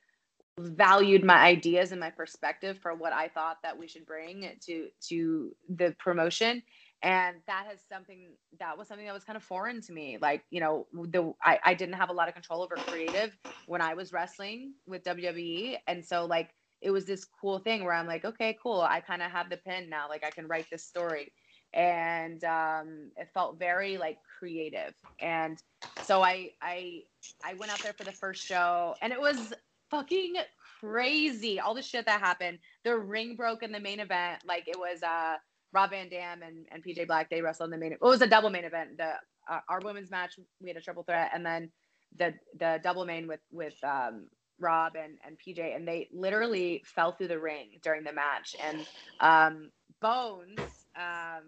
valued 0.59 1.23
my 1.23 1.37
ideas 1.37 1.93
and 1.93 2.01
my 2.01 2.11
perspective 2.11 2.78
for 2.78 2.95
what 2.95 3.12
I 3.12 3.28
thought 3.28 3.59
that 3.62 3.77
we 3.78 3.89
should 3.89 4.07
bring 4.07 4.49
to 4.66 4.89
to 5.09 5.55
the 5.69 5.95
promotion 5.99 6.62
and 7.07 7.37
that 7.47 7.66
has 7.70 7.78
something 7.89 8.31
that 8.59 8.77
was 8.77 8.89
something 8.89 9.07
that 9.07 9.15
was 9.15 9.23
kind 9.23 9.37
of 9.37 9.43
foreign 9.43 9.81
to 9.81 9.93
me 9.93 10.19
like 10.20 10.43
you 10.51 10.61
know 10.61 10.87
the 10.93 11.33
I, 11.43 11.59
I 11.65 11.74
didn't 11.74 11.95
have 11.95 12.11
a 12.11 12.12
lot 12.12 12.27
of 12.27 12.35
control 12.35 12.62
over 12.62 12.74
creative 12.74 13.39
when 13.66 13.81
I 13.81 13.95
was 13.95 14.12
wrestling 14.12 14.74
with 14.87 15.05
WWE 15.05 15.77
and 15.87 16.05
so 16.05 16.27
like 16.27 16.51
it 16.83 16.91
was 16.91 17.07
this 17.07 17.24
cool 17.24 17.61
thing 17.61 17.85
where 17.85 17.95
I'm 17.95 18.09
like 18.09 18.24
okay 18.24 18.59
cool 18.61 18.81
I 18.81 19.01
kind 19.01 19.23
of 19.23 19.31
have 19.31 19.49
the 19.49 19.57
pen 19.57 19.89
now 19.89 20.09
like 20.09 20.24
I 20.24 20.31
can 20.31 20.49
write 20.49 20.66
this 20.70 20.85
story 20.85 21.33
and 21.73 22.43
um 22.43 23.11
it 23.16 23.28
felt 23.33 23.59
very 23.59 23.99
like 23.99 24.19
creative 24.39 24.95
and 25.20 25.62
so 26.03 26.23
I 26.23 26.51
I 26.61 27.03
I 27.45 27.55
went 27.55 27.73
out 27.73 27.83
there 27.85 27.93
for 27.93 28.05
the 28.05 28.12
first 28.12 28.45
show 28.45 28.97
and 29.01 29.12
it 29.12 29.20
was 29.20 29.55
fucking 29.91 30.35
crazy. 30.81 31.61
All 31.61 31.74
the 31.74 31.83
shit 31.83 32.07
that 32.07 32.20
happened. 32.20 32.59
The 32.85 32.99
ring 32.99 33.37
broke 33.37 33.62
in 33.62 33.70
the 33.70 33.78
main 33.78 34.01
event. 34.01 34.43
Like 34.45 34.65
it 34.66 34.77
was 34.77 35.03
uh 35.05 35.37
Rob 35.77 35.90
Van 35.90 36.09
Dam 36.09 36.43
and, 36.43 36.66
and 36.73 36.82
PJ 36.82 37.07
Black. 37.07 37.28
They 37.28 37.43
wrestled 37.43 37.66
in 37.69 37.73
the 37.73 37.77
main. 37.78 37.89
Event. 37.89 38.01
It 38.03 38.07
was 38.07 38.23
a 38.23 38.27
double 38.27 38.48
main 38.48 38.65
event. 38.65 38.97
The 38.97 39.12
uh, 39.51 39.61
our 39.69 39.81
women's 39.82 40.11
match 40.11 40.39
we 40.62 40.69
had 40.69 40.78
a 40.78 40.81
triple 40.81 41.03
threat, 41.05 41.31
and 41.35 41.44
then 41.44 41.70
the 42.16 42.35
the 42.59 42.81
double 42.82 43.05
main 43.05 43.28
with 43.28 43.40
with 43.53 43.74
um 43.85 44.28
Rob 44.59 44.94
and 44.97 45.19
and 45.27 45.36
PJ, 45.39 45.77
and 45.77 45.86
they 45.86 46.09
literally 46.12 46.82
fell 46.86 47.12
through 47.12 47.28
the 47.28 47.39
ring 47.39 47.73
during 47.82 48.05
the 48.05 48.12
match. 48.15 48.57
And 48.65 48.86
um 49.20 49.70
Bones 50.01 50.86
um 50.97 51.44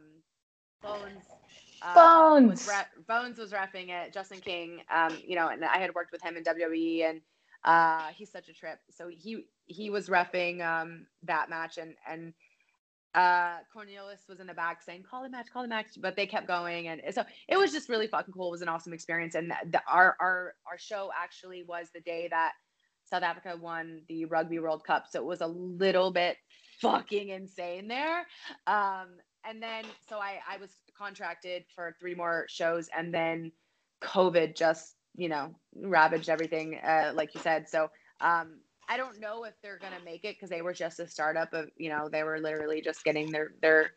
Bones. 0.83 1.25
uh, 1.83 1.95
Bones. 1.95 2.51
was 2.51 2.69
re- 2.69 3.05
Bones 3.09 3.39
was 3.39 3.53
refing 3.53 3.89
it. 3.89 4.13
Justin 4.13 4.41
King, 4.41 4.81
um, 4.95 5.17
you 5.27 5.37
know, 5.37 5.49
and 5.49 5.65
I 5.65 5.79
had 5.79 5.95
worked 5.95 6.13
with 6.13 6.23
him 6.23 6.37
in 6.37 6.45
WWE, 6.45 7.05
and 7.09 7.21
uh, 7.65 8.09
he's 8.17 8.31
such 8.31 8.49
a 8.49 8.53
trip. 8.53 8.79
So 8.91 9.09
he 9.09 9.45
he 9.65 9.91
was 9.91 10.09
refing 10.09 10.65
um, 10.65 11.07
that 11.25 11.51
match, 11.51 11.79
and 11.79 11.95
and 12.09 12.35
uh, 13.19 13.57
Cornelius 13.73 14.21
was 14.29 14.39
in 14.39 14.47
the 14.47 14.55
back 14.55 14.81
saying, 14.81 15.03
"Call 15.03 15.25
the 15.25 15.29
match, 15.29 15.47
call 15.53 15.63
the 15.63 15.69
match," 15.69 15.87
but 16.01 16.15
they 16.15 16.27
kept 16.27 16.47
going, 16.47 16.87
and 16.87 17.03
so 17.11 17.25
it 17.49 17.57
was 17.57 17.73
just 17.73 17.89
really 17.89 18.07
fucking 18.07 18.33
cool. 18.33 18.49
It 18.49 18.53
was 18.53 18.63
an 18.63 18.69
awesome 18.69 18.93
experience, 18.93 19.35
and 19.35 19.53
the, 19.67 19.83
our 19.91 20.17
our 20.21 20.55
our 20.71 20.79
show 20.79 21.11
actually 21.21 21.65
was 21.67 21.89
the 21.93 22.01
day 22.01 22.29
that 22.31 22.53
South 23.05 23.25
Africa 23.25 23.59
won 23.61 24.03
the 24.09 24.27
Rugby 24.27 24.61
World 24.61 24.85
Cup, 24.85 25.07
so 25.11 25.19
it 25.19 25.25
was 25.25 25.41
a 25.41 25.49
little 25.49 26.13
bit 26.13 26.37
fucking 26.81 27.31
insane 27.31 27.89
there. 27.89 28.21
Um, 28.69 29.09
and 29.45 29.61
then 29.61 29.85
so 30.09 30.19
I 30.19 30.39
I 30.49 30.59
was 30.59 30.71
contracted 30.97 31.65
for 31.75 31.97
three 31.99 32.15
more 32.15 32.47
shows, 32.49 32.89
and 32.97 33.13
then 33.13 33.51
COVID 34.01 34.55
just 34.55 34.95
you 35.17 35.29
know 35.29 35.57
ravaged 35.75 36.29
everything, 36.29 36.79
uh, 36.87 37.11
like 37.17 37.35
you 37.35 37.41
said. 37.41 37.69
So 37.69 37.91
um, 38.21 38.61
I 38.89 38.97
don't 38.97 39.21
know 39.21 39.45
if 39.45 39.55
they're 39.63 39.79
gonna 39.79 40.01
make 40.05 40.25
it 40.25 40.37
because 40.37 40.51
they 40.51 40.63
were 40.63 40.75
just 40.75 41.01
a 41.01 41.07
startup 41.09 41.53
of 41.53 41.71
you 41.77 41.91
know 41.91 42.09
they 42.09 42.23
were 42.25 42.41
literally 42.41 42.81
just 42.81 43.05
getting 43.05 43.31
their 43.33 43.53
their 43.63 43.93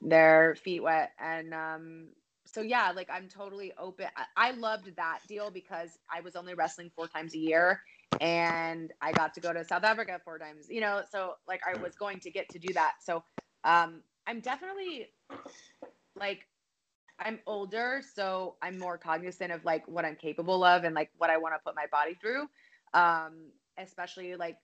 their 0.00 0.54
feet 0.56 0.82
wet. 0.82 1.12
And 1.18 1.54
um 1.54 2.08
so 2.46 2.60
yeah 2.60 2.92
like 2.92 3.08
i'm 3.10 3.28
totally 3.28 3.72
open. 3.78 4.06
I, 4.16 4.48
I 4.48 4.50
loved 4.52 4.96
that 4.96 5.20
deal 5.28 5.50
because 5.50 5.98
i 6.12 6.20
was 6.20 6.36
only 6.36 6.54
wrestling 6.54 6.90
four 6.94 7.08
times 7.08 7.34
a 7.34 7.38
year 7.38 7.82
and 8.20 8.92
i 9.00 9.12
got 9.12 9.34
to 9.34 9.40
go 9.40 9.52
to 9.52 9.64
south 9.64 9.84
africa 9.84 10.20
four 10.24 10.38
times 10.38 10.68
you 10.70 10.80
know 10.80 11.02
so 11.10 11.34
like 11.48 11.62
i 11.66 11.74
was 11.80 11.96
going 11.96 12.20
to 12.20 12.30
get 12.30 12.48
to 12.50 12.58
do 12.58 12.72
that. 12.74 12.94
So 13.00 13.24
um 13.64 14.02
i'm 14.26 14.40
definitely 14.40 15.08
like 16.16 16.46
i'm 17.18 17.40
older 17.46 18.02
so 18.14 18.56
i'm 18.62 18.78
more 18.78 18.98
cognizant 18.98 19.52
of 19.52 19.64
like 19.64 19.86
what 19.88 20.04
i'm 20.04 20.16
capable 20.16 20.64
of 20.64 20.84
and 20.84 20.94
like 20.94 21.10
what 21.16 21.30
i 21.30 21.38
want 21.38 21.54
to 21.54 21.58
put 21.64 21.74
my 21.76 21.86
body 21.90 22.14
through. 22.20 22.46
Um 22.92 23.52
especially 23.78 24.36
like 24.36 24.56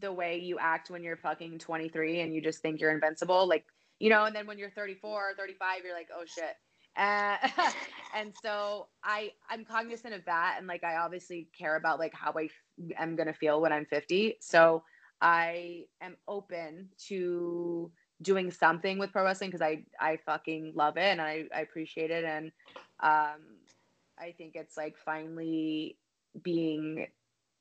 the 0.00 0.12
way 0.12 0.38
you 0.38 0.58
act 0.58 0.90
when 0.90 1.02
you're 1.02 1.16
fucking 1.16 1.58
23 1.58 2.20
and 2.20 2.34
you 2.34 2.42
just 2.42 2.60
think 2.60 2.80
you're 2.80 2.92
invincible 2.92 3.48
like 3.48 3.64
you 3.98 4.10
know 4.10 4.24
and 4.24 4.36
then 4.36 4.46
when 4.46 4.58
you're 4.58 4.70
34 4.70 5.10
or 5.10 5.34
35 5.36 5.84
you're 5.84 5.94
like 5.94 6.08
oh 6.14 6.24
shit. 6.26 6.54
Uh, 6.98 7.36
and 8.16 8.32
so 8.42 8.86
i 9.04 9.30
i'm 9.50 9.66
cognizant 9.66 10.14
of 10.14 10.24
that 10.24 10.54
and 10.56 10.66
like 10.66 10.82
i 10.82 10.96
obviously 10.96 11.46
care 11.52 11.76
about 11.76 11.98
like 11.98 12.14
how 12.14 12.32
i 12.38 12.48
am 12.98 13.14
to 13.18 13.34
feel 13.34 13.60
when 13.60 13.70
i'm 13.70 13.84
50 13.84 14.38
so 14.40 14.82
i 15.20 15.84
am 16.00 16.16
open 16.26 16.88
to 17.08 17.92
doing 18.22 18.50
something 18.50 18.98
with 18.98 19.12
pro 19.12 19.24
wrestling 19.24 19.50
because 19.50 19.60
i 19.60 19.84
i 20.00 20.16
fucking 20.24 20.72
love 20.74 20.96
it 20.96 21.02
and 21.04 21.20
i 21.20 21.44
i 21.54 21.60
appreciate 21.60 22.10
it. 22.10 22.24
And 22.24 22.46
um 23.00 23.42
i 24.18 24.34
think 24.38 24.54
it's 24.54 24.76
like 24.76 24.96
finally 25.04 25.98
being 26.42 27.06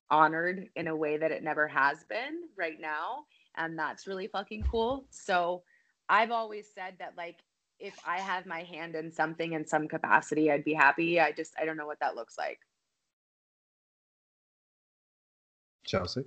honored 0.09 0.69
in 0.75 0.87
a 0.87 0.95
way 0.95 1.17
that 1.17 1.31
it 1.31 1.43
never 1.43 1.67
has 1.67 2.03
been 2.05 2.43
right 2.57 2.79
now 2.79 3.25
and 3.57 3.77
that's 3.77 4.07
really 4.07 4.27
fucking 4.27 4.63
cool 4.69 5.05
so 5.09 5.63
i've 6.09 6.31
always 6.31 6.67
said 6.73 6.93
that 6.99 7.13
like 7.17 7.39
if 7.79 7.95
i 8.05 8.19
have 8.19 8.45
my 8.45 8.63
hand 8.63 8.95
in 8.95 9.11
something 9.11 9.53
in 9.53 9.65
some 9.65 9.87
capacity 9.87 10.51
i'd 10.51 10.63
be 10.63 10.73
happy 10.73 11.19
i 11.19 11.31
just 11.31 11.53
i 11.59 11.65
don't 11.65 11.77
know 11.77 11.87
what 11.87 11.99
that 11.99 12.15
looks 12.15 12.37
like 12.37 12.59
Chelsea. 15.85 16.23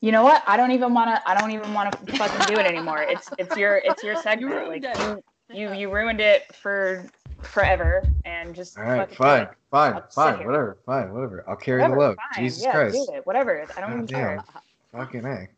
You 0.00 0.12
know 0.12 0.22
what? 0.22 0.42
I 0.46 0.56
don't 0.56 0.72
even 0.72 0.94
want 0.94 1.10
to. 1.10 1.28
I 1.28 1.38
don't 1.38 1.50
even 1.50 1.74
want 1.74 1.92
to 2.06 2.16
fucking 2.16 2.54
do 2.54 2.58
it 2.58 2.66
anymore. 2.66 3.02
It's 3.02 3.28
it's 3.38 3.56
your 3.56 3.76
it's 3.84 4.02
your 4.02 4.16
segment. 4.22 4.54
ruined 4.54 4.84
like 4.84 4.98
it. 4.98 5.24
you, 5.52 5.68
you 5.68 5.74
you 5.74 5.92
ruined 5.94 6.20
it 6.20 6.54
for 6.54 7.04
forever 7.42 8.04
and 8.24 8.54
just 8.54 8.78
All 8.78 8.84
right, 8.84 9.14
fine, 9.14 9.42
it. 9.42 9.48
fine, 9.70 9.94
I'll 9.94 10.10
sit 10.10 10.14
fine, 10.14 10.38
here. 10.38 10.46
whatever, 10.46 10.78
fine, 10.86 11.12
whatever. 11.12 11.44
I'll 11.48 11.56
carry 11.56 11.82
Whatever, 11.82 11.94
the 11.94 12.00
load. 12.00 12.18
fine. 12.34 12.44
Jesus 12.44 12.64
yeah, 12.64 12.72
Christ. 12.72 13.08
do 13.08 13.14
it. 13.14 13.26
Whatever. 13.26 13.66
I 13.76 13.80
don't 13.80 13.92
even 13.92 14.06
care. 14.06 14.44
damn. 14.92 15.00
Fucking 15.00 15.24
A. 15.24 15.48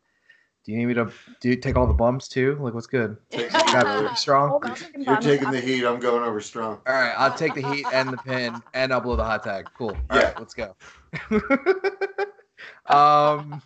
Do 0.64 0.70
you 0.70 0.78
need 0.78 0.86
me 0.86 0.94
to 0.94 1.10
do 1.40 1.56
take 1.56 1.76
all 1.76 1.88
the 1.88 1.92
bumps 1.94 2.28
too? 2.28 2.56
Like, 2.60 2.72
what's 2.72 2.86
good? 2.86 3.16
got 3.72 3.86
over 3.86 4.14
strong. 4.14 4.60
You're 4.96 5.16
taking 5.20 5.50
the 5.50 5.60
heat. 5.60 5.84
I'm 5.84 5.98
going 5.98 6.22
over 6.22 6.40
strong. 6.40 6.78
All 6.86 6.94
right, 6.94 7.14
I'll 7.16 7.34
take 7.34 7.54
the 7.54 7.60
heat 7.60 7.86
and 7.92 8.12
the 8.12 8.16
pin, 8.18 8.62
and 8.74 8.92
I'll 8.92 9.00
blow 9.00 9.16
the 9.16 9.24
hot 9.24 9.42
tag. 9.42 9.66
Cool. 9.76 9.90
All 10.10 10.16
Yeah. 10.16 10.26
right, 10.26 10.38
let's 10.38 10.54
go. 10.54 10.76
um, 12.86 13.60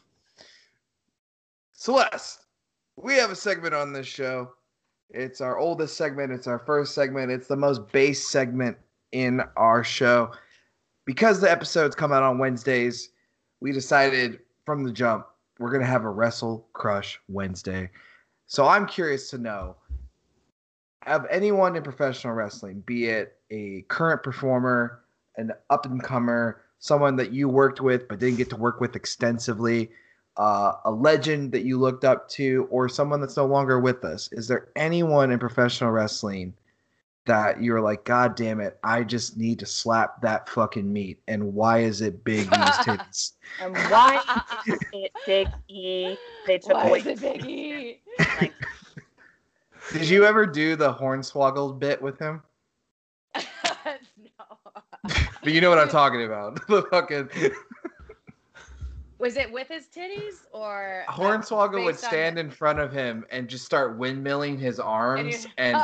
Celeste, 1.75 2.47
we 2.97 3.15
have 3.15 3.31
a 3.31 3.37
segment 3.37 3.75
on 3.75 3.93
this 3.93 4.07
show. 4.07 4.53
It's 5.11 5.41
our 5.41 5.59
oldest 5.59 5.97
segment. 5.97 6.33
It's 6.33 6.47
our 6.47 6.59
first 6.59 6.95
segment. 6.95 7.31
It's 7.31 7.47
the 7.47 7.57
most 7.57 7.91
base 7.93 8.29
segment 8.29 8.77
in 9.13 9.43
our 9.57 9.85
show. 9.85 10.33
Because 11.05 11.41
the 11.41 11.51
episodes 11.51 11.95
come 11.95 12.13
out 12.13 12.23
on 12.23 12.39
Wednesdays, 12.39 13.11
we 13.61 13.73
decided 13.73 14.41
from 14.65 14.85
the 14.85 14.93
jump 14.93 15.27
we're 15.59 15.73
gonna 15.73 15.87
have 15.87 16.05
a 16.05 16.11
Wrestle 16.11 16.69
Crush 16.73 17.19
Wednesday. 17.29 17.91
So 18.47 18.67
I'm 18.67 18.87
curious 18.87 19.31
to 19.31 19.39
know 19.39 19.77
of 21.07 21.27
anyone 21.31 21.77
in 21.77 21.83
professional 21.83 22.35
wrestling, 22.35 22.81
be 22.81 23.07
it 23.07 23.39
a 23.51 23.83
current 23.89 24.23
performer, 24.23 25.01
an 25.37 25.53
up 25.71 25.87
and 25.87 26.03
comer, 26.03 26.63
someone 26.79 27.17
that 27.17 27.33
you 27.33 27.49
worked 27.49 27.81
with 27.81 28.09
but 28.09 28.19
didn't 28.19 28.37
get 28.37 28.51
to 28.51 28.57
work 28.57 28.81
with 28.81 28.97
extensively, 28.97 29.91
uh, 30.39 30.73
a 30.85 30.91
legend 30.91 31.53
that 31.53 31.65
you 31.65 31.79
looked 31.79 32.05
up 32.05 32.29
to, 32.31 32.67
or 32.71 32.89
someone 32.89 33.21
that's 33.21 33.37
no 33.37 33.47
longer 33.47 33.81
with 33.81 34.05
us. 34.05 34.29
Is 34.33 34.47
there 34.49 34.69
anyone 34.77 35.31
in 35.31 35.39
professional 35.39 35.91
wrestling 35.91 36.53
that 37.27 37.61
you're 37.63 37.81
like, 37.81 38.05
God 38.05 38.37
damn 38.37 38.61
it, 38.61 38.79
I 38.85 39.03
just 39.03 39.37
need 39.37 39.59
to 39.59 39.67
slap 39.67 40.21
that 40.23 40.49
fucking 40.49 40.93
meat? 40.93 41.21
And 41.27 41.55
why 41.55 41.79
is 41.81 42.01
it 42.01 42.23
Big 42.25 42.47
E's 42.47 42.49
titties? 42.53 43.33
And 43.61 43.75
why 43.91 44.23
is 44.67 44.79
it 44.93 45.13
Big 45.27 45.49
E? 45.69 46.17
They 46.47 46.59
took 46.59 46.75
Why 46.75 46.89
away. 46.89 46.99
is 47.01 47.23
it 47.23 47.45
E. 47.45 48.01
Like, 48.41 48.53
Did 49.93 50.09
you 50.09 50.25
ever 50.25 50.47
do 50.47 50.77
the 50.77 50.93
hornswoggle 50.93 51.79
bit 51.79 52.01
with 52.03 52.19
him? 52.19 52.43
no. 53.35 53.43
But 55.43 55.53
you 55.53 55.61
know 55.61 55.71
what 55.71 55.79
I'm 55.79 55.89
talking 55.89 56.25
about. 56.25 56.67
the 56.69 56.83
fucking 56.91 57.29
Was 59.19 59.37
it 59.39 59.51
with 59.51 59.69
his 59.69 59.87
titties 59.87 60.45
or 60.53 61.05
Hornswoggle 61.09 61.85
would 61.85 61.99
stand 61.99 62.39
in 62.39 62.51
front 62.51 62.79
of 62.79 62.93
him 62.93 63.25
and 63.31 63.49
just 63.49 63.65
start 63.65 63.99
windmilling 63.99 64.59
his 64.59 64.79
arms 64.79 65.45
you- 65.45 65.51
and 65.57 65.83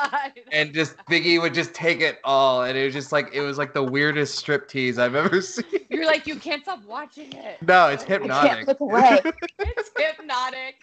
and 0.52 0.74
just 0.74 0.96
Biggie 1.10 1.40
would 1.40 1.54
just 1.54 1.72
take 1.72 2.00
it 2.00 2.18
all 2.24 2.64
and 2.64 2.76
it 2.76 2.84
was 2.84 2.92
just 2.92 3.10
like 3.10 3.30
it 3.32 3.40
was 3.40 3.56
like 3.56 3.72
the 3.72 3.82
weirdest 3.82 4.34
strip 4.36 4.68
tease 4.68 4.98
I've 4.98 5.14
ever 5.14 5.40
seen. 5.42 5.64
You're 5.88 6.04
like 6.06 6.26
you 6.26 6.36
can't 6.36 6.62
stop 6.62 6.84
watching 6.84 7.32
it. 7.32 7.56
No, 7.62 7.88
it's 7.88 8.02
I 8.04 8.06
can't 8.06 8.22
hypnotic. 8.22 8.66
look 8.66 8.80
away. 8.80 9.20
It's 9.60 9.90
hypnotic. 9.96 10.76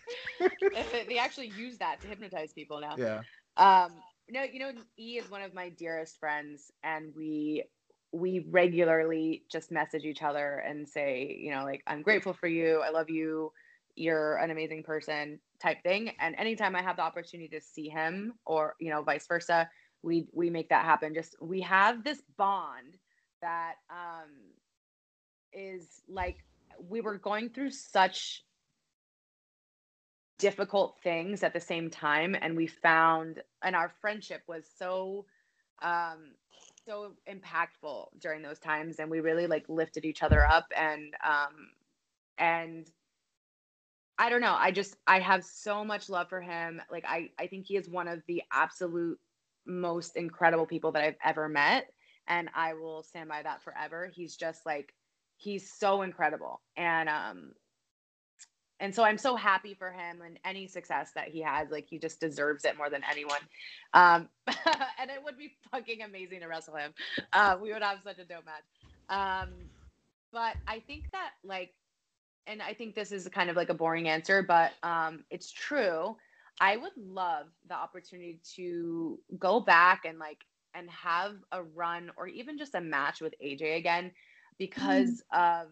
they 1.08 1.18
actually 1.18 1.52
use 1.56 1.78
that 1.78 2.02
to 2.02 2.08
hypnotize 2.08 2.54
people 2.54 2.80
now. 2.82 2.96
Yeah. 2.98 3.22
Um, 3.58 3.92
no, 4.30 4.44
you 4.44 4.60
know, 4.60 4.72
E 4.98 5.18
is 5.18 5.30
one 5.30 5.42
of 5.42 5.54
my 5.54 5.70
dearest 5.70 6.20
friends, 6.20 6.72
and 6.84 7.14
we 7.16 7.64
we 8.12 8.46
regularly 8.50 9.44
just 9.52 9.72
message 9.72 10.06
each 10.06 10.24
other 10.24 10.64
and 10.68 10.88
say, 10.88 11.38
you 11.40 11.52
know, 11.52 11.64
like 11.64 11.84
I'm 11.88 12.02
grateful 12.02 12.34
for 12.34 12.48
you, 12.48 12.82
I 12.82 12.90
love 12.90 13.10
you, 13.10 13.52
you're 13.96 14.38
an 14.38 14.52
amazing 14.52 14.84
person, 14.84 15.40
type 15.62 15.84
thing. 15.84 16.12
And 16.20 16.36
anytime 16.38 16.76
I 16.76 16.82
have 16.82 16.96
the 16.96 17.04
opportunity 17.04 17.50
to 17.50 17.62
see 17.62 17.90
him, 17.90 18.34
or 18.46 18.76
you 18.80 18.90
know, 18.90 19.04
vice 19.04 19.28
versa, 19.28 19.70
we 20.02 20.28
we 20.34 20.50
make 20.50 20.70
that 20.70 20.86
happen. 20.86 21.14
Just 21.14 21.36
we 21.42 21.62
have 21.62 22.04
this 22.04 22.22
bond 22.38 22.98
that 23.42 23.76
um 23.90 24.30
is 25.54 26.02
like 26.08 26.38
we 26.90 27.02
were 27.02 27.18
going 27.18 27.50
through 27.50 27.72
such 27.72 28.44
difficult 30.38 30.98
things 31.04 31.44
at 31.44 31.54
the 31.54 31.60
same 31.60 31.90
time 31.90 32.36
and 32.42 32.56
we 32.56 32.66
found 32.66 33.44
and 33.62 33.76
our 33.76 33.92
friendship 34.00 34.42
was 34.48 34.64
so 34.78 35.26
um 35.82 36.32
so 36.90 37.14
impactful 37.30 38.08
during 38.20 38.42
those 38.42 38.60
times 38.60 39.00
and 39.00 39.12
we 39.12 39.20
really 39.20 39.46
like 39.48 39.66
lifted 39.70 40.06
each 40.06 40.24
other 40.24 40.44
up 40.46 40.66
and 40.76 41.16
um 41.24 41.70
and 42.40 42.92
I 44.18 44.30
don't 44.30 44.42
know 44.42 44.56
I 44.58 44.72
just 44.72 44.98
I 45.08 45.20
have 45.20 45.44
so 45.44 45.86
much 45.86 46.10
love 46.10 46.30
for 46.30 46.42
him 46.42 46.82
like 46.92 47.06
I 47.08 47.30
I 47.40 47.48
think 47.48 47.68
he 47.68 47.78
is 47.78 47.90
one 47.90 48.08
of 48.08 48.24
the 48.28 48.44
absolute 48.52 49.20
most 49.66 50.16
incredible 50.18 50.66
people 50.66 50.92
that 50.94 51.04
I've 51.04 51.18
ever 51.24 51.48
met 51.48 51.92
and 52.28 52.50
I 52.56 52.74
will 52.74 53.04
stand 53.04 53.30
by 53.30 53.44
that 53.44 53.64
forever. 53.64 54.12
He's 54.14 54.36
just 54.36 54.66
like 54.66 54.94
he's 55.38 55.72
so 55.72 56.02
incredible 56.02 56.62
and 56.76 57.08
um 57.08 57.54
and 58.80 58.94
so 58.94 59.04
I'm 59.04 59.18
so 59.18 59.36
happy 59.36 59.74
for 59.74 59.92
him 59.92 60.22
and 60.26 60.40
any 60.46 60.68
success 60.68 61.12
that 61.16 61.28
he 61.28 61.42
has. 61.42 61.70
Like 61.70 61.88
he 61.90 61.98
just 61.98 62.20
deserves 62.20 62.66
it 62.66 62.78
more 62.78 62.90
than 62.90 63.02
anyone. 63.10 63.42
Um, 63.94 64.30
and 64.48 65.10
it 65.10 65.24
would 65.24 65.38
be 65.38 65.54
fucking 65.72 66.02
amazing 66.02 66.42
to 66.42 66.48
wrestle 66.48 66.76
him. 66.76 66.94
Uh, 67.34 67.58
we 67.62 67.74
would 67.74 67.84
have 67.84 68.02
such 68.04 68.20
a 68.20 68.26
dope 68.26 68.46
match. 68.46 68.64
Um, 69.10 69.50
but 70.32 70.56
I 70.68 70.80
think 70.80 71.12
that 71.12 71.32
like, 71.44 71.74
and 72.48 72.62
I 72.62 72.74
think 72.74 72.96
this 72.96 73.12
is 73.12 73.28
kind 73.28 73.50
of 73.50 73.56
like 73.56 73.70
a 73.70 73.74
boring 73.74 74.08
answer, 74.08 74.44
but 74.44 74.72
um, 74.82 75.24
it's 75.30 75.52
true. 75.52 76.16
I 76.62 76.78
would 76.78 76.96
love 76.98 77.48
the 77.68 77.76
opportunity 77.76 78.40
to 78.56 79.20
go 79.38 79.60
back 79.60 80.04
and 80.06 80.20
like 80.20 80.40
and 80.76 80.90
have 80.90 81.36
a 81.52 81.64
run 81.64 82.12
or 82.18 82.28
even 82.28 82.58
just 82.58 82.76
a 82.76 82.82
match 82.82 83.22
with 83.22 83.34
AJ 83.44 83.78
again 83.78 84.12
because 84.58 85.24
of 85.32 85.68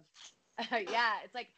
yeah, 0.72 1.14
it's 1.24 1.36
like 1.36 1.50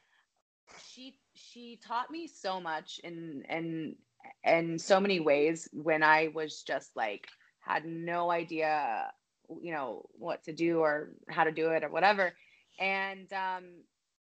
she 0.91 1.17
she 1.39 1.79
taught 1.85 2.11
me 2.11 2.27
so 2.27 2.59
much 2.59 2.99
in 3.03 3.43
in 3.49 3.95
in 4.43 4.77
so 4.77 4.99
many 4.99 5.19
ways 5.19 5.67
when 5.71 6.03
I 6.03 6.29
was 6.33 6.63
just 6.63 6.95
like 6.95 7.27
had 7.59 7.85
no 7.85 8.31
idea 8.31 9.11
you 9.61 9.71
know 9.71 10.05
what 10.13 10.43
to 10.43 10.53
do 10.53 10.79
or 10.79 11.09
how 11.27 11.43
to 11.43 11.51
do 11.51 11.69
it 11.69 11.83
or 11.83 11.89
whatever. 11.89 12.33
And 12.79 13.31
um 13.33 13.65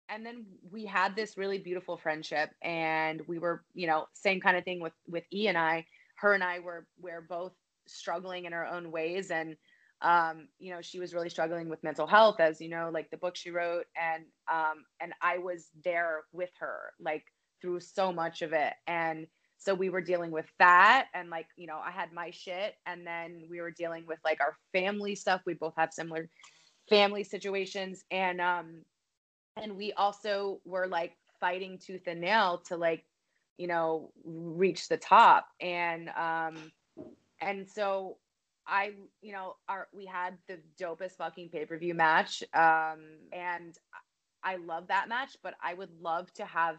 and 0.10 0.26
then 0.26 0.46
we 0.70 0.86
had 0.86 1.16
this 1.16 1.38
really 1.38 1.58
beautiful 1.58 1.98
friendship 1.98 2.50
and 2.62 3.22
we 3.28 3.40
were 3.40 3.64
you 3.74 3.88
know 3.88 4.08
same 4.14 4.42
kind 4.42 4.58
of 4.58 4.64
thing 4.64 4.80
with 4.82 4.94
with 5.08 5.24
E 5.34 5.48
and 5.48 5.58
I. 5.58 5.86
Her 6.16 6.34
and 6.34 6.44
I 6.44 6.60
were 6.60 6.88
we're 7.00 7.22
both 7.22 7.54
struggling 7.88 8.46
in 8.46 8.54
our 8.54 8.66
own 8.66 8.92
ways 8.92 9.32
and 9.32 9.56
um, 10.04 10.50
you 10.60 10.74
know, 10.74 10.82
she 10.82 11.00
was 11.00 11.14
really 11.14 11.30
struggling 11.30 11.70
with 11.70 11.84
mental 11.84 12.06
health, 12.06 12.40
as 12.40 12.60
you 12.60 12.70
know, 12.70 12.92
like 12.94 13.10
the 13.10 13.18
book 13.18 13.36
she 13.36 13.52
wrote, 13.52 13.86
and 13.96 14.26
um, 14.52 14.84
and 15.02 15.14
I 15.22 15.38
was 15.38 15.70
there 15.84 16.24
with 16.34 16.50
her, 16.60 16.94
like 17.00 17.24
through 17.62 17.80
so 17.80 18.12
much 18.12 18.42
of 18.42 18.52
it, 18.52 18.74
and 18.86 19.26
so 19.58 19.74
we 19.74 19.90
were 19.90 20.02
dealing 20.02 20.32
with 20.32 20.46
that, 20.60 21.08
and 21.14 21.30
like 21.30 21.48
you 21.56 21.68
know, 21.68 21.80
I 21.84 21.92
had 21.92 22.12
my 22.12 22.32
shit, 22.32 22.76
and 22.86 23.08
then 23.08 23.46
we 23.50 23.62
were 23.62 23.72
dealing 23.72 24.06
with 24.06 24.20
like 24.26 24.42
our 24.42 24.58
family 24.74 25.16
stuff. 25.16 25.42
We 25.46 25.54
both 25.54 25.74
have 25.78 25.94
similar 25.94 26.30
family 26.90 27.24
situations, 27.24 28.04
and 28.12 28.42
um, 28.42 28.84
and 29.56 29.78
we 29.78 29.94
also 29.94 30.60
were 30.66 30.88
like 30.88 31.14
fighting 31.40 31.80
tooth 31.80 32.08
and 32.08 32.20
nail 32.20 32.62
to 32.68 32.76
like, 32.76 33.06
you 33.58 33.68
know, 33.68 34.12
reach 34.26 34.90
the 34.90 34.98
top, 34.98 35.48
and 35.62 36.10
um, 36.10 36.74
and 37.40 37.70
so 37.70 38.18
I, 38.68 38.94
you 39.22 39.34
know, 39.34 39.56
our 39.68 39.88
we 39.94 40.06
had 40.06 40.38
the 40.48 40.60
dopest 40.80 41.18
fucking 41.18 41.50
pay 41.50 41.66
per 41.66 41.78
view 41.78 41.94
match, 41.94 42.44
um, 42.54 43.02
and 43.32 43.78
I 44.44 44.56
love 44.58 44.88
that 44.88 45.10
match. 45.10 45.38
But 45.44 45.56
I 45.62 45.74
would 45.74 45.92
love 46.02 46.32
to 46.34 46.46
have 46.46 46.78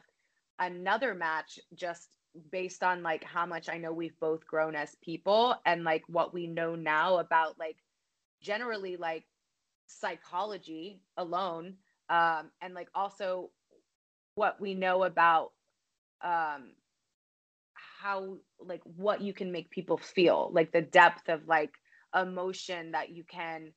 another 0.59 1.15
match 1.15 1.59
just 1.75 2.09
based 2.51 2.83
on 2.83 3.03
like 3.03 3.25
how 3.25 3.47
much 3.47 3.69
I 3.69 3.79
know 3.79 3.93
we've 3.93 4.19
both 4.21 4.47
grown 4.47 4.75
as 4.75 4.97
people 5.03 5.55
and 5.67 5.85
like 5.85 6.05
what 6.09 6.35
we 6.35 6.47
know 6.47 6.75
now 6.75 7.19
about 7.19 7.59
like 7.59 7.77
generally 8.41 8.97
like 8.97 9.25
psychology 9.87 11.01
alone, 11.17 11.75
um, 12.09 12.51
and 12.63 12.75
like 12.75 12.89
also 12.95 13.51
what 14.35 14.61
we 14.61 14.75
know 14.75 15.05
about 15.05 15.53
um 16.23 16.73
how 18.05 18.37
like 18.61 18.83
what 18.97 19.23
you 19.23 19.33
can 19.33 19.51
make 19.51 19.71
people 19.71 19.97
feel 19.97 20.51
like 20.53 20.73
the 20.73 20.83
depth 20.83 21.31
of 21.31 21.49
like 21.49 21.73
emotion 22.15 22.93
that 22.93 23.09
you 23.09 23.25
can 23.25 23.73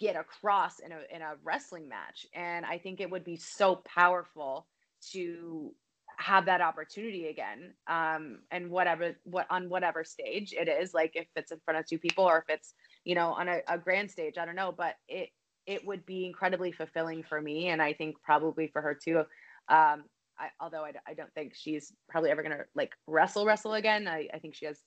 get 0.00 0.16
across 0.16 0.78
in 0.78 0.90
a 0.90 1.00
in 1.14 1.20
a 1.20 1.34
wrestling 1.44 1.86
match. 1.88 2.26
And 2.34 2.64
i 2.64 2.78
think 2.78 3.00
it 3.00 3.10
would 3.10 3.24
be 3.24 3.36
so 3.36 3.76
powerful 3.76 4.66
to 5.12 5.74
have 6.18 6.46
that 6.46 6.60
opportunity 6.60 7.28
again 7.28 7.72
um 7.88 8.40
and 8.50 8.70
whatever 8.70 9.16
what 9.24 9.46
on 9.50 9.68
whatever 9.68 10.04
stage 10.04 10.52
it 10.52 10.68
is 10.68 10.92
like 10.92 11.12
if 11.14 11.26
it's 11.36 11.50
in 11.52 11.58
front 11.64 11.80
of 11.80 11.86
two 11.86 11.98
people 11.98 12.24
or 12.24 12.38
if 12.38 12.54
it's 12.54 12.74
you 13.04 13.14
know 13.14 13.28
on 13.32 13.48
a, 13.48 13.60
a 13.68 13.78
grand 13.78 14.10
stage 14.10 14.38
i 14.38 14.46
don't 14.46 14.56
know. 14.56 14.72
But 14.76 14.94
it 15.08 15.28
it 15.66 15.86
would 15.86 16.06
be 16.06 16.24
incredibly 16.26 16.72
fulfilling 16.72 17.22
for 17.22 17.40
me 17.40 17.68
and 17.68 17.82
i 17.82 17.92
think 17.92 18.16
probably 18.22 18.68
for 18.68 18.80
her 18.80 18.94
too. 18.94 19.24
Um 19.68 20.04
I, 20.42 20.48
although 20.60 20.84
I, 20.84 20.92
I 21.06 21.14
don't 21.14 21.32
think 21.34 21.54
she's 21.54 21.92
probably 22.08 22.30
ever 22.30 22.42
gonna 22.42 22.64
like 22.74 22.92
wrestle 23.06 23.46
wrestle 23.46 23.74
again. 23.74 24.08
I, 24.08 24.28
I 24.34 24.38
think 24.38 24.54
she 24.54 24.66
has 24.66 24.78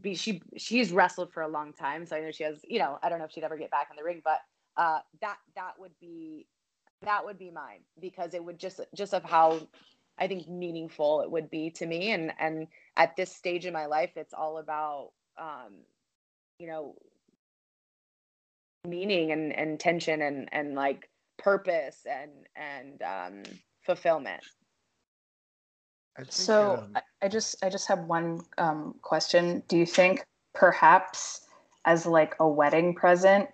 be 0.00 0.14
she 0.14 0.42
she's 0.56 0.92
wrestled 0.92 1.32
for 1.32 1.42
a 1.42 1.48
long 1.48 1.72
time, 1.72 2.06
so 2.06 2.16
I 2.16 2.20
know 2.20 2.30
she 2.30 2.44
has 2.44 2.60
you 2.64 2.78
know 2.78 2.98
I 3.02 3.08
don't 3.08 3.18
know 3.18 3.24
if 3.24 3.32
she'd 3.32 3.44
ever 3.44 3.56
get 3.56 3.70
back 3.70 3.88
in 3.90 3.96
the 3.96 4.04
ring, 4.04 4.22
but 4.24 4.38
uh, 4.76 5.00
that 5.20 5.36
that 5.56 5.72
would 5.78 5.92
be 6.00 6.46
that 7.02 7.24
would 7.24 7.38
be 7.38 7.50
mine 7.50 7.80
because 8.00 8.34
it 8.34 8.44
would 8.44 8.58
just 8.58 8.80
just 8.94 9.14
of 9.14 9.24
how 9.24 9.60
I 10.18 10.28
think 10.28 10.48
meaningful 10.48 11.20
it 11.22 11.30
would 11.30 11.50
be 11.50 11.70
to 11.70 11.86
me, 11.86 12.12
and 12.12 12.32
and 12.38 12.68
at 12.96 13.16
this 13.16 13.34
stage 13.34 13.66
in 13.66 13.72
my 13.72 13.86
life, 13.86 14.12
it's 14.16 14.32
all 14.32 14.58
about, 14.58 15.10
um, 15.38 15.74
you 16.58 16.66
know, 16.66 16.94
meaning 18.86 19.32
and, 19.32 19.52
and 19.52 19.78
tension 19.78 20.22
and, 20.22 20.48
and 20.52 20.74
like 20.74 21.10
purpose 21.38 22.06
and, 22.10 22.30
and, 22.56 23.02
um, 23.02 23.42
fulfillment. 23.86 24.42
Think, 26.16 26.32
So 26.32 26.78
um, 26.78 26.90
I, 26.96 27.02
I 27.22 27.28
just 27.28 27.64
I 27.64 27.70
just 27.70 27.88
have 27.88 28.00
one 28.00 28.40
um, 28.58 28.94
question. 29.02 29.62
Do 29.68 29.76
you 29.76 29.86
think 29.86 30.24
perhaps 30.54 31.42
as 31.84 32.06
like 32.06 32.34
a 32.40 32.48
wedding 32.48 32.94
present, 32.94 33.48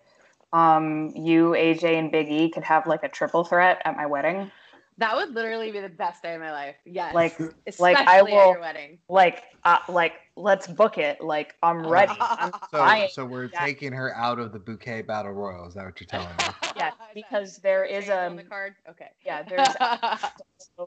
um, 0.52 1.12
you, 1.14 1.50
AJ, 1.50 1.98
and 1.98 2.10
Big 2.10 2.28
E 2.30 2.50
could 2.50 2.64
have 2.64 2.86
like 2.86 3.02
a 3.02 3.09
triple 3.09 3.44
threat 3.44 3.82
at 3.84 3.96
my 3.96 4.06
wedding? 4.06 4.50
That 5.02 5.16
would 5.16 5.34
literally 5.34 5.72
be 5.72 5.80
the 5.80 5.88
best 5.88 6.22
day 6.22 6.34
of 6.34 6.40
my 6.40 6.52
life. 6.52 6.76
Yes. 6.84 7.12
Like 7.12 7.32
especially 7.66 7.94
like 7.94 8.08
I 8.08 8.18
at 8.18 8.24
will- 8.24 8.30
your 8.52 8.60
wedding. 8.60 8.98
like 9.08 9.42
uh, 9.64 9.78
like 9.88 10.12
let's 10.36 10.66
book 10.68 10.96
it. 10.96 11.20
Like 11.20 11.56
I'm 11.62 11.84
ready. 11.84 12.14
I'm 12.20 12.52
so, 12.70 13.06
so 13.10 13.24
we're 13.24 13.50
Yeah. 13.52 13.64
taking 13.64 13.92
her 13.92 14.14
out 14.16 14.38
of 14.38 14.52
the 14.52 14.60
bouquet 14.60 15.02
battle 15.02 15.32
royal. 15.32 15.66
Is 15.66 15.74
that 15.74 15.84
what 15.84 16.00
you're 16.00 16.06
telling 16.06 16.28
me? 16.28 16.44
Yeah, 16.76 16.92
because 17.14 17.58
there 17.58 17.84
is 17.84 18.08
a 18.08 18.16
on 18.20 18.26
um 18.32 18.36
the 18.36 18.44
card. 18.44 18.74
Okay. 18.88 19.08
yeah 19.26 19.42
there's 19.42 19.74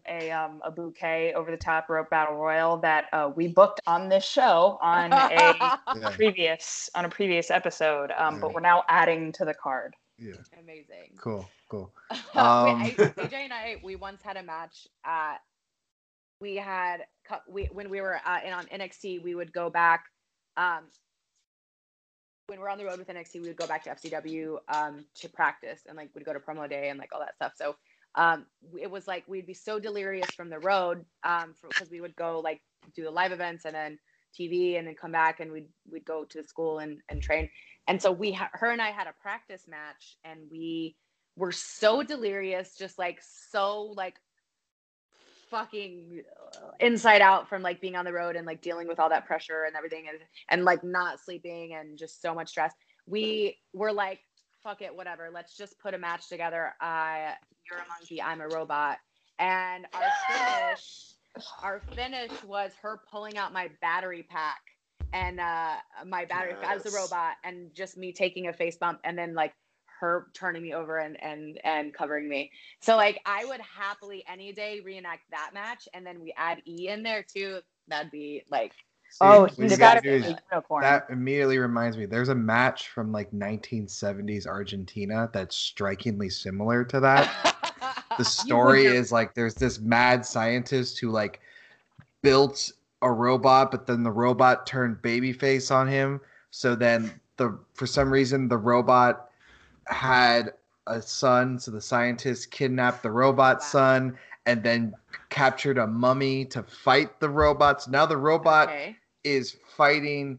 a 0.09 0.31
um 0.31 0.61
a 0.63 0.71
bouquet 0.71 1.33
over 1.33 1.51
the 1.51 1.57
top 1.57 1.89
rope 1.89 2.09
battle 2.09 2.35
royal 2.37 2.77
that 2.77 3.05
uh, 3.13 3.29
we 3.35 3.47
booked 3.49 3.81
on 3.85 4.07
this 4.09 4.23
show 4.25 4.77
on 4.81 5.11
a 5.13 5.27
Yeah, 5.29 6.09
previous 6.13 6.89
on 6.95 7.05
a 7.05 7.09
previous 7.09 7.51
episode. 7.51 8.11
Um, 8.17 8.39
but 8.39 8.53
we're 8.53 8.61
now 8.61 8.83
adding 8.87 9.31
to 9.33 9.45
the 9.45 9.53
card. 9.53 9.95
yeah. 10.17 10.33
Amazing. 10.59 11.11
Cool, 11.17 11.47
cool. 11.69 11.93
Um, 12.35 12.81
I- 12.81 12.95
AJ 12.97 13.33
and 13.45 13.53
I, 13.53 13.77
we 13.83 13.95
once 13.95 14.21
had 14.21 14.37
a 14.37 14.43
match 14.43 14.87
at. 15.05 15.37
We 16.41 16.57
had 16.57 17.05
we 17.49 17.69
when 17.71 17.89
we 17.89 18.01
were 18.01 18.19
uh, 18.25 18.39
in 18.45 18.51
on 18.51 18.65
NXT, 18.65 19.23
we 19.23 19.35
would 19.35 19.53
go 19.53 19.69
back. 19.69 20.05
Um, 20.57 20.83
when 22.47 22.59
we're 22.59 22.69
on 22.69 22.77
the 22.77 22.85
road 22.85 22.99
with 22.99 23.07
NXT, 23.07 23.41
we 23.41 23.47
would 23.47 23.55
go 23.57 23.67
back 23.67 23.83
to 23.83 23.89
FCW 23.91 24.57
um, 24.69 25.05
to 25.15 25.29
practice 25.29 25.81
and 25.87 25.97
like 25.97 26.09
we'd 26.13 26.25
go 26.25 26.33
to 26.33 26.39
promo 26.39 26.69
day 26.69 26.89
and 26.89 26.99
like 26.99 27.09
all 27.13 27.19
that 27.19 27.35
stuff. 27.35 27.53
So 27.55 27.75
um, 28.15 28.45
it 28.79 28.89
was 28.89 29.07
like 29.07 29.23
we'd 29.27 29.47
be 29.47 29.53
so 29.53 29.79
delirious 29.79 30.29
from 30.31 30.49
the 30.49 30.59
road 30.59 31.05
um, 31.23 31.55
because 31.67 31.89
we 31.89 32.01
would 32.01 32.15
go 32.15 32.39
like 32.43 32.61
do 32.95 33.03
the 33.03 33.11
live 33.11 33.31
events 33.31 33.65
and 33.65 33.73
then 33.73 33.97
TV 34.39 34.77
and 34.77 34.87
then 34.87 34.95
come 34.95 35.11
back 35.11 35.39
and 35.39 35.51
we'd 35.51 35.67
we'd 35.89 36.05
go 36.05 36.25
to 36.25 36.41
the 36.41 36.47
school 36.47 36.79
and, 36.79 36.99
and 37.09 37.21
train. 37.21 37.49
And 37.87 38.01
so 38.01 38.11
we 38.11 38.31
ha- 38.31 38.49
her 38.53 38.71
and 38.71 38.81
I 38.81 38.91
had 38.91 39.07
a 39.07 39.13
practice 39.21 39.65
match 39.67 40.17
and 40.23 40.39
we 40.51 40.95
were 41.35 41.51
so 41.51 42.03
delirious, 42.03 42.75
just 42.77 42.97
like 42.97 43.19
so 43.21 43.83
like 43.95 44.15
fucking 45.49 46.23
inside 46.79 47.21
out 47.21 47.47
from 47.47 47.61
like 47.61 47.81
being 47.81 47.95
on 47.95 48.05
the 48.05 48.13
road 48.13 48.35
and 48.35 48.45
like 48.45 48.61
dealing 48.61 48.87
with 48.87 48.99
all 48.99 49.09
that 49.09 49.25
pressure 49.25 49.63
and 49.65 49.75
everything 49.75 50.05
and 50.09 50.19
and 50.49 50.65
like 50.65 50.83
not 50.83 51.19
sleeping 51.19 51.73
and 51.73 51.97
just 51.97 52.21
so 52.21 52.33
much 52.33 52.49
stress. 52.49 52.73
We 53.07 53.57
were 53.73 53.93
like, 53.93 54.19
fuck 54.63 54.81
it, 54.81 54.95
whatever. 54.95 55.29
Let's 55.33 55.55
just 55.55 55.79
put 55.79 55.93
a 55.93 55.97
match 55.97 56.29
together. 56.29 56.73
I 56.81 57.33
you're 57.69 57.79
a 57.79 57.87
monkey, 57.87 58.21
I'm 58.21 58.41
a 58.41 58.49
robot. 58.49 58.97
And 59.39 59.85
our 59.93 60.11
finish 60.27 61.13
our 61.63 61.81
finish 61.95 62.43
was 62.43 62.71
her 62.81 63.01
pulling 63.11 63.37
out 63.37 63.53
my 63.53 63.69
battery 63.81 64.23
pack 64.23 64.61
and 65.13 65.39
uh 65.39 65.75
my 66.05 66.25
battery 66.25 66.55
as 66.63 66.83
the 66.83 66.91
Yes. 66.91 66.91
robot 66.91 67.35
and 67.43 67.73
just 67.73 67.97
me 67.97 68.13
taking 68.13 68.47
a 68.47 68.53
face 68.53 68.77
bump 68.77 68.99
and 69.03 69.17
then 69.17 69.33
like 69.33 69.53
her 69.99 70.27
turning 70.33 70.61
me 70.61 70.73
over 70.73 70.97
and 70.97 71.21
and 71.23 71.59
and 71.63 71.93
covering 71.93 72.27
me. 72.27 72.51
So 72.79 72.95
like 72.95 73.19
I 73.25 73.45
would 73.45 73.61
happily 73.61 74.23
any 74.31 74.51
day 74.53 74.81
reenact 74.83 75.23
that 75.31 75.51
match 75.53 75.87
and 75.93 76.05
then 76.05 76.19
we 76.19 76.33
add 76.37 76.61
E 76.67 76.89
in 76.89 77.03
there 77.03 77.23
too. 77.23 77.59
That'd 77.87 78.11
be 78.11 78.43
like 78.49 78.73
See, 79.09 79.19
oh, 79.21 79.41
what 79.43 79.51
he's 79.51 79.71
you 79.71 79.77
got 79.77 79.95
gotta 80.03 80.09
a 80.09 80.13
is- 80.13 80.35
unicorn. 80.51 80.81
That 80.81 81.05
immediately 81.09 81.57
reminds 81.57 81.95
me. 81.95 82.05
There's 82.05 82.29
a 82.29 82.35
match 82.35 82.89
from 82.89 83.11
like 83.11 83.31
1970s 83.31 84.45
Argentina 84.47 85.29
that's 85.31 85.55
strikingly 85.55 86.29
similar 86.29 86.83
to 86.85 86.99
that. 86.99 87.55
the 88.17 88.25
story 88.25 88.85
is 88.85 89.11
like 89.11 89.33
there's 89.33 89.55
this 89.55 89.79
mad 89.79 90.25
scientist 90.25 90.99
who 90.99 91.11
like 91.11 91.39
built 92.23 92.71
a 93.01 93.11
robot, 93.11 93.71
but 93.71 93.85
then 93.85 94.03
the 94.03 94.11
robot 94.11 94.65
turned 94.65 94.97
babyface 94.97 95.73
on 95.73 95.87
him. 95.87 96.19
So 96.51 96.75
then 96.75 97.19
the 97.37 97.57
for 97.73 97.85
some 97.85 98.11
reason 98.11 98.47
the 98.47 98.57
robot 98.57 99.29
had 99.87 100.53
a 100.87 101.01
son, 101.01 101.59
so 101.59 101.71
the 101.71 101.81
scientist 101.81 102.51
kidnapped 102.51 103.03
the 103.03 103.11
robot 103.11 103.63
son 103.63 104.17
and 104.45 104.63
then 104.63 104.93
captured 105.29 105.77
a 105.77 105.87
mummy 105.87 106.45
to 106.45 106.63
fight 106.63 107.19
the 107.19 107.29
robots. 107.29 107.87
Now 107.87 108.05
the 108.05 108.17
robot 108.17 108.69
okay. 108.69 108.95
is 109.23 109.57
fighting 109.75 110.37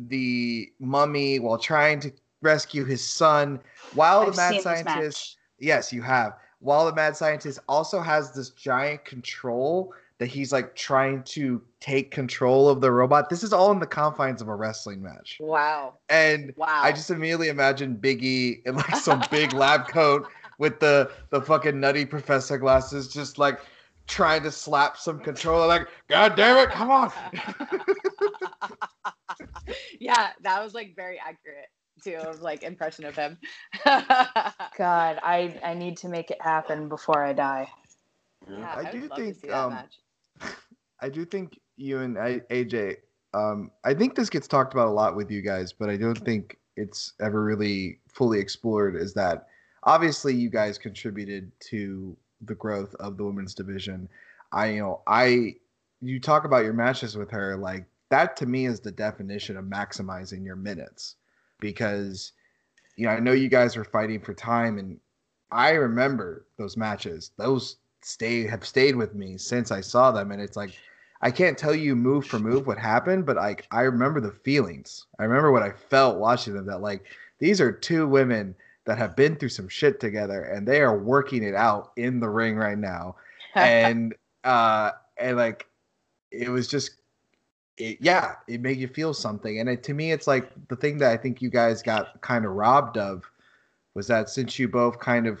the 0.00 0.70
mummy 0.78 1.40
while 1.40 1.58
trying 1.58 1.98
to 2.00 2.12
rescue 2.40 2.84
his 2.84 3.04
son 3.04 3.58
while 3.94 4.20
I've 4.20 4.30
the 4.30 4.36
mad 4.36 4.62
scientist 4.62 5.38
Yes, 5.58 5.92
you 5.92 6.02
have. 6.02 6.34
While 6.60 6.86
the 6.86 6.94
mad 6.94 7.16
scientist 7.16 7.58
also 7.68 8.00
has 8.00 8.32
this 8.32 8.50
giant 8.50 9.04
control 9.04 9.92
that 10.18 10.26
he's 10.26 10.52
like 10.52 10.74
trying 10.74 11.22
to 11.22 11.62
take 11.80 12.10
control 12.10 12.68
of 12.68 12.80
the 12.80 12.90
robot. 12.90 13.30
This 13.30 13.42
is 13.42 13.52
all 13.52 13.70
in 13.70 13.78
the 13.78 13.86
confines 13.86 14.42
of 14.42 14.48
a 14.48 14.54
wrestling 14.54 15.02
match. 15.02 15.38
Wow. 15.40 15.94
And 16.08 16.52
Wow. 16.56 16.80
I 16.82 16.90
just 16.90 17.10
immediately 17.10 17.48
imagine 17.48 17.96
Biggie 17.96 18.66
in 18.66 18.74
like 18.74 18.96
some 18.96 19.22
big 19.30 19.52
lab 19.52 19.88
coat 19.88 20.26
with 20.58 20.80
the 20.80 21.10
the 21.30 21.40
fucking 21.40 21.78
nutty 21.78 22.04
professor 22.04 22.58
glasses, 22.58 23.08
just 23.08 23.38
like 23.38 23.60
trying 24.08 24.42
to 24.42 24.50
slap 24.50 24.96
some 24.96 25.20
controller. 25.20 25.66
Like, 25.66 25.86
God 26.08 26.34
damn 26.34 26.56
it, 26.56 26.70
come 26.70 26.90
on! 26.90 27.12
yeah, 30.00 30.30
that 30.42 30.62
was 30.62 30.74
like 30.74 30.96
very 30.96 31.20
accurate 31.20 31.68
too 32.02 32.16
of 32.16 32.40
like 32.40 32.62
impression 32.62 33.04
of 33.04 33.14
him. 33.14 33.38
God, 33.84 35.20
I 35.22 35.58
I 35.64 35.74
need 35.74 35.96
to 35.98 36.08
make 36.08 36.30
it 36.30 36.40
happen 36.40 36.88
before 36.88 37.24
I 37.24 37.32
die. 37.32 37.68
Yeah, 38.48 38.74
I 38.74 38.82
would 38.82 38.92
do 38.92 39.08
think, 39.08 39.36
see 39.36 39.48
that 39.48 39.56
um, 39.56 39.74
match. 39.74 39.98
I 41.00 41.08
do 41.08 41.24
think 41.24 41.58
you 41.76 41.98
and 41.98 42.18
I, 42.18 42.40
AJ. 42.50 42.96
Um, 43.34 43.70
I 43.84 43.94
think 43.94 44.14
this 44.14 44.30
gets 44.30 44.48
talked 44.48 44.72
about 44.72 44.88
a 44.88 44.90
lot 44.90 45.14
with 45.14 45.30
you 45.30 45.42
guys, 45.42 45.72
but 45.72 45.90
I 45.90 45.96
don't 45.96 46.18
think 46.18 46.58
it's 46.76 47.12
ever 47.20 47.44
really 47.44 47.98
fully 48.08 48.40
explored. 48.40 48.96
Is 48.96 49.14
that 49.14 49.48
obviously 49.84 50.34
you 50.34 50.50
guys 50.50 50.78
contributed 50.78 51.52
to 51.60 52.16
the 52.42 52.54
growth 52.54 52.94
of 52.96 53.16
the 53.16 53.24
women's 53.24 53.54
division. 53.54 54.08
I, 54.52 54.70
you 54.70 54.80
know, 54.80 55.02
I, 55.06 55.56
you 56.00 56.20
talk 56.20 56.44
about 56.44 56.64
your 56.64 56.72
matches 56.72 57.16
with 57.16 57.30
her, 57.30 57.56
like 57.56 57.84
that 58.10 58.36
to 58.38 58.46
me 58.46 58.66
is 58.66 58.80
the 58.80 58.92
definition 58.92 59.56
of 59.56 59.64
maximizing 59.66 60.44
your 60.44 60.56
minutes, 60.56 61.16
because, 61.60 62.32
you 62.96 63.06
know, 63.06 63.12
I 63.12 63.20
know 63.20 63.32
you 63.32 63.48
guys 63.48 63.76
were 63.76 63.84
fighting 63.84 64.20
for 64.20 64.34
time, 64.34 64.78
and 64.78 64.98
I 65.50 65.70
remember 65.70 66.46
those 66.56 66.76
matches. 66.76 67.32
Those 67.36 67.76
stay 68.02 68.46
have 68.46 68.64
stayed 68.64 68.96
with 68.96 69.14
me 69.14 69.36
since 69.38 69.70
I 69.70 69.80
saw 69.80 70.10
them, 70.10 70.32
and 70.32 70.40
it's 70.40 70.56
like 70.56 70.72
I 71.20 71.30
can't 71.30 71.58
tell 71.58 71.74
you 71.74 71.96
move 71.96 72.26
for 72.26 72.38
move 72.38 72.66
what 72.66 72.78
happened, 72.78 73.26
but 73.26 73.36
like 73.36 73.66
I 73.70 73.82
remember 73.82 74.20
the 74.20 74.32
feelings. 74.32 75.06
I 75.18 75.24
remember 75.24 75.50
what 75.50 75.62
I 75.62 75.72
felt 75.72 76.18
watching 76.18 76.54
them. 76.54 76.66
That 76.66 76.80
like 76.80 77.04
these 77.38 77.60
are 77.60 77.72
two 77.72 78.06
women 78.06 78.54
that 78.84 78.98
have 78.98 79.16
been 79.16 79.36
through 79.36 79.50
some 79.50 79.68
shit 79.68 80.00
together, 80.00 80.44
and 80.44 80.66
they 80.66 80.80
are 80.80 80.98
working 80.98 81.42
it 81.42 81.54
out 81.54 81.92
in 81.96 82.20
the 82.20 82.28
ring 82.28 82.56
right 82.56 82.78
now. 82.78 83.16
And 83.54 84.14
uh, 84.44 84.92
and 85.16 85.36
like 85.36 85.66
it 86.30 86.48
was 86.48 86.68
just. 86.68 86.92
It, 87.78 87.98
yeah, 88.00 88.34
it 88.48 88.60
made 88.60 88.76
you 88.76 88.88
feel 88.88 89.14
something, 89.14 89.60
and 89.60 89.68
it, 89.68 89.84
to 89.84 89.94
me, 89.94 90.10
it's 90.10 90.26
like 90.26 90.50
the 90.68 90.74
thing 90.74 90.98
that 90.98 91.12
I 91.12 91.16
think 91.16 91.40
you 91.40 91.48
guys 91.48 91.80
got 91.80 92.20
kind 92.20 92.44
of 92.44 92.52
robbed 92.52 92.98
of 92.98 93.22
was 93.94 94.08
that 94.08 94.28
since 94.28 94.58
you 94.58 94.68
both 94.68 94.98
kind 94.98 95.28
of 95.28 95.40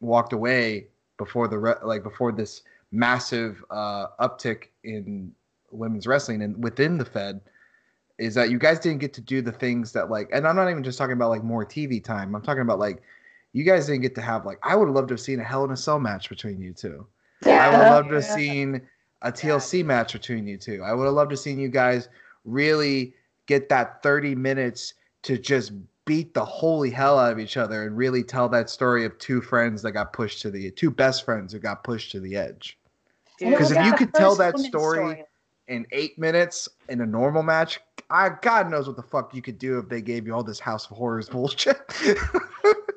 walked 0.00 0.32
away 0.32 0.88
before 1.16 1.48
the 1.48 1.58
re- 1.58 1.74
like 1.82 2.02
before 2.02 2.32
this 2.32 2.62
massive 2.92 3.64
uh, 3.70 4.06
uptick 4.20 4.68
in 4.84 5.32
women's 5.70 6.06
wrestling 6.06 6.42
and 6.42 6.62
within 6.62 6.98
the 6.98 7.04
Fed 7.04 7.40
is 8.18 8.34
that 8.34 8.50
you 8.50 8.58
guys 8.58 8.78
didn't 8.78 9.00
get 9.00 9.12
to 9.12 9.20
do 9.20 9.42
the 9.42 9.52
things 9.52 9.92
that 9.92 10.10
like 10.10 10.28
and 10.32 10.46
I'm 10.46 10.56
not 10.56 10.70
even 10.70 10.84
just 10.84 10.98
talking 10.98 11.14
about 11.14 11.30
like 11.30 11.42
more 11.42 11.64
TV 11.64 12.02
time. 12.02 12.34
I'm 12.34 12.42
talking 12.42 12.62
about 12.62 12.78
like 12.78 13.02
you 13.52 13.64
guys 13.64 13.86
didn't 13.86 14.02
get 14.02 14.14
to 14.16 14.22
have 14.22 14.46
like 14.46 14.58
I 14.62 14.76
would 14.76 14.86
have 14.86 14.94
loved 14.94 15.08
to 15.08 15.14
have 15.14 15.20
seen 15.20 15.40
a 15.40 15.44
Hell 15.44 15.64
in 15.64 15.70
a 15.70 15.76
Cell 15.76 15.98
match 15.98 16.28
between 16.28 16.60
you 16.60 16.72
two. 16.72 17.06
Yeah. 17.44 17.66
I 17.66 17.70
would 17.70 17.78
have 17.78 17.92
loved 17.92 18.08
to 18.10 18.14
have 18.16 18.24
seen 18.24 18.82
a 19.22 19.32
TLC 19.32 19.84
match 19.84 20.12
between 20.12 20.46
you 20.46 20.56
two. 20.56 20.82
I 20.82 20.92
would 20.92 21.04
have 21.04 21.14
loved 21.14 21.30
to 21.30 21.34
have 21.34 21.40
seen 21.40 21.58
you 21.58 21.68
guys 21.68 22.08
really 22.44 23.14
get 23.46 23.68
that 23.68 24.02
30 24.02 24.34
minutes 24.34 24.94
to 25.22 25.38
just 25.38 25.72
beat 26.06 26.34
the 26.34 26.44
holy 26.44 26.90
hell 26.90 27.18
out 27.18 27.32
of 27.32 27.38
each 27.38 27.56
other 27.56 27.84
and 27.86 27.96
really 27.96 28.22
tell 28.22 28.48
that 28.50 28.68
story 28.68 29.04
of 29.04 29.16
two 29.18 29.40
friends 29.40 29.82
that 29.82 29.92
got 29.92 30.12
pushed 30.12 30.42
to 30.42 30.50
the 30.50 30.70
two 30.72 30.90
best 30.90 31.24
friends 31.24 31.52
who 31.52 31.58
got 31.58 31.82
pushed 31.84 32.10
to 32.12 32.20
the 32.20 32.36
edge. 32.36 32.78
Because 33.38 33.70
if 33.70 33.84
you 33.84 33.94
could 33.94 34.12
tell 34.14 34.34
that 34.36 34.54
women's 34.54 34.68
story 34.68 35.24
in 35.68 35.86
eight 35.92 36.18
minutes 36.18 36.68
in 36.88 37.00
a 37.00 37.06
normal 37.06 37.42
match, 37.42 37.80
I 38.10 38.30
God 38.42 38.70
knows 38.70 38.86
what 38.86 38.96
the 38.96 39.02
fuck 39.02 39.34
you 39.34 39.42
could 39.42 39.58
do 39.58 39.78
if 39.78 39.88
they 39.88 40.02
gave 40.02 40.26
you 40.26 40.34
all 40.34 40.44
this 40.44 40.60
House 40.60 40.88
of 40.90 40.96
Horrors 40.96 41.28
bullshit. 41.30 41.78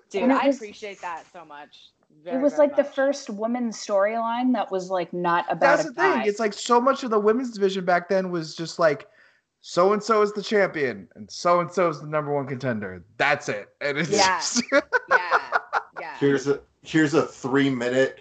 Dude, 0.09 0.29
I 0.31 0.47
was- 0.47 0.57
appreciate 0.57 1.01
that 1.01 1.23
so 1.31 1.43
much. 1.45 1.91
Very, 2.23 2.37
it 2.37 2.41
was 2.41 2.53
very 2.53 2.67
like 2.67 2.75
the 2.75 2.83
first 2.83 3.29
women's 3.29 3.77
storyline 3.77 4.51
that 4.53 4.69
was 4.71 4.89
like 4.89 5.13
not 5.13 5.45
about 5.49 5.77
That's 5.77 5.85
a 5.85 5.87
the 5.89 5.93
guy. 5.93 6.19
thing. 6.19 6.27
It's 6.27 6.39
like 6.39 6.51
so 6.51 6.81
much 6.81 7.03
of 7.03 7.09
the 7.11 7.19
women's 7.19 7.51
division 7.51 7.85
back 7.85 8.09
then 8.09 8.31
was 8.31 8.55
just 8.55 8.79
like 8.79 9.07
so 9.69 9.91
and 9.91 10.01
so 10.01 10.21
is 10.21 10.31
the 10.31 10.41
champion 10.41 11.09
and 11.15 11.29
so 11.29 11.59
and 11.59 11.69
so 11.69 11.89
is 11.89 11.99
the 11.99 12.07
number 12.07 12.33
one 12.33 12.47
contender. 12.47 13.03
That's 13.17 13.49
it. 13.49 13.67
And 13.81 13.97
it's 13.97 14.09
Yeah. 14.09 14.37
just 14.37 14.63
Yeah, 14.71 15.57
yeah. 15.99 16.15
Here's 16.21 16.47
a 16.47 16.61
here's 16.83 17.13
a 17.13 17.23
three 17.23 17.69
minute, 17.69 18.19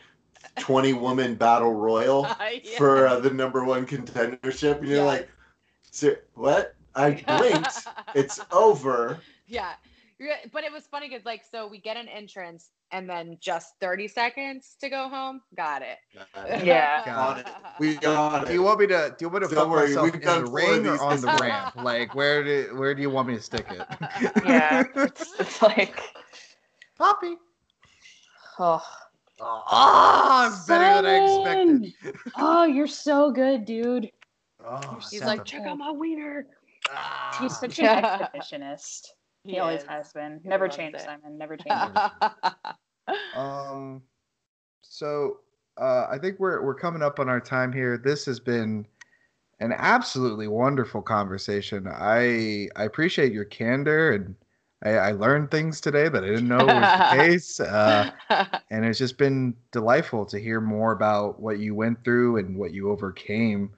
twenty 0.59 0.93
woman 0.93 1.37
battle 1.37 1.73
royal 1.73 2.27
Yeah. 2.65 2.77
for 2.79 3.07
uh, 3.07 3.21
the 3.21 3.31
number 3.31 3.63
one 3.65 3.87
contendership, 3.87 4.79
and 4.79 4.89
you're 4.89 4.97
Yeah. 4.99 5.05
like, 5.05 5.29
what? 6.35 6.75
I 6.97 7.11
blinked. 7.39 7.87
it's 8.17 8.41
over." 8.51 9.19
yeah 9.47 9.75
You're- 9.85 9.86
but 10.53 10.65
it 10.65 10.73
was 10.73 10.87
funny 10.87 11.09
because 11.09 11.25
like 11.25 11.43
so 11.51 11.67
we 11.67 11.79
get 11.81 11.97
an 11.97 12.09
entrance 12.09 12.71
and 12.93 13.09
then 13.09 13.37
just 13.41 13.75
30 13.81 14.09
seconds 14.09 14.77
to 14.81 14.89
go 14.89 15.09
home 15.09 15.41
got 15.57 15.83
it 15.83 15.99
Yeah. 16.65 17.03
Got 17.07 17.39
it. 17.41 17.47
We 17.79 17.97
got 18.01 18.43
it. 18.45 18.47
do 18.49 18.55
you 18.55 18.63
want 18.63 18.81
me 18.81 18.87
to 18.89 19.15
do 19.19 19.25
you 19.25 19.29
want 19.29 19.43
me 19.43 19.49
to 19.49 19.55
Don't 19.55 19.65
fuck 19.65 19.73
worry, 19.73 19.89
myself 19.89 20.05
we've 20.05 20.15
in 20.15 20.21
done 20.21 20.45
the 20.45 20.51
four 20.51 20.59
ring 20.59 20.87
or 20.87 20.99
on 21.03 21.21
the 21.21 21.27
ramp? 21.41 21.75
Like 21.77 22.15
where 22.15 22.43
do 22.43 22.75
where 22.79 22.95
do 22.95 23.03
you 23.03 23.11
want 23.11 23.29
me 23.29 23.35
to 23.37 23.43
stick 23.43 23.67
it? 23.71 23.87
yeah, 24.45 24.85
it's, 24.95 25.35
it's 25.39 25.63
like 25.63 26.01
Poppy. 26.97 27.37
oh, 28.59 28.83
Oh, 29.39 30.49
it's 30.51 30.67
better 30.67 31.03
than 31.03 31.05
I 31.05 31.17
expected. 31.17 32.25
oh, 32.39 32.65
you're 32.65 32.87
so 32.87 33.31
good, 33.31 33.65
dude. 33.67 34.11
Oh, 34.67 34.99
he's 35.11 35.23
like 35.23 35.45
check 35.45 35.67
out 35.67 35.77
my 35.79 35.91
wiener 35.91 36.47
ah. 36.91 37.37
He's 37.41 37.57
such 37.59 37.79
an 37.79 37.85
Yeah. 37.85 38.29
exhibitionist. 38.35 39.09
He, 39.47 39.59
always 39.59 39.83
is. 39.83 39.87
has 39.87 40.13
been. 40.13 40.41
He 40.43 40.49
Never 40.49 40.69
changed, 40.69 40.97
it. 40.97 41.03
Simon. 41.03 41.39
Never 41.39 41.57
changed. 41.69 41.99
Um, 43.35 44.03
so 44.83 45.39
uh, 45.81 46.07
I 46.11 46.19
think 46.19 46.39
we're 46.39 46.63
we're 46.63 46.75
coming 46.75 47.03
up 47.03 47.21
on 47.21 47.29
our 47.29 47.41
time 47.41 47.73
here. 47.73 47.99
This 47.99 48.25
has 48.27 48.41
been 48.41 48.87
an 49.61 49.73
absolutely 49.77 50.49
wonderful 50.49 51.03
conversation. 51.03 51.87
I 51.89 52.69
I 52.77 52.85
appreciate 52.85 53.33
your 53.33 53.45
candor 53.45 54.13
and 54.13 54.35
I, 54.85 54.91
I 54.91 55.13
learned 55.13 55.51
things 55.51 55.81
today 55.81 56.09
that 56.09 56.23
I 56.23 56.27
didn't 56.27 56.49
know 56.49 56.59
was 56.59 56.67
the 56.67 57.09
case. 57.17 57.61
Uh, 57.61 58.11
and 58.71 58.85
it's 58.85 58.99
just 58.99 59.19
been 59.19 59.55
delightful 59.73 60.27
to 60.27 60.39
hear 60.39 60.61
more 60.61 60.93
about 60.93 61.41
what 61.41 61.59
you 61.59 61.75
went 61.75 62.03
through 62.05 62.39
and 62.39 62.57
what 62.57 62.73
you 62.75 62.91
overcame. 62.91 63.71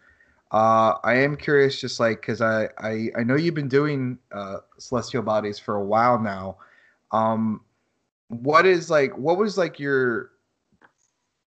Uh, 0.51 0.95
I 1.05 1.15
am 1.15 1.37
curious, 1.37 1.81
just 1.81 2.01
like 2.01 2.21
because 2.23 2.41
I, 2.41 2.69
I 2.79 3.11
I 3.19 3.23
know 3.23 3.37
you've 3.37 3.55
been 3.55 3.69
doing 3.69 4.19
uh, 4.33 4.59
Celestial 4.79 5.23
Bodiez 5.23 5.61
for 5.61 5.77
a 5.77 5.85
while 5.85 6.19
now. 6.19 6.57
Um, 7.13 7.61
what 8.29 8.67
is 8.67 8.91
like 8.91 9.17
what 9.17 9.37
was 9.37 9.59
like 9.59 9.79
your 9.79 10.31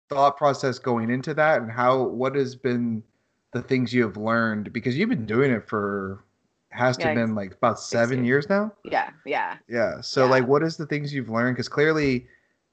thought 0.10 0.38
process 0.38 0.80
going 0.80 1.10
into 1.10 1.34
that, 1.36 1.62
and 1.62 1.72
how 1.72 2.04
what 2.04 2.36
has 2.36 2.56
been 2.56 3.04
the 3.54 3.62
things 3.62 3.94
you 3.94 4.04
have 4.04 4.18
learned 4.18 4.72
because 4.74 4.98
you've 4.98 5.10
been 5.10 5.26
doing 5.26 5.52
it 5.52 5.68
for 5.68 6.24
has 6.72 6.98
to 6.98 7.04
Yeah, 7.04 7.08
have 7.10 7.16
been 7.16 7.36
like 7.36 7.54
about 7.54 7.80
seven 7.80 8.18
years. 8.18 8.46
years 8.46 8.50
now. 8.50 8.72
yeah 8.84 9.10
yeah 9.26 9.58
Yeah. 9.68 10.02
So 10.02 10.26
Yeah. 10.26 10.32
like 10.32 10.48
what 10.48 10.64
is 10.64 10.78
the 10.78 10.86
things 10.86 11.14
you've 11.14 11.30
learned? 11.30 11.56
Because 11.56 11.70
clearly, 11.70 12.28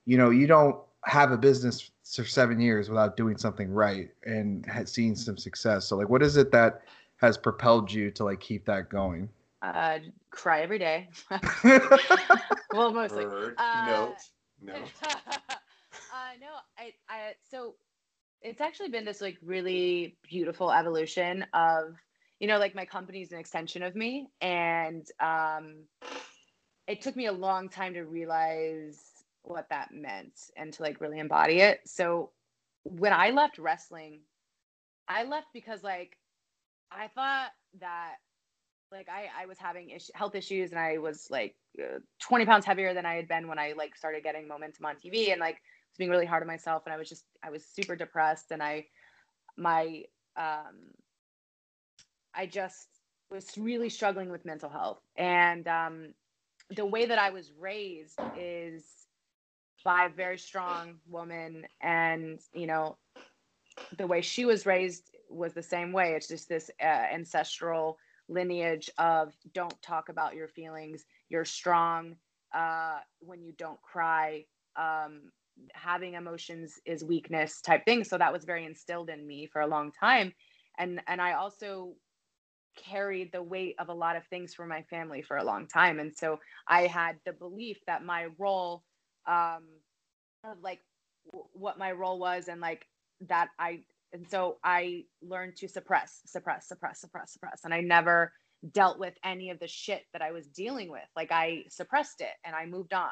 you 0.07 0.19
know, 0.19 0.31
you 0.31 0.47
don't 0.47 0.77
have 1.05 1.31
a 1.32 1.39
business 1.39 1.90
for 2.15 2.24
seven 2.24 2.61
years 2.61 2.89
without 2.89 3.16
doing 3.16 3.37
something 3.37 3.70
right 3.70 4.11
and 4.24 4.65
had 4.66 4.89
seen 4.89 5.16
some 5.16 5.37
success. 5.37 5.87
So 5.87 5.97
like 5.97 6.09
what 6.09 6.23
is 6.23 6.37
it 6.37 6.53
that 6.53 6.83
has 7.16 7.37
propelled 7.37 7.91
you 7.93 8.11
to 8.12 8.24
like 8.24 8.41
keep 8.41 8.65
that 8.66 8.89
going? 8.89 9.28
uh 9.62 9.99
cry 10.31 10.61
every 10.61 10.78
day 10.78 11.09
well 12.74 12.93
mostly 12.93 13.24
Heard. 13.24 13.55
Uh, 13.57 13.87
Note. 13.87 14.16
No. 14.62 14.74
uh, 16.16 16.33
no, 16.41 16.49
I, 16.78 16.93
I, 17.09 17.33
so 17.51 17.74
it's 18.43 18.61
actually 18.61 18.89
been 18.89 19.05
this 19.05 19.20
like 19.20 19.37
really 19.43 20.16
beautiful 20.28 20.70
evolution 20.73 21.45
of, 21.53 21.95
you 22.41 22.47
know, 22.47 22.59
like 22.59 22.74
my 22.74 22.85
company's 22.85 23.33
an 23.33 23.39
extension 23.39 23.83
of 23.83 23.95
me. 23.95 24.28
And 24.41 25.07
um, 25.20 25.85
it 26.87 27.01
took 27.03 27.16
me 27.16 27.27
a 27.27 27.33
long 27.33 27.69
time 27.69 27.95
to 27.95 28.03
realize 28.03 29.01
what 29.47 29.68
that 29.70 29.93
meant 29.93 30.51
and 30.56 30.73
to 30.74 30.82
like 30.82 31.01
really 31.01 31.18
embody 31.18 31.60
it. 31.60 31.81
So 31.86 32.31
when 32.85 33.12
I 33.12 33.31
left 33.31 33.59
wrestling, 33.59 34.20
I 35.09 35.24
left 35.24 35.48
because 35.52 35.82
like 35.82 36.16
I 36.90 37.09
thought 37.09 37.51
that 37.81 38.16
like 38.93 39.09
I, 39.09 39.28
I 39.43 39.47
was 39.47 39.59
having 39.59 39.90
is- 39.90 40.10
health 40.14 40.35
issues 40.35 40.70
and 40.70 40.78
I 40.78 40.98
was 40.98 41.28
like 41.31 41.56
uh, 41.82 41.98
20 42.20 42.47
pounds 42.47 42.64
heavier 42.64 42.94
than 42.94 43.06
I 43.06 43.14
had 43.14 43.28
been 43.28 43.48
when 43.48 43.59
I 43.59 43.74
like 43.77 43.97
started 43.97 44.23
getting 44.23 44.48
momentum 44.48 44.86
on 44.86 44.97
TV 44.97 45.32
and 45.32 45.40
like 45.40 45.56
was 45.56 45.98
being 45.98 46.10
really 46.10 46.27
hard 46.27 46.43
on 46.43 46.47
myself 46.47 46.82
and 46.86 46.94
I 46.94 46.97
was 46.97 47.09
just 47.09 47.24
I 47.43 47.51
was 47.51 47.64
super 47.64 47.97
depressed 47.97 48.51
and 48.51 48.62
I 48.62 48.86
my 49.56 50.02
um 50.36 50.93
I 52.35 52.47
just 52.47 52.89
was 53.31 53.56
really 53.59 53.89
struggling 53.89 54.31
with 54.31 54.44
mental 54.44 54.68
health 54.70 55.01
and 55.16 55.66
um 55.66 56.14
the 56.70 56.86
way 56.86 57.06
that 57.06 57.18
I 57.18 57.31
was 57.31 57.52
raised 57.59 58.18
is 58.39 59.06
by 59.86 60.06
a 60.06 60.08
very 60.10 60.36
strong 60.36 60.96
woman. 61.08 61.64
And 61.80 62.40
you 62.52 62.66
know 62.66 62.98
the 63.96 64.06
way 64.06 64.20
she 64.20 64.44
was 64.44 64.66
raised 64.66 65.12
was 65.30 65.54
the 65.54 65.62
same 65.62 65.92
way. 65.92 66.14
It's 66.14 66.28
just 66.28 66.48
this 66.48 66.70
uh, 66.82 66.84
ancestral 66.84 67.96
lineage 68.28 68.90
of 68.98 69.32
don't 69.54 69.80
talk 69.82 70.08
about 70.08 70.34
your 70.34 70.48
feelings. 70.48 71.04
You're 71.28 71.44
strong 71.44 72.16
uh, 72.52 72.98
when 73.20 73.42
you 73.42 73.52
don't 73.56 73.80
cry. 73.80 74.44
Um, 74.74 75.30
having 75.72 76.14
emotions 76.14 76.80
is 76.84 77.04
weakness 77.04 77.60
type 77.60 77.84
thing. 77.84 78.02
So 78.02 78.18
that 78.18 78.32
was 78.32 78.44
very 78.44 78.66
instilled 78.66 79.08
in 79.08 79.24
me 79.24 79.46
for 79.46 79.60
a 79.60 79.68
long 79.68 79.92
time. 79.92 80.34
And 80.78 81.00
and 81.06 81.22
i 81.22 81.32
also 81.32 81.94
carried 82.76 83.32
the 83.32 83.42
weight 83.42 83.76
of 83.78 83.88
a 83.88 83.94
lot 83.94 84.16
of 84.16 84.26
things 84.26 84.52
for 84.52 84.66
my 84.66 84.82
family 84.82 85.22
for 85.22 85.38
a 85.38 85.44
long 85.44 85.68
time. 85.68 86.00
And 86.00 86.12
so 86.14 86.40
i 86.66 86.88
had 86.88 87.16
the 87.24 87.32
belief 87.32 87.78
that 87.86 88.04
my 88.04 88.26
role 88.36 88.82
um 89.27 89.65
of 90.44 90.59
like 90.62 90.81
w- 91.32 91.48
what 91.55 91.78
my 91.78 91.93
role 91.93 92.19
was 92.19 92.48
and 92.48 92.61
like 92.61 92.86
that 93.28 93.48
i 93.59 93.81
and 94.12 94.28
so 94.28 94.57
i 94.65 95.03
learned 95.23 95.57
to 95.57 95.69
suppress 95.69 96.20
suppress 96.27 96.69
suppress 96.69 97.01
suppress 97.01 97.32
suppress. 97.32 97.61
And 97.65 97.74
i 97.74 97.81
never 97.81 98.32
dealt 98.73 98.98
with 98.98 99.15
any 99.24 99.51
of 99.51 99.59
the 99.59 99.69
shit 99.69 100.03
that 100.12 100.23
i 100.23 100.32
was 100.32 100.47
dealing 100.48 100.90
with. 100.90 101.03
Like 101.15 101.32
i 101.32 101.65
suppressed 101.69 102.20
it 102.20 102.32
and 102.44 102.55
i 102.55 102.66
moved 102.66 102.93
on. 102.94 103.11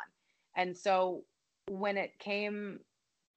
And 0.56 0.76
so 0.76 1.22
when 1.68 1.96
it 1.96 2.18
came 2.18 2.78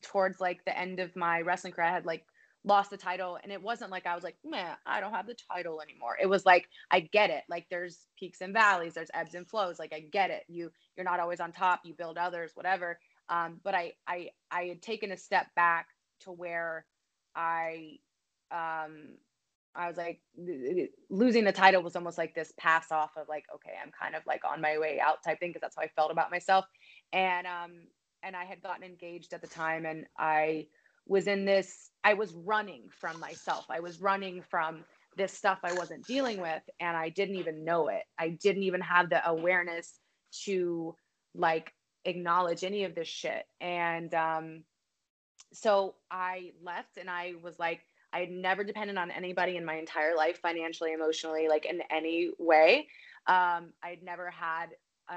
towards 0.04 0.40
like 0.40 0.64
the 0.66 0.78
end 0.78 1.00
of 1.00 1.16
my 1.16 1.42
wrestling 1.42 1.74
career 1.74 1.88
i 1.88 1.92
had 1.92 2.06
like 2.06 2.24
lost 2.64 2.90
the 2.92 2.98
title 2.98 3.40
and 3.44 3.52
it 3.52 3.62
wasn't 3.62 3.92
like 3.92 4.06
i 4.06 4.16
was 4.16 4.24
like 4.24 4.38
man 4.46 4.76
i 4.86 5.00
don't 5.00 5.14
have 5.14 5.28
the 5.28 5.38
title 5.52 5.82
anymore. 5.82 6.18
It 6.22 6.28
was 6.28 6.46
like 6.46 6.68
i 6.92 7.00
get 7.02 7.30
it. 7.30 7.44
Like 7.50 7.68
there's 7.70 8.08
peaks 8.20 8.42
and 8.42 8.54
valleys 8.54 8.94
there's 8.96 9.12
ebbs 9.14 9.36
and 9.36 9.48
flows 9.50 9.80
like 9.80 9.94
i 9.94 10.02
get 10.02 10.32
it. 10.32 10.44
You 10.48 10.72
you're 10.96 11.06
not 11.06 11.20
always 11.20 11.40
on 11.40 11.52
top 11.52 11.82
you 11.86 11.94
build 11.96 12.18
others 12.18 12.52
whatever. 12.56 13.00
Um, 13.30 13.62
but 13.64 13.76
I, 13.76 13.94
I 14.08 14.30
i 14.52 14.64
had 14.66 14.82
taken 14.82 15.12
a 15.12 15.18
step 15.18 15.48
back 15.56 15.88
to 16.22 16.32
where 16.32 16.86
i 17.36 17.98
um 18.52 19.18
i 19.76 19.88
was 19.88 19.98
like 19.98 20.22
losing 21.10 21.44
the 21.46 21.52
title 21.52 21.84
was 21.84 21.96
almost 21.96 22.18
like 22.18 22.34
this 22.36 22.54
pass 22.60 22.92
off 22.92 23.12
of 23.18 23.28
like 23.30 23.46
okay 23.54 23.74
i'm 23.84 23.92
kind 24.00 24.16
of 24.16 24.24
like 24.28 24.42
on 24.46 24.62
my 24.62 24.78
way 24.80 25.00
out 25.00 25.24
type 25.24 25.40
thing 25.40 25.50
because 25.52 25.62
that's 25.62 25.76
how 25.76 25.84
i 25.84 25.90
felt 25.96 26.12
about 26.12 26.32
myself. 26.32 26.66
And 27.14 27.48
um 27.48 27.74
and 28.24 28.36
i 28.36 28.46
had 28.46 28.62
gotten 28.64 28.84
engaged 28.84 29.34
at 29.34 29.42
the 29.42 29.48
time 29.48 29.86
and 29.86 30.06
i 30.18 30.68
was 31.08 31.28
in 31.28 31.46
this 31.46 31.92
i 32.10 32.14
was 32.14 32.34
running 32.54 32.84
from 33.02 33.20
myself. 33.20 33.66
I 33.70 33.82
was 33.82 34.02
running 34.02 34.44
from 34.50 34.86
this 35.18 35.34
stuff 35.34 35.60
i 35.64 35.74
wasn't 35.74 36.06
dealing 36.06 36.40
with 36.40 36.64
and 36.80 36.96
i 36.96 37.10
didn't 37.10 37.36
even 37.44 37.66
know 37.66 37.88
it. 37.90 38.04
I 38.20 38.30
didn't 38.46 38.64
even 38.64 38.82
have 38.82 39.10
the 39.10 39.22
awareness 39.28 40.00
to 40.46 40.96
like 41.36 41.74
acknowledge 42.06 42.64
any 42.64 42.84
of 42.86 42.96
this 42.96 43.08
shit. 43.22 43.44
And 43.60 44.14
um 44.14 44.64
so 45.54 45.96
i 46.12 46.52
left 46.64 46.98
and 46.98 47.10
i 47.10 47.34
was 47.42 47.58
like 47.60 47.82
i 48.14 48.20
had 48.20 48.32
never 48.32 48.64
depended 48.64 48.98
on 48.98 49.12
anybody 49.12 49.58
in 49.58 49.66
my 49.66 49.76
entire 49.76 50.16
life 50.16 50.40
financially 50.48 50.94
emotionally 50.94 51.48
like 51.50 51.66
in 51.66 51.82
any 52.00 52.32
way. 52.40 52.88
Um 53.28 53.74
i 53.84 53.90
had 53.94 54.04
never 54.04 54.30
had 54.32 54.68
a, 55.10 55.16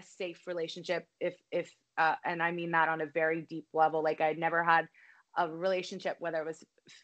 a 0.00 0.02
safe 0.02 0.40
relationship 0.46 1.06
if 1.20 1.36
if 1.52 1.68
uh, 1.98 2.16
and 2.24 2.42
i 2.42 2.50
mean 2.50 2.70
that 2.72 2.88
on 2.88 3.00
a 3.02 3.06
very 3.06 3.42
deep 3.54 3.66
level. 3.74 4.02
Like 4.02 4.20
i'd 4.20 4.38
never 4.38 4.64
had 4.64 4.88
a 5.36 5.48
relationship, 5.48 6.16
whether 6.20 6.38
it 6.38 6.46
was 6.46 6.62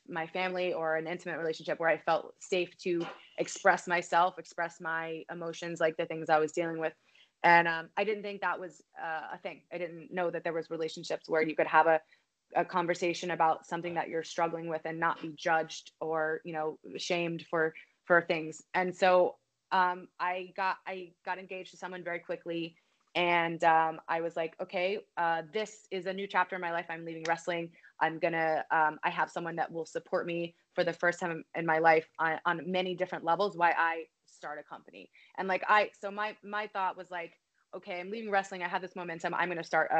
my 0.08 0.26
family 0.26 0.72
or 0.72 0.96
an 0.96 1.06
intimate 1.06 1.38
relationship, 1.38 1.78
where 1.80 1.88
I 1.88 1.98
felt 1.98 2.34
safe 2.40 2.76
to 2.84 3.06
express 3.38 3.86
myself, 3.86 4.38
express 4.38 4.80
my 4.80 5.22
emotions, 5.30 5.80
like 5.80 5.96
the 5.96 6.06
things 6.06 6.28
I 6.28 6.38
was 6.38 6.52
dealing 6.52 6.78
with. 6.78 6.92
And 7.42 7.68
um, 7.68 7.88
I 7.96 8.04
didn't 8.04 8.22
think 8.22 8.40
that 8.42 8.60
was 8.60 8.82
uh, 9.02 9.34
a 9.34 9.38
thing. 9.38 9.62
I 9.72 9.78
didn't 9.78 10.12
know 10.12 10.30
that 10.30 10.44
there 10.44 10.52
was 10.52 10.70
relationships 10.70 11.28
where 11.28 11.42
you 11.42 11.54
could 11.56 11.66
have 11.68 11.86
a, 11.86 12.00
a 12.56 12.64
conversation 12.64 13.30
about 13.30 13.66
something 13.66 13.94
that 13.94 14.08
you're 14.08 14.24
struggling 14.24 14.68
with 14.68 14.82
and 14.84 14.98
not 14.98 15.20
be 15.22 15.32
judged 15.36 15.92
or 16.00 16.40
you 16.44 16.52
know 16.52 16.78
shamed 16.96 17.44
for 17.50 17.74
for 18.04 18.22
things. 18.22 18.62
And 18.74 18.94
so 18.94 19.36
um, 19.72 20.08
I 20.18 20.52
got 20.56 20.76
I 20.86 21.12
got 21.24 21.38
engaged 21.38 21.70
to 21.72 21.76
someone 21.76 22.02
very 22.04 22.20
quickly, 22.20 22.74
And 23.14 23.62
um, 23.64 24.00
I 24.08 24.20
was 24.20 24.36
like, 24.36 24.54
okay, 24.62 24.98
uh, 25.16 25.42
this 25.52 25.86
is 25.90 26.06
a 26.06 26.12
new 26.12 26.26
chapter 26.26 26.54
in 26.56 26.62
my 26.62 26.72
life. 26.72 26.86
I'm 26.90 27.04
leaving 27.04 27.24
wrestling. 27.26 27.70
I'm 28.00 28.18
gonna. 28.18 28.64
Um, 28.70 28.98
I 29.04 29.10
have 29.10 29.30
someone 29.30 29.56
that 29.56 29.70
will 29.70 29.86
support 29.86 30.26
me 30.26 30.54
for 30.74 30.84
the 30.84 30.92
first 30.92 31.20
time 31.20 31.44
in 31.54 31.66
my 31.66 31.78
life 31.78 32.08
on, 32.18 32.38
on 32.44 32.70
many 32.70 32.94
different 32.94 33.24
levels. 33.24 33.56
Why 33.56 33.74
I 33.76 34.04
start 34.26 34.58
a 34.58 34.62
company 34.62 35.10
and 35.38 35.48
like 35.48 35.64
I. 35.68 35.90
So 36.00 36.10
my 36.10 36.36
my 36.42 36.66
thought 36.68 36.96
was 36.96 37.10
like, 37.10 37.32
okay, 37.76 38.00
I'm 38.00 38.10
leaving 38.10 38.30
wrestling. 38.30 38.62
I 38.62 38.68
have 38.68 38.82
this 38.82 38.96
momentum. 38.96 39.34
I'm 39.34 39.48
gonna 39.48 39.64
start 39.64 39.90
a, 39.90 39.96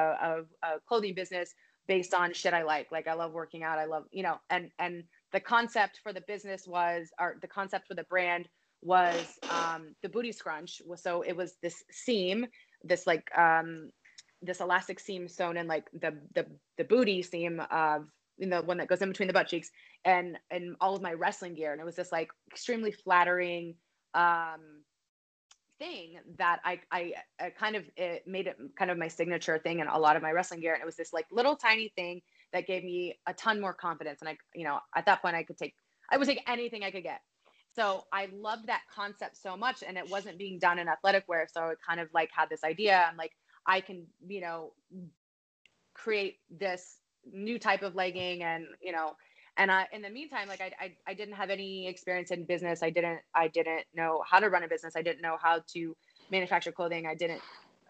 a, 0.63 0.69
a 0.69 0.81
clothing 0.87 1.15
business 1.15 1.55
based 1.87 2.15
on 2.15 2.33
shit 2.33 2.55
I 2.55 2.63
like. 2.63 2.93
Like 2.93 3.09
I 3.09 3.15
love 3.15 3.33
working 3.33 3.63
out. 3.63 3.79
I 3.79 3.87
love 3.87 4.05
you 4.11 4.23
know. 4.23 4.39
And 4.51 4.71
and 4.79 5.05
the 5.33 5.41
concept 5.41 6.01
for 6.03 6.13
the 6.13 6.23
business 6.23 6.67
was, 6.67 7.11
or 7.21 7.37
the 7.41 7.49
concept 7.49 7.87
for 7.87 7.95
the 7.95 8.05
brand 8.05 8.49
was 8.83 9.39
um, 9.51 9.95
the 10.03 10.09
booty 10.09 10.33
scrunch. 10.33 10.81
So 10.97 11.23
it 11.23 11.37
was 11.37 11.57
this 11.63 11.83
seam, 11.91 12.47
this 12.85 13.07
like 13.07 13.29
um, 13.37 13.91
this 14.43 14.61
elastic 14.61 15.01
seam 15.01 15.29
sewn 15.29 15.57
in 15.57 15.67
like 15.67 15.89
the 15.93 16.17
the 16.35 16.47
the 16.77 16.85
booty 16.85 17.23
seam 17.23 17.61
of 17.71 18.07
you 18.37 18.47
know 18.47 18.61
the 18.61 18.67
one 18.67 18.79
that 18.79 18.89
goes 18.89 19.03
in 19.03 19.09
between 19.09 19.27
the 19.27 19.33
butt 19.33 19.49
cheeks 19.49 19.71
and 20.05 20.39
and 20.51 20.77
all 20.81 20.95
of 20.95 21.03
my 21.03 21.13
wrestling 21.13 21.55
gear. 21.55 21.73
And 21.73 21.81
it 21.81 21.85
was 21.85 21.97
this 21.97 22.13
like 22.13 22.31
extremely 22.51 22.93
flattering 22.93 23.75
um 24.15 24.83
thing 25.79 26.19
that 26.39 26.61
I, 26.65 26.81
I, 26.91 27.13
I 27.41 27.51
kind 27.51 27.77
of 27.77 27.85
it 27.97 28.27
made 28.27 28.49
it 28.49 28.57
kind 28.77 28.91
of 28.91 28.99
my 28.99 29.09
signature 29.09 29.59
thing 29.59 29.81
and 29.81 29.89
a 29.89 29.99
lot 29.99 30.17
of 30.17 30.23
my 30.23 30.33
wrestling 30.33 30.61
gear. 30.61 30.75
And 30.75 30.83
it 30.83 30.87
was 30.87 30.97
this 30.97 31.13
like 31.13 31.27
little 31.31 31.57
tiny 31.57 31.93
thing 31.95 32.21
that 32.53 32.67
gave 32.67 32.83
me 32.83 33.19
a 33.27 33.35
ton 33.35 33.61
more 33.61 33.75
confidence. 33.75 34.21
And 34.21 34.29
I 34.29 34.37
you 34.55 34.65
know 34.65 34.79
at 34.95 35.07
that 35.07 35.23
point 35.23 35.37
I 35.37 35.43
could 35.43 35.59
take 35.59 35.75
I 36.11 36.17
would 36.17 36.27
take 36.27 36.43
anything 36.49 36.85
I 36.85 36.91
could 36.91 37.03
get. 37.03 37.21
So 37.75 38.05
I 38.13 38.29
loved 38.33 38.67
that 38.69 38.81
concept 38.93 39.37
so 39.37 39.57
much 39.57 39.85
and 39.87 39.97
it 39.97 40.09
wasn't 40.11 40.39
being 40.39 40.59
done 40.59 40.79
in 40.79 40.89
athletic 40.89 41.25
wear. 41.29 41.47
So 41.53 41.69
it 41.69 41.79
kind 41.87 42.01
of 42.01 42.09
like 42.13 42.31
had 42.35 42.49
this 42.49 42.65
idea. 42.65 43.07
I'm 43.09 43.17
like 43.17 43.33
I 43.69 43.83
can, 43.83 44.07
you 44.27 44.41
know, 44.41 44.73
create 45.95 46.39
this 46.51 46.99
new 47.31 47.59
type 47.59 47.83
of 47.83 47.95
legging 47.95 48.43
and, 48.43 48.65
you 48.83 48.93
know, 48.93 49.13
and 49.59 49.71
I, 49.73 49.87
in 49.93 50.03
the 50.03 50.11
meantime, 50.11 50.49
like 50.49 50.61
I, 50.61 50.73
I, 50.81 50.93
I 51.09 51.15
didn't 51.15 51.35
have 51.35 51.51
any 51.51 51.89
experience 51.89 52.31
in 52.31 52.45
business. 52.45 52.83
I 52.83 52.91
didn't, 52.91 53.21
I 53.35 53.49
didn't 53.49 53.85
know 53.93 54.23
how 54.29 54.39
to 54.39 54.49
run 54.49 54.63
a 54.63 54.69
business. 54.69 54.95
I 54.97 55.03
didn't 55.03 55.21
know 55.21 55.37
how 55.43 55.61
to 55.75 55.97
manufacture 56.31 56.73
clothing. 56.73 57.07
I 57.07 57.15
didn't, 57.15 57.43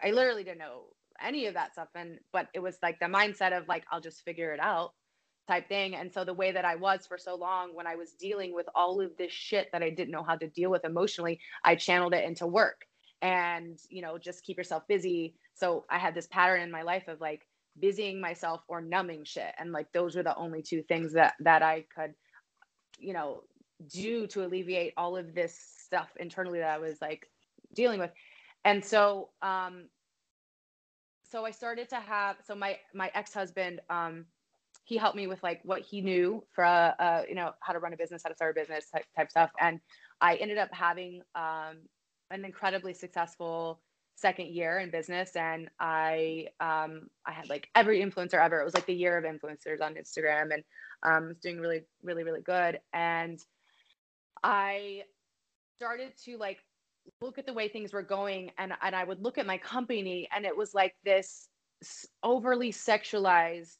I 0.03 0.11
literally 0.11 0.43
didn't 0.43 0.57
know 0.57 0.85
any 1.21 1.45
of 1.45 1.53
that 1.53 1.73
stuff. 1.73 1.89
And, 1.95 2.17
but 2.33 2.47
it 2.53 2.59
was 2.59 2.77
like 2.81 2.99
the 2.99 3.05
mindset 3.05 3.55
of 3.55 3.67
like, 3.67 3.85
I'll 3.91 4.01
just 4.01 4.23
figure 4.25 4.51
it 4.51 4.59
out 4.59 4.93
type 5.47 5.69
thing. 5.69 5.95
And 5.95 6.11
so 6.11 6.23
the 6.23 6.33
way 6.33 6.51
that 6.51 6.65
I 6.65 6.75
was 6.75 7.05
for 7.07 7.19
so 7.19 7.35
long 7.35 7.75
when 7.75 7.87
I 7.87 7.95
was 7.95 8.13
dealing 8.13 8.53
with 8.53 8.67
all 8.73 8.99
of 8.99 9.15
this 9.17 9.31
shit 9.31 9.69
that 9.71 9.83
I 9.83 9.91
didn't 9.91 10.11
know 10.11 10.23
how 10.23 10.37
to 10.37 10.47
deal 10.47 10.71
with 10.71 10.85
emotionally, 10.85 11.39
I 11.63 11.75
channeled 11.75 12.15
it 12.15 12.25
into 12.25 12.47
work 12.47 12.85
and, 13.21 13.77
you 13.89 14.01
know, 14.01 14.17
just 14.17 14.43
keep 14.43 14.57
yourself 14.57 14.83
busy 14.87 15.35
so 15.59 15.85
I 15.89 15.97
had 15.97 16.15
this 16.15 16.27
pattern 16.27 16.61
in 16.61 16.71
my 16.71 16.83
life 16.83 17.07
of 17.07 17.19
like 17.19 17.45
busying 17.79 18.21
myself 18.21 18.61
or 18.69 18.81
numbing 18.81 19.25
shit. 19.25 19.53
And 19.59 19.73
like 19.73 19.91
those 19.91 20.15
were 20.15 20.23
the 20.23 20.35
only 20.35 20.61
two 20.61 20.81
things 20.83 21.13
that 21.13 21.33
that 21.41 21.61
I 21.61 21.85
could, 21.93 22.13
you 22.97 23.13
know, 23.13 23.43
do 23.91 24.25
to 24.27 24.45
alleviate 24.45 24.93
all 24.95 25.17
of 25.17 25.35
this 25.35 25.57
stuff 25.85 26.09
internally 26.17 26.59
that 26.59 26.69
I 26.69 26.77
was 26.77 26.97
like 27.01 27.29
dealing 27.73 27.99
with. 27.99 28.11
And 28.63 28.83
so 28.83 29.29
um 29.41 29.89
so 31.29 31.45
I 31.45 31.51
started 31.51 31.89
to 31.89 31.97
have 31.97 32.37
so 32.45 32.55
my 32.55 32.77
my 32.93 33.11
ex-husband 33.13 33.81
um 33.89 34.25
he 34.85 34.97
helped 34.97 35.17
me 35.17 35.27
with 35.27 35.43
like 35.43 35.59
what 35.63 35.81
he 35.81 36.01
knew 36.01 36.43
for 36.53 36.63
uh, 36.63 36.93
uh 36.99 37.23
you 37.27 37.35
know 37.35 37.51
how 37.59 37.73
to 37.73 37.79
run 37.79 37.93
a 37.93 37.97
business, 37.97 38.21
how 38.23 38.29
to 38.29 38.35
start 38.35 38.55
a 38.57 38.59
business 38.59 38.89
type, 38.89 39.05
type 39.15 39.29
stuff 39.29 39.51
and 39.59 39.81
I 40.21 40.35
ended 40.35 40.57
up 40.57 40.69
having 40.73 41.21
um 41.35 41.79
an 42.31 42.45
incredibly 42.45 42.93
successful 42.93 43.79
second 44.15 44.47
year 44.47 44.79
in 44.79 44.91
business 44.91 45.35
and 45.35 45.69
I 45.79 46.47
um 46.59 47.09
I 47.25 47.31
had 47.31 47.49
like 47.49 47.69
every 47.75 48.01
influencer 48.01 48.33
ever. 48.33 48.59
It 48.59 48.65
was 48.65 48.73
like 48.73 48.85
the 48.85 48.93
year 48.93 49.17
of 49.17 49.23
influencers 49.23 49.81
on 49.81 49.95
Instagram 49.95 50.53
and 50.53 50.63
um 51.03 51.29
was 51.29 51.37
doing 51.37 51.59
really, 51.59 51.81
really, 52.03 52.23
really 52.23 52.41
good. 52.41 52.79
And 52.93 53.39
I 54.43 55.03
started 55.77 56.11
to 56.25 56.37
like 56.37 56.59
look 57.21 57.37
at 57.37 57.45
the 57.45 57.53
way 57.53 57.69
things 57.69 57.93
were 57.93 58.03
going 58.03 58.51
and 58.57 58.73
and 58.81 58.95
I 58.95 59.03
would 59.03 59.23
look 59.23 59.37
at 59.37 59.45
my 59.45 59.57
company 59.57 60.27
and 60.35 60.45
it 60.45 60.55
was 60.55 60.73
like 60.73 60.95
this 61.05 61.47
overly 62.23 62.71
sexualized 62.71 63.77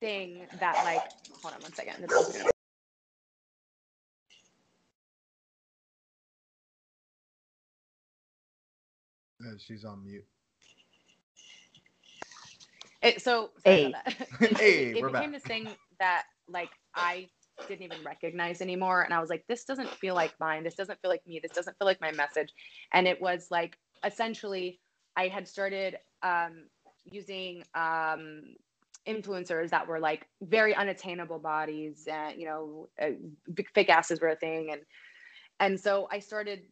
thing 0.00 0.46
that 0.60 0.76
like 0.84 1.02
hold 1.42 1.54
on 1.54 1.60
one 1.62 1.72
second. 1.72 2.53
Uh, 9.44 9.54
she's 9.58 9.84
on 9.84 10.04
mute. 10.04 10.24
It, 13.02 13.20
so 13.20 13.50
hey, 13.64 13.92
it, 14.40 14.56
hey, 14.56 14.84
it, 14.90 14.96
it 14.96 15.02
we're 15.02 15.10
became 15.10 15.32
back. 15.32 15.42
this 15.42 15.42
thing 15.42 15.68
that 15.98 16.24
like 16.48 16.70
I 16.94 17.28
didn't 17.68 17.82
even 17.82 17.98
recognize 18.04 18.62
anymore, 18.62 19.02
and 19.02 19.12
I 19.12 19.20
was 19.20 19.28
like, 19.28 19.44
this 19.46 19.64
doesn't 19.64 19.90
feel 19.90 20.14
like 20.14 20.32
mine. 20.40 20.64
This 20.64 20.74
doesn't 20.74 21.00
feel 21.02 21.10
like 21.10 21.26
me. 21.26 21.38
This 21.42 21.52
doesn't 21.52 21.76
feel 21.78 21.86
like 21.86 22.00
my 22.00 22.12
message. 22.12 22.52
And 22.92 23.06
it 23.06 23.20
was 23.20 23.48
like 23.50 23.78
essentially, 24.04 24.80
I 25.16 25.28
had 25.28 25.46
started 25.46 25.98
um, 26.22 26.64
using 27.04 27.62
um, 27.74 28.56
influencers 29.06 29.70
that 29.70 29.86
were 29.86 30.00
like 30.00 30.26
very 30.40 30.74
unattainable 30.74 31.38
bodies, 31.38 32.08
and 32.10 32.40
you 32.40 32.46
know, 32.46 32.88
uh, 33.00 33.10
big 33.52 33.68
fake 33.74 33.90
asses 33.90 34.20
were 34.20 34.28
a 34.28 34.36
thing, 34.36 34.70
and 34.72 34.80
and 35.60 35.78
so 35.78 36.08
I 36.10 36.20
started 36.20 36.62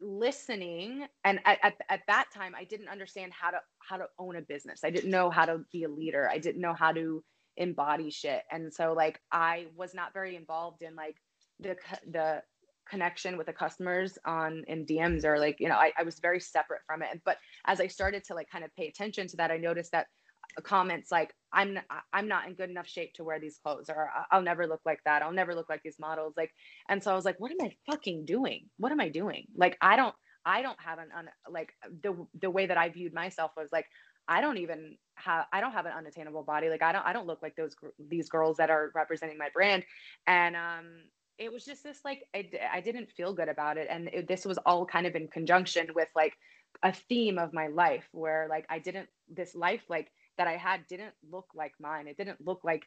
listening 0.00 1.06
and 1.24 1.40
at, 1.44 1.58
at, 1.62 1.74
at, 1.88 2.00
that 2.06 2.26
time 2.34 2.54
i 2.56 2.64
didn't 2.64 2.88
understand 2.88 3.32
how 3.32 3.50
to 3.50 3.58
how 3.78 3.96
to 3.96 4.06
own 4.18 4.36
a 4.36 4.42
business. 4.42 4.80
I 4.84 4.90
didn't 4.90 5.10
know 5.10 5.30
how 5.30 5.44
to 5.44 5.60
be 5.72 5.84
a 5.84 5.88
leader. 5.88 6.28
I 6.30 6.38
didn't 6.38 6.60
know 6.60 6.74
how 6.74 6.92
to 6.92 7.22
embody 7.56 8.10
shit. 8.10 8.42
And 8.50 8.72
so 8.72 8.92
like 8.92 9.20
i 9.30 9.66
was 9.76 9.94
not 9.94 10.14
very 10.14 10.36
involved 10.36 10.82
in 10.82 10.94
like 10.96 11.16
the 11.60 11.76
the 12.10 12.42
connection 12.88 13.36
with 13.36 13.46
the 13.46 13.52
customers 13.52 14.18
on 14.26 14.64
in 14.66 14.84
dms 14.84 15.24
or 15.24 15.38
like 15.38 15.60
you 15.60 15.68
know 15.68 15.76
I, 15.76 15.92
I 15.96 16.02
was 16.02 16.18
very 16.18 16.40
separate 16.40 16.80
from 16.86 17.02
it. 17.02 17.20
But 17.24 17.36
as 17.66 17.80
i 17.80 17.86
started 17.86 18.24
to 18.24 18.34
like 18.34 18.48
kind 18.50 18.64
of 18.64 18.74
pay 18.74 18.88
attention 18.88 19.26
to 19.28 19.36
that 19.36 19.50
i 19.50 19.56
noticed 19.56 19.92
that 19.92 20.06
comments 20.60 21.10
like 21.10 21.32
i'm 21.52 21.78
i'm 22.12 22.28
not 22.28 22.46
in 22.46 22.54
good 22.54 22.70
enough 22.70 22.86
shape 22.86 23.14
to 23.14 23.24
wear 23.24 23.40
these 23.40 23.58
clothes 23.62 23.88
or 23.88 24.10
i'll 24.30 24.42
never 24.42 24.66
look 24.66 24.80
like 24.84 25.00
that. 25.04 25.22
I'll 25.22 25.32
never 25.32 25.54
look 25.54 25.68
like 25.68 25.82
these 25.82 25.98
models 25.98 26.34
like 26.36 26.50
and 26.88 27.02
so 27.02 27.10
i 27.10 27.14
was 27.14 27.24
like 27.24 27.40
what 27.40 27.50
am 27.50 27.58
i 27.62 27.72
fucking 27.90 28.24
doing? 28.26 28.68
What 28.76 28.92
am 28.92 29.00
i 29.00 29.08
doing? 29.08 29.46
Like 29.56 29.76
i 29.80 29.96
don't 29.96 30.14
i 30.44 30.62
don't 30.62 30.80
have 30.80 30.98
an 30.98 31.08
un, 31.16 31.28
like 31.50 31.72
the 32.02 32.14
the 32.40 32.50
way 32.50 32.66
that 32.66 32.76
i 32.76 32.88
viewed 32.88 33.14
myself 33.14 33.52
was 33.56 33.68
like 33.72 33.86
i 34.28 34.40
don't 34.40 34.58
even 34.58 34.96
have 35.14 35.46
i 35.52 35.60
don't 35.60 35.72
have 35.72 35.86
an 35.86 35.92
unattainable 35.92 36.42
body. 36.42 36.68
Like 36.68 36.82
i 36.82 36.92
don't 36.92 37.06
i 37.06 37.12
don't 37.12 37.26
look 37.26 37.42
like 37.42 37.56
those 37.56 37.74
these 38.08 38.28
girls 38.28 38.56
that 38.58 38.70
are 38.70 38.90
representing 38.94 39.38
my 39.38 39.48
brand. 39.54 39.84
And 40.26 40.56
um 40.56 40.86
it 41.38 41.52
was 41.52 41.64
just 41.64 41.82
this 41.82 42.00
like 42.04 42.24
i, 42.34 42.48
I 42.72 42.80
didn't 42.80 43.10
feel 43.10 43.32
good 43.32 43.48
about 43.48 43.78
it. 43.78 43.86
And 43.90 44.08
it, 44.12 44.28
this 44.28 44.44
was 44.44 44.58
all 44.66 44.84
kind 44.84 45.06
of 45.06 45.14
in 45.14 45.28
conjunction 45.28 45.88
with 45.94 46.08
like 46.14 46.34
a 46.82 46.92
theme 46.92 47.38
of 47.38 47.52
my 47.52 47.68
life 47.68 48.08
where 48.12 48.46
like 48.48 48.66
i 48.68 48.78
didn't 48.78 49.08
this 49.28 49.54
life 49.54 49.82
like 49.88 50.10
that 50.42 50.50
I 50.50 50.56
had 50.56 50.86
didn't 50.88 51.14
look 51.30 51.46
like 51.54 51.72
mine. 51.80 52.08
It 52.08 52.16
didn't 52.16 52.44
look 52.44 52.62
like 52.64 52.82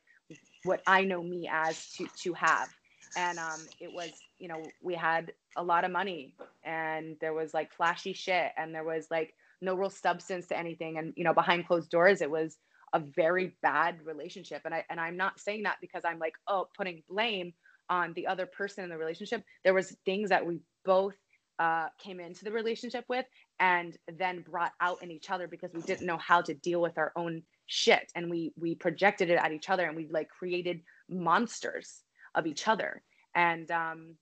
what 0.64 0.82
I 0.86 1.06
know 1.06 1.24
me 1.24 1.50
as 1.50 1.92
to 1.94 2.08
to 2.24 2.34
have. 2.34 2.68
And 3.16 3.40
um, 3.40 3.62
it 3.80 3.94
was, 3.94 4.12
you 4.40 4.50
know, 4.50 4.62
we 4.82 4.94
had 4.94 5.32
a 5.56 5.64
lot 5.64 5.86
of 5.86 5.92
money, 5.92 6.34
and 6.66 7.16
there 7.22 7.34
was 7.34 7.54
like 7.54 7.72
flashy 7.72 8.12
shit, 8.12 8.52
and 8.58 8.76
there 8.76 8.84
was 8.84 9.08
like 9.10 9.34
no 9.62 9.74
real 9.76 9.90
substance 9.90 10.48
to 10.48 10.58
anything. 10.58 10.98
And 10.98 11.14
you 11.16 11.24
know, 11.24 11.34
behind 11.34 11.66
closed 11.66 11.90
doors, 11.90 12.22
it 12.22 12.30
was 12.30 12.58
a 12.92 13.00
very 13.00 13.56
bad 13.62 14.06
relationship. 14.06 14.64
And 14.66 14.74
I 14.74 14.84
and 14.90 15.00
I'm 15.00 15.16
not 15.16 15.40
saying 15.40 15.64
that 15.64 15.78
because 15.80 16.04
I'm 16.04 16.20
like, 16.20 16.34
oh, 16.50 16.68
putting 16.76 17.04
blame 17.08 17.54
on 17.90 18.12
the 18.16 18.28
other 18.28 18.48
person 18.48 18.84
in 18.84 18.90
the 18.90 18.98
relationship. 18.98 19.44
There 19.64 19.74
was 19.74 19.96
things 20.04 20.30
that 20.30 20.46
we 20.46 20.60
both 20.84 21.16
uh, 21.58 21.88
came 22.00 22.20
into 22.20 22.44
the 22.44 22.52
relationship 22.52 23.06
with 23.08 23.26
and 23.60 23.98
then 24.18 24.42
brought 24.42 24.74
out 24.82 25.02
in 25.02 25.12
each 25.12 25.30
other 25.30 25.48
because 25.48 25.72
we 25.74 25.82
didn't 25.82 26.06
know 26.06 26.18
how 26.18 26.42
to 26.42 26.54
deal 26.54 26.82
with 26.82 26.98
our 26.98 27.12
own 27.16 27.42
shit. 27.68 28.12
And 28.16 28.30
we 28.30 28.54
we 28.58 28.76
projected 28.76 29.30
it 29.30 29.40
at 29.40 29.52
each 29.52 29.70
other 29.70 29.86
and 29.86 29.96
we 29.96 30.08
like 30.10 30.30
created 30.30 30.82
monsters 31.10 32.04
of 32.36 32.46
each 32.48 32.68
other. 32.68 33.02
And 33.34 33.70
um 33.72 34.16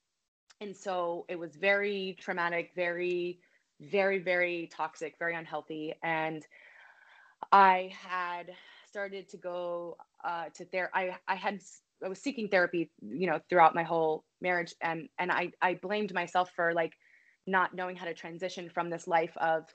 and 0.61 0.75
so 0.75 1.25
it 1.29 1.37
was 1.37 1.55
very 1.55 2.15
traumatic 2.19 2.71
very 2.75 3.39
very 3.81 4.19
very 4.19 4.69
toxic 4.71 5.15
very 5.19 5.35
unhealthy. 5.35 5.93
And 6.03 6.45
i 7.51 7.91
had 8.07 8.51
started 8.87 9.27
to 9.29 9.37
go 9.37 9.97
uh 10.23 10.45
to 10.55 10.65
there 10.71 10.89
i 10.93 11.17
i 11.27 11.35
had 11.35 11.59
i 12.03 12.07
was 12.07 12.21
seeking 12.21 12.47
therapy 12.47 12.91
you 13.01 13.27
know 13.27 13.39
throughout 13.49 13.75
my 13.75 13.83
whole 13.83 14.23
marriage. 14.41 14.75
And 14.79 15.09
and 15.17 15.31
i 15.31 15.51
i 15.61 15.73
blamed 15.73 16.13
myself 16.13 16.51
for 16.55 16.73
like 16.73 16.93
not 17.47 17.73
knowing 17.73 17.95
how 17.95 18.05
to 18.05 18.13
transition 18.13 18.69
from 18.69 18.89
this 18.89 19.07
life 19.07 19.35
of 19.37 19.65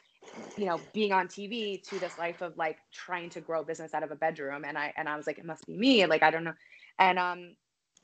you 0.56 0.66
know 0.66 0.80
being 0.92 1.12
on 1.12 1.26
tv 1.28 1.82
to 1.82 1.98
this 1.98 2.18
life 2.18 2.42
of 2.42 2.56
like 2.56 2.78
trying 2.92 3.30
to 3.30 3.40
grow 3.40 3.60
a 3.60 3.64
business 3.64 3.94
out 3.94 4.02
of 4.02 4.10
a 4.10 4.16
bedroom. 4.16 4.64
And 4.66 4.76
i 4.78 4.92
and 4.96 5.08
i 5.08 5.16
was 5.16 5.26
like 5.26 5.38
it 5.38 5.44
must 5.44 5.66
be 5.66 5.76
me. 5.76 6.06
Like 6.06 6.22
i 6.22 6.30
don't 6.30 6.44
know. 6.44 6.54
And 6.98 7.18
um 7.18 7.56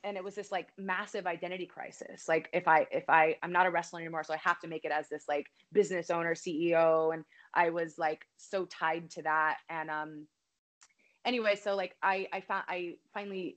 and 0.05 0.19
it 0.19 0.25
was 0.25 0.35
this 0.35 0.53
like 0.53 0.69
massive 0.77 1.27
identity 1.27 1.67
crisis. 1.67 2.29
Like 2.29 2.49
if 2.53 2.69
i 2.69 2.87
if 2.91 3.09
i 3.09 3.37
i'm 3.43 3.53
not 3.53 3.67
a 3.67 3.71
wrestler 3.71 4.01
anymore 4.01 4.25
so 4.25 4.35
i 4.35 4.39
have 4.39 4.61
to 4.61 4.69
make 4.69 4.85
it 4.85 4.93
as 4.93 5.09
this 5.09 5.25
like 5.29 5.47
business 5.73 6.11
owner 6.11 6.35
ceo 6.35 7.13
and 7.15 7.25
I 7.55 7.71
was 7.71 7.99
like 7.99 8.27
so 8.37 8.67
tied 8.67 9.11
to 9.13 9.23
that. 9.23 9.59
And 9.71 9.91
um, 9.91 10.27
anyway, 11.25 11.57
so 11.57 11.75
like 11.77 11.97
I 12.03 12.27
I 12.33 12.41
found 12.41 12.65
I 12.69 12.95
finally 13.15 13.57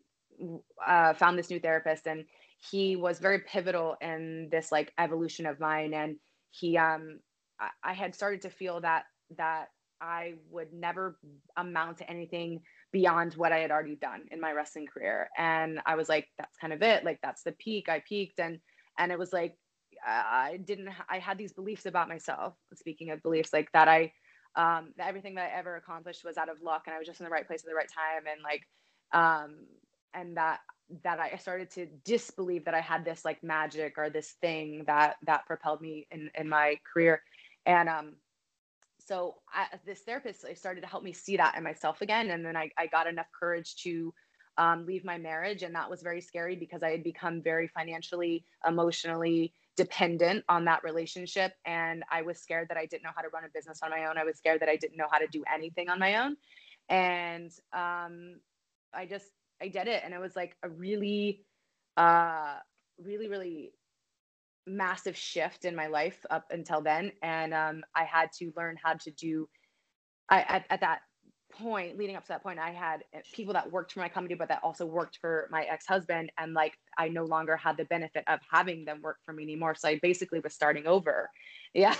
uh, 0.85 1.13
found 1.13 1.37
this 1.37 1.49
new 1.49 1.59
therapist, 1.59 2.07
and 2.07 2.25
he 2.57 2.95
was 2.95 3.19
very 3.19 3.39
pivotal 3.39 3.95
in 4.01 4.49
this 4.51 4.71
like 4.71 4.93
evolution 4.97 5.45
of 5.45 5.59
mine. 5.59 5.93
And 5.93 6.17
he 6.51 6.77
um 6.77 7.19
I, 7.83 7.93
had 7.93 8.13
started 8.15 8.41
to 8.41 8.49
feel 8.49 8.81
that 8.81 9.05
that 9.37 9.67
I 9.99 10.35
would 10.51 10.73
never 10.73 11.17
amount 11.55 11.97
to 11.97 12.09
anything 12.09 12.61
beyond 12.91 13.33
what 13.33 13.51
I 13.51 13.59
had 13.59 13.71
already 13.71 13.95
done 13.95 14.25
in 14.31 14.39
my 14.39 14.51
wrestling 14.51 14.85
career. 14.85 15.29
And 15.37 15.79
I 15.85 15.95
was 15.95 16.07
like, 16.07 16.27
that's 16.37 16.57
kind 16.57 16.71
of 16.71 16.83
it. 16.83 17.03
Like 17.03 17.19
that's 17.23 17.43
the 17.43 17.53
peak. 17.53 17.89
I 17.89 18.03
peaked 18.07 18.39
and 18.39 18.59
and 18.99 19.11
it 19.11 19.19
was 19.19 19.33
like 19.33 19.55
I 20.05 20.59
didn't 20.63 20.89
I 21.09 21.19
had 21.19 21.37
these 21.37 21.53
beliefs 21.53 21.85
about 21.85 22.09
myself. 22.09 22.53
Speaking 22.75 23.11
of 23.11 23.23
beliefs, 23.23 23.53
like 23.53 23.71
that 23.73 23.87
I 23.87 24.11
um 24.55 24.93
that 24.97 25.07
everything 25.07 25.35
that 25.35 25.51
I 25.51 25.57
ever 25.57 25.75
accomplished 25.75 26.23
was 26.23 26.37
out 26.37 26.49
of 26.49 26.61
luck 26.61 26.83
and 26.85 26.95
I 26.95 26.99
was 26.99 27.07
just 27.07 27.19
in 27.19 27.25
the 27.25 27.31
right 27.31 27.47
place 27.47 27.61
at 27.63 27.69
the 27.69 27.75
right 27.75 27.89
time 27.89 28.23
and 28.31 28.41
like 28.43 28.63
um 29.13 29.57
and 30.13 30.37
that 30.37 30.59
that 31.03 31.19
I 31.19 31.35
started 31.37 31.69
to 31.71 31.87
disbelieve 32.05 32.65
that 32.65 32.73
I 32.73 32.81
had 32.81 33.03
this 33.03 33.25
like 33.25 33.43
magic 33.43 33.97
or 33.97 34.09
this 34.09 34.31
thing 34.41 34.83
that 34.87 35.17
that 35.25 35.45
propelled 35.45 35.81
me 35.81 36.07
in 36.11 36.29
in 36.35 36.47
my 36.47 36.79
career. 36.91 37.21
And 37.65 37.89
um 37.89 38.13
so 38.99 39.35
I, 39.53 39.67
this 39.85 40.01
therapist 40.01 40.45
started 40.55 40.81
to 40.81 40.87
help 40.87 41.03
me 41.03 41.13
see 41.13 41.37
that 41.37 41.55
in 41.57 41.63
myself 41.63 42.01
again. 42.01 42.29
And 42.29 42.45
then 42.45 42.57
i, 42.57 42.69
I 42.77 42.87
got 42.87 43.07
enough 43.07 43.27
courage 43.37 43.75
to 43.83 44.13
um, 44.57 44.85
leave 44.85 45.05
my 45.05 45.17
marriage. 45.17 45.63
And 45.63 45.75
that 45.75 45.89
was 45.89 46.01
very 46.01 46.21
scary 46.21 46.55
because 46.55 46.83
i 46.83 46.91
had 46.91 47.03
become 47.03 47.41
very 47.41 47.67
financially 47.67 48.43
emotionally 48.67 49.53
dependent 49.75 50.43
on 50.49 50.65
that 50.65 50.83
relationship. 50.83 51.53
And 51.65 52.03
i 52.11 52.21
was 52.21 52.39
scared 52.39 52.69
that 52.69 52.77
i 52.77 52.85
didn't 52.85 53.03
know 53.03 53.11
how 53.15 53.21
to 53.21 53.29
run 53.29 53.43
a 53.45 53.49
business 53.53 53.79
on 53.83 53.91
my 53.91 54.05
own. 54.05 54.17
I 54.17 54.23
was 54.23 54.37
scared 54.37 54.61
that 54.61 54.69
i 54.69 54.75
didn't 54.77 54.97
know 54.97 55.07
how 55.11 55.19
to 55.19 55.27
do 55.27 55.43
anything 55.53 55.89
on 55.89 55.99
my 55.99 56.17
own. 56.17 56.37
And 56.89 57.51
um, 57.73 58.39
i 58.93 59.05
just 59.05 59.31
i 59.61 59.67
did 59.67 59.87
it 59.87 60.01
and 60.03 60.13
it 60.13 60.19
was 60.19 60.35
like 60.35 60.55
a 60.63 60.69
really 60.69 61.43
uh 61.97 62.55
really 63.03 63.27
really 63.27 63.71
massive 64.65 65.15
shift 65.15 65.65
in 65.65 65.75
my 65.75 65.87
life 65.87 66.25
up 66.29 66.45
until 66.51 66.81
then 66.81 67.11
and 67.21 67.53
um, 67.53 67.83
i 67.95 68.03
had 68.03 68.29
to 68.31 68.51
learn 68.57 68.77
how 68.81 68.93
to 68.93 69.11
do 69.11 69.47
I, 70.29 70.41
at, 70.41 70.65
at 70.69 70.81
that 70.81 70.99
point 71.53 71.97
leading 71.97 72.15
up 72.15 72.23
to 72.23 72.29
that 72.29 72.43
point 72.43 72.59
i 72.59 72.71
had 72.71 73.03
uh, 73.15 73.19
people 73.33 73.53
that 73.53 73.71
worked 73.71 73.93
for 73.93 74.01
my 74.01 74.09
company 74.09 74.35
but 74.35 74.49
that 74.49 74.59
also 74.63 74.85
worked 74.85 75.17
for 75.21 75.47
my 75.51 75.63
ex-husband 75.63 76.31
and 76.37 76.53
like 76.53 76.73
i 76.97 77.07
no 77.07 77.23
longer 77.23 77.55
had 77.55 77.77
the 77.77 77.85
benefit 77.85 78.23
of 78.27 78.39
having 78.51 78.83
them 78.83 79.01
work 79.01 79.17
for 79.25 79.33
me 79.33 79.43
anymore 79.43 79.73
so 79.73 79.87
i 79.87 79.99
basically 80.01 80.39
was 80.39 80.53
starting 80.53 80.85
over. 80.87 81.29
Yeah 81.73 81.95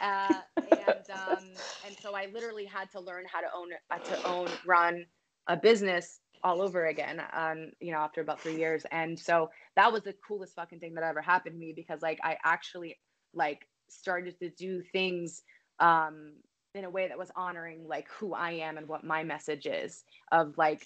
uh, 0.00 0.34
and 0.56 1.10
um, 1.10 1.44
and 1.86 1.96
so 2.00 2.14
i 2.14 2.28
literally 2.32 2.66
had 2.66 2.90
to 2.92 3.00
learn 3.00 3.24
how 3.26 3.40
to 3.40 3.48
own 3.56 3.68
uh, 3.90 3.98
to 3.98 4.28
own 4.28 4.48
run 4.66 5.06
a 5.48 5.56
business 5.56 6.20
all 6.42 6.62
over 6.62 6.86
again 6.86 7.22
um 7.32 7.70
you 7.80 7.92
know 7.92 7.98
after 7.98 8.20
about 8.20 8.40
three 8.40 8.56
years. 8.56 8.84
And 8.90 9.18
so 9.18 9.50
that 9.78 9.92
was 9.92 10.02
the 10.02 10.14
coolest 10.26 10.56
fucking 10.56 10.80
thing 10.80 10.94
that 10.94 11.04
ever 11.04 11.22
happened 11.22 11.54
to 11.54 11.58
me 11.58 11.72
because 11.74 12.02
like 12.02 12.18
i 12.24 12.36
actually 12.44 12.98
like 13.32 13.68
started 13.88 14.38
to 14.40 14.50
do 14.50 14.82
things 14.92 15.42
um 15.78 16.32
in 16.74 16.84
a 16.84 16.90
way 16.90 17.06
that 17.08 17.16
was 17.16 17.30
honoring 17.36 17.86
like 17.86 18.08
who 18.18 18.34
i 18.34 18.50
am 18.50 18.76
and 18.76 18.88
what 18.88 19.04
my 19.04 19.22
message 19.22 19.66
is 19.66 20.04
of 20.32 20.58
like 20.58 20.84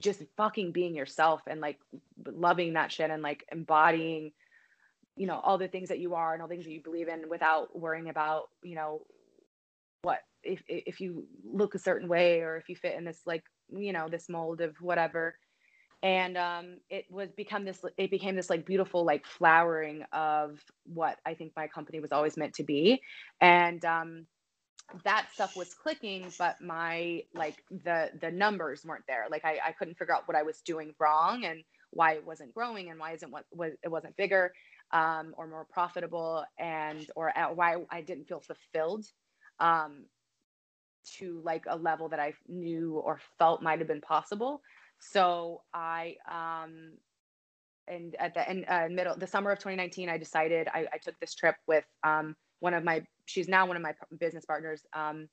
just 0.00 0.22
fucking 0.36 0.72
being 0.72 0.94
yourself 0.94 1.42
and 1.46 1.60
like 1.60 1.78
loving 2.26 2.72
that 2.72 2.90
shit 2.90 3.10
and 3.10 3.22
like 3.22 3.44
embodying 3.52 4.32
you 5.16 5.26
know 5.26 5.38
all 5.44 5.58
the 5.58 5.68
things 5.68 5.90
that 5.90 5.98
you 5.98 6.14
are 6.14 6.32
and 6.32 6.40
all 6.40 6.48
the 6.48 6.54
things 6.54 6.64
that 6.64 6.72
you 6.72 6.82
believe 6.82 7.08
in 7.08 7.28
without 7.28 7.78
worrying 7.78 8.08
about 8.08 8.44
you 8.62 8.74
know 8.74 9.02
what 10.02 10.20
if 10.42 10.62
if 10.68 11.00
you 11.00 11.26
look 11.44 11.74
a 11.74 11.78
certain 11.78 12.08
way 12.08 12.40
or 12.40 12.56
if 12.56 12.70
you 12.70 12.76
fit 12.76 12.96
in 12.96 13.04
this 13.04 13.20
like 13.26 13.44
you 13.72 13.92
know 13.92 14.08
this 14.08 14.28
mold 14.28 14.60
of 14.60 14.76
whatever. 14.80 15.36
And 16.02 16.36
um, 16.38 16.78
it 16.88 17.06
was 17.10 17.30
become 17.32 17.64
this 17.64 17.80
it 17.98 18.10
became 18.10 18.36
this 18.36 18.50
like 18.50 18.66
beautiful 18.66 19.04
like 19.04 19.26
flowering 19.26 20.04
of 20.12 20.58
what 20.86 21.18
i 21.26 21.34
think 21.34 21.52
my 21.56 21.68
company 21.68 22.00
was 22.00 22.12
always 22.12 22.36
meant 22.36 22.54
to 22.54 22.64
be. 22.64 23.02
And 23.40 23.84
um, 23.84 24.26
that 25.04 25.28
stuff 25.32 25.56
was 25.56 25.74
clicking 25.74 26.32
but 26.38 26.60
my 26.60 27.22
like 27.34 27.62
the 27.70 28.10
the 28.20 28.30
numbers 28.30 28.84
weren't 28.84 29.04
there. 29.06 29.26
Like 29.30 29.44
I, 29.44 29.58
I 29.68 29.72
couldn't 29.72 29.96
figure 29.98 30.14
out 30.14 30.26
what 30.26 30.36
i 30.36 30.42
was 30.42 30.60
doing 30.62 30.94
wrong 30.98 31.44
and 31.44 31.62
why 31.90 32.14
it 32.14 32.26
wasn't 32.26 32.54
growing 32.54 32.90
and 32.90 32.98
why 32.98 33.12
isn't 33.12 33.30
what 33.30 33.44
was 33.52 33.72
it 33.82 33.88
wasn't 33.88 34.16
bigger 34.16 34.52
um, 34.92 35.34
or 35.36 35.46
more 35.46 35.66
profitable 35.70 36.44
and 36.58 37.06
or 37.16 37.32
why 37.54 37.76
i 37.90 38.00
didn't 38.00 38.26
feel 38.26 38.40
fulfilled 38.40 39.06
um, 39.60 40.06
to 41.18 41.40
like 41.44 41.64
a 41.68 41.76
level 41.76 42.08
that 42.08 42.20
I 42.20 42.34
knew 42.48 43.00
or 43.04 43.20
felt 43.38 43.62
might 43.62 43.78
have 43.78 43.88
been 43.88 44.00
possible. 44.00 44.62
So 44.98 45.62
I 45.72 46.16
um 46.30 46.92
and 47.88 48.14
at 48.18 48.34
the 48.34 48.48
end 48.48 48.64
uh, 48.68 48.88
middle 48.90 49.16
the 49.16 49.26
summer 49.26 49.50
of 49.50 49.58
2019 49.58 50.08
I 50.08 50.18
decided 50.18 50.68
I, 50.72 50.86
I 50.92 50.98
took 50.98 51.18
this 51.20 51.34
trip 51.34 51.56
with 51.66 51.84
um 52.04 52.36
one 52.60 52.74
of 52.74 52.84
my 52.84 53.02
she's 53.26 53.48
now 53.48 53.66
one 53.66 53.76
of 53.76 53.82
my 53.82 53.94
business 54.18 54.44
partners 54.44 54.82
um 54.92 55.28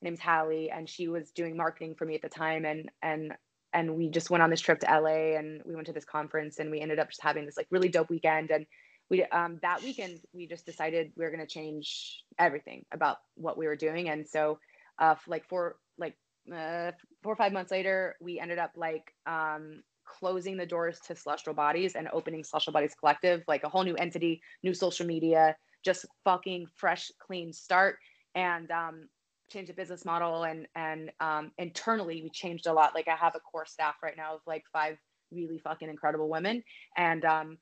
name's 0.00 0.20
Hallie 0.20 0.70
and 0.70 0.88
she 0.88 1.08
was 1.08 1.30
doing 1.30 1.56
marketing 1.56 1.94
for 1.94 2.04
me 2.04 2.14
at 2.14 2.22
the 2.22 2.28
time 2.28 2.64
and 2.64 2.90
and 3.02 3.34
and 3.72 3.94
we 3.94 4.08
just 4.08 4.30
went 4.30 4.42
on 4.42 4.50
this 4.50 4.60
trip 4.60 4.80
to 4.80 4.86
LA 4.86 5.36
and 5.38 5.62
we 5.64 5.74
went 5.74 5.86
to 5.86 5.92
this 5.92 6.04
conference 6.04 6.58
and 6.58 6.70
we 6.70 6.80
ended 6.80 6.98
up 6.98 7.08
just 7.08 7.22
having 7.22 7.46
this 7.46 7.56
like 7.56 7.68
really 7.70 7.88
dope 7.88 8.10
weekend 8.10 8.50
and 8.50 8.66
we 9.10 9.24
um 9.26 9.58
that 9.62 9.82
weekend 9.82 10.20
we 10.32 10.46
just 10.46 10.66
decided 10.66 11.12
we 11.16 11.24
were 11.24 11.30
going 11.30 11.46
to 11.46 11.52
change 11.52 12.24
everything 12.38 12.84
about 12.92 13.18
what 13.34 13.56
we 13.56 13.66
were 13.66 13.76
doing 13.76 14.08
and 14.08 14.26
so 14.26 14.58
uh, 15.02 15.16
like 15.26 15.46
four 15.48 15.76
like 15.98 16.16
uh, 16.50 16.92
four 17.22 17.32
or 17.32 17.36
five 17.36 17.52
months 17.52 17.70
later, 17.70 18.16
we 18.20 18.40
ended 18.40 18.58
up 18.58 18.70
like 18.76 19.12
um, 19.26 19.82
closing 20.06 20.56
the 20.56 20.64
doors 20.64 21.00
to 21.06 21.16
Celestial 21.16 21.54
Bodiez 21.54 21.94
and 21.96 22.08
opening 22.12 22.44
Celestial 22.44 22.72
Bodies 22.72 22.94
Collective, 22.98 23.42
like 23.48 23.64
a 23.64 23.68
whole 23.68 23.82
new 23.82 23.96
entity, 23.96 24.40
new 24.62 24.72
social 24.72 25.06
media, 25.06 25.56
just 25.84 26.06
fucking 26.24 26.66
fresh, 26.76 27.10
clean 27.18 27.52
start, 27.52 27.96
and 28.34 28.70
um, 28.70 29.08
change 29.50 29.68
the 29.68 29.74
business 29.74 30.04
model. 30.04 30.44
And 30.44 30.66
and 30.76 31.10
um, 31.20 31.50
internally, 31.58 32.22
we 32.22 32.30
changed 32.30 32.66
a 32.66 32.72
lot. 32.72 32.94
Like 32.94 33.08
I 33.08 33.16
have 33.16 33.34
a 33.34 33.40
core 33.40 33.66
staff 33.66 33.96
right 34.02 34.16
now 34.16 34.36
of 34.36 34.40
like 34.46 34.62
five 34.72 34.96
really 35.32 35.58
fucking 35.58 35.88
incredible 35.88 36.28
women, 36.28 36.62
and 36.96 37.24
um, 37.24 37.58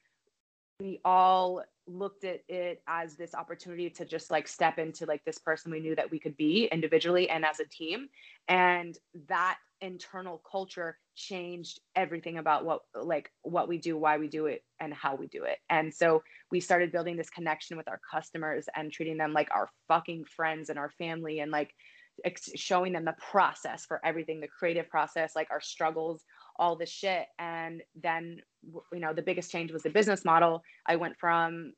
we 0.80 1.00
all 1.04 1.62
looked 1.86 2.24
at 2.24 2.40
it 2.48 2.82
as 2.86 3.16
this 3.16 3.34
opportunity 3.34 3.90
to 3.90 4.04
just 4.04 4.30
like 4.30 4.48
step 4.48 4.78
into 4.78 5.06
like 5.06 5.24
this 5.24 5.38
person 5.38 5.72
we 5.72 5.80
knew 5.80 5.94
that 5.96 6.10
we 6.10 6.18
could 6.18 6.36
be 6.36 6.68
individually 6.72 7.28
and 7.28 7.44
as 7.44 7.60
a 7.60 7.64
team. 7.66 8.08
And 8.48 8.96
that 9.28 9.58
internal 9.80 10.42
culture 10.50 10.98
changed 11.16 11.80
everything 11.96 12.38
about 12.38 12.64
what 12.64 12.80
like 12.94 13.30
what 13.42 13.66
we 13.66 13.78
do 13.78 13.96
why 13.96 14.18
we 14.18 14.28
do 14.28 14.46
it 14.46 14.62
and 14.78 14.92
how 14.94 15.14
we 15.14 15.26
do 15.26 15.44
it. 15.44 15.58
And 15.68 15.92
so 15.92 16.22
we 16.50 16.60
started 16.60 16.92
building 16.92 17.16
this 17.16 17.30
connection 17.30 17.76
with 17.76 17.88
our 17.88 18.00
customers 18.10 18.66
and 18.74 18.92
treating 18.92 19.16
them 19.16 19.32
like 19.32 19.50
our 19.52 19.68
fucking 19.88 20.24
friends 20.24 20.70
and 20.70 20.78
our 20.78 20.90
family 20.90 21.40
and 21.40 21.50
like 21.50 21.74
ex- 22.24 22.50
showing 22.54 22.92
them 22.92 23.04
the 23.04 23.16
process 23.30 23.86
for 23.86 24.00
everything 24.04 24.40
the 24.40 24.48
creative 24.48 24.88
process 24.88 25.34
like 25.34 25.48
our 25.50 25.60
struggles 25.60 26.24
all 26.60 26.76
this 26.76 26.90
shit. 26.90 27.26
And 27.40 27.82
then 28.00 28.40
you 28.92 29.00
know 29.00 29.12
the 29.12 29.22
biggest 29.22 29.50
change 29.50 29.72
was 29.72 29.82
the 29.82 29.90
business 29.90 30.24
model. 30.24 30.62
I 30.86 30.96
went 30.96 31.16
from 31.18 31.72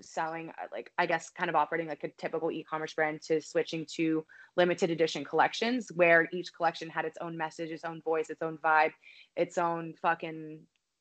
selling 0.00 0.48
uh, 0.48 0.66
like 0.72 0.90
i 0.98 1.06
guess 1.06 1.30
kind 1.30 1.48
of 1.48 1.54
operating 1.54 1.86
like 1.86 2.02
a 2.02 2.08
typical 2.18 2.50
e-commerce 2.50 2.94
brand 2.94 3.22
to 3.22 3.40
switching 3.40 3.86
to 3.88 4.26
limited 4.56 4.90
edition 4.90 5.24
collections 5.24 5.92
where 5.94 6.28
each 6.32 6.52
collection 6.52 6.88
had 6.90 7.04
its 7.04 7.16
own 7.20 7.36
message 7.36 7.70
its 7.70 7.84
own 7.84 8.02
voice 8.02 8.28
its 8.28 8.42
own 8.42 8.58
vibe 8.58 8.90
its 9.36 9.56
own 9.56 9.94
fucking 10.02 10.58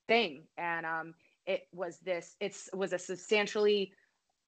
thing. 0.07 0.43
And 0.57 0.85
um 0.85 1.13
it 1.45 1.67
was 1.73 1.99
this 1.99 2.35
it's 2.39 2.69
was 2.73 2.93
a 2.93 2.99
substantially 2.99 3.91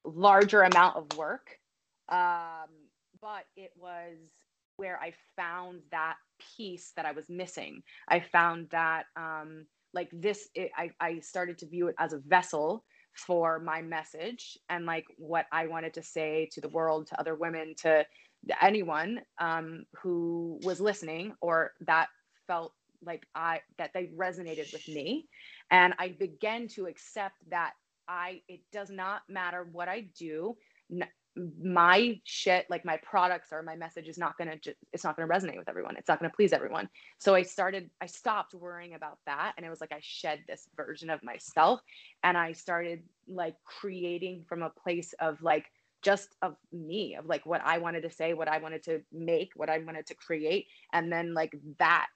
larger 0.06 0.64
amount 0.64 0.97
of 0.97 1.18
work. 1.18 1.60
Um 2.10 2.69
but 3.22 3.45
it 3.56 3.72
was 3.77 4.18
where 4.80 4.99
I 5.01 5.14
found 5.35 5.81
that 5.91 6.15
piece 6.57 6.93
that 6.95 7.06
I 7.06 7.11
was 7.11 7.30
missing. 7.30 7.84
I 8.07 8.22
found 8.22 8.69
that 8.72 9.06
um, 9.18 9.68
like 9.93 10.10
this, 10.14 10.49
it, 10.56 10.72
I, 10.77 10.91
I 11.01 11.19
started 11.19 11.60
to 11.60 11.68
view 11.68 11.89
it 11.89 11.95
as 11.99 12.14
a 12.14 12.19
vessel 12.19 12.85
for 13.14 13.60
my 13.60 13.81
message 13.81 14.57
and 14.69 14.85
like 14.85 15.06
what 15.18 15.47
I 15.51 15.68
wanted 15.68 15.93
to 15.95 16.03
say 16.03 16.49
to 16.53 16.61
the 16.61 16.69
world, 16.69 17.07
to 17.07 17.19
other 17.19 17.35
women, 17.35 17.76
to 17.84 18.06
anyone 18.61 19.22
um, 19.39 19.85
who 20.01 20.60
was 20.64 20.80
listening 20.80 21.34
or 21.41 21.73
that 21.85 22.07
felt 22.47 22.73
like 23.06 23.26
I 23.35 23.61
that 23.77 23.91
they 23.93 24.07
resonated 24.18 24.72
with 24.73 24.88
me, 24.88 25.27
and 25.72 25.93
I 25.99 26.10
began 26.19 26.68
to 26.69 26.88
accept 26.88 27.35
that 27.49 27.73
I 28.07 28.41
it 28.47 28.61
does 28.72 28.89
not 28.89 29.23
matter 29.30 29.68
what 29.72 29.89
I 29.89 30.10
do 30.18 30.56
my 31.61 32.19
shit 32.23 32.65
like 32.69 32.84
my 32.84 32.97
products 32.97 33.49
or 33.51 33.64
my 33.64 33.76
message 33.76 34.07
is 34.07 34.18
not 34.18 34.38
going 34.38 34.60
to 34.60 34.76
it's 34.93 35.03
not 35.03 35.15
going 35.15 35.27
to 35.27 35.34
resonate 35.34 35.57
with 35.57 35.69
everyone. 35.69 35.95
It's 35.97 36.07
not 36.07 36.19
going 36.19 36.30
to 36.30 36.35
please 36.35 36.53
everyone. 36.53 36.89
So 37.18 37.35
i 37.35 37.41
started 37.41 37.89
i 38.01 38.06
stopped 38.06 38.53
worrying 38.53 38.95
about 38.95 39.19
that 39.26 39.53
and 39.57 39.65
it 39.65 39.69
was 39.69 39.81
like 39.81 39.91
i 39.91 39.99
shed 40.01 40.39
this 40.47 40.68
version 40.76 41.10
of 41.10 41.23
myself 41.23 41.81
and 42.23 42.38
i 42.38 42.51
started 42.51 43.03
like 43.27 43.56
creating 43.64 44.43
from 44.47 44.64
a 44.64 44.69
place 44.69 45.14
of 45.19 45.41
like 45.41 45.65
just 46.01 46.35
of 46.41 46.56
me 46.72 47.15
of 47.15 47.26
like 47.26 47.45
what 47.45 47.61
i 47.65 47.77
wanted 47.77 48.01
to 48.01 48.10
say 48.10 48.34
what 48.34 48.47
i 48.47 48.57
wanted 48.57 48.81
to 48.81 49.01
make 49.11 49.51
what 49.56 49.69
i 49.69 49.80
wanted 49.80 50.06
to 50.06 50.15
create 50.15 50.65
and 50.93 51.11
then 51.11 51.34
like 51.34 51.53
that 51.77 52.07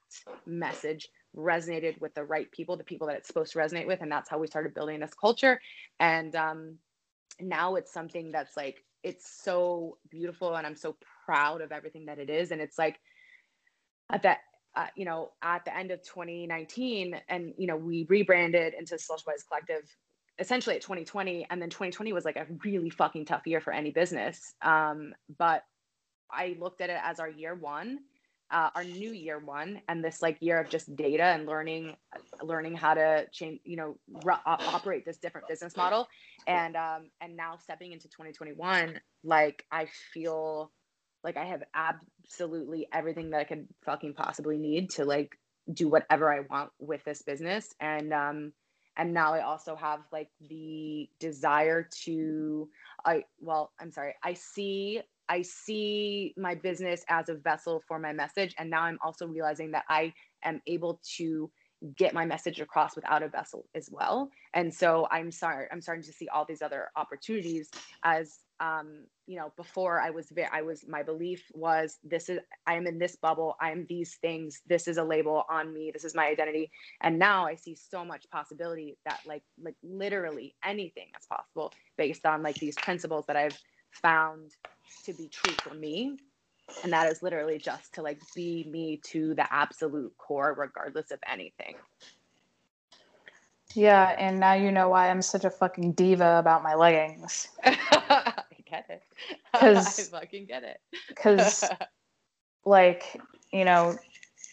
message 0.46 1.10
resonated 1.36 2.00
with 2.00 2.14
the 2.14 2.24
right 2.24 2.50
people 2.52 2.76
the 2.76 2.84
people 2.84 3.06
that 3.06 3.16
it's 3.16 3.26
supposed 3.26 3.52
to 3.52 3.58
resonate 3.58 3.86
with 3.86 4.00
and 4.00 4.10
that's 4.10 4.30
how 4.30 4.38
we 4.38 4.46
started 4.46 4.74
building 4.74 5.00
this 5.00 5.14
culture. 5.14 5.60
And 6.00 6.34
um 6.36 6.78
now 7.40 7.74
it's 7.74 7.92
something 7.92 8.30
that's 8.30 8.56
like 8.56 8.84
it's 9.04 9.40
so 9.44 9.98
beautiful 10.10 10.56
and 10.56 10.66
i'm 10.66 10.74
so 10.74 10.96
proud 11.24 11.60
of 11.60 11.70
everything 11.70 12.06
that 12.06 12.18
it 12.18 12.28
is 12.28 12.50
and 12.50 12.60
it's 12.60 12.78
like 12.78 12.98
at 14.10 14.22
that 14.22 14.38
uh, 14.74 14.86
you 14.96 15.04
know 15.04 15.30
at 15.42 15.64
the 15.64 15.76
end 15.76 15.92
of 15.92 16.02
2019 16.02 17.20
and 17.28 17.54
you 17.56 17.66
know 17.66 17.76
we 17.76 18.06
rebranded 18.08 18.74
into 18.74 18.98
social 18.98 19.22
wise 19.28 19.44
collective 19.44 19.84
essentially 20.40 20.74
at 20.74 20.82
2020 20.82 21.46
and 21.50 21.62
then 21.62 21.70
2020 21.70 22.12
was 22.12 22.24
like 22.24 22.36
a 22.36 22.46
really 22.64 22.90
fucking 22.90 23.24
tough 23.24 23.46
year 23.46 23.60
for 23.60 23.72
any 23.72 23.92
business. 23.92 24.54
Um, 24.62 25.14
but 25.38 25.62
i 26.30 26.56
looked 26.58 26.80
at 26.80 26.90
it 26.90 26.98
as 27.04 27.20
our 27.20 27.28
year 27.28 27.54
one 27.54 28.00
uh, 28.54 28.70
our 28.76 28.84
new 28.84 29.10
year 29.10 29.40
one 29.40 29.82
and 29.88 30.02
this 30.02 30.22
like 30.22 30.38
year 30.40 30.60
of 30.60 30.70
just 30.70 30.94
data 30.94 31.24
and 31.24 31.44
learning 31.44 31.96
learning 32.40 32.76
how 32.76 32.94
to 32.94 33.26
change 33.32 33.58
you 33.64 33.76
know 33.76 33.98
operate 34.46 35.04
this 35.04 35.18
different 35.18 35.48
business 35.48 35.76
model. 35.76 36.06
And 36.46 36.76
um 36.76 37.10
and 37.20 37.36
now 37.36 37.56
stepping 37.56 37.92
into 37.92 38.08
2021 38.08 39.00
like 39.24 39.64
i 39.72 39.86
feel 40.12 40.70
like 41.24 41.36
i 41.36 41.44
have 41.44 41.64
absolutely 41.74 42.86
everything 42.92 43.30
that 43.30 43.40
i 43.40 43.44
could 43.44 43.66
fucking 43.84 44.14
possibly 44.14 44.56
need 44.56 44.90
to 44.90 45.04
like 45.04 45.36
do 45.72 45.88
whatever 45.88 46.32
i 46.32 46.40
want 46.48 46.70
with 46.78 47.02
this 47.04 47.22
business. 47.22 47.74
And 47.80 48.12
um 48.12 48.52
and 48.96 49.12
now 49.12 49.34
i 49.34 49.42
also 49.42 49.74
have 49.74 50.00
like 50.12 50.28
the 50.48 51.08
desire 51.18 51.88
to 52.04 52.68
i 53.04 53.24
well 53.40 53.72
i'm 53.80 53.90
sorry 53.90 54.14
i 54.22 54.34
see 54.34 55.00
i 55.28 55.42
see 55.42 56.34
my 56.36 56.54
business 56.54 57.04
as 57.08 57.28
a 57.28 57.34
vessel 57.34 57.82
for 57.86 57.98
my 57.98 58.12
message 58.12 58.54
and 58.58 58.68
now 58.68 58.82
i'm 58.82 58.98
also 59.04 59.26
realizing 59.26 59.70
that 59.70 59.84
i 59.88 60.12
am 60.44 60.60
able 60.66 61.00
to 61.16 61.50
get 61.96 62.14
my 62.14 62.24
message 62.24 62.60
across 62.60 62.96
without 62.96 63.22
a 63.22 63.28
vessel 63.28 63.66
as 63.74 63.88
well 63.90 64.30
and 64.54 64.72
so 64.72 65.06
i'm 65.10 65.30
sorry 65.30 65.66
i'm 65.70 65.80
starting 65.80 66.04
to 66.04 66.12
see 66.12 66.28
all 66.28 66.44
these 66.44 66.62
other 66.62 66.88
opportunities 66.96 67.70
as 68.04 68.38
um, 68.60 69.06
you 69.26 69.36
know, 69.36 69.52
before 69.56 70.00
I 70.00 70.10
was 70.10 70.32
I 70.52 70.62
was, 70.62 70.84
my 70.86 71.02
belief 71.02 71.44
was 71.54 71.98
this 72.04 72.28
is, 72.28 72.38
I 72.66 72.74
am 72.74 72.86
in 72.86 72.98
this 72.98 73.16
bubble. 73.16 73.56
I 73.60 73.70
am 73.70 73.86
these 73.88 74.16
things. 74.16 74.60
This 74.66 74.86
is 74.86 74.96
a 74.96 75.04
label 75.04 75.44
on 75.50 75.72
me. 75.72 75.90
This 75.92 76.04
is 76.04 76.14
my 76.14 76.26
identity. 76.26 76.70
And 77.00 77.18
now 77.18 77.46
I 77.46 77.54
see 77.54 77.74
so 77.74 78.04
much 78.04 78.26
possibility 78.30 78.96
that 79.06 79.20
like, 79.26 79.42
like 79.62 79.76
literally 79.82 80.54
anything 80.64 81.08
is 81.18 81.26
possible 81.26 81.72
based 81.96 82.26
on 82.26 82.42
like 82.42 82.56
these 82.56 82.76
principles 82.76 83.24
that 83.26 83.36
I've 83.36 83.58
found 83.90 84.52
to 85.04 85.12
be 85.12 85.28
true 85.28 85.52
for 85.54 85.74
me. 85.74 86.18
And 86.82 86.92
that 86.92 87.10
is 87.10 87.22
literally 87.22 87.58
just 87.58 87.94
to 87.94 88.02
like 88.02 88.20
be 88.34 88.64
me 88.70 89.00
to 89.04 89.34
the 89.34 89.52
absolute 89.52 90.16
core, 90.18 90.54
regardless 90.58 91.10
of 91.10 91.18
anything. 91.30 91.76
Yeah, 93.74 94.14
and 94.18 94.38
now 94.38 94.54
you 94.54 94.70
know 94.70 94.88
why 94.88 95.10
I'm 95.10 95.20
such 95.22 95.44
a 95.44 95.50
fucking 95.50 95.92
diva 95.92 96.38
about 96.38 96.62
my 96.62 96.74
leggings. 96.74 97.48
I 97.64 98.42
get 98.64 98.86
it. 98.88 99.02
'Cause- 99.52 100.10
I 100.12 100.20
fucking 100.20 100.46
get 100.46 100.62
it. 100.62 100.80
Because, 101.08 101.64
like, 102.64 103.20
you 103.52 103.64
know, 103.64 103.98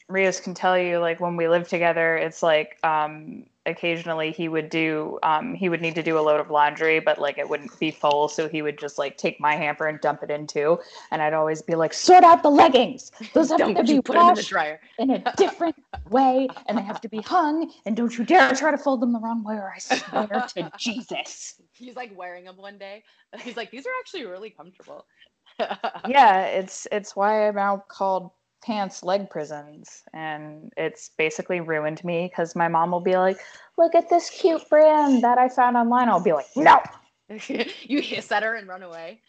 Rios 0.10 0.40
can 0.40 0.54
tell 0.54 0.78
you, 0.78 1.00
like, 1.00 1.20
when 1.20 1.36
we 1.38 1.48
live 1.48 1.68
together, 1.68 2.18
it's 2.18 2.42
like, 2.42 2.78
um, 2.84 3.46
occasionally 3.66 4.32
he 4.32 4.48
would 4.48 4.70
do, 4.70 5.20
um, 5.24 5.54
he 5.54 5.70
would 5.70 5.82
need 5.82 5.96
to 5.96 6.04
do 6.04 6.18
a 6.18 6.22
load 6.22 6.40
of 6.40 6.50
laundry, 6.50 7.00
but 7.00 7.20
like 7.20 7.38
it 7.38 7.48
wouldn't 7.48 7.78
be 7.80 7.92
full. 7.92 8.28
So 8.28 8.50
he 8.50 8.62
would 8.62 8.80
just 8.80 8.98
like 8.98 9.18
take 9.18 9.40
my 9.40 9.56
hamper 9.56 9.88
and 9.88 10.00
dump 10.02 10.24
it 10.24 10.32
in 10.32 10.48
too. 10.48 10.80
And 11.12 11.22
I'd 11.22 11.34
always 11.34 11.62
be 11.62 11.76
like, 11.76 11.94
sort 11.94 12.24
out 12.24 12.44
the 12.44 12.50
leggings. 12.50 13.12
Those 13.34 13.50
have 13.50 13.60
to 13.60 13.84
be 13.84 13.94
you 13.94 14.02
put 14.02 14.14
them 14.14 14.22
in 14.22 14.28
the 14.28 14.34
washed 14.34 14.50
dryer. 14.50 14.80
in 14.98 15.12
a 15.12 15.34
different 15.38 15.76
way 16.10 16.48
and 16.68 16.78
they 16.78 16.82
have 16.82 17.02
to 17.02 17.10
be 17.10 17.22
hung 17.22 17.72
and 17.86 17.96
don't 17.96 18.18
you 18.18 18.26
dare 18.26 18.54
try 18.54 18.72
to 18.72 18.78
fold 18.78 19.02
them 19.02 19.14
the 19.14 19.20
wrong 19.20 19.44
way 19.44 19.56
or 19.56 19.72
I 19.76 19.80
swear 19.80 20.48
to 20.56 20.72
Jesus. 20.80 21.62
He's 21.74 21.96
like 21.96 22.12
wearing 22.18 22.46
them 22.46 22.58
one 22.58 22.78
day. 22.78 23.04
He's 23.40 23.58
like, 23.58 23.72
these 23.72 23.86
are 23.86 23.94
actually 24.00 24.26
really 24.26 24.50
comfortable. 24.50 25.06
Yeah, 26.08 26.46
it's 26.46 26.88
it's 26.92 27.16
why 27.16 27.48
I'm 27.48 27.56
now 27.56 27.84
called 27.88 28.32
pants 28.62 29.04
leg 29.04 29.30
prisons 29.30 30.04
and 30.14 30.72
it's 30.78 31.12
basically 31.18 31.60
ruined 31.60 32.04
me 32.04 32.30
because 32.30 32.56
my 32.56 32.68
mom 32.68 32.92
will 32.92 33.02
be 33.02 33.18
like, 33.18 33.40
look 33.78 33.96
at 33.96 34.10
this 34.10 34.30
cute 34.30 34.68
brand 34.70 35.24
that 35.24 35.38
I 35.38 35.50
found 35.50 35.78
online. 35.78 36.10
I'll 36.10 36.24
be 36.24 36.34
like, 36.34 36.48
no. 36.56 36.80
you 37.48 38.02
hiss 38.02 38.32
at 38.32 38.44
her 38.44 38.56
and 38.56 38.68
run 38.68 38.84
away. 38.84 39.22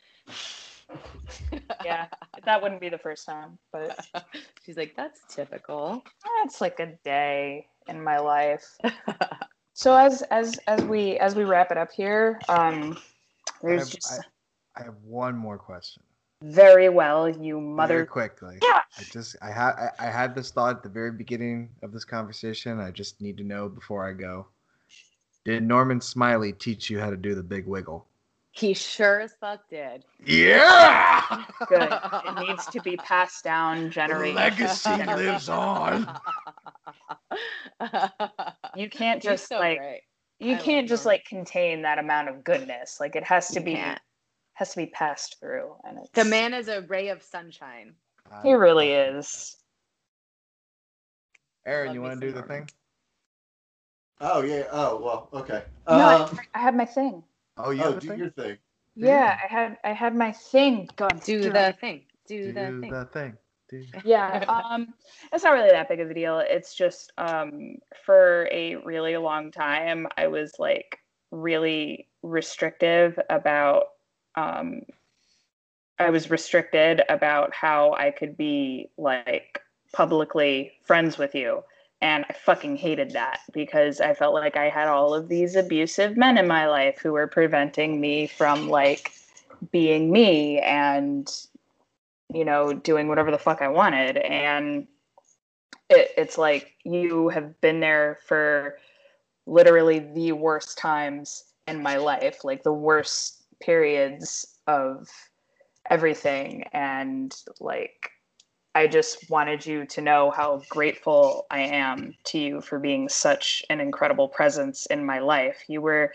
Yeah, 1.85 2.07
that 2.45 2.63
wouldn't 2.63 2.81
be 2.81 2.89
the 2.89 2.99
first 2.99 3.25
time, 3.27 3.59
but 3.73 4.07
She's 4.65 4.77
like, 4.77 4.95
that's 4.97 5.21
typical. 5.29 6.03
that's 6.43 6.61
like 6.61 6.79
a 6.81 6.95
day 7.05 7.67
in 7.89 8.03
my 8.03 8.19
life. 8.19 8.77
So 9.75 9.97
as 9.97 10.23
as 10.31 10.59
as 10.67 10.83
we 10.85 11.19
as 11.19 11.35
we 11.35 11.45
wrap 11.45 11.71
it 11.71 11.79
up 11.79 11.91
here, 11.91 12.39
um 12.49 12.99
I 13.65 13.69
there's 13.69 13.81
have, 13.81 13.91
just 13.91 14.13
I, 14.77 14.81
I 14.81 14.85
have 14.85 14.97
one 15.03 15.35
more 15.37 15.57
question. 15.57 16.03
Very 16.43 16.89
well, 16.89 17.29
you 17.29 17.61
mother. 17.61 17.89
Very 17.95 18.01
mother 18.01 18.07
quickly. 18.07 18.59
Yeah. 18.63 18.81
I 18.99 19.03
just 19.11 19.37
I 19.43 19.51
had 19.51 19.73
I, 19.73 19.91
I 19.99 20.07
had 20.11 20.35
this 20.35 20.51
thought 20.51 20.77
at 20.77 20.83
the 20.83 20.89
very 20.89 21.13
beginning 21.13 21.71
of 21.83 21.93
this 21.93 22.05
conversation. 22.05 22.79
I 22.81 22.91
just 22.91 23.21
need 23.21 23.37
to 23.39 23.45
know 23.45 23.69
before 23.69 24.07
I 24.09 24.13
go. 24.13 24.47
Did 25.45 25.63
Norman 25.65 26.01
Smiley 26.01 26.53
teach 26.53 26.89
you 26.91 27.01
how 27.01 27.11
to 27.11 27.17
do 27.17 27.35
the 27.35 27.43
big 27.43 27.67
wiggle? 27.67 28.07
He 28.55 28.75
sure 28.75 29.21
as 29.21 29.33
fuck 29.41 29.69
did. 29.71 30.05
Yeah. 30.25 31.45
good. 31.69 31.89
It 31.91 32.39
needs 32.49 32.67
to 32.67 32.81
be 32.83 32.97
passed 32.99 33.43
down 33.45 33.91
generation. 33.91 34.37
legacy 34.37 34.91
lives 34.91 35.49
on. 35.49 36.07
You 38.77 38.91
can't 38.91 39.23
just 39.23 39.49
so 39.49 39.59
like 39.59 39.79
great. 39.79 40.03
you 40.39 40.55
I 40.57 40.59
can't 40.59 40.89
just 40.89 41.05
Norman. 41.05 41.19
like 41.19 41.25
contain 41.25 41.83
that 41.83 41.99
amount 41.99 42.29
of 42.29 42.45
goodness. 42.45 42.99
Like 43.01 43.17
it 43.17 43.25
has 43.25 43.49
to 43.49 43.61
You 43.61 43.65
be 43.65 43.75
can't. 43.75 44.01
has 44.55 44.71
to 44.73 44.77
be 44.77 44.87
passed 44.87 45.41
through 45.41 45.52
and 45.52 45.52
it's 45.52 45.52
The 46.15 46.25
man 46.25 46.53
is 46.55 46.69
a 46.69 46.83
ray 46.83 47.09
of 47.09 47.23
sunshine. 47.23 47.95
he 48.43 48.53
really 48.53 48.93
is. 48.93 49.57
Aaron, 51.67 51.95
you 51.95 52.03
want 52.03 52.21
to 52.21 52.27
do 52.27 52.33
the 52.33 52.43
thing? 52.43 52.69
Oh 54.21 54.43
yeah. 54.43 54.65
Oh 54.71 55.01
well. 55.03 55.29
Okay. 55.33 55.65
no, 55.89 56.07
Um, 56.07 56.39
I, 56.55 56.59
I 56.59 56.59
had 56.59 56.77
my 56.77 56.85
thing. 56.85 57.23
Oh, 57.57 57.71
you 57.71 57.83
oh, 57.85 57.95
do 57.99 58.09
thing? 58.09 58.19
your 58.19 58.31
thing. 58.31 58.59
Yeah, 58.95 59.37
I 59.43 59.47
had 59.47 59.79
I 59.85 59.93
had 59.93 60.15
my 60.15 60.33
thing. 60.33 60.89
God 60.97 61.23
Do 61.25 61.41
damn 61.43 61.53
the 61.53 61.73
thing. 61.81 62.03
Do, 62.27 62.45
Do 62.45 62.53
the 62.53 62.81
thing. 62.81 62.91
the 62.91 63.05
thing. 63.07 63.37
Do- 63.69 63.85
yeah 64.05 64.45
um 64.49 64.93
it's 65.33 65.45
not 65.45 65.55
really 65.55 65.71
that 65.71 65.89
big 65.89 66.01
of 66.01 66.11
a 66.11 66.15
deal 66.15 66.41
it's 66.41 66.75
just 66.75 67.11
um 67.17 67.77
for 68.05 68.47
a 68.53 68.77
really 68.77 69.17
long 69.17 69.51
time 69.51 70.07
i 70.19 70.27
was 70.27 70.53
like 70.59 70.99
really 71.31 72.07
restrictive 72.23 73.19
about 73.31 73.85
um 74.37 74.83
i 76.03 76.11
was 76.11 76.31
restricted 76.31 77.03
about 77.09 77.55
how 77.55 77.95
i 77.95 78.11
could 78.11 78.37
be 78.37 78.89
like 78.97 79.61
publicly 79.93 80.73
friends 80.85 81.19
with 81.19 81.35
you 81.35 81.63
and 82.01 82.25
i 82.29 82.33
fucking 82.33 82.77
hated 82.77 83.11
that 83.11 83.41
because 83.53 84.01
i 84.01 84.13
felt 84.15 84.35
like 84.35 84.57
i 84.57 84.69
had 84.69 84.89
all 84.89 85.15
of 85.15 85.29
these 85.29 85.57
abusive 85.57 86.17
men 86.17 86.39
in 86.39 86.47
my 86.47 86.67
life 86.67 86.99
who 86.99 87.13
were 87.13 87.27
preventing 87.27 88.01
me 88.01 88.27
from 88.27 88.69
like 88.69 89.13
being 89.71 90.11
me 90.11 90.59
and 90.59 91.47
you 92.33 92.45
know, 92.45 92.73
doing 92.73 93.09
whatever 93.09 93.31
the 93.31 93.39
fuck 93.39 93.63
I 93.63 93.69
wanted. 93.69 94.17
And 94.17 94.87
it, 95.91 96.11
it's 96.17 96.39
like 96.39 96.75
you 96.85 97.29
have 97.29 97.61
been 97.61 97.81
there 97.81 98.19
for 98.27 98.79
literally 99.47 99.99
the 99.99 100.33
worst 100.33 100.79
times 100.79 101.45
in 101.67 101.83
my 101.83 101.97
life, 101.97 102.45
like 102.45 102.63
the 102.63 102.73
worst 102.73 103.43
periods 103.61 104.59
of 104.67 105.09
everything. 105.91 106.65
And 106.73 107.35
like, 107.61 108.11
I 108.75 108.87
just 108.87 109.29
wanted 109.29 109.67
you 109.67 109.85
to 109.87 110.01
know 110.01 110.31
how 110.31 110.63
grateful 110.71 111.47
I 111.51 111.61
am 111.61 112.15
to 112.25 112.39
you 112.39 112.61
for 112.63 112.79
being 112.79 113.09
such 113.09 113.63
an 113.69 113.81
incredible 113.81 114.29
presence 114.29 114.87
in 114.87 115.05
my 115.05 115.19
life. 115.19 115.65
You 115.69 115.83
were 115.83 116.13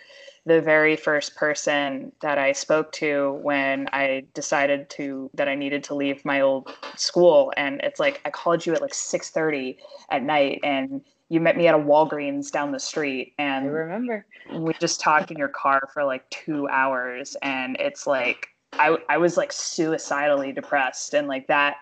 the 0.48 0.62
very 0.62 0.96
first 0.96 1.36
person 1.36 2.12
that 2.22 2.38
I 2.40 2.54
spoke 2.54 2.92
to 2.94 3.34
when 3.44 3.88
I 3.92 4.26
decided 4.34 4.90
to 4.92 5.30
that 5.34 5.50
I 5.50 5.56
needed 5.56 5.84
to 5.86 5.94
leave 5.94 6.24
my 6.24 6.40
old 6.42 6.74
school 6.96 7.52
and 7.58 7.82
it's 7.82 8.00
like 8.00 8.22
I 8.24 8.30
called 8.30 8.66
you 8.66 8.74
at 8.74 8.82
like 8.82 8.94
6:30 8.94 9.78
at 10.10 10.24
night 10.24 10.62
and 10.64 11.02
you 11.30 11.42
met 11.42 11.58
me 11.58 11.68
at 11.68 11.76
a 11.76 11.78
Walgreens 11.78 12.50
down 12.50 12.72
the 12.72 12.80
street 12.80 13.34
I 13.38 13.44
and 13.44 13.74
remember. 13.74 14.26
we 14.54 14.74
just 14.80 15.02
talked 15.02 15.32
in 15.32 15.38
your 15.38 15.50
car 15.50 15.90
for 15.94 16.06
like 16.06 16.28
2 16.30 16.70
hours 16.70 17.36
and 17.42 17.76
it's 17.78 18.08
like 18.08 18.48
I 18.74 18.98
I 19.10 19.18
was 19.18 19.38
like 19.38 19.52
suicidally 19.52 20.52
depressed 20.52 21.14
and 21.14 21.28
like 21.28 21.48
that 21.48 21.78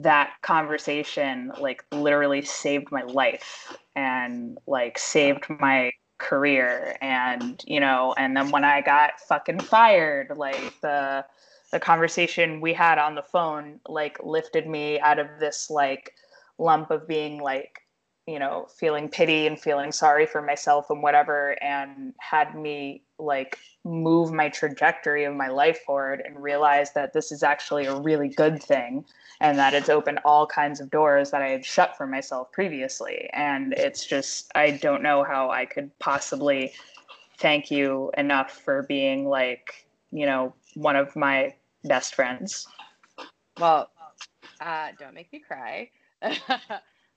that 0.00 0.32
conversation 0.42 1.52
like 1.60 1.84
literally 1.92 2.42
saved 2.42 2.90
my 2.90 3.02
life 3.02 3.76
and 3.94 4.58
like 4.66 4.98
saved 4.98 5.46
my 5.60 5.92
career. 6.18 6.96
And 7.00 7.62
you 7.66 7.80
know 7.80 8.14
and 8.16 8.36
then 8.36 8.50
when 8.50 8.64
i 8.64 8.80
got 8.80 9.20
fucking 9.20 9.60
fired 9.60 10.32
like 10.36 10.80
the 10.80 11.24
the 11.72 11.80
conversation 11.80 12.60
we 12.60 12.72
had 12.72 12.98
on 12.98 13.14
the 13.14 13.22
phone 13.22 13.80
like 13.88 14.18
lifted 14.22 14.68
me 14.68 15.00
out 15.00 15.18
of 15.18 15.26
this 15.40 15.68
like 15.70 16.14
lump 16.58 16.90
of 16.90 17.08
being 17.08 17.40
like 17.40 17.80
you 18.26 18.38
know 18.38 18.66
feeling 18.78 19.08
pity 19.08 19.46
and 19.46 19.58
feeling 19.58 19.90
sorry 19.90 20.26
for 20.26 20.42
myself 20.42 20.90
and 20.90 21.02
whatever 21.02 21.56
and 21.62 22.14
had 22.20 22.54
me 22.54 23.02
like 23.22 23.58
move 23.84 24.32
my 24.32 24.48
trajectory 24.48 25.24
of 25.24 25.34
my 25.34 25.48
life 25.48 25.80
forward 25.84 26.22
and 26.24 26.42
realize 26.42 26.92
that 26.92 27.12
this 27.12 27.32
is 27.32 27.42
actually 27.42 27.86
a 27.86 27.94
really 28.00 28.28
good 28.28 28.62
thing 28.62 29.04
and 29.40 29.58
that 29.58 29.74
it's 29.74 29.88
opened 29.88 30.20
all 30.24 30.46
kinds 30.46 30.80
of 30.80 30.90
doors 30.90 31.30
that 31.30 31.42
I 31.42 31.48
had 31.48 31.64
shut 31.64 31.96
for 31.96 32.06
myself 32.06 32.52
previously 32.52 33.28
and 33.32 33.72
it's 33.72 34.06
just 34.06 34.50
I 34.54 34.72
don't 34.72 35.02
know 35.02 35.24
how 35.24 35.50
I 35.50 35.64
could 35.64 35.90
possibly 35.98 36.72
thank 37.38 37.70
you 37.70 38.10
enough 38.16 38.52
for 38.52 38.84
being 38.84 39.26
like 39.26 39.86
you 40.12 40.26
know 40.26 40.54
one 40.74 40.96
of 40.96 41.14
my 41.16 41.54
best 41.84 42.14
friends 42.14 42.68
Well, 43.58 43.90
uh, 44.60 44.88
don't 44.98 45.14
make 45.14 45.32
me 45.32 45.40
cry. 45.40 45.90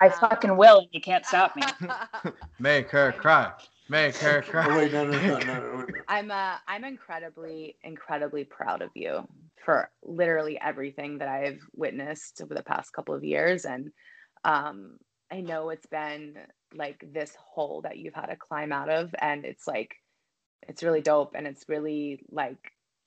I 0.02 0.10
fucking 0.10 0.58
will 0.58 0.80
and 0.80 0.88
you 0.92 1.00
can't 1.00 1.26
stop 1.26 1.56
me 1.56 1.64
Make 2.60 2.90
her 2.90 3.12
cry. 3.14 3.52
Make 3.90 4.16
her 4.18 4.44
Oh, 4.48 4.52
cry. 4.52 4.76
wait, 4.78 4.92
no, 4.92 5.06
no, 5.06 5.20
no, 5.20 5.40
no, 5.40 5.60
no, 5.60 5.82
no. 5.82 5.86
I'm 6.08 6.32
uh 6.32 6.58
I'm 6.68 6.84
incredibly 6.84 7.78
incredibly 7.84 8.44
proud 8.44 8.82
of 8.82 8.92
you 8.96 9.28
for 9.64 9.90
literally 10.04 10.60
everything 10.60 11.20
that 11.20 11.28
I've 11.28 11.62
witnessed 11.76 12.42
over 12.42 12.54
the 12.54 12.64
past 12.64 12.94
couple 12.94 13.16
of 13.16 13.24
years 13.24 13.66
and 13.66 13.92
um 14.44 14.98
I 15.32 15.42
know 15.42 15.70
it's 15.70 15.88
been 15.88 16.38
like 16.74 17.04
this 17.12 17.36
hole 17.36 17.82
that 17.84 17.98
you've 17.98 18.14
had 18.14 18.28
to 18.28 18.36
climb 18.36 18.72
out 18.72 18.90
of 18.90 19.14
and 19.20 19.46
it's 19.46 19.68
like 19.68 19.96
it's 20.68 20.84
really 20.84 21.02
dope 21.02 21.34
and 21.36 21.48
it's 21.48 21.68
really 21.68 22.24
like 22.30 22.60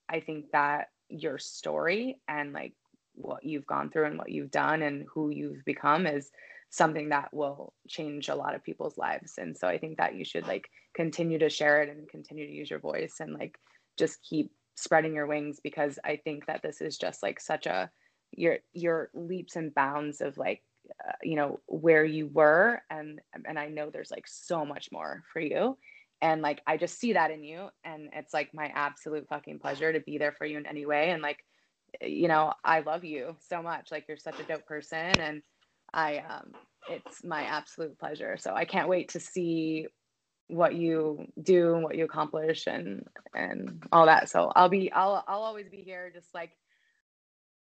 I 0.09 0.21
think 0.21 0.51
that 0.53 0.89
your 1.09 1.39
story 1.39 2.21
and 2.29 2.53
like 2.53 2.75
what 3.15 3.45
you've 3.45 3.67
gone 3.67 3.91
through 3.91 4.07
and 4.07 4.19
what 4.19 4.31
you've 4.31 4.51
done 4.51 4.83
and 4.83 5.07
who 5.13 5.31
you've 5.31 5.65
become 5.65 6.07
is 6.07 6.31
something 6.71 7.09
that 7.09 7.33
will 7.33 7.73
change 7.89 8.29
a 8.29 8.35
lot 8.35 8.55
of 8.55 8.63
people's 8.63 8.99
lives. 8.99 9.35
And 9.39 9.57
so 9.57 9.69
i 9.69 9.79
think 9.79 9.99
that 9.99 10.15
you 10.15 10.25
should 10.25 10.47
like 10.47 10.71
continue 10.95 11.39
to 11.39 11.49
share 11.49 11.83
it 11.83 11.89
and 11.89 12.09
continue 12.09 12.47
to 12.47 12.53
use 12.53 12.71
your 12.71 12.81
voice 12.81 13.17
and 13.21 13.33
like 13.33 13.59
just 13.97 14.23
keep 14.23 14.53
spreading 14.77 15.15
your 15.15 15.27
wings 15.27 15.59
because 15.61 15.99
i 16.05 16.15
think 16.17 16.47
that 16.47 16.63
this 16.63 16.81
is 16.81 16.97
just 16.97 17.21
like 17.21 17.41
such 17.41 17.67
a 17.67 17.91
your 18.33 18.59
your 18.73 19.11
leaps 19.15 19.57
and 19.57 19.75
bounds 19.75 20.21
of 20.21 20.39
like 20.39 20.63
uh, 21.07 21.13
you 21.23 21.37
know 21.37 21.61
where 21.67 22.05
you 22.05 22.27
were. 22.27 22.83
And 22.91 23.21
and 23.47 23.59
i 23.59 23.69
know 23.69 23.91
there's 23.91 24.11
like 24.11 24.27
so 24.27 24.65
much 24.65 24.91
more 24.93 25.23
for 25.33 25.41
you. 25.41 25.79
And 26.21 26.43
like 26.43 26.63
i 26.67 26.77
just 26.77 26.99
see 26.99 27.13
that 27.15 27.31
in 27.31 27.45
you. 27.45 27.69
And 27.85 28.11
it's 28.15 28.35
like 28.35 28.55
my 28.55 28.67
absolute 28.75 29.29
fucking 29.29 29.59
pleasure 29.59 29.93
to 29.93 30.01
be 30.01 30.19
there 30.19 30.33
for 30.33 30.47
you 30.47 30.59
in 30.59 30.67
any 30.67 30.87
way. 30.87 31.11
And 31.11 31.23
like 31.23 31.45
you 32.03 32.29
know 32.29 32.53
i 32.65 32.81
love 32.81 33.05
you 33.05 33.37
so 33.41 33.63
much. 33.63 33.91
Like 33.91 34.07
you're 34.09 34.17
such 34.17 34.41
a 34.41 34.45
dope 34.45 34.67
person. 34.67 35.19
And 35.21 35.43
I 35.93 36.19
um 36.19 36.53
it's 36.89 37.23
my 37.25 37.43
absolute 37.43 37.99
pleasure. 37.99 38.37
So 38.39 38.55
I 38.55 38.65
can't 38.65 38.89
wait 38.89 39.11
to 39.11 39.21
see 39.21 39.89
what 40.49 40.75
you 40.75 41.27
do 41.43 41.75
and 41.75 41.85
what 41.85 41.97
you 41.97 42.05
accomplish 42.05 42.67
and 42.67 43.07
and 43.35 43.83
all 43.93 44.07
that. 44.07 44.29
So 44.29 44.53
I'll 44.57 44.69
be 44.69 44.91
I'll 44.93 45.25
I'll 45.29 45.43
always 45.43 45.69
be 45.69 45.79
here 45.79 46.11
just 46.13 46.35
like 46.35 46.53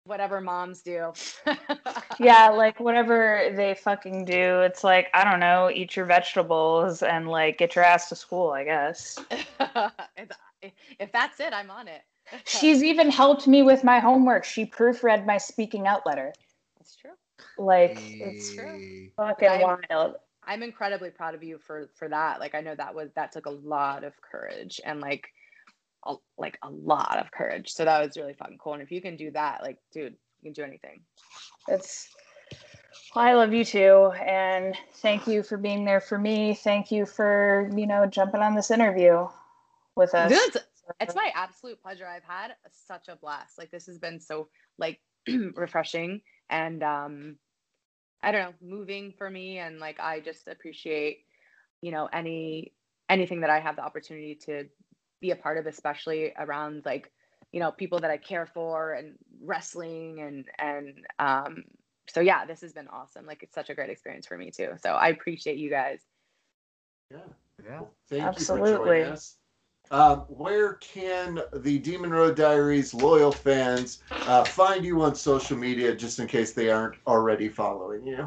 whatever 0.06 0.42
moms 0.42 0.82
do. 0.82 1.12
yeah, 2.20 2.50
like 2.50 2.80
whatever 2.80 3.52
they 3.56 3.76
fucking 3.76 4.26
do, 4.26 4.62
it's 4.62 4.84
like 4.84 5.08
I 5.14 5.30
don't 5.30 5.40
know, 5.40 5.70
eat 5.74 5.96
your 5.96 6.06
vegetables 6.06 7.04
and 7.04 7.28
like 7.28 7.58
get 7.58 7.76
your 7.76 7.84
ass 7.84 8.10
to 8.10 8.16
school, 8.16 8.52
I 8.52 8.64
guess. 8.64 9.20
if, 10.18 10.72
if 11.00 11.12
that's 11.12 11.40
it, 11.40 11.54
I'm 11.54 11.70
on 11.70 11.88
it. 11.88 12.02
She's 12.46 12.84
even 12.84 13.10
helped 13.10 13.48
me 13.48 13.64
with 13.64 13.84
my 13.84 14.00
homework. 14.00 14.46
She 14.46 14.66
proofread 14.66 15.26
my 15.26 15.38
speaking 15.38 15.88
out 15.88 16.06
letter. 16.06 16.34
That's 16.78 16.96
true. 16.96 17.12
Like 17.58 18.00
it's 18.02 18.52
Hey. 18.56 19.12
fucking 19.16 19.48
I'm- 19.48 19.80
wild. 19.90 20.16
I'm 20.46 20.64
incredibly 20.64 21.12
proud 21.12 21.36
of 21.36 21.44
you 21.44 21.60
for 21.60 21.90
for 21.96 22.10
that. 22.10 22.40
Like 22.40 22.56
I 22.56 22.62
know 22.62 22.74
that 22.76 22.96
was 22.96 23.12
that 23.16 23.32
took 23.32 23.46
a 23.46 23.52
lot 23.52 24.04
of 24.04 24.14
courage 24.22 24.82
and 24.84 25.00
like 25.00 25.28
a, 26.08 26.16
like 26.38 26.58
a 26.64 26.70
lot 26.70 27.20
of 27.20 27.30
courage. 27.32 27.70
So 27.72 27.86
that 27.86 28.04
was 28.04 28.18
really 28.18 28.34
fucking 28.34 28.58
cool. 28.58 28.74
And 28.74 28.82
if 28.82 28.92
you 28.92 29.02
can 29.02 29.16
do 29.16 29.30
that, 29.32 29.62
like 29.62 29.78
dude, 29.92 30.16
you 30.42 30.52
can 30.52 30.54
do 30.54 30.64
anything. 30.64 31.02
It's 31.68 32.10
well, 33.16 33.26
I 33.26 33.34
love 33.34 33.54
you 33.54 33.64
too, 33.64 34.12
and 34.26 34.76
thank 34.96 35.28
you 35.28 35.44
for 35.44 35.58
being 35.58 35.86
there 35.86 36.00
for 36.02 36.18
me. 36.18 36.56
Thank 36.56 36.90
you 36.92 37.06
for 37.06 37.70
you 37.76 37.86
know 37.86 38.06
jumping 38.08 38.42
on 38.42 38.56
this 38.56 38.72
interview 38.72 39.28
with 39.96 40.16
us. 40.16 40.32
Dude, 40.32 40.40
it's, 40.48 40.58
it's 41.00 41.16
my 41.16 41.32
absolute 41.36 41.82
pleasure. 41.82 42.08
I've 42.08 42.24
had 42.24 42.56
such 42.72 43.08
a 43.08 43.16
blast. 43.18 43.58
Like 43.60 43.70
this 43.72 43.86
has 43.86 44.00
been 44.00 44.20
so 44.20 44.48
like 44.80 45.00
refreshing 45.56 46.22
and 46.50 46.84
um 46.84 47.38
I 48.22 48.32
don't 48.32 48.42
know, 48.42 48.78
moving 48.78 49.14
for 49.18 49.30
me 49.30 49.60
and 49.60 49.80
like 49.80 50.00
I 50.00 50.20
just 50.20 50.48
appreciate, 50.48 51.20
you 51.82 51.92
know, 51.92 52.08
any 52.12 52.74
anything 53.10 53.42
that 53.42 53.50
I 53.50 53.60
have 53.60 53.76
the 53.76 53.84
opportunity 53.84 54.36
to 54.46 54.66
be 55.22 55.32
a 55.32 55.36
part 55.36 55.58
of, 55.58 55.68
especially 55.68 56.34
around 56.38 56.84
like, 56.86 57.12
you 57.52 57.60
know, 57.60 57.72
people 57.72 58.00
that 58.02 58.12
I 58.12 58.18
care 58.18 58.46
for 58.48 58.94
and 58.94 59.16
wrestling 59.44 60.20
and 60.22 60.46
and 60.60 61.06
um 61.20 61.64
so 62.10 62.22
yeah, 62.22 62.46
this 62.46 62.62
has 62.62 62.74
been 62.74 62.88
awesome. 62.88 63.26
Like 63.26 63.44
it's 63.44 63.56
such 63.56 63.70
a 63.70 63.76
great 63.76 63.90
experience 63.90 64.28
for 64.28 64.38
me 64.38 64.52
too. 64.52 64.72
So 64.82 64.92
I 64.92 65.10
appreciate 65.10 65.58
you 65.58 65.70
guys. 65.70 66.02
Yeah. 67.12 67.28
Yeah. 67.64 67.84
Thank 68.10 68.38
you 68.38 68.46
Absolutely. 68.46 69.20
Um, 69.92 70.20
where 70.28 70.74
can 70.76 71.42
the 71.52 71.80
Demon 71.80 72.12
Road 72.12 72.36
Diaries 72.36 72.94
loyal 72.94 73.32
fans 73.32 74.04
uh, 74.12 74.44
find 74.44 74.86
you 74.86 75.02
on 75.02 75.16
social 75.16 75.58
media, 75.58 75.96
just 75.96 76.20
in 76.20 76.28
case 76.28 76.54
they 76.54 76.70
aren't 76.70 76.96
already 77.08 77.50
following 77.50 78.06
you? 78.06 78.26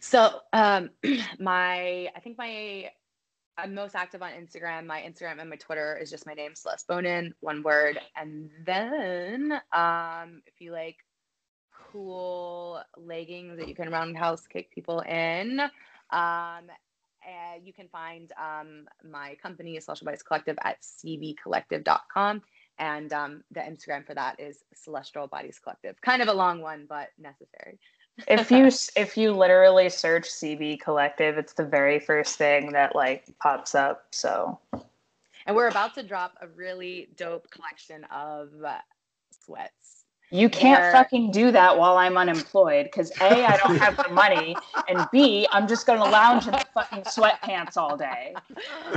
So 0.00 0.40
um 0.52 0.90
my 1.38 2.10
I 2.16 2.20
think 2.20 2.38
my 2.38 2.90
I'm 3.58 3.74
most 3.74 3.94
active 3.94 4.22
on 4.22 4.30
Instagram. 4.32 4.86
My 4.86 5.02
Instagram 5.02 5.38
and 5.38 5.50
my 5.50 5.56
Twitter 5.56 5.98
is 6.00 6.10
just 6.10 6.26
my 6.26 6.32
name, 6.32 6.54
Celeste 6.54 6.88
Bonin, 6.88 7.34
one 7.40 7.62
word. 7.62 8.00
And 8.16 8.48
then 8.64 9.60
um 9.72 10.42
if 10.46 10.60
you 10.60 10.72
like 10.72 10.96
cool 11.92 12.80
leggings 12.96 13.58
that 13.58 13.68
you 13.68 13.74
can 13.74 13.90
roundhouse 13.90 14.46
kick 14.46 14.70
people 14.70 15.00
in, 15.00 15.60
um 16.10 16.64
uh, 17.26 17.58
you 17.62 17.72
can 17.72 17.88
find 17.88 18.32
um, 18.38 18.86
my 19.08 19.36
company, 19.42 19.78
Celestial 19.80 20.06
Bodies 20.06 20.22
Collective, 20.22 20.58
at 20.62 20.78
cbcollective.com. 20.82 22.42
And 22.78 23.12
um, 23.12 23.44
the 23.50 23.60
Instagram 23.60 24.06
for 24.06 24.14
that 24.14 24.40
is 24.40 24.64
Celestial 24.74 25.26
Bodies 25.26 25.60
Collective. 25.62 26.00
Kind 26.00 26.22
of 26.22 26.28
a 26.28 26.32
long 26.32 26.60
one, 26.62 26.86
but 26.88 27.08
necessary. 27.18 27.78
if 28.26 28.50
you 28.50 28.70
if 28.96 29.16
you 29.16 29.32
literally 29.32 29.90
search 29.90 30.28
CB 30.28 30.80
Collective, 30.80 31.36
it's 31.36 31.52
the 31.52 31.66
very 31.66 31.98
first 31.98 32.36
thing 32.36 32.72
that 32.72 32.94
like 32.96 33.24
pops 33.42 33.74
up. 33.74 34.06
So 34.12 34.58
And 35.46 35.54
we're 35.54 35.68
about 35.68 35.94
to 35.94 36.02
drop 36.02 36.34
a 36.40 36.48
really 36.48 37.08
dope 37.16 37.50
collection 37.50 38.04
of 38.04 38.48
uh, 38.64 38.78
sweats. 39.44 39.99
You 40.30 40.48
can't 40.48 40.82
Or- 40.82 40.92
fucking 40.92 41.32
do 41.32 41.50
that 41.50 41.76
while 41.76 41.96
I'm 41.96 42.16
unemployed 42.16 42.84
because 42.84 43.10
a 43.20 43.44
I 43.44 43.56
don't 43.56 43.76
have 43.76 43.96
the 43.96 44.08
money, 44.10 44.56
and 44.88 45.06
b 45.12 45.46
I'm 45.50 45.66
just 45.66 45.86
gonna 45.86 46.04
lounge 46.04 46.46
in 46.46 46.52
the 46.52 46.64
fucking 46.72 47.02
sweatpants 47.02 47.76
all 47.76 47.96
day. 47.96 48.34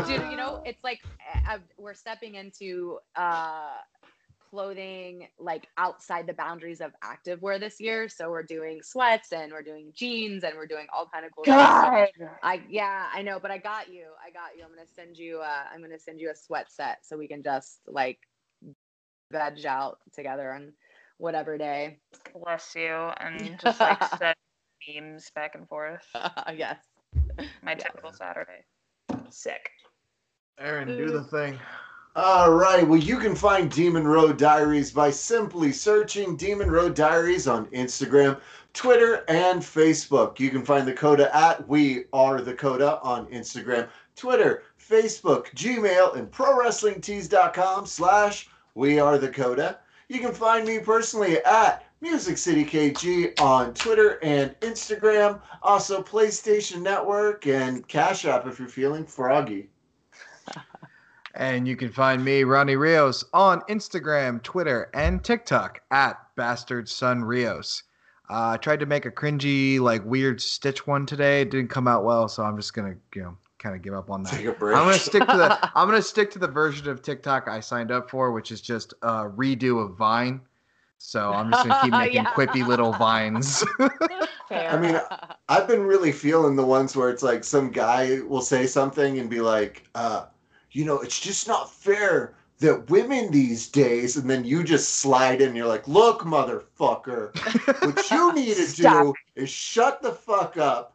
Dude, 0.07 0.29
you 0.29 0.37
know, 0.37 0.61
it's 0.65 0.83
like 0.83 1.01
uh, 1.49 1.57
we're 1.77 1.93
stepping 1.95 2.35
into 2.35 2.99
uh, 3.15 3.71
clothing 4.51 5.27
like 5.39 5.67
outside 5.79 6.27
the 6.27 6.33
boundaries 6.33 6.79
of 6.79 6.91
activewear 7.03 7.59
this 7.59 7.79
year. 7.81 8.07
So 8.07 8.29
we're 8.29 8.43
doing 8.43 8.83
sweats 8.83 9.31
and 9.31 9.51
we're 9.51 9.63
doing 9.63 9.91
jeans 9.95 10.43
and 10.43 10.55
we're 10.55 10.67
doing 10.67 10.85
all 10.93 11.09
kind 11.11 11.25
of 11.25 11.31
cool 11.35 11.45
stuff. 11.45 12.09
God. 12.19 12.29
I 12.43 12.61
yeah, 12.69 13.07
I 13.11 13.23
know, 13.23 13.39
but 13.39 13.49
I 13.49 13.57
got 13.57 13.91
you. 13.91 14.05
I 14.23 14.29
got 14.29 14.55
you. 14.55 14.63
I'm 14.63 14.69
gonna 14.69 14.87
send 14.95 15.17
you. 15.17 15.39
Uh, 15.39 15.63
I'm 15.73 15.81
gonna 15.81 15.97
send 15.97 16.19
you 16.19 16.29
a 16.29 16.35
sweat 16.35 16.71
set 16.71 16.99
so 17.01 17.17
we 17.17 17.27
can 17.27 17.41
just 17.41 17.79
like 17.87 18.19
veg 19.31 19.65
out 19.65 19.97
together 20.13 20.53
on 20.53 20.71
whatever 21.17 21.57
day. 21.57 21.99
Bless 22.33 22.73
you, 22.75 22.91
and 22.91 23.59
just 23.63 23.79
like 23.79 24.03
send 24.17 24.35
memes 24.87 25.31
back 25.35 25.55
and 25.55 25.67
forth. 25.67 26.05
yes. 26.55 26.77
My 27.61 27.75
typical 27.75 28.11
Saturday. 28.11 28.65
Sick. 29.29 29.69
Aaron, 30.59 30.87
do 30.87 31.11
the 31.11 31.23
thing. 31.23 31.59
All 32.15 32.51
right. 32.53 32.87
Well, 32.87 32.99
you 32.99 33.17
can 33.17 33.35
find 33.35 33.71
Demon 33.71 34.07
Road 34.07 34.37
Diaries 34.37 34.91
by 34.91 35.09
simply 35.09 35.71
searching 35.71 36.35
Demon 36.35 36.69
Road 36.69 36.93
Diaries 36.93 37.47
on 37.47 37.65
Instagram, 37.67 38.39
Twitter, 38.73 39.23
and 39.27 39.61
Facebook. 39.61 40.39
You 40.39 40.51
can 40.51 40.63
find 40.63 40.87
the 40.87 40.93
Coda 40.93 41.35
at 41.35 41.67
We 41.67 42.05
Are 42.13 42.39
the 42.41 42.53
Coda 42.53 42.99
on 43.01 43.25
Instagram, 43.27 43.87
Twitter, 44.15 44.61
Facebook, 44.79 45.47
Gmail, 45.55 46.15
and 46.15 46.29
ProWrestlingTees.com 46.29 47.87
slash 47.87 48.47
We 48.75 48.99
Are 48.99 49.17
the 49.17 49.29
Coda. 49.29 49.79
You 50.13 50.19
can 50.19 50.31
find 50.31 50.67
me 50.67 50.77
personally 50.77 51.43
at 51.43 51.85
Music 51.99 52.37
City 52.37 52.63
KG 52.63 53.33
on 53.41 53.73
Twitter 53.73 54.19
and 54.21 54.51
Instagram. 54.59 55.41
Also, 55.63 56.03
PlayStation 56.03 56.83
Network 56.83 57.47
and 57.47 57.87
Cash 57.87 58.25
App 58.25 58.45
if 58.45 58.59
you're 58.59 58.67
feeling 58.67 59.05
froggy. 59.05 59.69
And 61.35 61.67
you 61.67 61.75
can 61.75 61.91
find 61.91 62.23
me, 62.23 62.43
Ronnie 62.43 62.75
Rios, 62.75 63.25
on 63.33 63.61
Instagram, 63.61 64.39
Twitter, 64.43 64.91
and 64.93 65.23
TikTok 65.23 65.81
at 65.89 66.19
Bastard 66.35 66.87
Son 66.87 67.23
Rios. 67.23 67.81
Uh, 68.29 68.49
I 68.49 68.57
tried 68.57 68.81
to 68.81 68.85
make 68.85 69.07
a 69.07 69.11
cringy, 69.11 69.79
like 69.79 70.05
weird 70.05 70.39
Stitch 70.39 70.85
one 70.85 71.07
today. 71.07 71.41
It 71.41 71.49
didn't 71.49 71.71
come 71.71 71.87
out 71.87 72.03
well, 72.03 72.27
so 72.27 72.43
I'm 72.43 72.55
just 72.55 72.75
gonna, 72.75 72.93
you 73.15 73.23
know, 73.23 73.37
kind 73.63 73.75
of 73.75 73.81
give 73.81 73.93
up 73.93 74.11
on 74.11 74.23
that. 74.23 74.33
Take 74.33 74.45
a 74.45 74.51
break. 74.51 74.77
I'm 74.77 74.83
gonna 74.83 74.99
stick 74.99 75.25
to 75.27 75.37
the 75.37 75.69
I'm 75.75 75.87
gonna 75.87 76.01
stick 76.01 76.29
to 76.31 76.39
the 76.39 76.47
version 76.47 76.89
of 76.89 77.01
TikTok 77.01 77.47
I 77.47 77.61
signed 77.61 77.91
up 77.91 78.09
for, 78.09 78.31
which 78.31 78.51
is 78.51 78.61
just 78.61 78.93
a 79.01 79.29
redo 79.29 79.83
of 79.83 79.95
Vine. 79.97 80.41
So 80.97 81.31
I'm 81.31 81.51
just 81.51 81.63
gonna 81.63 81.79
keep 81.81 81.93
making 81.97 82.23
Yeah. 82.23 82.33
quippy 82.33 82.67
little 82.67 82.91
vines. 82.93 83.63
I 84.51 84.77
mean, 84.77 84.99
I've 85.49 85.67
been 85.67 85.83
really 85.83 86.11
feeling 86.11 86.55
the 86.55 86.65
ones 86.65 86.95
where 86.95 87.09
it's 87.09 87.23
like 87.23 87.43
some 87.43 87.71
guy 87.71 88.19
will 88.21 88.41
say 88.41 88.67
something 88.67 89.19
and 89.19 89.29
be 89.29 89.41
like, 89.41 89.83
uh, 89.95 90.25
you 90.71 90.85
know, 90.85 90.99
it's 90.99 91.19
just 91.19 91.47
not 91.47 91.71
fair 91.73 92.35
that 92.59 92.89
women 92.89 93.31
these 93.31 93.67
days, 93.67 94.15
and 94.15 94.29
then 94.29 94.45
you 94.45 94.63
just 94.63 94.95
slide 94.95 95.41
in. 95.41 95.55
You're 95.55 95.67
like, 95.67 95.87
look, 95.87 96.21
motherfucker, 96.21 97.35
what 97.83 98.09
you 98.11 98.33
need 98.33 98.55
to 98.55 98.73
do 98.73 99.13
is 99.35 99.49
shut 99.49 100.01
the 100.01 100.13
fuck 100.13 100.55
up, 100.57 100.92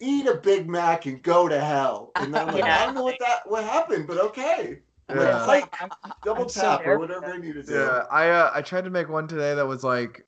eat 0.00 0.26
a 0.26 0.34
Big 0.34 0.68
Mac, 0.68 1.06
and 1.06 1.22
go 1.22 1.48
to 1.48 1.58
hell. 1.60 2.12
And 2.16 2.34
then 2.34 2.48
I'm 2.48 2.54
like, 2.54 2.64
Yeah. 2.64 2.82
I 2.82 2.86
don't 2.86 2.94
know 2.94 3.02
what 3.04 3.18
that 3.20 3.48
what 3.48 3.64
happened, 3.64 4.06
but 4.06 4.18
okay, 4.18 4.80
I'm 5.08 5.16
Yeah. 5.16 5.24
gonna 5.32 5.46
fight, 5.46 5.68
I'm- 5.80 5.90
double 6.24 6.42
I'm 6.44 6.48
tap 6.48 6.82
there 6.84 6.94
or 6.94 6.98
whatever 6.98 7.26
I 7.26 7.38
need 7.38 7.54
to 7.54 7.62
do. 7.62 7.72
Yeah, 7.74 8.04
I 8.10 8.28
uh, 8.30 8.50
I 8.54 8.62
tried 8.62 8.84
to 8.84 8.90
make 8.90 9.08
one 9.08 9.26
today 9.28 9.54
that 9.54 9.66
was 9.66 9.84
like 9.84 10.26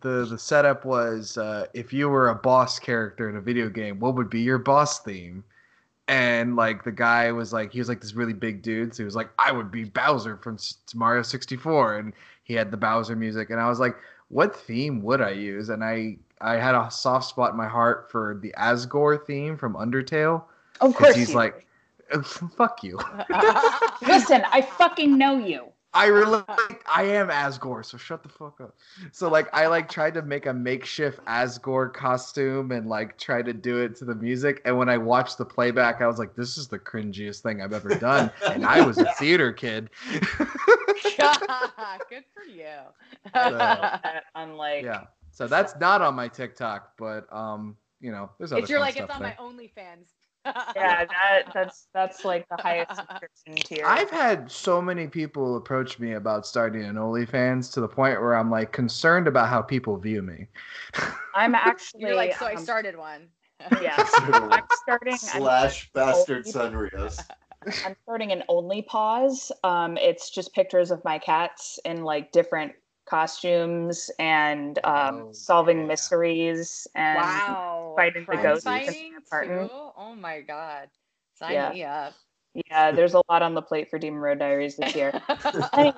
the 0.00 0.26
the 0.26 0.38
setup 0.38 0.84
was 0.84 1.38
uh, 1.38 1.66
if 1.74 1.92
you 1.92 2.08
were 2.08 2.28
a 2.28 2.34
boss 2.34 2.78
character 2.78 3.28
in 3.30 3.36
a 3.36 3.40
video 3.40 3.68
game, 3.70 3.98
what 4.00 4.14
would 4.16 4.28
be 4.30 4.40
your 4.40 4.58
boss 4.58 5.00
theme? 5.00 5.42
And 6.08 6.56
like 6.56 6.84
the 6.84 6.92
guy 6.92 7.32
was 7.32 7.52
like 7.52 7.70
he 7.72 7.78
was 7.80 7.88
like 7.88 8.00
this 8.00 8.14
really 8.14 8.32
big 8.32 8.62
dude, 8.62 8.94
so 8.94 9.02
he 9.02 9.04
was 9.04 9.16
like 9.16 9.28
I 9.38 9.52
would 9.52 9.70
be 9.70 9.84
Bowser 9.84 10.36
from 10.38 10.54
S- 10.54 10.76
Mario 10.94 11.22
64, 11.22 11.96
and 11.98 12.12
he 12.44 12.54
had 12.54 12.70
the 12.70 12.76
Bowser 12.78 13.14
music, 13.16 13.50
and 13.50 13.60
I 13.60 13.68
was 13.68 13.78
like, 13.78 13.94
what 14.28 14.56
theme 14.56 15.02
would 15.02 15.20
I 15.20 15.30
use? 15.30 15.68
And 15.68 15.84
I 15.84 16.16
I 16.40 16.56
had 16.56 16.74
a 16.74 16.90
soft 16.90 17.26
spot 17.26 17.50
in 17.50 17.56
my 17.56 17.68
heart 17.68 18.10
for 18.10 18.38
the 18.42 18.54
Asgore 18.58 19.24
theme 19.24 19.56
from 19.56 19.74
Undertale 19.74 20.44
of 20.80 20.92
because 20.92 21.14
course 21.14 21.16
he's 21.16 21.34
like, 21.34 21.66
fuck 22.56 22.82
you. 22.82 22.98
Listen, 24.02 24.42
I 24.50 24.66
fucking 24.78 25.16
know 25.16 25.38
you. 25.38 25.66
I 25.94 26.06
relate. 26.06 26.44
I 26.86 27.04
am 27.04 27.28
Asgore, 27.28 27.84
so 27.84 27.96
shut 27.96 28.22
the 28.22 28.28
fuck 28.28 28.60
up. 28.60 28.76
So 29.10 29.30
like, 29.30 29.48
I 29.54 29.68
like 29.68 29.88
tried 29.88 30.14
to 30.14 30.22
make 30.22 30.44
a 30.44 30.52
makeshift 30.52 31.24
Asgore 31.24 31.92
costume 31.92 32.72
and 32.72 32.88
like 32.88 33.16
try 33.16 33.40
to 33.40 33.54
do 33.54 33.78
it 33.78 33.96
to 33.96 34.04
the 34.04 34.14
music. 34.14 34.60
And 34.66 34.76
when 34.76 34.90
I 34.90 34.98
watched 34.98 35.38
the 35.38 35.46
playback, 35.46 36.02
I 36.02 36.06
was 36.06 36.18
like, 36.18 36.34
"This 36.34 36.58
is 36.58 36.68
the 36.68 36.78
cringiest 36.78 37.40
thing 37.40 37.62
I've 37.62 37.72
ever 37.72 37.88
done." 37.94 38.30
And 38.46 38.66
I 38.66 38.84
was 38.84 38.98
a 38.98 39.10
theater 39.18 39.50
kid. 39.50 39.88
Good 40.12 40.28
for 42.34 42.44
you. 42.46 42.76
That 43.32 44.24
unlike 44.34 44.84
yeah. 44.84 45.04
So 45.38 45.46
that's 45.46 45.76
not 45.78 46.02
on 46.02 46.16
my 46.16 46.26
TikTok, 46.26 46.94
but 46.98 47.32
um, 47.32 47.76
you 48.00 48.10
know, 48.10 48.28
there's 48.38 48.50
other. 48.50 48.60
it's 48.60 48.68
your 48.68 48.80
fun 48.80 48.88
like 48.88 48.96
it's 48.96 49.14
on 49.14 49.22
there. 49.22 49.36
my 49.38 49.44
OnlyFans. 49.44 50.08
yeah, 50.74 51.04
that 51.04 51.42
that's 51.54 51.86
that's 51.94 52.24
like 52.24 52.48
the 52.48 52.60
highest 52.60 52.96
subscription 52.96 53.54
tier. 53.54 53.86
I've 53.86 54.10
had 54.10 54.50
so 54.50 54.82
many 54.82 55.06
people 55.06 55.56
approach 55.56 56.00
me 56.00 56.14
about 56.14 56.44
starting 56.44 56.82
an 56.82 56.96
OnlyFans 56.96 57.72
to 57.74 57.80
the 57.80 57.86
point 57.86 58.20
where 58.20 58.34
I'm 58.34 58.50
like 58.50 58.72
concerned 58.72 59.28
about 59.28 59.48
how 59.48 59.62
people 59.62 59.96
view 59.96 60.22
me. 60.22 60.48
I'm 61.36 61.54
actually 61.54 62.00
You're 62.00 62.16
like, 62.16 62.36
so 62.36 62.46
I 62.46 62.54
um, 62.54 62.64
started 62.64 62.98
one. 62.98 63.28
Yeah, 63.80 63.94
I'm 64.16 64.64
starting. 64.82 65.12
I'm 65.12 65.18
Slash 65.18 65.88
bastard 65.92 66.46
Oh, 66.48 66.50
Sunrios. 66.50 67.24
I'm 67.86 67.94
starting 68.02 68.32
an 68.32 68.42
only 68.48 68.82
pause. 68.82 69.52
Um, 69.62 69.98
it's 69.98 70.30
just 70.30 70.52
pictures 70.52 70.90
of 70.90 71.04
my 71.04 71.16
cats 71.16 71.78
in 71.84 72.02
like 72.02 72.32
different 72.32 72.72
costumes 73.08 74.10
and 74.18 74.78
um, 74.84 75.24
Oh, 75.28 75.32
solving 75.32 75.80
yeah. 75.80 75.86
mysteries 75.86 76.86
and 76.94 77.16
wow. 77.18 77.94
fighting 77.96 78.26
the 78.28 78.36
ghosts 78.36 78.66
in 78.66 78.72
fighting 78.72 79.12
the 79.12 79.18
apartment. 79.18 79.70
too? 79.70 79.76
Oh 79.96 80.14
my 80.14 80.40
god. 80.40 80.88
Sign 81.34 81.52
Yeah. 81.52 81.70
me 81.70 81.84
up. 81.84 82.14
yeah, 82.70 82.90
there's 82.90 83.14
a 83.14 83.22
lot 83.28 83.42
on 83.42 83.54
the 83.54 83.62
plate 83.62 83.88
for 83.90 83.98
Demon 83.98 84.20
Road 84.20 84.38
Diaries 84.40 84.76
this 84.76 84.94
year. 84.94 85.12
anyway, 85.74 85.94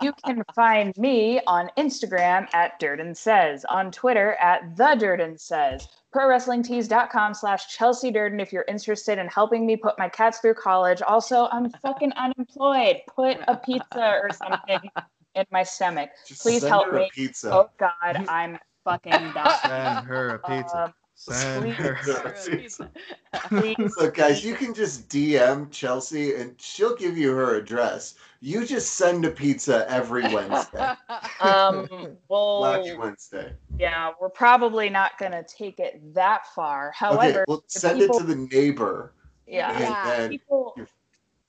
you 0.00 0.12
can 0.24 0.42
find 0.54 0.96
me 0.96 1.40
on 1.46 1.70
Instagram 1.76 2.46
at 2.54 2.78
Durden 2.78 3.14
Says, 3.14 3.64
on 3.64 3.90
Twitter 3.90 4.34
at 4.34 4.76
The 4.76 4.94
Durden 4.96 5.36
Says, 5.38 5.88
ProWrestlingTees.com 6.14 7.34
slash 7.34 7.74
Chelsea 7.74 8.10
Durden 8.12 8.38
if 8.38 8.52
you're 8.52 8.66
interested 8.68 9.18
in 9.18 9.26
helping 9.26 9.66
me 9.66 9.76
put 9.76 9.98
my 9.98 10.08
cats 10.08 10.38
through 10.38 10.54
college. 10.54 11.02
Also, 11.02 11.48
I'm 11.50 11.70
fucking 11.82 12.12
unemployed. 12.12 12.98
Put 13.08 13.38
a 13.48 13.56
pizza 13.56 14.20
or 14.22 14.30
something 14.32 14.88
in 15.34 15.46
my 15.50 15.62
stomach. 15.62 16.10
Just 16.26 16.42
Please 16.42 16.60
send 16.62 16.70
help 16.72 16.86
her 16.86 16.98
me. 16.98 17.06
a 17.06 17.08
pizza. 17.14 17.50
Oh 17.52 17.70
God, 17.78 18.24
I'm 18.28 18.58
fucking 18.84 19.12
dying. 19.34 19.58
Send 19.62 20.06
her 20.06 20.28
a 20.30 20.38
pizza. 20.38 20.84
Um, 20.84 20.94
Send 21.16 21.62
please. 21.62 21.74
her. 21.76 22.34
Pizza. 22.56 22.90
please. 23.48 23.94
Look, 23.98 24.14
guys, 24.14 24.44
you 24.44 24.54
can 24.56 24.74
just 24.74 25.08
DM 25.08 25.70
Chelsea 25.70 26.34
and 26.34 26.60
she'll 26.60 26.96
give 26.96 27.16
you 27.16 27.32
her 27.32 27.54
address. 27.54 28.16
You 28.40 28.66
just 28.66 28.96
send 28.96 29.24
a 29.24 29.30
pizza 29.30 29.88
every 29.88 30.22
Wednesday. 30.34 30.92
Um, 31.40 32.16
well, 32.28 32.58
Black 32.58 32.98
Wednesday. 32.98 33.52
yeah, 33.78 34.10
we're 34.20 34.28
probably 34.28 34.90
not 34.90 35.12
gonna 35.18 35.44
take 35.44 35.78
it 35.78 36.00
that 36.14 36.46
far. 36.54 36.92
However, 36.96 37.42
okay, 37.42 37.44
well, 37.46 37.58
the 37.72 37.78
send 37.78 38.00
people- 38.00 38.16
it 38.16 38.20
to 38.20 38.26
the 38.26 38.36
neighbor. 38.36 39.12
yeah, 39.46 39.70
And 39.70 39.80
Yeah. 39.80 40.04
then 40.16 40.30
people 40.30 40.74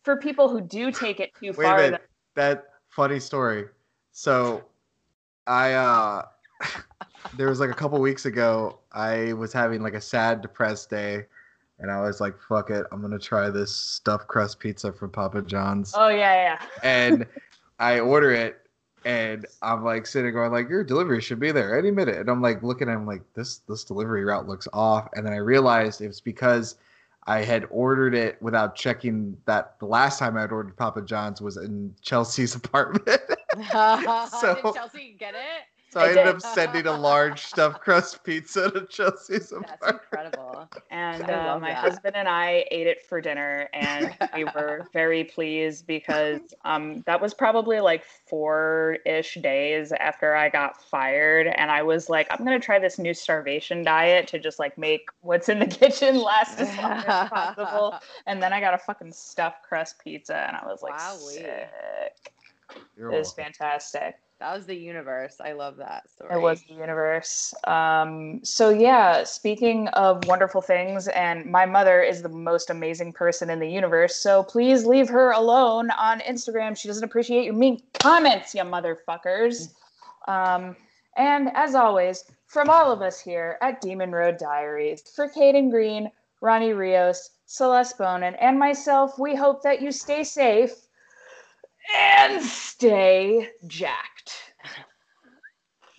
for 0.03 0.15
people 0.17 0.47
who 0.47 0.61
do 0.61 0.91
take 0.91 1.19
it 1.19 1.31
too 1.39 1.47
Wait 1.47 1.65
a 1.65 1.67
far. 1.69 1.77
minute. 1.77 2.01
That 2.35 2.65
funny 2.89 3.19
story. 3.19 3.65
So, 4.17 4.63
I 5.45 5.73
uh, 5.73 6.23
there 7.37 7.49
was 7.49 7.59
like 7.59 7.69
a 7.69 7.73
couple 7.73 7.99
weeks 7.99 8.25
ago. 8.25 8.79
I 8.93 9.33
was 9.33 9.51
having 9.51 9.83
like 9.83 9.93
a 9.93 9.99
sad, 9.99 10.41
depressed 10.41 10.89
day, 10.89 11.25
and 11.79 11.91
I 11.91 11.99
was 11.99 12.21
like, 12.21 12.39
"Fuck 12.47 12.69
it, 12.69 12.85
I'm 12.93 13.01
gonna 13.01 13.19
try 13.19 13.49
this 13.49 13.75
stuffed 13.75 14.29
crust 14.29 14.61
pizza 14.61 14.93
from 14.93 15.09
Papa 15.09 15.41
John's." 15.41 15.93
Oh 15.97 16.07
yeah, 16.07 16.57
yeah. 16.61 16.65
and 16.81 17.27
I 17.79 17.99
order 17.99 18.31
it, 18.31 18.61
and 19.03 19.45
I'm 19.61 19.83
like 19.83 20.07
sitting 20.07 20.31
going 20.31 20.53
like, 20.53 20.69
"Your 20.69 20.85
delivery 20.85 21.19
should 21.19 21.41
be 21.41 21.51
there 21.51 21.77
any 21.77 21.91
minute." 21.91 22.15
And 22.15 22.29
I'm 22.29 22.41
like 22.41 22.63
looking 22.63 22.87
at 22.87 22.95
him 22.95 23.05
like, 23.05 23.21
"This 23.33 23.57
this 23.67 23.83
delivery 23.83 24.23
route 24.23 24.47
looks 24.47 24.69
off." 24.71 25.09
And 25.13 25.25
then 25.25 25.33
I 25.33 25.39
realized 25.39 25.99
it 25.99 26.07
was 26.07 26.21
because 26.21 26.77
I 27.27 27.41
had 27.41 27.67
ordered 27.69 28.15
it 28.15 28.41
without 28.41 28.75
checking 28.75 29.35
that 29.45 29.77
the 29.79 29.87
last 29.87 30.19
time 30.19 30.37
I 30.37 30.41
had 30.41 30.53
ordered 30.53 30.77
Papa 30.77 31.01
John's 31.01 31.41
was 31.41 31.57
in 31.57 31.93
Chelsea's 32.01 32.55
apartment. 32.63 33.19
So- 34.29 34.55
Did 34.63 34.73
Chelsea 34.73 35.15
get 35.19 35.33
it? 35.35 35.63
so 35.91 36.01
I 36.01 36.07
I 36.07 36.09
ended 36.09 36.27
up 36.27 36.41
sending 36.41 36.87
a 36.87 36.97
large 36.97 37.39
stuffed 37.45 37.79
crust 37.79 38.21
pizza 38.25 38.69
to 38.69 38.85
Chelsea's 38.87 39.53
apartment. 39.53 39.79
That's 39.81 39.81
apartment. 39.81 40.33
incredible. 40.33 40.69
And 40.91 41.23
uh, 41.29 41.57
my 41.61 41.69
that. 41.69 41.77
husband 41.77 42.15
and 42.17 42.27
I 42.27 42.65
ate 42.69 42.87
it 42.87 43.01
for 43.07 43.21
dinner, 43.21 43.69
and 43.71 44.13
we 44.35 44.43
were 44.43 44.89
very 44.91 45.23
pleased 45.23 45.87
because 45.87 46.41
um, 46.65 47.01
that 47.05 47.21
was 47.21 47.33
probably 47.33 47.79
like 47.79 48.03
four 48.03 48.97
ish 49.05 49.35
days 49.35 49.93
after 49.93 50.35
I 50.35 50.49
got 50.49 50.83
fired. 50.83 51.47
And 51.47 51.71
I 51.71 51.81
was 51.81 52.09
like, 52.09 52.27
I'm 52.29 52.45
going 52.45 52.59
to 52.59 52.65
try 52.65 52.77
this 52.77 52.99
new 52.99 53.13
starvation 53.13 53.81
diet 53.85 54.27
to 54.27 54.39
just 54.39 54.59
like 54.59 54.77
make 54.77 55.07
what's 55.21 55.47
in 55.47 55.59
the 55.59 55.67
kitchen 55.67 56.17
last 56.21 56.59
as 56.59 56.75
long 56.77 56.91
as 56.91 57.29
possible. 57.29 57.95
And 58.25 58.43
then 58.43 58.51
I 58.51 58.59
got 58.59 58.73
a 58.73 58.79
fucking 58.79 59.13
stuffed 59.13 59.63
crust 59.63 59.99
pizza, 60.03 60.35
and 60.45 60.57
I 60.57 60.65
was 60.65 60.81
like, 60.81 60.95
Wowee. 60.95 61.35
sick. 61.35 62.33
You're 62.97 63.11
It 63.11 63.17
was 63.17 63.27
welcome. 63.27 63.53
fantastic. 63.53 64.15
That 64.39 64.53
was 64.53 64.65
the 64.65 64.75
universe. 64.75 65.37
I 65.39 65.53
love 65.53 65.77
that 65.77 66.09
story. 66.09 66.35
It 66.35 66.41
was 66.41 66.61
the 66.63 66.73
universe. 66.73 67.53
Um, 67.65 68.41
so 68.43 68.69
yeah, 68.69 69.23
speaking 69.23 69.87
of 69.89 70.27
wonderful 70.27 70.61
things, 70.61 71.07
and 71.07 71.45
my 71.45 71.65
mother 71.65 72.01
is 72.01 72.21
the 72.21 72.29
most 72.29 72.69
amazing 72.69 73.13
person 73.13 73.49
in 73.49 73.59
the 73.59 73.69
universe. 73.69 74.15
So 74.17 74.43
please 74.43 74.85
leave 74.85 75.07
her 75.07 75.31
alone 75.31 75.89
on 75.91 76.19
Instagram. 76.19 76.77
She 76.77 76.89
doesn't 76.89 77.03
appreciate 77.03 77.45
your 77.45 77.53
mean 77.53 77.81
comments, 77.93 78.53
you 78.53 78.61
motherfuckers. 78.63 79.73
Um, 80.27 80.75
and 81.15 81.49
as 81.55 81.73
always, 81.73 82.25
from 82.47 82.69
all 82.69 82.91
of 82.91 83.01
us 83.01 83.21
here 83.21 83.57
at 83.61 83.79
Demon 83.79 84.11
Road 84.11 84.37
Diaries, 84.37 85.01
for 85.15 85.29
Caden 85.29 85.71
Green, 85.71 86.11
Ronnie 86.41 86.73
Rios, 86.73 87.29
Celeste 87.45 87.97
Bonin, 87.97 88.35
and 88.35 88.59
myself, 88.59 89.17
we 89.17 89.33
hope 89.33 89.63
that 89.63 89.81
you 89.81 89.93
stay 89.93 90.25
safe 90.25 90.84
and 91.93 92.41
stay 92.43 93.49
jacked. 93.67 94.53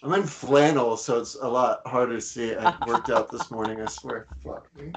I'm 0.02 0.12
in 0.12 0.24
flannel, 0.24 0.96
so 0.96 1.20
it's 1.20 1.34
a 1.34 1.48
lot 1.48 1.80
harder 1.86 2.14
to 2.16 2.20
see. 2.20 2.54
I 2.54 2.74
worked 2.86 3.10
out 3.10 3.30
this 3.30 3.50
morning, 3.50 3.80
I 3.80 3.86
swear. 3.86 4.28
Fuck 4.44 4.68
me. 4.76 4.94